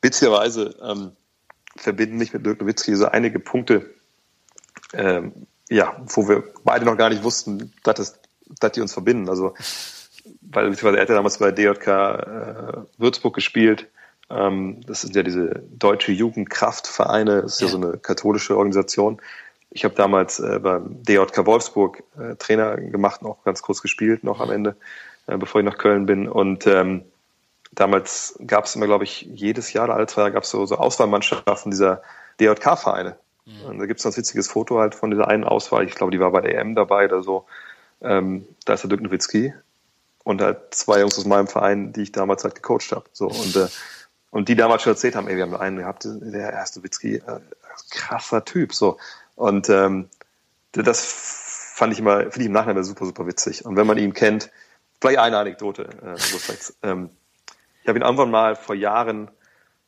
witzigerweise 0.01 0.77
ähm, 0.83 1.13
verbinden 1.77 2.19
mich 2.19 2.33
mit 2.33 2.47
Dirk 2.47 2.61
Nowitzki 2.61 2.95
so 2.95 3.07
einige 3.07 3.41
Punkte, 3.41 3.91
ähm, 4.93 5.47
ja, 5.69 5.97
wo 6.07 6.29
wir 6.29 6.45
beide 6.65 6.85
noch 6.85 6.97
gar 6.97 7.09
nicht 7.09 7.25
wussten, 7.25 7.73
dass, 7.83 7.99
es, 7.99 8.21
dass 8.61 8.73
die 8.73 8.81
uns 8.81 8.93
verbinden. 8.93 9.29
Also, 9.29 9.55
weil 10.43 10.71
beziehungsweise 10.71 10.99
er 10.99 11.03
hat 11.03 11.09
ja 11.09 11.15
damals 11.17 11.39
bei 11.39 11.51
DJK 11.51 11.87
äh, 11.89 12.73
Würzburg 12.99 13.35
gespielt, 13.35 13.89
das 14.29 15.03
sind 15.03 15.15
ja 15.15 15.23
diese 15.23 15.63
deutsche 15.71 16.13
Jugendkraftvereine, 16.13 17.43
das 17.43 17.55
ist 17.55 17.61
ja, 17.61 17.67
ja 17.67 17.73
so 17.73 17.77
eine 17.79 17.99
katholische 17.99 18.57
Organisation. 18.57 19.21
Ich 19.71 19.85
habe 19.85 19.95
damals 19.95 20.39
äh, 20.39 20.59
beim 20.59 21.03
DJK 21.03 21.47
Wolfsburg 21.47 22.03
äh, 22.19 22.37
Trainer 22.37 22.77
gemacht, 22.77 23.23
noch 23.23 23.43
ganz 23.45 23.63
kurz 23.63 23.81
gespielt, 23.81 24.23
noch 24.25 24.41
am 24.41 24.51
Ende, 24.51 24.77
äh, 25.27 25.37
bevor 25.37 25.61
ich 25.61 25.65
nach 25.65 25.79
Köln 25.79 26.07
bin. 26.07 26.29
Und 26.29 26.67
ähm, 26.67 27.05
damals 27.73 28.39
gab 28.47 28.67
es 28.67 28.77
immer, 28.77 28.87
glaube 28.87 29.05
ich, 29.05 29.23
jedes 29.23 29.73
Jahr 29.73 29.85
oder 29.85 29.95
alle 29.95 30.07
zwei 30.07 30.23
Jahre 30.23 30.33
gab 30.33 30.45
es 30.45 30.51
so, 30.51 30.67
so 30.67 30.77
Auswahlmannschaften 30.77 31.71
dieser 31.71 32.03
DJK-Vereine. 32.41 33.17
Mhm. 33.47 33.65
Und 33.67 33.79
da 33.79 33.87
gibt 33.87 34.01
es 34.01 34.07
ein 34.07 34.17
witziges 34.17 34.49
Foto 34.49 34.79
halt 34.79 34.95
von 34.95 35.11
dieser 35.11 35.29
einen 35.29 35.45
Auswahl. 35.45 35.87
Ich 35.87 35.95
glaube, 35.95 36.13
die 36.13 36.21
war 36.21 36.31
bei 36.31 36.43
der 36.43 36.59
EM 36.59 36.75
dabei 36.75 37.07
oder 37.07 37.23
so. 37.23 37.47
Ähm, 38.03 38.47
da 38.67 38.75
ist 38.75 38.83
der 38.83 38.89
Dirk 38.89 39.01
Nowitzki 39.01 39.55
und 40.25 40.43
halt 40.43 40.75
zwei 40.75 41.01
Jungs 41.01 41.19
aus 41.19 41.25
meinem 41.25 41.47
Verein, 41.47 41.93
die 41.93 42.03
ich 42.03 42.13
damals 42.13 42.45
halt 42.45 42.55
gecoacht 42.55 42.93
habe. 42.93 43.05
So 43.13 43.27
und 43.27 43.57
äh, 43.57 43.69
und 44.33 44.49
die 44.49 44.57
damals 44.57 44.83
schon 44.83 44.95
erzählt 44.95 45.15
haben, 45.15 45.29
ey, 45.29 45.37
wir 45.37 45.43
haben 45.43 45.55
einen 45.55 45.77
gehabt, 45.77 46.05
der 46.07 46.53
erste 46.53 46.83
Witzki, 46.83 47.17
äh, 47.17 47.41
krasser 47.91 48.45
Typ, 48.45 48.75
so. 48.75 48.97
Und 49.37 49.69
ähm, 49.69 50.09
das 50.73 51.73
fand 51.75 51.93
ich 51.93 51.99
immer, 51.99 52.21
finde 52.21 52.41
ich 52.41 52.47
im 52.47 52.53
Nachhinein 52.53 52.83
super, 52.83 53.05
super 53.05 53.27
witzig. 53.27 53.67
Und 53.67 53.77
wenn 53.77 53.87
man 53.87 53.99
ihn 53.99 54.15
kennt, 54.15 54.51
vielleicht 55.01 55.19
eine 55.19 55.37
Anekdote, 55.37 55.83
äh, 56.03 56.17
ähm, 56.83 57.11
ich 57.83 57.89
habe 57.89 57.99
ihn 57.99 58.03
irgendwann 58.03 58.31
mal 58.31 58.57
vor 58.57 58.75
Jahren 58.75 59.31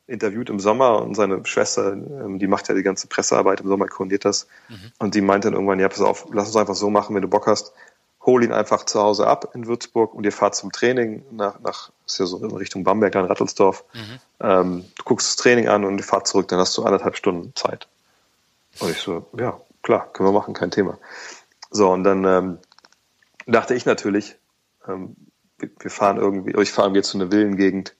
interviewt 0.05 0.51
im 0.51 0.59
Sommer 0.59 1.01
und 1.01 1.15
seine 1.15 1.43
Schwester, 1.47 1.93
ähm, 1.93 2.37
die 2.37 2.45
macht 2.45 2.69
ja 2.69 2.75
die 2.75 2.83
ganze 2.83 3.07
Pressearbeit 3.07 3.61
im 3.61 3.67
Sommer, 3.67 3.87
koordiniert 3.87 4.25
das. 4.25 4.47
Mhm. 4.69 4.91
Und 4.99 5.15
die 5.15 5.21
meinte 5.21 5.47
dann 5.47 5.55
irgendwann, 5.55 5.79
ja, 5.79 5.89
pass 5.89 6.01
auf, 6.01 6.27
lass 6.31 6.47
uns 6.47 6.55
einfach 6.55 6.75
so 6.75 6.91
machen, 6.91 7.15
wenn 7.15 7.23
du 7.23 7.27
Bock 7.27 7.47
hast, 7.47 7.73
hol 8.25 8.43
ihn 8.43 8.51
einfach 8.51 8.85
zu 8.85 9.01
Hause 9.01 9.27
ab 9.27 9.51
in 9.53 9.67
Würzburg 9.67 10.13
und 10.13 10.23
ihr 10.23 10.31
fahrt 10.31 10.55
zum 10.55 10.71
Training 10.71 11.23
nach, 11.31 11.59
nach 11.59 11.91
ist 12.05 12.19
ja 12.19 12.25
so 12.25 12.43
in 12.43 12.51
Richtung 12.55 12.83
Bamberg, 12.83 13.13
dann 13.13 13.25
Rattelsdorf. 13.25 13.83
Mhm. 13.93 14.19
Ähm, 14.39 14.85
du 14.97 15.03
guckst 15.03 15.27
das 15.27 15.35
Training 15.35 15.67
an 15.67 15.85
und 15.85 15.97
ihr 15.97 16.03
fahrt 16.03 16.27
zurück, 16.27 16.47
dann 16.47 16.59
hast 16.59 16.75
du 16.77 16.83
anderthalb 16.83 17.15
Stunden 17.15 17.55
Zeit. 17.55 17.87
Und 18.79 18.91
ich 18.91 18.97
so, 18.97 19.27
ja, 19.37 19.59
klar, 19.83 20.11
können 20.11 20.29
wir 20.29 20.33
machen, 20.33 20.53
kein 20.53 20.71
Thema. 20.71 20.97
So, 21.69 21.91
und 21.91 22.03
dann 22.03 22.25
ähm, 22.25 22.57
dachte 23.45 23.75
ich 23.75 23.85
natürlich, 23.85 24.35
ähm, 24.87 25.15
wir 25.57 25.91
fahren 25.91 26.17
irgendwie, 26.17 26.59
ich 26.61 26.71
fahre 26.71 26.93
jetzt 26.93 27.09
zu 27.09 27.17
einer 27.17 27.31
Villengegend, 27.31 27.95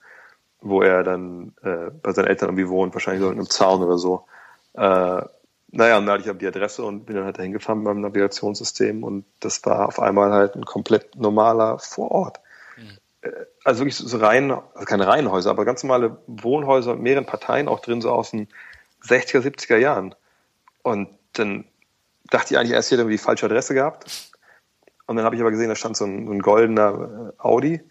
wo 0.61 0.82
er 0.82 1.03
dann 1.03 1.53
äh, 1.61 1.91
bei 2.01 2.11
seinen 2.11 2.28
Eltern 2.28 2.49
irgendwie 2.49 2.69
wohnt, 2.69 2.93
wahrscheinlich 2.93 3.21
so 3.21 3.30
in 3.30 3.38
einem 3.38 3.49
Zaun 3.49 3.84
oder 3.84 3.97
so. 3.97 4.26
Äh, 4.73 5.21
naja, 5.72 5.97
und 5.97 6.05
da 6.05 6.13
hatte 6.13 6.24
ich 6.24 6.30
aber 6.30 6.39
die 6.39 6.47
Adresse 6.47 6.84
und 6.84 7.05
bin 7.05 7.16
dann 7.16 7.26
halt 7.26 7.38
dahin 7.38 7.51
gefahren 7.51 7.84
beim 7.84 8.01
Navigationssystem 8.01 9.03
und 9.03 9.26
das 9.39 9.66
war 9.66 9.88
auf 9.88 9.99
einmal 9.99 10.32
halt 10.32 10.55
ein 10.55 10.66
komplett 10.66 11.16
normaler 11.16 11.80
Vorort. 11.80 12.39
Mhm. 12.78 13.30
Also 13.63 13.82
wirklich 13.82 13.97
so 13.97 14.18
rein, 14.18 14.51
also 14.51 14.86
keine 14.86 15.07
Reihenhäuser, 15.07 15.49
aber 15.49 15.66
ganz 15.66 15.84
normale 15.84 16.18
Wohnhäuser 16.28 16.93
mit 16.93 17.03
mehreren 17.03 17.26
Parteien 17.26 17.68
auch 17.68 17.80
drin, 17.80 18.01
so 18.01 18.11
aus 18.11 18.32
den 18.32 18.47
60er, 19.03 19.41
70er 19.41 19.78
Jahren. 19.78 20.16
Und 20.84 21.09
dann 21.34 21.66
dachte 22.30 22.53
ich 22.53 22.59
eigentlich 22.59 22.72
erst, 22.72 22.89
ich 22.89 22.91
hätte 22.93 23.01
irgendwie 23.01 23.18
die 23.18 23.24
falsche 23.24 23.45
Adresse 23.45 23.74
gehabt. 23.74 24.32
Und 25.07 25.16
dann 25.18 25.26
habe 25.26 25.36
ich 25.36 25.41
aber 25.41 25.51
gesehen, 25.51 25.70
da 25.70 25.76
stand 25.76 25.97
so 25.97 26.05
ein, 26.05 26.26
so 26.26 26.32
ein 26.32 26.39
goldener 26.39 27.34
äh, 27.38 27.41
Audi 27.41 27.74
äh, 27.74 27.82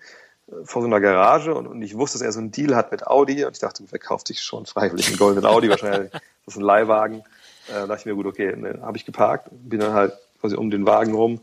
vor 0.65 0.83
so 0.83 0.87
einer 0.87 1.01
Garage 1.01 1.55
und, 1.55 1.67
und, 1.67 1.83
ich 1.83 1.97
wusste, 1.97 2.19
dass 2.19 2.27
er 2.27 2.33
so 2.33 2.41
einen 2.41 2.51
Deal 2.51 2.75
hat 2.75 2.91
mit 2.91 3.07
Audi 3.07 3.45
und 3.45 3.53
ich 3.53 3.61
dachte, 3.61 3.85
wer 3.89 3.99
kauft 3.99 4.29
sich 4.29 4.41
schon 4.41 4.67
freiwillig 4.67 5.09
einen 5.09 5.19
goldenen 5.19 5.47
Audi 5.47 5.69
wahrscheinlich? 5.69 6.13
Das 6.47 6.57
ist 6.57 6.61
ein 6.61 6.67
Leihwagen. 6.67 7.23
Äh, 7.69 7.73
da 7.73 7.87
dachte 7.87 8.01
ich 8.01 8.07
mir, 8.07 8.15
gut, 8.15 8.27
okay, 8.27 8.55
ne, 8.57 8.81
habe 8.83 8.97
ich 8.97 9.05
geparkt, 9.05 9.49
bin 9.51 9.81
dann 9.81 9.93
halt 9.93 10.13
quasi 10.41 10.57
um 10.57 10.71
den 10.71 10.87
Wagen 10.87 11.15
rum 11.15 11.41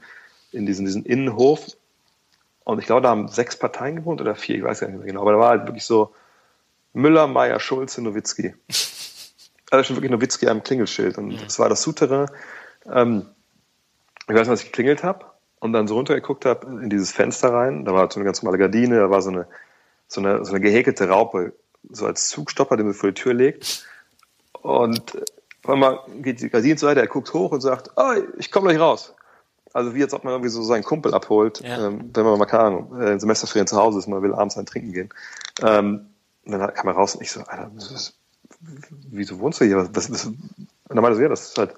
in 0.52 0.66
diesen, 0.66 0.86
diesen 0.86 1.06
Innenhof. 1.06 1.66
Und 2.64 2.80
ich 2.80 2.86
glaube, 2.86 3.02
da 3.02 3.10
haben 3.10 3.28
sechs 3.28 3.58
Parteien 3.58 3.98
gewohnt 3.98 4.22
oder 4.22 4.36
vier, 4.36 4.58
ich 4.58 4.64
weiß 4.64 4.80
gar 4.80 4.88
nicht 4.88 4.98
mehr 4.98 5.08
genau. 5.08 5.22
Aber 5.22 5.34
da 5.34 5.40
war 5.40 5.50
halt 5.50 5.68
wirklich 5.68 5.86
so 5.86 6.14
Müller, 6.94 7.28
Meier, 7.28 7.60
Schulze, 7.60 8.02
Nowitzki. 8.02 8.56
Also 9.74 9.86
schon 9.86 9.96
wirklich 9.96 10.12
Nowitzki 10.12 10.50
am 10.50 10.64
Klingelschild. 10.64 11.18
Und 11.18 11.46
das 11.46 11.58
war 11.58 11.70
das 11.70 11.82
Souterrain. 11.82 12.30
Ähm, 12.92 13.26
ich 14.28 14.36
weiß 14.36 14.42
nicht, 14.42 14.50
was 14.50 14.60
ich 14.64 14.66
geklingelt 14.66 15.02
habe 15.02 15.28
und 15.62 15.72
dann 15.72 15.88
so 15.88 15.96
runtergeguckt 15.96 16.44
habe 16.44 16.68
in 16.68 16.90
dieses 16.90 17.14
Fenster 17.14 17.54
rein. 17.54 17.86
Da 17.86 17.94
war 17.94 18.12
so 18.12 18.20
eine 18.20 18.26
ganz 18.26 18.44
normale 18.44 18.58
Gardine, 18.58 19.00
da 19.00 19.10
war 19.10 19.22
so 19.22 19.30
eine, 19.30 19.48
so 20.10 20.20
eine, 20.20 20.44
so 20.44 20.52
eine 20.52 20.60
gehäkelte 20.60 21.08
Raupe, 21.08 21.54
so 21.90 22.06
als 22.06 22.28
Zugstopper, 22.28 22.76
den 22.76 22.88
man 22.88 22.96
vor 22.96 23.12
die 23.12 23.22
Tür 23.22 23.34
legt. 23.34 23.88
Und 24.62 25.24
auf 25.64 25.70
einmal 25.70 26.00
geht 26.22 26.42
die 26.42 26.50
Gardine 26.50 26.76
zur 26.76 26.90
Seite, 26.90 27.02
er 27.02 27.08
guckt 27.08 27.34
hoch 27.34 27.52
und 27.52 27.62
sagt, 27.62 27.92
oh, 27.96 28.14
ich 28.38 28.52
komme 28.52 28.70
gleich 28.70 28.80
raus. 28.80 29.14
Also 29.74 29.96
wie 29.96 30.04
als 30.04 30.14
ob 30.14 30.24
man 30.24 30.34
irgendwie 30.34 30.50
so 30.50 30.64
seinen 30.64 30.84
Kumpel 30.84 31.14
abholt, 31.14 31.62
ja. 31.62 31.88
ähm, 31.88 32.10
wenn 32.14 32.26
man 32.26 32.38
mal, 32.38 32.46
keine 32.46 32.64
Ahnung, 32.64 33.02
äh, 33.02 33.20
Semesterferien 33.20 33.68
zu 33.68 33.78
Hause 33.78 34.00
ist, 34.00 34.08
man 34.08 34.22
will 34.22 34.34
abends 34.34 34.58
ein 34.58 34.66
Trinken 34.66 34.92
gehen. 34.92 35.10
Ähm, 35.62 36.08
und 36.46 36.52
dann 36.52 36.74
kam 36.74 36.88
er 36.88 36.94
raus 36.94 37.16
und 37.16 37.22
ich 37.22 37.32
so, 37.32 37.42
Alter, 37.42 37.72
was, 37.76 38.14
wieso 38.60 39.40
wohnst 39.40 39.62
du 39.62 39.66
hier? 39.66 39.78
Was, 39.78 40.12
was? 40.12 40.26
Und 40.26 40.38
dann 40.90 41.02
meinte 41.02 41.12
er 41.12 41.16
so, 41.16 41.22
ja, 41.22 41.30
das 41.30 41.50
ist 41.50 41.58
halt, 41.58 41.76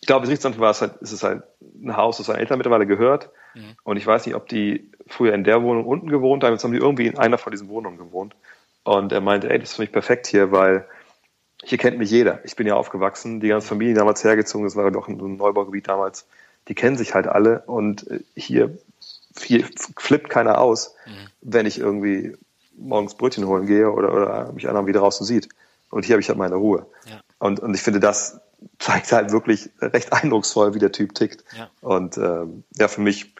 ich 0.00 0.06
glaube, 0.06 0.26
insgesamt 0.26 0.60
war 0.60 0.70
es 0.70 0.80
halt, 0.80 0.96
ist 0.98 1.12
es 1.12 1.22
halt 1.22 1.42
ein 1.82 1.96
Haus, 1.96 2.18
das 2.18 2.26
seinen 2.26 2.38
Eltern 2.38 2.58
mittlerweile 2.58 2.86
gehört. 2.86 3.30
Mhm. 3.54 3.76
Und 3.82 3.96
ich 3.96 4.06
weiß 4.06 4.26
nicht, 4.26 4.34
ob 4.34 4.48
die 4.48 4.90
früher 5.06 5.34
in 5.34 5.44
der 5.44 5.62
Wohnung 5.62 5.86
unten 5.86 6.08
gewohnt 6.08 6.44
haben, 6.44 6.52
jetzt 6.52 6.62
haben 6.62 6.72
die 6.72 6.78
irgendwie 6.78 7.06
in 7.06 7.18
einer 7.18 7.38
von 7.38 7.50
diesen 7.50 7.68
Wohnungen 7.68 7.98
gewohnt. 7.98 8.36
Und 8.84 9.12
er 9.12 9.22
meinte, 9.22 9.50
ey, 9.50 9.58
das 9.58 9.70
ist 9.70 9.76
für 9.76 9.82
mich 9.82 9.92
perfekt 9.92 10.26
hier, 10.26 10.52
weil 10.52 10.86
hier 11.64 11.78
kennt 11.78 11.98
mich 11.98 12.10
jeder. 12.10 12.40
Ich 12.44 12.56
bin 12.56 12.66
ja 12.66 12.74
aufgewachsen, 12.74 13.40
die 13.40 13.48
ganze 13.48 13.68
Familie 13.68 13.94
damals 13.94 14.22
hergezogen, 14.22 14.66
das 14.66 14.76
war 14.76 14.90
doch 14.90 15.08
ein 15.08 15.16
Neubaugebiet 15.16 15.88
damals. 15.88 16.26
Die 16.68 16.74
kennen 16.74 16.96
sich 16.96 17.14
halt 17.14 17.26
alle 17.26 17.62
und 17.66 18.10
äh, 18.10 18.20
hier, 18.36 18.78
hier 19.38 19.64
flippt 19.96 20.30
keiner 20.30 20.60
aus, 20.60 20.94
mhm. 21.06 21.28
wenn 21.42 21.66
ich 21.66 21.78
irgendwie 21.78 22.36
morgens 22.76 23.14
Brötchen 23.14 23.46
holen 23.46 23.66
gehe 23.66 23.90
oder, 23.90 24.12
oder 24.12 24.52
mich 24.52 24.68
einer 24.68 24.86
wieder 24.86 25.00
draußen 25.00 25.26
sieht. 25.26 25.48
Und 25.90 26.04
hier 26.04 26.14
habe 26.14 26.20
ich 26.20 26.28
halt 26.28 26.38
meine 26.38 26.56
Ruhe. 26.56 26.86
Ja. 27.06 27.20
Und, 27.38 27.60
und 27.60 27.74
ich 27.74 27.82
finde, 27.82 28.00
das 28.00 28.40
zeigt 28.78 29.12
halt 29.12 29.32
wirklich 29.32 29.70
recht 29.80 30.12
eindrucksvoll, 30.12 30.74
wie 30.74 30.78
der 30.78 30.92
Typ 30.92 31.14
tickt. 31.14 31.44
Ja. 31.56 31.70
Und 31.80 32.16
ähm, 32.18 32.64
ja, 32.76 32.88
für 32.88 33.00
mich 33.00 33.34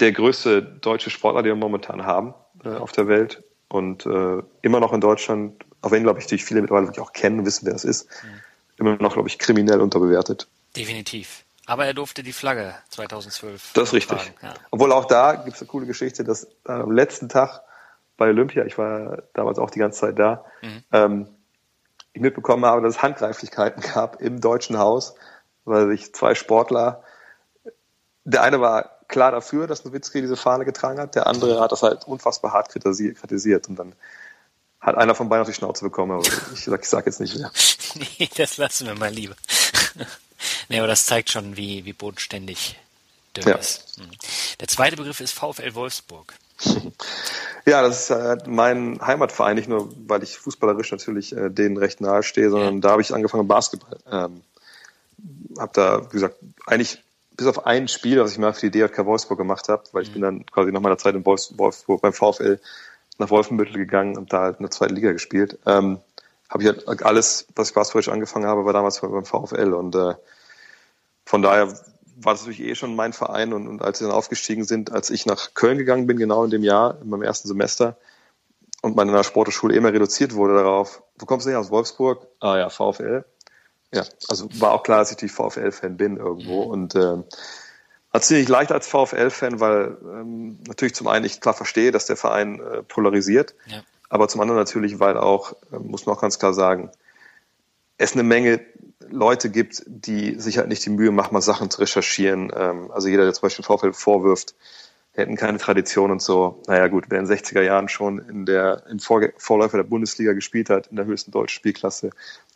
der 0.00 0.12
größte 0.12 0.62
deutsche 0.62 1.10
Sportler, 1.10 1.42
den 1.42 1.52
wir 1.52 1.56
momentan 1.56 2.04
haben 2.04 2.34
äh, 2.64 2.70
auf 2.70 2.92
der 2.92 3.08
Welt. 3.08 3.42
Und 3.68 4.04
äh, 4.06 4.42
immer 4.62 4.80
noch 4.80 4.92
in 4.92 5.00
Deutschland 5.00 5.64
auch 5.82 5.90
wenn, 5.90 6.02
glaube 6.02 6.18
ich, 6.18 6.26
natürlich 6.26 6.44
viele 6.44 6.60
mittlerweile 6.60 6.86
wirklich 6.86 7.04
auch 7.04 7.12
kennen 7.12 7.40
und 7.40 7.46
wissen, 7.46 7.66
wer 7.66 7.72
das 7.72 7.84
ist, 7.84 8.08
mhm. 8.22 8.40
immer 8.76 8.96
noch, 8.96 9.14
glaube 9.14 9.28
ich, 9.28 9.38
kriminell 9.38 9.80
unterbewertet. 9.80 10.48
Definitiv. 10.76 11.44
Aber 11.66 11.86
er 11.86 11.94
durfte 11.94 12.22
die 12.22 12.32
Flagge 12.32 12.74
2012. 12.90 13.72
Das 13.74 13.88
ist 13.88 13.94
richtig. 13.94 14.32
Ja. 14.42 14.54
Obwohl 14.70 14.92
auch 14.92 15.04
da 15.04 15.34
gibt 15.34 15.56
es 15.56 15.62
eine 15.62 15.68
coole 15.68 15.86
Geschichte, 15.86 16.24
dass 16.24 16.48
am 16.64 16.90
letzten 16.90 17.28
Tag 17.28 17.62
bei 18.16 18.28
Olympia, 18.28 18.64
ich 18.64 18.76
war 18.76 19.22
damals 19.34 19.58
auch 19.58 19.70
die 19.70 19.78
ganze 19.78 20.00
Zeit 20.00 20.18
da, 20.18 20.44
mhm. 20.62 20.84
ähm, 20.92 21.28
ich 22.12 22.20
mitbekommen 22.20 22.64
habe, 22.64 22.82
dass 22.82 22.96
es 22.96 23.02
Handgreiflichkeiten 23.02 23.82
gab 23.94 24.20
im 24.20 24.40
Deutschen 24.40 24.78
Haus, 24.78 25.14
weil 25.64 25.88
sich 25.88 26.12
zwei 26.12 26.34
Sportler, 26.34 27.02
der 28.24 28.42
eine 28.42 28.60
war 28.60 28.98
klar 29.08 29.32
dafür, 29.32 29.66
dass 29.66 29.84
Nowitzki 29.84 30.20
diese 30.20 30.36
Fahne 30.36 30.64
getragen 30.64 31.00
hat, 31.00 31.14
der 31.14 31.26
andere 31.26 31.60
hat 31.60 31.72
das 31.72 31.82
halt 31.82 32.04
unfassbar 32.06 32.52
hart 32.52 32.68
kritisiert 32.68 33.68
und 33.68 33.76
dann 33.76 33.94
hat 34.80 34.96
einer 34.96 35.14
von 35.14 35.28
beiden 35.28 35.42
auf 35.42 35.48
die 35.48 35.54
Schnauze 35.54 35.84
bekommen, 35.84 36.12
aber 36.12 36.26
ich 36.54 36.64
sag, 36.64 36.80
ich 36.80 36.88
sag 36.88 37.06
jetzt 37.06 37.20
nicht 37.20 37.36
mehr. 37.36 37.50
nee, 38.18 38.28
das 38.36 38.56
lassen 38.56 38.86
wir 38.86 38.94
mal 38.94 39.12
lieber. 39.12 39.36
nee, 40.68 40.78
aber 40.78 40.88
das 40.88 41.06
zeigt 41.06 41.30
schon, 41.30 41.56
wie, 41.56 41.84
wie 41.84 41.92
bodenständig 41.92 42.78
Dirk 43.36 43.46
ja. 43.46 43.54
ist. 43.56 43.98
Hm. 43.98 44.10
Der 44.60 44.68
zweite 44.68 44.96
Begriff 44.96 45.20
ist 45.20 45.32
VfL 45.32 45.74
Wolfsburg. 45.74 46.34
Ja, 47.66 47.82
das 47.82 48.00
ist 48.00 48.10
äh, 48.10 48.38
mein 48.46 48.98
Heimatverein, 49.06 49.54
nicht 49.54 49.68
nur, 49.68 49.90
weil 50.06 50.22
ich 50.22 50.38
fußballerisch 50.38 50.90
natürlich 50.92 51.36
äh, 51.36 51.50
denen 51.50 51.76
recht 51.76 52.00
nahe 52.00 52.22
stehe, 52.22 52.48
sondern 52.48 52.76
ja. 52.76 52.80
da 52.80 52.90
habe 52.92 53.02
ich 53.02 53.12
angefangen 53.12 53.46
Basketball. 53.46 53.98
Ähm, 54.10 54.40
habe 55.58 55.70
da, 55.74 56.06
wie 56.06 56.14
gesagt, 56.14 56.36
eigentlich 56.66 57.02
bis 57.36 57.46
auf 57.46 57.66
ein 57.66 57.86
Spiel, 57.86 58.18
was 58.18 58.32
ich 58.32 58.38
mal 58.38 58.54
für 58.54 58.70
die 58.70 58.78
DJK 58.78 59.04
Wolfsburg 59.04 59.38
gemacht 59.38 59.68
habe, 59.68 59.84
weil 59.92 60.02
ich 60.02 60.08
mhm. 60.08 60.12
bin 60.14 60.22
dann 60.22 60.46
quasi 60.46 60.72
nach 60.72 60.80
meiner 60.80 60.98
Zeit 60.98 61.14
in 61.14 61.24
Wolfsburg 61.24 62.00
beim 62.00 62.14
VfL 62.14 62.58
nach 63.20 63.30
Wolfenbüttel 63.30 63.76
gegangen 63.76 64.16
und 64.16 64.32
da 64.32 64.40
halt 64.40 64.58
in 64.58 64.64
der 64.64 64.70
zweiten 64.70 64.96
Liga 64.96 65.12
gespielt. 65.12 65.58
Ähm, 65.66 66.00
habe 66.48 66.62
ich 66.64 66.68
halt 66.68 67.02
alles, 67.04 67.46
was 67.54 67.68
ich 67.68 67.74
basketballisch 67.74 68.08
angefangen 68.08 68.46
habe, 68.46 68.64
war 68.64 68.72
damals 68.72 69.00
beim 69.00 69.24
VfL 69.24 69.72
und 69.72 69.94
äh, 69.94 70.14
von 71.24 71.42
daher 71.42 71.68
war 72.16 72.34
das 72.34 72.42
natürlich 72.42 72.60
eh 72.60 72.74
schon 72.74 72.96
mein 72.96 73.12
Verein 73.12 73.52
und, 73.52 73.68
und 73.68 73.82
als 73.82 73.98
sie 73.98 74.04
dann 74.04 74.12
aufgestiegen 74.12 74.64
sind, 74.64 74.90
als 74.90 75.10
ich 75.10 75.26
nach 75.26 75.54
Köln 75.54 75.78
gegangen 75.78 76.06
bin, 76.06 76.16
genau 76.16 76.44
in 76.44 76.50
dem 76.50 76.64
Jahr, 76.64 76.98
in 77.00 77.08
meinem 77.08 77.22
ersten 77.22 77.46
Semester 77.46 77.96
und 78.82 78.96
meine 78.96 79.22
Sportschule 79.22 79.76
immer 79.76 79.92
reduziert 79.92 80.34
wurde 80.34 80.54
darauf, 80.54 81.02
wo 81.18 81.26
kommst 81.26 81.46
du 81.46 81.50
her 81.50 81.60
aus 81.60 81.70
Wolfsburg? 81.70 82.26
Ah 82.40 82.56
ja, 82.56 82.68
VfL. 82.68 83.24
Ja, 83.92 84.04
also 84.28 84.48
war 84.58 84.72
auch 84.72 84.82
klar, 84.82 84.98
dass 84.98 85.10
ich 85.10 85.16
die 85.18 85.28
VfL-Fan 85.28 85.96
bin 85.96 86.16
irgendwo 86.16 86.64
mhm. 86.64 86.70
und 86.70 86.94
äh, 86.94 87.16
hat 88.12 88.24
ziemlich 88.24 88.48
leicht 88.48 88.72
als 88.72 88.88
VfL-Fan, 88.88 89.60
weil 89.60 89.96
ähm, 90.02 90.58
natürlich 90.66 90.94
zum 90.94 91.06
einen 91.06 91.24
ich 91.24 91.40
klar 91.40 91.54
verstehe, 91.54 91.92
dass 91.92 92.06
der 92.06 92.16
Verein 92.16 92.60
äh, 92.60 92.82
polarisiert, 92.82 93.54
ja. 93.66 93.82
aber 94.08 94.28
zum 94.28 94.40
anderen 94.40 94.58
natürlich, 94.58 94.98
weil 94.98 95.16
auch, 95.16 95.52
äh, 95.72 95.78
muss 95.78 96.06
man 96.06 96.16
auch 96.16 96.20
ganz 96.20 96.38
klar 96.38 96.52
sagen, 96.52 96.90
es 97.98 98.14
eine 98.14 98.22
Menge 98.22 98.60
Leute 99.10 99.50
gibt, 99.50 99.82
die 99.86 100.40
sich 100.40 100.58
halt 100.58 100.68
nicht 100.68 100.84
die 100.84 100.90
Mühe 100.90 101.10
machen, 101.10 101.34
mal 101.34 101.40
Sachen 101.40 101.70
zu 101.70 101.80
recherchieren. 101.80 102.52
Ähm, 102.56 102.90
also 102.90 103.08
jeder, 103.08 103.24
der 103.24 103.34
zum 103.34 103.42
Beispiel 103.42 103.64
VfL 103.64 103.92
vorwirft, 103.92 104.54
hätten 105.12 105.36
keine 105.36 105.58
Tradition 105.58 106.10
und 106.10 106.22
so. 106.22 106.62
Naja 106.66 106.88
gut, 106.88 107.06
wer 107.08 107.18
in 107.18 107.26
den 107.26 107.36
60er 107.36 107.62
Jahren 107.62 107.88
schon 107.88 108.18
in 108.18 108.46
der 108.46 108.84
im 108.88 109.00
Vorläufer 109.00 109.76
der 109.76 109.84
Bundesliga 109.84 110.32
gespielt 110.32 110.70
hat, 110.70 110.86
in 110.88 110.96
der 110.96 111.04
höchsten 111.04 111.30
deutschen 111.32 111.56
Spielklasse, 111.56 112.10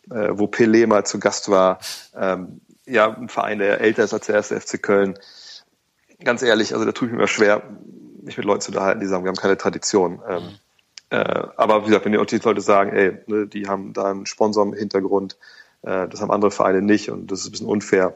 äh, 0.09 0.29
wo 0.31 0.45
Pelé 0.45 0.87
mal 0.87 1.05
zu 1.05 1.19
Gast 1.19 1.49
war, 1.49 1.79
ähm, 2.15 2.61
ja, 2.85 3.15
ein 3.15 3.29
Verein, 3.29 3.59
der 3.59 3.81
älter 3.81 4.03
ist 4.03 4.13
als 4.13 4.27
der 4.27 4.35
erste 4.35 4.59
FC 4.59 4.81
Köln. 4.81 5.17
Ganz 6.23 6.41
ehrlich, 6.41 6.73
also 6.73 6.85
da 6.85 6.91
tue 6.91 7.07
ich 7.07 7.11
mir 7.11 7.19
immer 7.19 7.27
schwer, 7.27 7.61
mich 8.21 8.37
mit 8.37 8.45
Leuten 8.45 8.61
zu 8.61 8.71
unterhalten, 8.71 8.99
die 8.99 9.07
sagen, 9.07 9.23
wir 9.23 9.29
haben 9.29 9.35
keine 9.35 9.57
Tradition. 9.57 10.21
Ähm, 10.27 10.43
mhm. 10.43 10.49
äh, 11.09 11.47
aber 11.57 11.83
wie 11.83 11.87
gesagt, 11.87 12.05
wenn 12.05 12.11
die, 12.11 12.17
Leute 12.17 12.61
sagen, 12.61 12.91
ey, 12.91 13.17
ne, 13.27 13.47
die 13.47 13.67
haben 13.67 13.93
da 13.93 14.11
einen 14.11 14.25
Sponsor 14.25 14.65
im 14.65 14.73
Hintergrund, 14.73 15.37
äh, 15.83 16.07
das 16.07 16.21
haben 16.21 16.31
andere 16.31 16.51
Vereine 16.51 16.81
nicht 16.81 17.09
und 17.09 17.31
das 17.31 17.41
ist 17.41 17.47
ein 17.47 17.51
bisschen 17.51 17.67
unfair, 17.67 18.15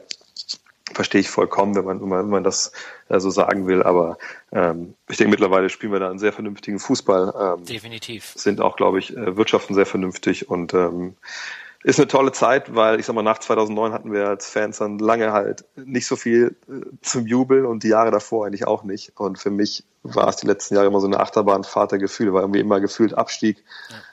verstehe 0.94 1.20
ich 1.20 1.30
vollkommen, 1.30 1.74
wenn 1.76 1.84
man, 1.84 2.00
wenn 2.00 2.08
man, 2.08 2.24
wenn 2.24 2.30
man 2.30 2.44
das 2.44 2.72
äh, 3.08 3.20
so 3.20 3.30
sagen 3.30 3.66
will. 3.66 3.82
Aber 3.82 4.18
ähm, 4.52 4.94
ich 5.08 5.16
denke, 5.16 5.30
mittlerweile 5.30 5.68
spielen 5.68 5.92
wir 5.92 6.00
da 6.00 6.10
einen 6.10 6.18
sehr 6.18 6.32
vernünftigen 6.32 6.78
Fußball. 6.78 7.58
Ähm, 7.58 7.64
Definitiv. 7.64 8.32
Sind 8.34 8.60
auch, 8.60 8.76
glaube 8.76 8.98
ich, 8.98 9.16
äh, 9.16 9.36
Wirtschaften 9.36 9.74
sehr 9.74 9.86
vernünftig 9.86 10.48
und 10.48 10.74
ähm, 10.74 11.16
ist 11.82 11.98
eine 11.98 12.08
tolle 12.08 12.32
Zeit, 12.32 12.74
weil 12.74 13.00
ich 13.00 13.06
sag 13.06 13.14
mal, 13.14 13.22
nach 13.22 13.38
2009 13.38 13.92
hatten 13.92 14.12
wir 14.12 14.28
als 14.28 14.48
Fans 14.48 14.78
dann 14.78 14.98
lange 14.98 15.32
halt 15.32 15.64
nicht 15.76 16.06
so 16.06 16.16
viel 16.16 16.56
äh, 16.68 16.84
zum 17.00 17.26
Jubeln 17.26 17.64
und 17.64 17.82
die 17.82 17.88
Jahre 17.88 18.10
davor 18.10 18.46
eigentlich 18.46 18.66
auch 18.66 18.84
nicht. 18.84 19.18
Und 19.18 19.38
für 19.38 19.50
mich 19.50 19.84
war 20.02 20.28
es 20.28 20.36
die 20.36 20.46
letzten 20.46 20.74
Jahre 20.74 20.86
immer 20.86 21.00
so 21.00 21.06
eine 21.06 21.20
Achterbahnfahrt 21.20 21.92
der 21.92 21.98
Gefühle, 21.98 22.34
war 22.34 22.42
irgendwie 22.42 22.60
immer 22.60 22.80
gefühlt 22.80 23.14
Abstieg 23.14 23.64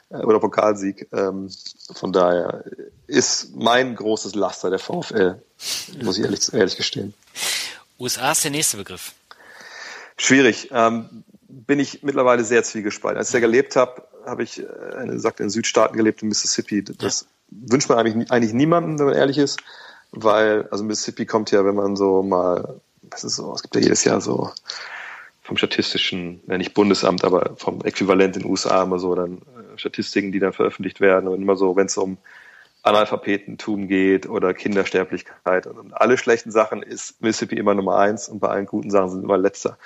ja. 0.10 0.20
äh, 0.20 0.24
oder 0.24 0.40
Pokalsieg. 0.40 1.10
Ähm, 1.12 1.50
von 1.94 2.14
daher 2.14 2.64
ist 3.06 3.56
mein 3.56 3.96
großes 3.96 4.36
Laster 4.36 4.70
der 4.70 4.80
VfL, 4.80 5.42
muss 6.02 6.18
ich 6.18 6.24
ehrlich, 6.24 6.54
ehrlich 6.54 6.78
gestehen. 6.78 7.14
USA 8.00 8.32
ist 8.32 8.46
der 8.46 8.52
nächste 8.52 8.78
Begriff. 8.78 9.14
Schwierig. 10.16 10.70
Ähm, 10.72 11.24
bin 11.50 11.80
ich 11.80 12.02
mittlerweile 12.04 12.46
sehr 12.46 12.64
zwiegespalten. 12.64 13.18
Als 13.18 13.30
ich 13.30 13.34
da 13.34 13.40
gelebt 13.40 13.76
habe, 13.76 14.04
habe 14.26 14.44
ich, 14.44 14.60
äh, 14.60 15.18
sagt, 15.18 15.42
in 15.42 15.50
Südstaaten 15.50 15.98
gelebt, 15.98 16.22
in 16.22 16.30
Mississippi. 16.30 16.84
Das 16.84 17.28
wünscht 17.50 17.90
man 17.90 17.98
eigentlich, 17.98 18.32
eigentlich 18.32 18.54
niemandem, 18.54 19.00
wenn 19.00 19.06
man 19.08 19.16
ehrlich 19.16 19.38
ist, 19.38 19.60
weil, 20.12 20.68
also 20.72 20.84
Mississippi 20.84 21.26
kommt 21.26 21.52
ja, 21.52 21.66
wenn 21.66 21.76
man 21.76 21.96
so 21.96 22.24
mal, 22.24 22.80
was 23.04 23.24
ist 23.24 23.36
so, 23.36 23.54
es 23.54 23.62
gibt 23.62 23.76
ja 23.76 23.82
jedes 23.82 24.04
Jahr 24.04 24.22
so 24.22 24.52
vom 25.42 25.58
statistischen, 25.58 26.42
ja 26.48 26.58
nicht 26.58 26.74
Bundesamt, 26.74 27.24
aber 27.24 27.56
vom 27.56 27.82
Äquivalent 27.82 28.36
in 28.36 28.44
den 28.44 28.52
USA 28.52 28.84
immer 28.84 29.00
so 29.00 29.16
dann 29.16 29.38
äh, 29.38 29.78
Statistiken, 29.78 30.32
die 30.32 30.40
dann 30.40 30.54
veröffentlicht 30.54 31.00
werden 31.00 31.30
und 31.30 31.42
immer 31.42 31.56
so, 31.56 31.76
wenn 31.76 31.86
es 31.86 31.98
um 31.98 32.18
Analphabetentum 32.84 33.88
geht 33.88 34.30
oder 34.30 34.54
Kindersterblichkeit 34.54 35.68
und 35.68 35.94
alle 35.94 36.18
schlechten 36.18 36.52
Sachen 36.52 36.84
ist 36.84 37.22
Mississippi 37.22 37.56
immer 37.58 37.74
Nummer 37.74 37.98
eins 37.98 38.30
und 38.30 38.40
bei 38.40 38.50
allen 38.50 38.66
guten 38.66 38.92
Sachen 38.92 39.10
sind 39.10 39.24
immer 39.24 39.38
letzter. 39.38 39.78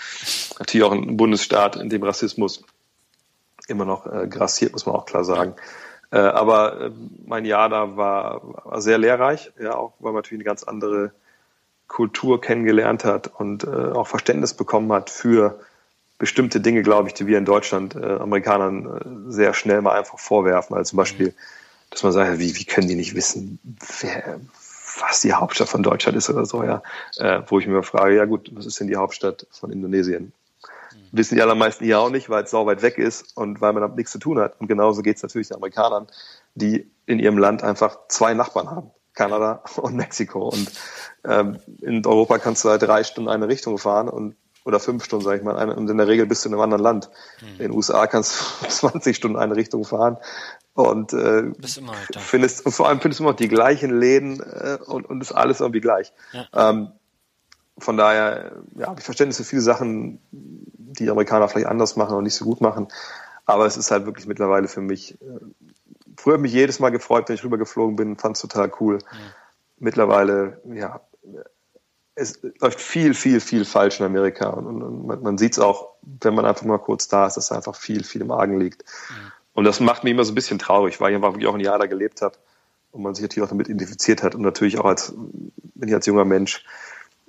Natürlich 0.59 0.85
auch 0.85 0.91
ein 0.91 1.17
Bundesstaat, 1.17 1.75
in 1.75 1.89
dem 1.89 2.03
Rassismus 2.03 2.63
immer 3.67 3.85
noch 3.85 4.05
äh, 4.05 4.27
grassiert, 4.27 4.73
muss 4.73 4.85
man 4.85 4.95
auch 4.95 5.05
klar 5.05 5.23
sagen. 5.23 5.55
Äh, 6.11 6.17
aber 6.17 6.81
äh, 6.81 6.91
mein 7.25 7.45
Jahr 7.45 7.69
da 7.69 7.95
war, 7.95 8.41
war 8.43 8.81
sehr 8.81 8.97
lehrreich, 8.97 9.51
ja, 9.59 9.75
auch 9.75 9.93
weil 9.99 10.11
man 10.11 10.19
natürlich 10.21 10.39
eine 10.41 10.45
ganz 10.45 10.63
andere 10.63 11.11
Kultur 11.87 12.39
kennengelernt 12.39 13.03
hat 13.03 13.27
und 13.27 13.63
äh, 13.63 13.67
auch 13.67 14.07
Verständnis 14.07 14.53
bekommen 14.53 14.91
hat 14.91 15.09
für 15.09 15.59
bestimmte 16.17 16.61
Dinge, 16.61 16.83
glaube 16.83 17.07
ich, 17.07 17.13
die 17.13 17.27
wir 17.27 17.37
in 17.37 17.45
Deutschland 17.45 17.95
äh, 17.95 18.05
Amerikanern 18.05 18.85
äh, 18.85 19.31
sehr 19.31 19.53
schnell 19.53 19.81
mal 19.81 19.97
einfach 19.97 20.19
vorwerfen. 20.19 20.75
Also 20.75 20.91
zum 20.91 20.97
Beispiel, 20.97 21.33
dass 21.89 22.03
man 22.03 22.11
sagt, 22.11 22.39
wie, 22.39 22.55
wie 22.55 22.65
können 22.65 22.87
die 22.87 22.95
nicht 22.95 23.15
wissen, 23.15 23.59
wer, 24.01 24.39
was 24.99 25.21
die 25.21 25.33
Hauptstadt 25.33 25.69
von 25.69 25.83
Deutschland 25.83 26.17
ist 26.17 26.29
oder 26.29 26.45
so, 26.45 26.63
ja. 26.63 26.83
Äh, 27.17 27.41
wo 27.47 27.59
ich 27.59 27.67
mir 27.67 27.83
frage, 27.83 28.15
ja 28.15 28.25
gut, 28.25 28.51
was 28.53 28.65
ist 28.65 28.79
denn 28.79 28.87
die 28.87 28.97
Hauptstadt 28.97 29.47
von 29.49 29.71
Indonesien? 29.71 30.31
Wissen 31.11 31.35
die 31.35 31.41
allermeisten 31.41 31.85
hier 31.85 31.99
auch 31.99 32.09
nicht, 32.09 32.29
weil 32.29 32.43
es 32.43 32.51
so 32.51 32.65
weit 32.65 32.81
weg 32.81 32.97
ist 32.97 33.35
und 33.35 33.61
weil 33.61 33.73
man 33.73 33.81
damit 33.81 33.97
nichts 33.97 34.11
zu 34.11 34.19
tun 34.19 34.39
hat. 34.39 34.59
Und 34.59 34.67
genauso 34.67 35.01
geht 35.01 35.17
es 35.17 35.23
natürlich 35.23 35.49
den 35.49 35.57
Amerikanern, 35.57 36.07
die 36.55 36.91
in 37.05 37.19
ihrem 37.19 37.37
Land 37.37 37.63
einfach 37.63 37.97
zwei 38.07 38.33
Nachbarn 38.33 38.69
haben, 38.69 38.91
Kanada 39.13 39.63
und 39.77 39.95
Mexiko. 39.95 40.49
Und 40.49 40.71
ähm, 41.25 41.59
in 41.81 42.05
Europa 42.05 42.37
kannst 42.37 42.63
du 42.63 42.69
halt 42.69 42.81
drei 42.81 43.03
Stunden 43.03 43.29
eine 43.29 43.47
Richtung 43.47 43.77
fahren 43.77 44.09
und 44.09 44.35
oder 44.63 44.79
fünf 44.79 45.03
Stunden, 45.03 45.25
sage 45.25 45.39
ich 45.39 45.43
mal, 45.43 45.57
eine, 45.57 45.75
und 45.75 45.89
in 45.89 45.97
der 45.97 46.07
Regel 46.07 46.27
bist 46.27 46.45
du 46.45 46.49
in 46.49 46.53
einem 46.53 46.61
anderen 46.61 46.83
Land. 46.83 47.09
Hm. 47.39 47.47
In 47.53 47.57
den 47.57 47.71
USA 47.71 48.05
kannst 48.05 48.61
du 48.61 48.67
20 48.69 49.15
Stunden 49.15 49.37
eine 49.37 49.55
Richtung 49.55 49.83
fahren 49.85 50.17
und 50.73 51.13
äh, 51.13 51.51
findest 52.19 52.65
und 52.65 52.71
vor 52.71 52.87
allem 52.87 53.01
findest 53.01 53.19
du 53.19 53.23
immer 53.23 53.31
noch 53.31 53.37
die 53.37 53.47
gleichen 53.47 53.99
Läden 53.99 54.39
äh, 54.39 54.77
und, 54.85 55.09
und 55.09 55.21
ist 55.21 55.31
alles 55.31 55.59
irgendwie 55.59 55.81
gleich. 55.81 56.13
Ja. 56.31 56.69
Ähm, 56.69 56.91
von 57.77 57.97
daher 57.97 58.51
ja, 58.75 58.87
habe 58.87 58.99
ich 58.99 59.05
Verständnis 59.05 59.37
für 59.37 59.43
viele 59.43 59.61
Sachen, 59.61 60.19
die 60.99 61.09
Amerikaner 61.09 61.47
vielleicht 61.47 61.67
anders 61.67 61.95
machen 61.95 62.15
und 62.15 62.23
nicht 62.23 62.35
so 62.35 62.45
gut 62.45 62.61
machen. 62.61 62.87
Aber 63.45 63.65
es 63.65 63.77
ist 63.77 63.91
halt 63.91 64.05
wirklich 64.05 64.27
mittlerweile 64.27 64.67
für 64.67 64.81
mich. 64.81 65.19
Äh, 65.21 65.39
früher 66.17 66.33
habe 66.33 66.45
ich 66.45 66.51
mich 66.51 66.59
jedes 66.59 66.79
Mal 66.79 66.89
gefreut, 66.89 67.27
wenn 67.27 67.35
ich 67.35 67.43
rübergeflogen 67.43 67.95
bin, 67.95 68.17
fand 68.17 68.35
es 68.35 68.41
total 68.41 68.71
cool. 68.79 68.99
Ja. 68.99 69.17
Mittlerweile, 69.79 70.61
ja, 70.73 71.01
es 72.15 72.39
läuft 72.59 72.79
viel, 72.79 73.13
viel, 73.13 73.39
viel 73.39 73.65
falsch 73.65 73.99
in 73.99 74.05
Amerika. 74.05 74.49
Und, 74.49 74.81
und 74.81 75.07
man, 75.07 75.23
man 75.23 75.37
sieht 75.37 75.53
es 75.53 75.59
auch, 75.59 75.95
wenn 76.01 76.35
man 76.35 76.45
einfach 76.45 76.65
mal 76.65 76.77
kurz 76.77 77.07
da 77.07 77.25
ist, 77.25 77.37
dass 77.37 77.51
einfach 77.51 77.75
viel, 77.75 78.03
viel 78.03 78.21
im 78.21 78.31
Argen 78.31 78.59
liegt. 78.59 78.83
Ja. 78.83 79.31
Und 79.53 79.65
das 79.65 79.79
macht 79.79 80.03
mich 80.03 80.11
immer 80.11 80.23
so 80.23 80.31
ein 80.31 80.35
bisschen 80.35 80.59
traurig, 80.59 80.99
weil 81.01 81.11
ich 81.11 81.15
einfach 81.15 81.33
wirklich 81.33 81.47
auch 81.47 81.55
ein 81.55 81.59
Jahr 81.59 81.79
da 81.79 81.87
gelebt 81.87 82.21
habe 82.21 82.37
und 82.91 83.01
man 83.01 83.15
sich 83.15 83.21
natürlich 83.21 83.45
auch 83.45 83.49
damit 83.49 83.67
identifiziert 83.67 84.23
hat 84.23 84.35
und 84.35 84.41
natürlich 84.41 84.79
auch 84.79 84.85
als, 84.85 85.13
wenn 85.75 85.89
ich 85.89 85.95
als 85.95 86.05
junger 86.05 86.25
Mensch 86.25 86.63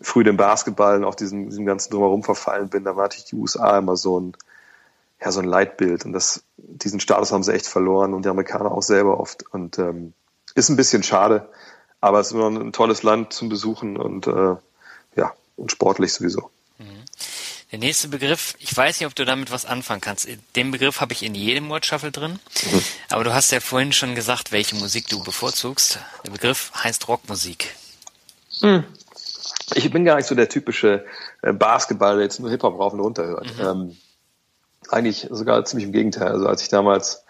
früh 0.02 0.24
den 0.24 0.36
Basketball 0.36 0.96
und 0.96 1.04
auch 1.04 1.14
diesen, 1.14 1.48
diesem 1.48 1.66
ganzen 1.66 1.90
Drumherum 1.92 2.22
verfallen 2.22 2.68
bin, 2.68 2.84
da 2.84 2.96
war 2.96 3.04
natürlich 3.04 3.26
die 3.26 3.36
USA 3.36 3.78
immer 3.78 3.96
so 3.96 4.20
ein, 4.20 4.36
ja, 5.20 5.32
so 5.32 5.40
ein 5.40 5.46
Leitbild. 5.46 6.04
Und 6.04 6.12
das, 6.12 6.44
diesen 6.56 7.00
Status 7.00 7.32
haben 7.32 7.42
sie 7.42 7.54
echt 7.54 7.66
verloren 7.66 8.14
und 8.14 8.24
die 8.24 8.28
Amerikaner 8.28 8.72
auch 8.72 8.82
selber 8.82 9.20
oft. 9.20 9.44
Und 9.50 9.78
ähm, 9.78 10.12
ist 10.54 10.68
ein 10.68 10.76
bisschen 10.76 11.02
schade, 11.02 11.48
aber 12.00 12.20
es 12.20 12.28
ist 12.28 12.32
immer 12.32 12.48
ein 12.48 12.72
tolles 12.72 13.02
Land 13.02 13.32
zum 13.32 13.48
Besuchen 13.48 13.96
und 13.96 14.26
äh, 14.26 14.56
ja, 15.16 15.32
und 15.56 15.70
sportlich 15.70 16.12
sowieso. 16.12 16.50
Mhm. 16.78 17.04
Der 17.70 17.78
nächste 17.78 18.08
Begriff, 18.08 18.54
ich 18.58 18.76
weiß 18.76 19.00
nicht, 19.00 19.06
ob 19.06 19.14
du 19.14 19.24
damit 19.24 19.50
was 19.50 19.64
anfangen 19.64 20.02
kannst. 20.02 20.28
Den 20.56 20.70
Begriff 20.72 21.00
habe 21.00 21.14
ich 21.14 21.22
in 21.22 21.34
jedem 21.34 21.70
Word 21.70 21.86
Shuffle 21.86 22.10
drin. 22.10 22.38
Mhm. 22.70 22.82
Aber 23.08 23.24
du 23.24 23.32
hast 23.32 23.50
ja 23.50 23.60
vorhin 23.60 23.92
schon 23.92 24.14
gesagt, 24.14 24.52
welche 24.52 24.76
Musik 24.76 25.08
du 25.08 25.22
bevorzugst. 25.22 25.98
Der 26.26 26.32
Begriff 26.32 26.72
heißt 26.74 27.08
Rockmusik. 27.08 27.74
Mhm 28.60 28.84
ich 29.74 29.90
bin 29.90 30.04
gar 30.04 30.16
nicht 30.16 30.26
so 30.26 30.34
der 30.34 30.48
typische 30.48 31.04
äh, 31.42 31.52
Basketball, 31.52 32.16
der 32.16 32.24
jetzt 32.24 32.40
nur 32.40 32.50
Hip-Hop 32.50 32.78
rauf 32.78 32.92
und 32.92 33.00
runter 33.00 33.26
hört. 33.26 33.46
Mhm. 33.58 33.64
Ähm, 33.64 33.96
eigentlich 34.88 35.28
sogar 35.30 35.64
ziemlich 35.64 35.86
im 35.86 35.92
Gegenteil. 35.92 36.28
Also 36.28 36.46
als 36.46 36.62
ich 36.62 36.68
damals, 36.68 37.24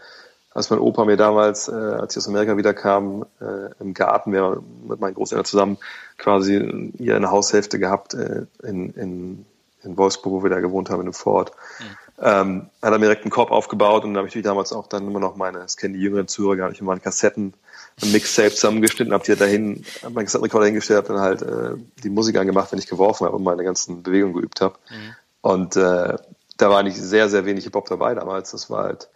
als 0.51 0.71
mein 0.71 0.79
Opa 0.79 1.05
mir 1.05 1.17
damals, 1.17 1.69
äh, 1.69 1.73
als 1.73 2.15
ich 2.15 2.19
aus 2.19 2.29
Amerika 2.29 2.57
wiederkam, 2.57 3.27
äh, 3.41 3.71
im 3.81 3.95
Garten, 3.95 4.33
wir 4.33 4.43
haben 4.43 4.87
mit 4.89 5.01
meinen 5.01 5.15
Großeltern 5.15 5.45
zusammen 5.45 5.79
quasi 6.19 6.93
hier 6.99 7.17
eine 7.17 7.31
Haushälfte 7.31 7.79
gehabt 7.79 8.15
äh, 8.15 8.47
in, 8.63 8.91
in, 8.95 9.47
in 9.83 9.97
Wolfsburg, 9.97 10.33
wo 10.33 10.43
wir 10.43 10.51
da 10.51 10.61
gewohnt 10.61 10.91
haben, 10.91 11.01
in 11.01 11.07
einem 11.07 11.15
Fort. 11.15 11.53
Mhm. 11.79 11.97
Ähm, 12.21 12.69
hat 12.81 12.93
er 12.93 12.99
mir 12.99 13.07
direkt 13.07 13.23
einen 13.23 13.31
Korb 13.31 13.51
aufgebaut 13.51 14.05
und 14.05 14.15
da 14.15 14.19
habe 14.19 14.29
ich 14.29 14.43
damals 14.43 14.73
auch 14.73 14.87
dann 14.87 15.07
immer 15.07 15.19
noch 15.19 15.35
meine, 15.35 15.59
das 15.59 15.77
kennen 15.77 15.95
die 15.95 16.01
jüngeren 16.01 16.29
Zuhörer 16.29 16.57
gar 16.57 16.69
nicht, 16.69 16.81
meine 16.83 17.01
Kassetten 17.01 17.55
ein 18.01 18.13
Mixtape 18.13 18.51
zusammengeschnitten, 18.51 19.13
habe 19.13 19.25
die 19.25 19.37
dahin, 19.37 19.85
hab 20.03 20.13
meinen 20.13 20.25
Kassettenrekorder 20.25 20.67
hingestellt, 20.67 20.99
habe 20.99 21.15
dann 21.15 21.21
halt 21.21 21.43
äh, 21.43 21.77
die 22.03 22.11
Musik 22.11 22.37
angemacht, 22.37 22.73
wenn 22.73 22.79
ich 22.79 22.87
geworfen 22.87 23.27
habe 23.27 23.37
und 23.37 23.43
meine 23.43 23.65
ganzen 23.65 24.03
Bewegungen 24.03 24.35
geübt 24.35 24.61
habe. 24.61 24.75
Mhm. 24.91 25.15
Und 25.41 25.77
äh, 25.77 26.17
da 26.57 26.71
war 26.71 26.83
nicht 26.83 26.97
sehr, 26.97 27.29
sehr 27.29 27.45
wenig 27.45 27.65
Hip-Hop 27.65 27.89
dabei 27.89 28.15
damals. 28.15 28.53
Das 28.53 28.71
war 28.71 28.85
halt 28.85 29.09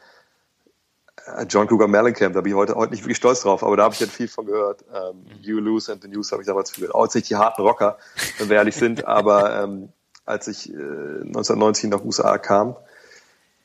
äh, 1.26 1.44
John 1.44 1.66
Cougar 1.66 1.88
Mellencamp, 1.88 2.34
da 2.34 2.40
bin 2.40 2.52
ich 2.52 2.56
heute, 2.56 2.74
heute 2.74 2.92
nicht 2.92 3.02
wirklich 3.02 3.16
stolz 3.16 3.42
drauf, 3.42 3.62
aber 3.62 3.76
da 3.76 3.84
habe 3.84 3.94
ich 3.94 4.00
halt 4.00 4.10
viel 4.10 4.28
von 4.28 4.46
gehört. 4.46 4.84
Ähm, 4.92 5.18
mhm. 5.18 5.42
You 5.42 5.58
Lose 5.58 5.92
and 5.92 6.02
the 6.02 6.08
News 6.08 6.32
habe 6.32 6.42
ich 6.42 6.46
damals 6.46 6.70
viel 6.70 6.82
gehört. 6.82 6.94
Auch 6.94 7.04
jetzt 7.04 7.14
nicht 7.14 7.30
die 7.30 7.36
harten 7.36 7.62
Rocker, 7.62 7.98
wenn 8.38 8.48
wir 8.48 8.56
ehrlich 8.56 8.76
sind, 8.76 9.04
aber 9.06 9.62
ähm, 9.62 9.88
als 10.26 10.48
ich 10.48 10.68
äh, 10.68 10.74
1990 10.74 11.90
nach 11.90 12.04
USA 12.04 12.36
kam, 12.38 12.76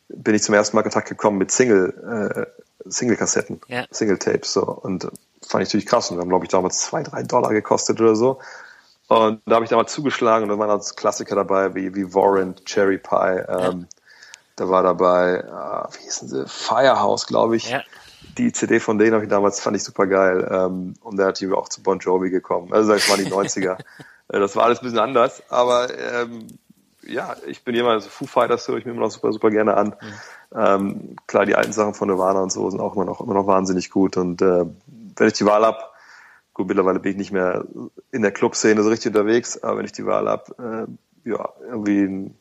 bin 0.08 0.36
ich 0.36 0.44
zum 0.44 0.56
ersten 0.56 0.76
Mal 0.76 0.82
in 0.82 0.86
Kontakt 0.86 1.10
gekommen 1.10 1.38
mit 1.38 1.52
Single, 1.52 2.48
äh, 2.86 2.90
Single-Kassetten, 2.90 3.62
ja. 3.68 3.86
Single-Tapes. 3.90 4.54
So. 4.54 4.64
Und 4.64 5.04
fand 5.42 5.64
ich 5.64 5.70
natürlich 5.70 5.86
krass. 5.86 6.10
Und 6.10 6.18
wir 6.18 6.22
haben, 6.22 6.30
glaube 6.30 6.46
ich, 6.46 6.52
damals 6.52 6.80
zwei, 6.80 7.04
drei 7.04 7.24
Dollar 7.24 7.52
gekostet 7.52 8.00
oder 8.00 8.16
so. 8.16 8.40
Und 9.08 9.42
da 9.46 9.56
habe 9.56 9.66
ich 9.66 9.70
damals 9.70 9.92
zugeschlagen 9.92 10.44
und 10.44 10.50
da 10.50 10.58
waren 10.58 10.70
als 10.70 10.96
Klassiker 10.96 11.36
dabei 11.36 11.76
wie, 11.76 11.94
wie 11.96 12.14
Warren, 12.14 12.56
Cherry 12.64 12.98
Pie. 12.98 13.44
Ähm, 13.48 13.82
ja. 13.82 13.86
Da 14.56 14.70
war 14.70 14.84
dabei, 14.84 15.38
äh, 15.38 15.98
wie 15.98 16.04
hießen 16.04 16.30
sie, 16.30 16.48
Firehouse, 16.48 17.26
glaube 17.28 17.58
ich. 17.58 17.70
Ja. 17.70 17.84
Die 18.38 18.52
CD 18.52 18.80
von 18.80 18.98
denen 18.98 19.14
habe 19.14 19.24
ich 19.24 19.30
damals, 19.30 19.60
fand 19.60 19.76
ich 19.76 19.84
super 19.84 20.08
geil. 20.08 20.48
Ähm, 20.50 20.96
und 21.02 21.18
da 21.18 21.28
hat 21.28 21.40
die 21.40 21.52
auch 21.52 21.70
zu 21.70 21.84
Bon 21.84 22.00
Jovi 22.00 22.30
gekommen. 22.30 22.72
Also 22.74 22.94
das 22.94 23.10
waren 23.10 23.24
die 23.24 23.32
90er. 23.32 23.78
Äh, 24.32 24.40
das 24.40 24.56
war 24.56 24.64
alles 24.64 24.80
ein 24.80 24.84
bisschen 24.84 25.00
anders, 25.00 25.44
aber 25.50 25.90
ähm, 26.00 26.48
ja, 27.04 27.36
ich 27.48 27.64
bin 27.64 27.76
jemand, 27.76 27.96
also 27.96 28.10
Foo 28.10 28.26
Fighters 28.26 28.68
höre 28.68 28.78
ich 28.78 28.86
mir 28.86 28.92
immer 28.92 29.02
noch 29.02 29.12
super, 29.12 29.34
super 29.34 29.50
gerne 29.50 29.76
an. 29.76 29.88
Mhm. 30.00 30.14
Ähm, 30.54 31.16
klar, 31.28 31.46
die 31.46 31.56
alten 31.56 31.74
Sachen 31.74 31.94
von 31.94 32.08
Nirvana 32.08 32.42
und 32.42 32.52
so 32.52 32.70
sind 32.70 32.80
auch 32.80 32.96
immer 32.96 33.06
noch, 33.06 33.22
immer 33.22 33.34
noch 33.34 33.48
wahnsinnig 33.48 33.90
gut. 33.90 34.18
Und 34.18 34.42
äh, 34.42 34.66
wenn 35.16 35.28
ich 35.28 35.34
die 35.34 35.46
Wahl 35.46 35.66
hab, 35.66 35.94
gut, 36.54 36.68
mittlerweile 36.68 37.00
bin 37.00 37.12
ich 37.12 37.18
nicht 37.18 37.32
mehr 37.32 37.66
in 38.12 38.22
der 38.22 38.32
Clubszene 38.32 38.84
so 38.84 38.90
richtig 38.90 39.08
unterwegs, 39.08 39.62
aber 39.64 39.78
wenn 39.78 39.86
ich 39.86 39.92
die 39.92 40.06
Wahl 40.06 40.28
hab, 40.30 40.50
äh, 40.60 40.88
ja, 41.24 41.50
irgendwie 41.68 42.04
ein, 42.04 42.38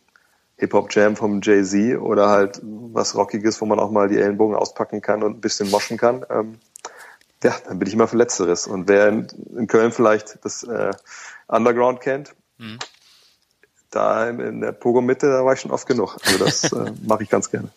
Hip-Hop-Jam 0.61 1.17
vom 1.17 1.41
Jay-Z 1.43 1.99
oder 2.01 2.29
halt 2.29 2.61
was 2.63 3.15
Rockiges, 3.17 3.61
wo 3.61 3.67
man 3.67 3.79
auch 3.81 3.91
mal 3.91 4.09
die 4.09 4.19
Ellenbogen 4.19 4.55
auspacken 4.55 5.01
kann 5.01 5.23
und 5.23 5.39
ein 5.39 5.41
bisschen 5.41 5.71
moschen 5.71 5.97
kann, 5.97 6.25
ähm, 6.31 6.59
ja, 7.43 7.57
dann 7.67 7.79
bin 7.79 7.89
ich 7.89 7.95
immer 7.95 8.07
für 8.07 8.19
Letzteres. 8.19 8.67
Und 8.67 8.89
wer 8.89 9.09
in, 9.09 9.27
in 9.57 9.67
Köln 9.67 9.93
vielleicht 9.93 10.39
das 10.45 10.63
äh, 10.63 10.93
Underground 11.49 12.01
kennt, 12.01 12.35
mhm. 12.59 12.79
da 13.91 14.29
in, 14.29 14.41
in 14.41 14.61
der 14.61 14.73
Pogo-Mitte, 14.73 15.29
da 15.29 15.45
war 15.45 15.55
ich 15.55 15.61
schon 15.61 15.71
oft 15.71 15.87
genug. 15.87 16.19
Also 16.25 16.45
das 16.45 16.73
äh, 16.73 16.93
mache 17.07 17.23
ich 17.23 17.31
ganz 17.31 17.51
gerne. 17.51 17.71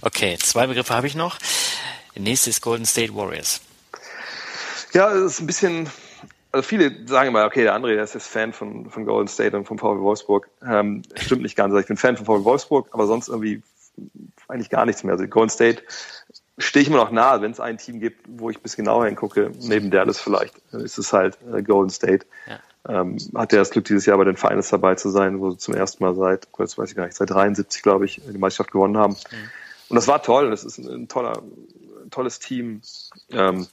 Okay, 0.00 0.38
zwei 0.38 0.66
Begriffe 0.66 0.94
habe 0.94 1.06
ich 1.06 1.14
noch. 1.14 1.38
Der 2.14 2.22
nächste 2.22 2.50
ist 2.50 2.62
Golden 2.62 2.86
State 2.86 3.14
Warriors. 3.14 3.60
Ja, 4.92 5.12
es 5.12 5.32
ist 5.32 5.40
ein 5.40 5.46
bisschen, 5.46 5.90
also 6.56 6.66
viele 6.66 7.06
sagen 7.06 7.28
immer, 7.28 7.44
okay, 7.44 7.62
der 7.64 7.76
André, 7.76 7.94
der 7.94 8.04
ist 8.04 8.14
jetzt 8.14 8.28
Fan 8.28 8.52
von, 8.52 8.90
von 8.90 9.04
Golden 9.04 9.28
State 9.28 9.56
und 9.56 9.66
vom 9.66 9.78
VW 9.78 10.00
Wolfsburg. 10.00 10.48
Ähm, 10.66 11.02
stimmt 11.14 11.42
nicht 11.42 11.56
ganz. 11.56 11.72
Also 11.72 11.80
ich 11.80 11.86
bin 11.86 11.96
Fan 11.96 12.16
von 12.16 12.24
VW 12.24 12.44
Wolfsburg, 12.44 12.88
aber 12.92 13.06
sonst 13.06 13.28
irgendwie 13.28 13.62
eigentlich 14.48 14.70
gar 14.70 14.86
nichts 14.86 15.04
mehr. 15.04 15.12
Also 15.12 15.26
Golden 15.26 15.50
State 15.50 15.82
stehe 16.58 16.82
ich 16.82 16.88
immer 16.88 16.96
noch 16.96 17.10
nahe, 17.10 17.42
wenn 17.42 17.50
es 17.50 17.60
ein 17.60 17.76
Team 17.76 18.00
gibt, 18.00 18.24
wo 18.26 18.48
ich 18.48 18.60
bis 18.60 18.76
genauer 18.76 19.06
hingucke, 19.06 19.52
neben 19.60 19.90
Dallas 19.90 20.18
vielleicht, 20.18 20.54
ist 20.72 20.98
es 20.98 21.12
halt 21.12 21.36
äh, 21.52 21.62
Golden 21.62 21.90
State. 21.90 22.26
Ja. 22.46 23.00
Ähm, 23.00 23.18
hat 23.34 23.52
er 23.52 23.58
das 23.58 23.70
Glück, 23.70 23.84
dieses 23.84 24.06
Jahr 24.06 24.16
bei 24.16 24.24
den 24.24 24.36
Finals 24.36 24.70
dabei 24.70 24.94
zu 24.94 25.10
sein, 25.10 25.40
wo 25.40 25.50
sie 25.50 25.58
zum 25.58 25.74
ersten 25.74 26.02
Mal 26.02 26.14
seit, 26.14 26.52
kurz 26.52 26.78
weiß 26.78 26.88
ich 26.88 26.96
gar 26.96 27.04
nicht, 27.04 27.16
seit 27.16 27.30
73, 27.30 27.82
glaube 27.82 28.04
ich, 28.04 28.22
die 28.26 28.38
Meisterschaft 28.38 28.70
gewonnen 28.72 28.96
haben. 28.96 29.14
Mhm. 29.14 29.50
Und 29.88 29.96
das 29.96 30.08
war 30.08 30.22
toll, 30.22 30.50
das 30.50 30.64
ist 30.64 30.78
ein, 30.78 30.88
ein 30.88 31.08
toller, 31.08 31.42
ein 32.02 32.10
tolles 32.10 32.38
Team. 32.38 32.80
Ähm, 33.30 33.66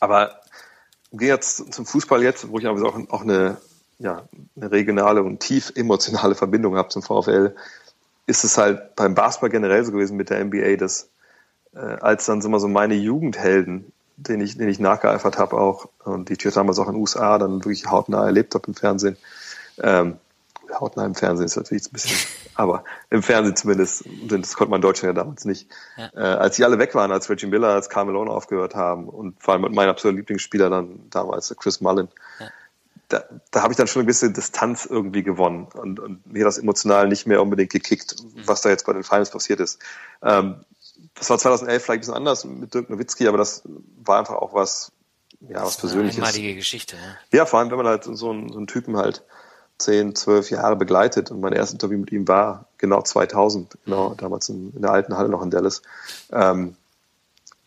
aber 0.00 0.40
gehe 1.12 1.28
jetzt 1.28 1.72
zum 1.72 1.86
Fußball 1.86 2.22
jetzt, 2.22 2.48
wo 2.48 2.58
ich 2.58 2.66
aber 2.66 2.82
auch, 2.86 2.98
auch 3.10 3.22
eine, 3.22 3.56
ja, 3.98 4.28
eine 4.56 4.70
regionale 4.70 5.22
und 5.22 5.40
tief 5.40 5.72
emotionale 5.74 6.34
Verbindung 6.34 6.76
habe 6.76 6.88
zum 6.88 7.02
VfL, 7.02 7.54
ist 8.26 8.44
es 8.44 8.58
halt 8.58 8.96
beim 8.96 9.14
Basketball 9.14 9.50
generell 9.50 9.84
so 9.84 9.92
gewesen 9.92 10.16
mit 10.16 10.30
der 10.30 10.44
NBA, 10.44 10.76
dass 10.76 11.08
äh, 11.74 11.78
als 11.78 12.26
dann 12.26 12.40
immer 12.40 12.58
so 12.58 12.68
meine 12.68 12.94
Jugendhelden, 12.94 13.92
den 14.16 14.40
ich, 14.40 14.56
den 14.56 14.68
ich 14.68 14.80
nachgeeifert 14.80 15.38
habe 15.38 15.56
auch 15.56 15.88
und 16.04 16.28
die 16.28 16.32
ich 16.34 16.54
damals 16.54 16.78
auch 16.78 16.88
in 16.88 16.94
den 16.94 17.00
USA 17.00 17.38
dann 17.38 17.64
wirklich 17.64 17.86
hautnah 17.86 18.24
erlebt 18.24 18.54
habe 18.54 18.66
im 18.68 18.74
Fernsehen. 18.74 19.16
Ähm, 19.78 20.16
hautnah 20.80 21.04
im 21.04 21.14
Fernsehen 21.14 21.46
ist 21.46 21.56
natürlich 21.56 21.86
ein 21.86 21.92
bisschen, 21.92 22.16
aber 22.54 22.84
im 23.10 23.22
Fernsehen 23.22 23.56
zumindest, 23.56 24.04
das 24.28 24.54
konnte 24.54 24.70
man 24.70 24.78
in 24.78 24.82
Deutschland 24.82 25.16
ja 25.16 25.22
damals 25.22 25.44
nicht. 25.44 25.68
Ja. 25.96 26.10
Äh, 26.14 26.36
als 26.38 26.56
die 26.56 26.64
alle 26.64 26.78
weg 26.78 26.94
waren, 26.94 27.12
als 27.12 27.28
Reggie 27.28 27.46
Miller, 27.46 27.68
als 27.68 27.88
Carmelo 27.88 28.24
aufgehört 28.24 28.74
haben 28.74 29.08
und 29.08 29.42
vor 29.42 29.54
allem 29.54 29.62
mit 29.62 29.72
meinem 29.72 29.90
absoluten 29.90 30.18
Lieblingsspieler 30.18 30.70
dann 30.70 31.08
damals, 31.10 31.54
Chris 31.58 31.80
Mullen, 31.80 32.08
ja. 32.40 32.48
da, 33.08 33.24
da 33.50 33.62
habe 33.62 33.72
ich 33.72 33.76
dann 33.76 33.86
schon 33.86 34.02
ein 34.02 34.06
bisschen 34.06 34.32
Distanz 34.32 34.86
irgendwie 34.86 35.22
gewonnen 35.22 35.68
und, 35.74 36.00
und 36.00 36.26
mir 36.32 36.44
das 36.44 36.58
emotional 36.58 37.08
nicht 37.08 37.26
mehr 37.26 37.42
unbedingt 37.42 37.70
gekickt, 37.70 38.16
mhm. 38.22 38.42
was 38.46 38.62
da 38.62 38.68
jetzt 38.68 38.86
bei 38.86 38.92
den 38.92 39.04
Finals 39.04 39.30
passiert 39.30 39.60
ist. 39.60 39.80
Ähm, 40.22 40.64
das 41.14 41.30
war 41.30 41.38
2011 41.38 41.82
vielleicht 41.82 41.96
ein 41.96 42.00
bisschen 42.00 42.14
anders 42.14 42.44
mit 42.44 42.74
Dirk 42.74 42.90
Nowitzki, 42.90 43.26
aber 43.28 43.38
das 43.38 43.62
war 44.02 44.18
einfach 44.18 44.34
auch 44.34 44.54
was, 44.54 44.92
ja, 45.40 45.62
was 45.62 45.76
Persönliches. 45.76 46.18
Eine 46.18 46.26
einmalige 46.26 46.54
Geschichte, 46.54 46.96
ja. 46.96 47.38
Ja, 47.38 47.46
vor 47.46 47.58
allem, 47.58 47.70
wenn 47.70 47.78
man 47.78 47.86
halt 47.86 48.04
so 48.04 48.30
einen, 48.30 48.48
so 48.50 48.56
einen 48.56 48.66
Typen 48.66 48.96
halt 48.96 49.22
zehn, 49.78 50.14
zwölf 50.14 50.50
Jahre 50.50 50.76
begleitet 50.76 51.30
und 51.30 51.40
mein 51.40 51.52
erstes 51.52 51.74
Interview 51.74 51.98
mit 51.98 52.12
ihm 52.12 52.26
war 52.28 52.66
genau 52.78 53.02
2000, 53.02 53.76
genau, 53.84 54.14
damals 54.14 54.48
in, 54.48 54.72
in 54.74 54.82
der 54.82 54.92
alten 54.92 55.16
Halle 55.16 55.28
noch 55.28 55.42
in 55.42 55.50
Dallas, 55.50 55.82
ähm, 56.32 56.76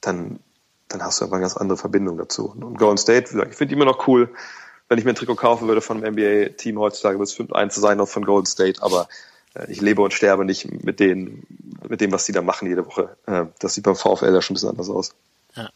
dann, 0.01 0.39
dann 0.87 1.03
hast 1.03 1.19
du 1.19 1.25
einfach 1.25 1.37
eine 1.37 1.43
ganz 1.43 1.57
andere 1.57 1.77
Verbindung 1.77 2.17
dazu. 2.17 2.49
Und 2.49 2.77
Golden 2.77 2.97
State, 2.97 3.47
ich 3.49 3.55
finde 3.55 3.75
immer 3.75 3.85
noch 3.85 4.07
cool, 4.07 4.33
wenn 4.87 4.97
ich 4.97 5.05
mir 5.05 5.11
ein 5.11 5.15
Trikot 5.15 5.35
kaufen 5.35 5.67
würde 5.67 5.81
von 5.81 6.03
einem 6.03 6.15
NBA-Team 6.15 6.79
heutzutage, 6.79 7.19
wird 7.19 7.29
es 7.29 7.37
5-1 7.37 7.69
zu 7.69 7.79
sein, 7.79 7.97
noch 7.97 8.07
von 8.07 8.25
Golden 8.25 8.47
State, 8.47 8.81
aber 8.81 9.07
äh, 9.53 9.71
ich 9.71 9.81
lebe 9.81 10.01
und 10.01 10.13
sterbe 10.13 10.45
nicht 10.45 10.83
mit 10.83 10.99
denen, 10.99 11.45
mit 11.87 12.01
dem, 12.01 12.11
was 12.11 12.25
die 12.25 12.31
da 12.31 12.41
machen 12.41 12.67
jede 12.67 12.85
Woche. 12.85 13.15
Äh, 13.27 13.45
das 13.59 13.75
sieht 13.75 13.83
beim 13.83 13.95
VfL 13.95 14.33
ja 14.33 14.41
schon 14.41 14.53
ein 14.53 14.55
bisschen 14.55 14.69
anders 14.69 14.89
aus. 14.89 15.13
Ja. 15.55 15.69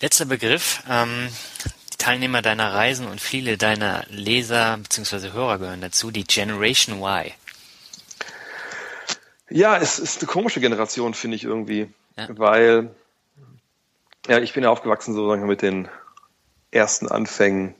Letzter 0.00 0.24
Begriff. 0.24 0.82
Ähm, 0.90 1.28
Teilnehmer 2.02 2.42
deiner 2.42 2.74
Reisen 2.74 3.06
und 3.06 3.20
viele 3.20 3.56
deiner 3.56 4.04
Leser 4.10 4.76
bzw. 4.78 5.30
Hörer 5.30 5.58
gehören 5.58 5.80
dazu, 5.80 6.10
die 6.10 6.24
Generation 6.24 7.00
Y. 7.00 7.30
Ja, 9.48 9.76
es 9.76 10.00
ist 10.00 10.20
eine 10.20 10.26
komische 10.26 10.58
Generation, 10.58 11.14
finde 11.14 11.36
ich 11.36 11.44
irgendwie. 11.44 11.88
Ja. 12.16 12.26
Weil, 12.30 12.90
ja, 14.26 14.40
ich 14.40 14.52
bin 14.52 14.64
ja 14.64 14.70
aufgewachsen 14.70 15.14
sozusagen 15.14 15.46
mit 15.46 15.62
den 15.62 15.86
ersten 16.72 17.06
Anfängen 17.06 17.76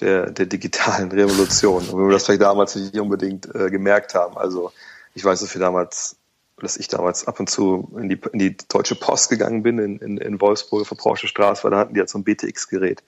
der, 0.00 0.32
der 0.32 0.46
digitalen 0.46 1.12
Revolution. 1.12 1.88
Und 1.90 1.96
wenn 1.96 2.08
wir 2.08 2.12
das 2.14 2.24
vielleicht 2.24 2.42
damals 2.42 2.74
nicht 2.74 2.98
unbedingt 2.98 3.54
äh, 3.54 3.70
gemerkt 3.70 4.16
haben. 4.16 4.36
Also 4.36 4.72
ich 5.14 5.24
weiß, 5.24 5.42
dass 5.42 5.54
wir 5.54 5.60
damals, 5.60 6.16
dass 6.58 6.76
ich 6.76 6.88
damals 6.88 7.28
ab 7.28 7.38
und 7.38 7.48
zu 7.48 7.88
in 7.96 8.08
die, 8.08 8.20
in 8.32 8.38
die 8.40 8.56
Deutsche 8.68 8.96
Post 8.96 9.30
gegangen 9.30 9.62
bin, 9.62 9.78
in, 9.78 9.98
in, 10.00 10.18
in 10.18 10.40
Wolfsburg 10.40 10.82
auf 10.82 10.88
der 10.88 10.96
Porsche 10.96 11.28
Straße, 11.28 11.62
weil 11.62 11.70
da 11.70 11.78
hatten 11.78 11.94
die 11.94 12.00
halt 12.00 12.10
so 12.10 12.18
ein 12.18 12.24
BTX-Gerät. 12.24 13.04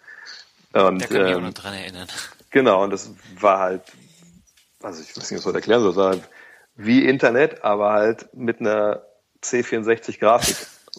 Und, 0.72 1.02
da 1.02 1.06
kann 1.06 1.16
ähm, 1.16 1.26
ich 1.26 1.34
auch 1.34 1.38
ähm, 1.38 1.44
noch 1.44 1.54
dran 1.54 1.74
erinnern. 1.74 2.08
Genau, 2.50 2.82
und 2.82 2.90
das 2.90 3.10
war 3.38 3.58
halt, 3.58 3.82
also 4.82 5.02
ich 5.02 5.16
weiß 5.16 5.30
nicht, 5.30 5.44
was 5.44 5.46
ich 5.46 5.54
erklären 5.54 5.80
soll, 5.82 5.90
das 5.90 5.96
war 5.96 6.10
halt 6.10 6.22
wie 6.76 7.06
Internet, 7.06 7.64
aber 7.64 7.92
halt 7.92 8.34
mit 8.34 8.60
einer 8.60 9.02
C64-Grafik 9.42 10.56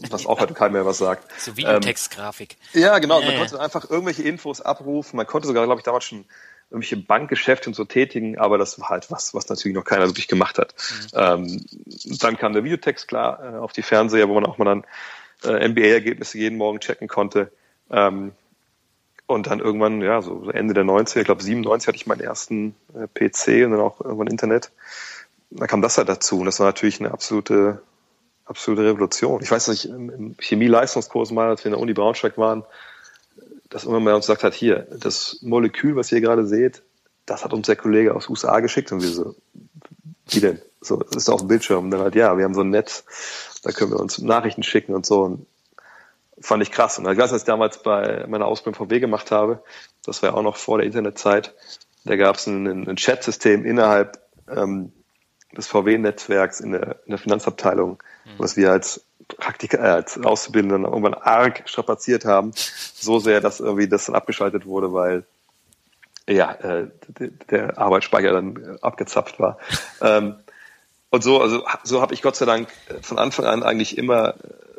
was 0.10 0.26
auch 0.26 0.40
heute 0.40 0.54
keinem 0.54 0.74
mehr 0.74 0.86
was 0.86 0.98
sagt. 0.98 1.32
So 1.40 1.56
Videotextgrafik. 1.56 2.58
Ähm, 2.74 2.82
ja, 2.82 3.00
genau. 3.00 3.20
Ja, 3.20 3.26
man 3.26 3.34
ja. 3.36 3.40
konnte 3.40 3.60
einfach 3.60 3.90
irgendwelche 3.90 4.24
Infos 4.24 4.62
abrufen. 4.62 5.18
Man 5.18 5.28
konnte 5.28 5.48
sogar, 5.48 5.66
glaube 5.66 5.80
ich, 5.80 5.86
damals 5.86 6.06
schon 6.06 6.26
irgendwelche 6.70 6.98
Bankgeschäfte 6.98 7.70
und 7.70 7.76
so 7.76 7.86
tätigen, 7.86 8.40
aber 8.40 8.58
das 8.58 8.80
war 8.80 8.90
halt 8.90 9.12
was, 9.12 9.36
was 9.36 9.48
natürlich 9.48 9.76
noch 9.76 9.84
keiner 9.84 10.08
wirklich 10.08 10.28
gemacht 10.28 10.58
hat. 10.58 10.74
Mhm. 10.90 11.08
Ähm, 11.14 11.66
dann 12.20 12.38
kam 12.38 12.54
der 12.54 12.64
Videotext 12.64 13.08
klar 13.08 13.40
äh, 13.44 13.58
auf 13.58 13.74
die 13.74 13.84
Fernseher, 13.84 14.28
wo 14.28 14.34
man 14.34 14.46
auch 14.46 14.58
mal 14.58 14.66
dann 14.66 14.84
äh, 15.44 15.68
NBA-Ergebnisse 15.68 16.40
jeden 16.40 16.58
Morgen 16.58 16.80
checken 16.80 17.08
konnte. 17.08 17.52
Ähm, 17.92 18.32
und 19.28 19.48
dann 19.48 19.60
irgendwann, 19.60 20.02
ja, 20.02 20.22
so 20.22 20.50
Ende 20.50 20.74
der 20.74 20.84
90er, 20.84 21.20
ich 21.20 21.26
glaube 21.26 21.44
97 21.44 21.88
hatte 21.88 21.96
ich 21.96 22.08
meinen 22.08 22.22
ersten 22.22 22.76
äh, 22.94 23.08
PC 23.08 23.66
und 23.66 23.72
dann 23.72 23.80
auch 23.80 24.02
irgendwann 24.02 24.28
Internet. 24.28 24.72
Da 25.50 25.68
kam 25.68 25.82
das 25.82 25.98
halt 25.98 26.10
dazu 26.10 26.40
und 26.40 26.46
das 26.46 26.60
war 26.60 26.68
natürlich 26.68 27.00
eine 27.00 27.12
absolute 27.12 27.82
absolute 28.46 28.84
Revolution. 28.84 29.42
Ich 29.42 29.52
weiß, 29.52 29.66
dass 29.66 29.86
ich 29.86 29.90
im 29.90 30.36
Chemie-Leistungskurs 30.38 31.32
mal, 31.32 31.50
als 31.50 31.64
wir 31.64 31.68
in 31.68 31.74
der 31.74 31.80
Uni 31.80 31.94
Braunschweig 31.94 32.38
waren, 32.38 32.64
dass 33.70 33.86
immer 33.86 34.00
mal 34.00 34.14
uns 34.14 34.28
gesagt 34.28 34.44
hat, 34.44 34.54
hier, 34.54 34.88
das 35.00 35.40
Molekül, 35.42 35.96
was 35.96 36.12
ihr 36.12 36.22
gerade 36.22 36.46
seht, 36.46 36.84
das 37.26 37.44
hat 37.44 37.54
uns 37.54 37.68
der 37.68 37.76
Kollege 37.76 38.14
aus 38.14 38.30
USA 38.30 38.60
geschickt 38.60 38.92
und 38.92 39.02
wir 39.02 39.10
so, 39.10 39.36
wie 40.28 40.40
denn? 40.40 40.60
So, 40.82 40.98
das 40.98 41.24
ist 41.24 41.30
auf 41.30 41.42
dem 41.42 41.48
Bildschirm. 41.48 41.86
Und 41.86 41.92
dann 41.92 42.02
halt, 42.02 42.16
ja, 42.16 42.38
wir 42.38 42.44
haben 42.44 42.54
so 42.54 42.62
ein 42.62 42.70
Netz, 42.70 43.06
da 43.64 43.72
können 43.72 43.92
wir 43.92 44.00
uns 44.00 44.20
Nachrichten 44.20 44.64
schicken 44.64 44.94
und 44.94 45.06
so. 45.06 45.22
Und 45.22 45.46
fand 46.40 46.64
ich 46.64 46.72
krass. 46.72 46.98
Und 46.98 47.06
weiß, 47.06 47.32
als 47.32 47.44
ich 47.44 47.48
damals 47.48 47.82
bei 47.82 48.26
meiner 48.28 48.46
Ausbildung 48.46 48.88
VW 48.88 49.00
gemacht 49.00 49.32
habe, 49.32 49.64
das 50.06 50.22
war 50.22 50.32
ja 50.32 50.36
auch 50.36 50.44
noch 50.44 50.58
vor 50.58 50.78
der 50.78 50.88
Internetzeit, 50.88 51.54
da 52.06 52.16
gab 52.16 52.36
es 52.36 52.48
ein, 52.48 52.88
ein 52.88 52.96
Chat-System 52.96 53.66
innerhalb 53.66 54.20
ähm, 54.50 54.92
des 55.56 55.68
VW-Netzwerks 55.68 56.60
in 56.60 56.72
der, 56.72 57.00
in 57.06 57.12
der 57.12 57.18
Finanzabteilung, 57.18 58.04
mhm. 58.26 58.30
was 58.38 58.58
wir 58.58 58.72
als 58.72 59.06
Praktiker, 59.28 59.80
äh, 59.80 59.90
als 59.90 60.18
Auszubildende 60.18 60.76
dann 60.76 60.86
irgendwann 60.86 61.14
arg 61.14 61.64
strapaziert 61.66 62.26
haben, 62.26 62.52
so 62.56 63.20
sehr, 63.20 63.40
dass 63.40 63.60
irgendwie 63.60 63.88
das 63.88 64.06
dann 64.06 64.16
abgeschaltet 64.16 64.66
wurde, 64.66 64.94
weil 64.94 65.26
ja, 66.28 66.52
äh, 66.54 66.88
der 67.50 67.78
Arbeitsspeicher 67.78 68.32
dann 68.32 68.78
abgezapft 68.82 69.40
war. 69.40 69.58
ähm, 70.02 70.36
und 71.10 71.24
so, 71.24 71.42
also 71.42 71.64
so 71.84 72.02
habe 72.02 72.14
ich 72.14 72.22
Gott 72.22 72.36
sei 72.36 72.46
Dank 72.46 72.70
von 73.02 73.20
Anfang 73.20 73.46
an 73.46 73.62
eigentlich 73.62 73.98
immer 73.98 74.30
äh, 74.30 74.73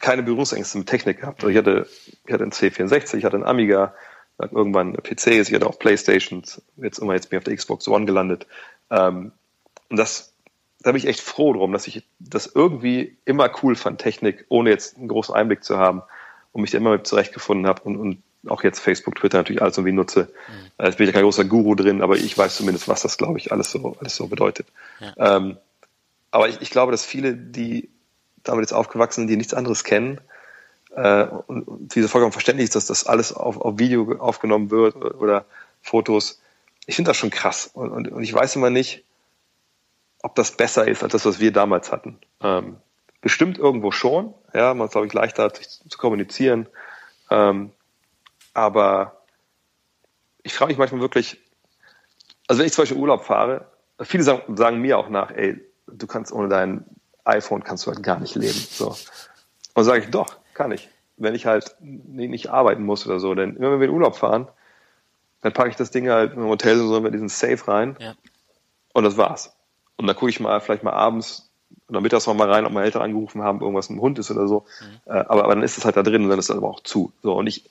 keine 0.00 0.22
Berührungsängste 0.22 0.78
mit 0.78 0.88
Technik 0.88 1.20
gehabt. 1.20 1.44
Also 1.44 1.50
ich 1.50 1.56
hatte, 1.56 1.86
ich 2.26 2.32
hatte 2.32 2.42
einen 2.42 2.52
C64, 2.52 3.16
ich 3.16 3.24
hatte 3.24 3.36
einen 3.36 3.44
Amiga, 3.44 3.94
irgendwann 4.38 4.94
PCs, 4.94 5.48
ich 5.48 5.54
hatte 5.54 5.66
auch 5.66 5.78
Playstations, 5.78 6.62
jetzt 6.76 6.98
immer 6.98 7.12
jetzt 7.14 7.28
bin 7.28 7.36
ich 7.36 7.40
auf 7.42 7.44
der 7.44 7.56
Xbox 7.56 7.86
One 7.88 8.06
gelandet. 8.06 8.46
Ähm, 8.90 9.32
und 9.90 9.96
das, 9.96 10.32
da 10.80 10.92
bin 10.92 10.98
ich 10.98 11.06
echt 11.06 11.20
froh 11.20 11.52
drum, 11.52 11.72
dass 11.72 11.86
ich 11.86 12.06
das 12.18 12.46
irgendwie 12.46 13.18
immer 13.24 13.50
cool 13.62 13.76
fand, 13.76 14.00
Technik, 14.00 14.46
ohne 14.48 14.70
jetzt 14.70 14.96
einen 14.96 15.08
großen 15.08 15.34
Einblick 15.34 15.62
zu 15.62 15.76
haben 15.76 16.02
und 16.52 16.62
mich 16.62 16.70
da 16.70 16.78
immer 16.78 16.92
mit 16.92 17.06
zurechtgefunden 17.06 17.66
habe 17.66 17.82
und, 17.82 17.96
und 17.96 18.22
auch 18.48 18.62
jetzt 18.62 18.80
Facebook, 18.80 19.16
Twitter 19.16 19.38
natürlich 19.38 19.60
alles 19.60 19.76
irgendwie 19.76 19.92
nutze. 19.92 20.32
Mhm. 20.78 20.84
Bin 20.84 20.92
ich 20.92 21.06
ja 21.08 21.12
kein 21.12 21.24
großer 21.24 21.44
Guru 21.44 21.74
drin, 21.74 22.00
aber 22.00 22.16
ich 22.16 22.36
weiß 22.36 22.56
zumindest, 22.56 22.88
was 22.88 23.02
das, 23.02 23.18
glaube 23.18 23.38
ich, 23.38 23.52
alles 23.52 23.70
so, 23.70 23.96
alles 24.00 24.16
so 24.16 24.28
bedeutet. 24.28 24.66
Ja. 24.98 25.36
Ähm, 25.36 25.58
aber 26.30 26.48
ich, 26.48 26.62
ich 26.62 26.70
glaube, 26.70 26.92
dass 26.92 27.04
viele, 27.04 27.34
die 27.34 27.90
damit 28.44 28.62
jetzt 28.62 28.72
aufgewachsen 28.72 29.26
die 29.26 29.36
nichts 29.36 29.54
anderes 29.54 29.84
kennen, 29.84 30.20
äh, 30.94 31.24
und, 31.46 31.68
und 31.68 31.94
diese 31.94 32.08
vollkommen 32.08 32.32
verständlich 32.32 32.64
ist, 32.64 32.74
dass 32.74 32.86
das 32.86 33.06
alles 33.06 33.32
auf, 33.32 33.60
auf 33.60 33.78
Video 33.78 34.18
aufgenommen 34.18 34.70
wird 34.70 34.96
oder 34.96 35.44
Fotos. 35.82 36.40
Ich 36.86 36.96
finde 36.96 37.10
das 37.10 37.16
schon 37.16 37.30
krass. 37.30 37.70
Und, 37.72 37.90
und, 37.90 38.08
und 38.08 38.22
ich 38.22 38.32
weiß 38.32 38.56
immer 38.56 38.70
nicht, 38.70 39.04
ob 40.22 40.34
das 40.34 40.52
besser 40.52 40.86
ist 40.88 41.02
als 41.02 41.12
das, 41.12 41.24
was 41.24 41.40
wir 41.40 41.52
damals 41.52 41.92
hatten. 41.92 42.18
Ähm, 42.42 42.76
bestimmt 43.20 43.58
irgendwo 43.58 43.92
schon. 43.92 44.34
Ja, 44.52 44.74
man 44.74 44.86
ist, 44.86 44.92
glaube 44.92 45.06
ich, 45.06 45.12
leichter, 45.12 45.50
sich 45.54 45.68
zu 45.88 45.98
kommunizieren. 45.98 46.68
Ähm, 47.30 47.70
aber 48.52 49.22
ich 50.42 50.54
frage 50.54 50.70
mich 50.70 50.78
manchmal 50.78 51.00
wirklich, 51.00 51.38
also 52.48 52.58
wenn 52.58 52.66
ich 52.66 52.72
zum 52.72 52.82
Beispiel 52.82 52.98
Urlaub 52.98 53.24
fahre, 53.24 53.66
viele 54.00 54.24
sagen, 54.24 54.56
sagen, 54.56 54.80
mir 54.80 54.98
auch 54.98 55.08
nach, 55.08 55.30
ey, 55.30 55.60
du 55.86 56.06
kannst 56.06 56.32
ohne 56.32 56.48
dein 56.48 56.84
iPhone 57.24 57.64
kannst 57.64 57.86
du 57.86 57.90
halt 57.90 58.02
gar 58.02 58.20
nicht 58.20 58.34
leben. 58.34 58.58
So. 58.70 58.96
Und 59.74 59.84
sage 59.84 60.04
ich, 60.04 60.10
doch, 60.10 60.36
kann 60.54 60.72
ich. 60.72 60.88
Wenn 61.16 61.34
ich 61.34 61.46
halt 61.46 61.76
nicht 61.80 62.48
arbeiten 62.48 62.84
muss 62.84 63.06
oder 63.06 63.20
so. 63.20 63.34
Denn 63.34 63.56
immer 63.56 63.72
wenn 63.72 63.80
wir 63.80 63.88
in 63.88 63.94
Urlaub 63.94 64.16
fahren, 64.16 64.48
dann 65.42 65.52
packe 65.52 65.70
ich 65.70 65.76
das 65.76 65.90
Ding 65.90 66.08
halt 66.08 66.34
im 66.34 66.44
Hotel 66.44 66.80
und 66.80 66.88
so 66.88 66.96
in 66.96 67.12
diesen 67.12 67.28
Safe 67.28 67.68
rein. 67.68 67.96
Ja. 67.98 68.14
Und 68.92 69.04
das 69.04 69.16
war's. 69.16 69.54
Und 69.96 70.06
dann 70.06 70.16
gucke 70.16 70.30
ich 70.30 70.40
mal 70.40 70.60
vielleicht 70.60 70.82
mal 70.82 70.92
abends 70.92 71.50
oder 71.88 72.00
mittags 72.00 72.26
noch 72.26 72.34
mal 72.34 72.50
rein, 72.50 72.64
ob 72.66 72.72
meine 72.72 72.86
Eltern 72.86 73.02
angerufen 73.02 73.42
haben, 73.42 73.60
irgendwas 73.60 73.90
mit 73.90 73.98
dem 73.98 74.02
Hund 74.02 74.18
ist 74.18 74.30
oder 74.30 74.48
so. 74.48 74.64
Mhm. 74.80 75.12
Äh, 75.12 75.18
aber, 75.18 75.44
aber 75.44 75.54
dann 75.54 75.62
ist 75.62 75.78
es 75.78 75.84
halt 75.84 75.96
da 75.96 76.02
drin 76.02 76.24
und 76.24 76.30
dann 76.30 76.38
ist 76.38 76.50
es 76.50 76.56
aber 76.56 76.68
auch 76.68 76.80
zu. 76.80 77.12
So, 77.22 77.34
und 77.34 77.46
ich 77.46 77.68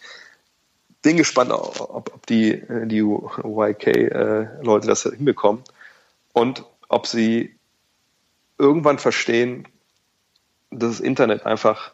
bin 1.02 1.18
gespannt, 1.18 1.52
ob, 1.52 1.80
ob 1.80 2.26
die, 2.28 2.52
äh, 2.52 2.86
die 2.86 3.00
YK-Leute 3.00 4.86
äh, 4.86 4.88
das 4.88 5.04
hinbekommen 5.04 5.64
und 6.34 6.66
ob 6.90 7.08
sie 7.08 7.56
irgendwann 8.60 8.99
verstehen, 8.99 9.68
dass 10.69 10.91
das 10.91 10.99
Internet 10.99 11.45
einfach, 11.45 11.94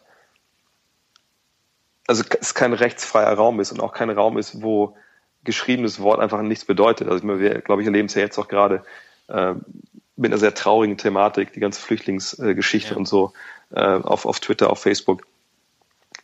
also 2.07 2.23
es 2.41 2.53
kein 2.53 2.73
rechtsfreier 2.73 3.33
Raum 3.33 3.59
ist 3.59 3.71
und 3.71 3.79
auch 3.79 3.93
kein 3.93 4.09
Raum 4.09 4.37
ist, 4.37 4.61
wo 4.61 4.97
geschriebenes 5.43 6.01
Wort 6.01 6.19
einfach 6.19 6.41
nichts 6.41 6.65
bedeutet. 6.65 7.07
Also 7.07 7.25
wir, 7.39 7.61
glaube 7.61 7.81
ich, 7.81 7.85
erleben 7.85 8.07
es 8.07 8.15
ja 8.15 8.21
jetzt 8.21 8.37
auch 8.37 8.47
gerade 8.47 8.83
äh, 9.27 9.53
mit 10.17 10.31
einer 10.31 10.39
sehr 10.39 10.53
traurigen 10.53 10.97
Thematik, 10.97 11.53
die 11.53 11.59
ganze 11.59 11.79
Flüchtlingsgeschichte 11.81 12.91
ja. 12.91 12.97
und 12.97 13.07
so 13.07 13.33
äh, 13.71 13.79
auf, 13.79 14.25
auf 14.25 14.39
Twitter, 14.39 14.69
auf 14.69 14.81
Facebook, 14.81 15.25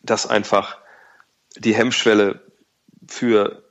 dass 0.01 0.27
einfach 0.27 0.77
die 1.55 1.75
Hemmschwelle 1.75 2.41
für 3.07 3.63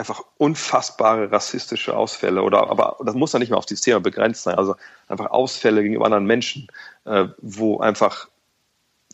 einfach 0.00 0.24
unfassbare 0.38 1.30
rassistische 1.30 1.94
Ausfälle 1.94 2.42
oder 2.42 2.70
aber 2.70 2.96
das 3.04 3.14
muss 3.14 3.34
ja 3.34 3.38
nicht 3.38 3.50
mehr 3.50 3.58
auf 3.58 3.66
dieses 3.66 3.82
Thema 3.82 4.00
begrenzt 4.00 4.42
sein, 4.42 4.56
also 4.56 4.74
einfach 5.08 5.30
Ausfälle 5.30 5.82
gegenüber 5.82 6.06
anderen 6.06 6.24
Menschen, 6.24 6.68
äh, 7.04 7.26
wo 7.38 7.78
einfach 7.80 8.28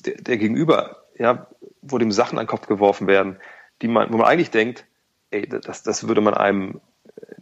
der, 0.04 0.14
der, 0.14 0.36
Gegenüber, 0.38 1.02
ja, 1.18 1.48
wo 1.82 1.98
dem 1.98 2.12
Sachen 2.12 2.38
an 2.38 2.44
den 2.44 2.48
Kopf 2.48 2.68
geworfen 2.68 3.08
werden, 3.08 3.36
die 3.82 3.88
man, 3.88 4.12
wo 4.12 4.16
man 4.16 4.28
eigentlich 4.28 4.50
denkt, 4.50 4.86
ey, 5.30 5.48
das, 5.48 5.82
das 5.82 6.06
würde 6.06 6.20
man 6.20 6.34
einem 6.34 6.80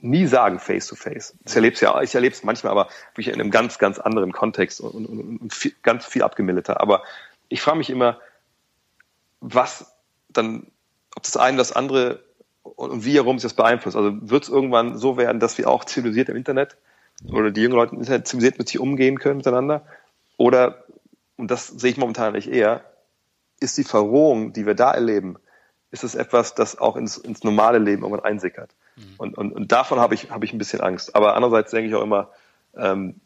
nie 0.01 0.27
sagen 0.27 0.59
face 0.59 0.87
to 0.87 0.97
face. 0.97 1.37
Ich 1.47 1.55
erlebe 1.55 1.75
es 1.75 1.81
ja, 1.81 2.01
ich 2.01 2.15
erlebe 2.15 2.35
es 2.35 2.45
manchmal, 2.45 2.71
aber 2.71 2.89
wirklich 3.12 3.29
in 3.29 3.41
einem 3.41 3.51
ganz, 3.51 3.79
ganz 3.79 3.99
anderen 3.99 4.33
Kontext 4.33 4.81
und, 4.81 5.07
und, 5.07 5.39
und 5.41 5.53
viel, 5.53 5.75
ganz 5.83 6.07
viel 6.07 6.23
abgemilderter. 6.23 6.81
Aber 6.81 7.03
ich 7.49 7.61
frage 7.61 7.79
mich 7.79 7.91
immer, 7.91 8.19
was 9.41 9.93
dann, 10.31 10.66
ob 11.15 11.25
das 11.25 11.37
eine 11.37 11.59
das 11.59 11.73
andere 11.73 12.25
und 12.65 13.05
wie 13.05 13.15
herum 13.15 13.39
sich 13.39 13.45
das 13.45 13.55
beeinflusst. 13.55 13.97
Also 13.97 14.12
wird 14.20 14.43
es 14.43 14.49
irgendwann 14.49 14.99
so 14.99 15.16
werden, 15.16 15.39
dass 15.39 15.59
wir 15.59 15.69
auch 15.69 15.85
zivilisiert 15.85 16.28
im 16.28 16.36
Internet 16.36 16.77
oder 17.28 17.51
die 17.51 17.62
jungen 17.62 17.77
Leute 17.77 17.93
im 17.93 18.01
Internet 18.01 18.27
zivilisiert 18.27 18.59
mit 18.59 18.69
sich 18.69 18.81
umgehen 18.81 19.19
können 19.19 19.36
miteinander? 19.36 19.86
Oder, 20.36 20.85
und 21.36 21.51
das 21.51 21.69
sehe 21.69 21.91
ich 21.91 21.97
momentan 21.97 22.32
nicht 22.32 22.51
eher, 22.51 22.85
ist 23.61 23.78
die 23.78 23.85
Verrohung, 23.85 24.53
die 24.53 24.66
wir 24.66 24.74
da 24.74 24.91
erleben, 24.91 25.36
ist 25.91 26.03
es 26.03 26.16
etwas, 26.16 26.55
das 26.55 26.77
auch 26.77 26.97
ins, 26.97 27.19
ins 27.19 27.45
normale 27.45 27.78
Leben 27.78 28.03
irgendwann 28.03 28.24
einsickert? 28.24 28.74
Mhm. 28.97 29.15
Und, 29.19 29.39
und, 29.39 29.53
und 29.53 29.73
davon 29.73 30.01
habe 30.01 30.15
ich, 30.15 30.31
habe 30.31 30.45
ich 30.45 30.53
ein 30.53 30.59
bisschen 30.59 30.81
Angst. 30.81 31.15
Aber 31.15 31.36
andererseits 31.36 31.70
denke 31.70 31.89
ich 31.89 31.95
auch 31.95 32.03
immer, 32.03 32.31
ähm, 32.77 33.20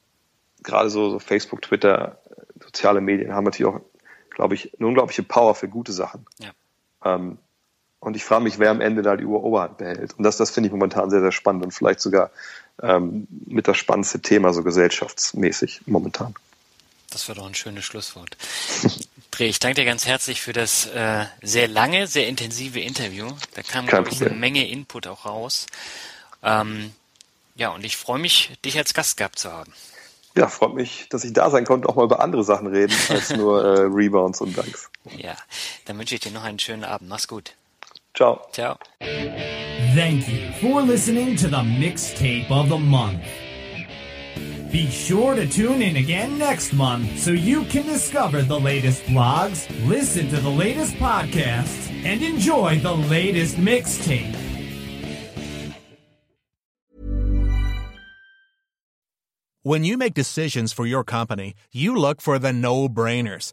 gerade 0.63 0.91
so, 0.91 1.11
so 1.11 1.19
Facebook, 1.19 1.63
Twitter, 1.63 2.19
soziale 2.63 3.01
Medien 3.01 3.33
haben 3.33 3.45
natürlich 3.45 3.73
auch, 3.73 3.81
glaube 4.31 4.55
ich, 4.55 4.79
eine 4.79 4.89
unglaubliche 4.89 5.23
Power 5.23 5.55
für 5.55 5.69
gute 5.69 5.93
Sachen. 5.93 6.27
Ja. 6.39 6.51
Ähm, 7.05 7.39
und 8.01 8.17
ich 8.17 8.25
frage 8.25 8.45
mich, 8.45 8.59
wer 8.59 8.71
am 8.71 8.81
Ende 8.81 9.03
da 9.03 9.17
die 9.17 9.25
Oberhand 9.25 9.79
behält. 9.79 10.15
Und 10.17 10.25
das, 10.25 10.37
das 10.37 10.51
finde 10.51 10.69
ich 10.69 10.73
momentan 10.73 11.11
sehr, 11.11 11.21
sehr 11.21 11.33
spannend 11.33 11.65
und 11.65 11.73
vielleicht 11.73 12.01
sogar 12.01 12.31
ähm, 12.83 13.27
mit 13.47 13.67
das 13.67 13.77
spannendste 13.77 14.21
Thema 14.21 14.53
so 14.53 14.63
gesellschaftsmäßig 14.63 15.83
momentan. 15.87 16.35
Das 17.11 17.27
war 17.29 17.35
doch 17.35 17.47
ein 17.47 17.55
schönes 17.55 17.85
Schlusswort. 17.85 18.37
Dreh, 19.31 19.47
ich 19.47 19.59
danke 19.59 19.81
dir 19.81 19.85
ganz 19.85 20.07
herzlich 20.07 20.43
für 20.43 20.53
das 20.53 20.87
äh, 20.87 21.25
sehr 21.43 21.67
lange, 21.69 22.07
sehr 22.07 22.29
intensive 22.29 22.81
Interview. 22.81 23.29
Da 23.55 23.63
kam, 23.63 23.87
glaube 23.87 24.11
ich, 24.11 24.21
eine 24.21 24.35
Menge 24.35 24.69
Input 24.69 25.07
auch 25.07 25.25
raus. 25.25 25.67
Ähm, 26.43 26.93
ja, 27.57 27.71
und 27.71 27.85
ich 27.85 27.97
freue 27.97 28.19
mich, 28.19 28.53
dich 28.65 28.77
als 28.79 28.95
Gast 28.95 29.17
gehabt 29.17 29.39
zu 29.39 29.53
haben. 29.53 29.73
Ja, 30.37 30.47
freut 30.47 30.75
mich, 30.75 31.09
dass 31.09 31.25
ich 31.25 31.33
da 31.33 31.51
sein 31.51 31.65
konnte, 31.65 31.89
auch 31.89 31.97
mal 31.97 32.05
über 32.05 32.21
andere 32.21 32.45
Sachen 32.45 32.69
reden, 32.69 32.95
als 33.09 33.31
nur 33.31 33.65
äh, 33.65 33.81
Rebounds 33.91 34.41
und 34.41 34.57
Danks. 34.57 34.89
Ja, 35.17 35.37
dann 35.87 35.99
wünsche 35.99 36.15
ich 36.15 36.21
dir 36.21 36.31
noch 36.31 36.45
einen 36.45 36.61
schönen 36.61 36.85
Abend. 36.85 37.09
Mach's 37.09 37.27
gut. 37.27 37.55
Ciao. 38.19 38.49
Ciao. 38.51 38.77
Thank 39.95 40.29
you 40.29 40.51
for 40.61 40.83
listening 40.83 41.37
to 41.37 41.47
the 41.47 41.59
mixtape 41.59 42.51
of 42.51 42.69
the 42.69 42.77
month. 42.77 43.23
Be 44.73 44.91
sure 44.91 45.37
to 45.37 45.47
tune 45.47 45.83
in 45.83 45.95
again 45.95 46.37
next 46.37 46.73
month 46.73 47.17
so 47.17 47.31
you 47.31 47.63
can 47.67 47.87
discover 47.87 48.43
the 48.43 48.59
latest 48.59 49.05
vlogs, 49.05 49.69
listen 49.87 50.29
to 50.31 50.39
the 50.39 50.51
latest 50.51 50.95
podcasts, 50.95 51.93
and 52.05 52.21
enjoy 52.21 52.81
the 52.81 52.93
latest 52.93 53.55
mixtape. 53.55 54.35
When 59.63 59.85
you 59.85 59.97
make 59.97 60.15
decisions 60.15 60.73
for 60.73 60.87
your 60.87 61.05
company, 61.05 61.55
you 61.71 61.95
look 61.95 62.21
for 62.21 62.41
the 62.41 62.53
no 62.53 62.89
brainers. 62.89 63.53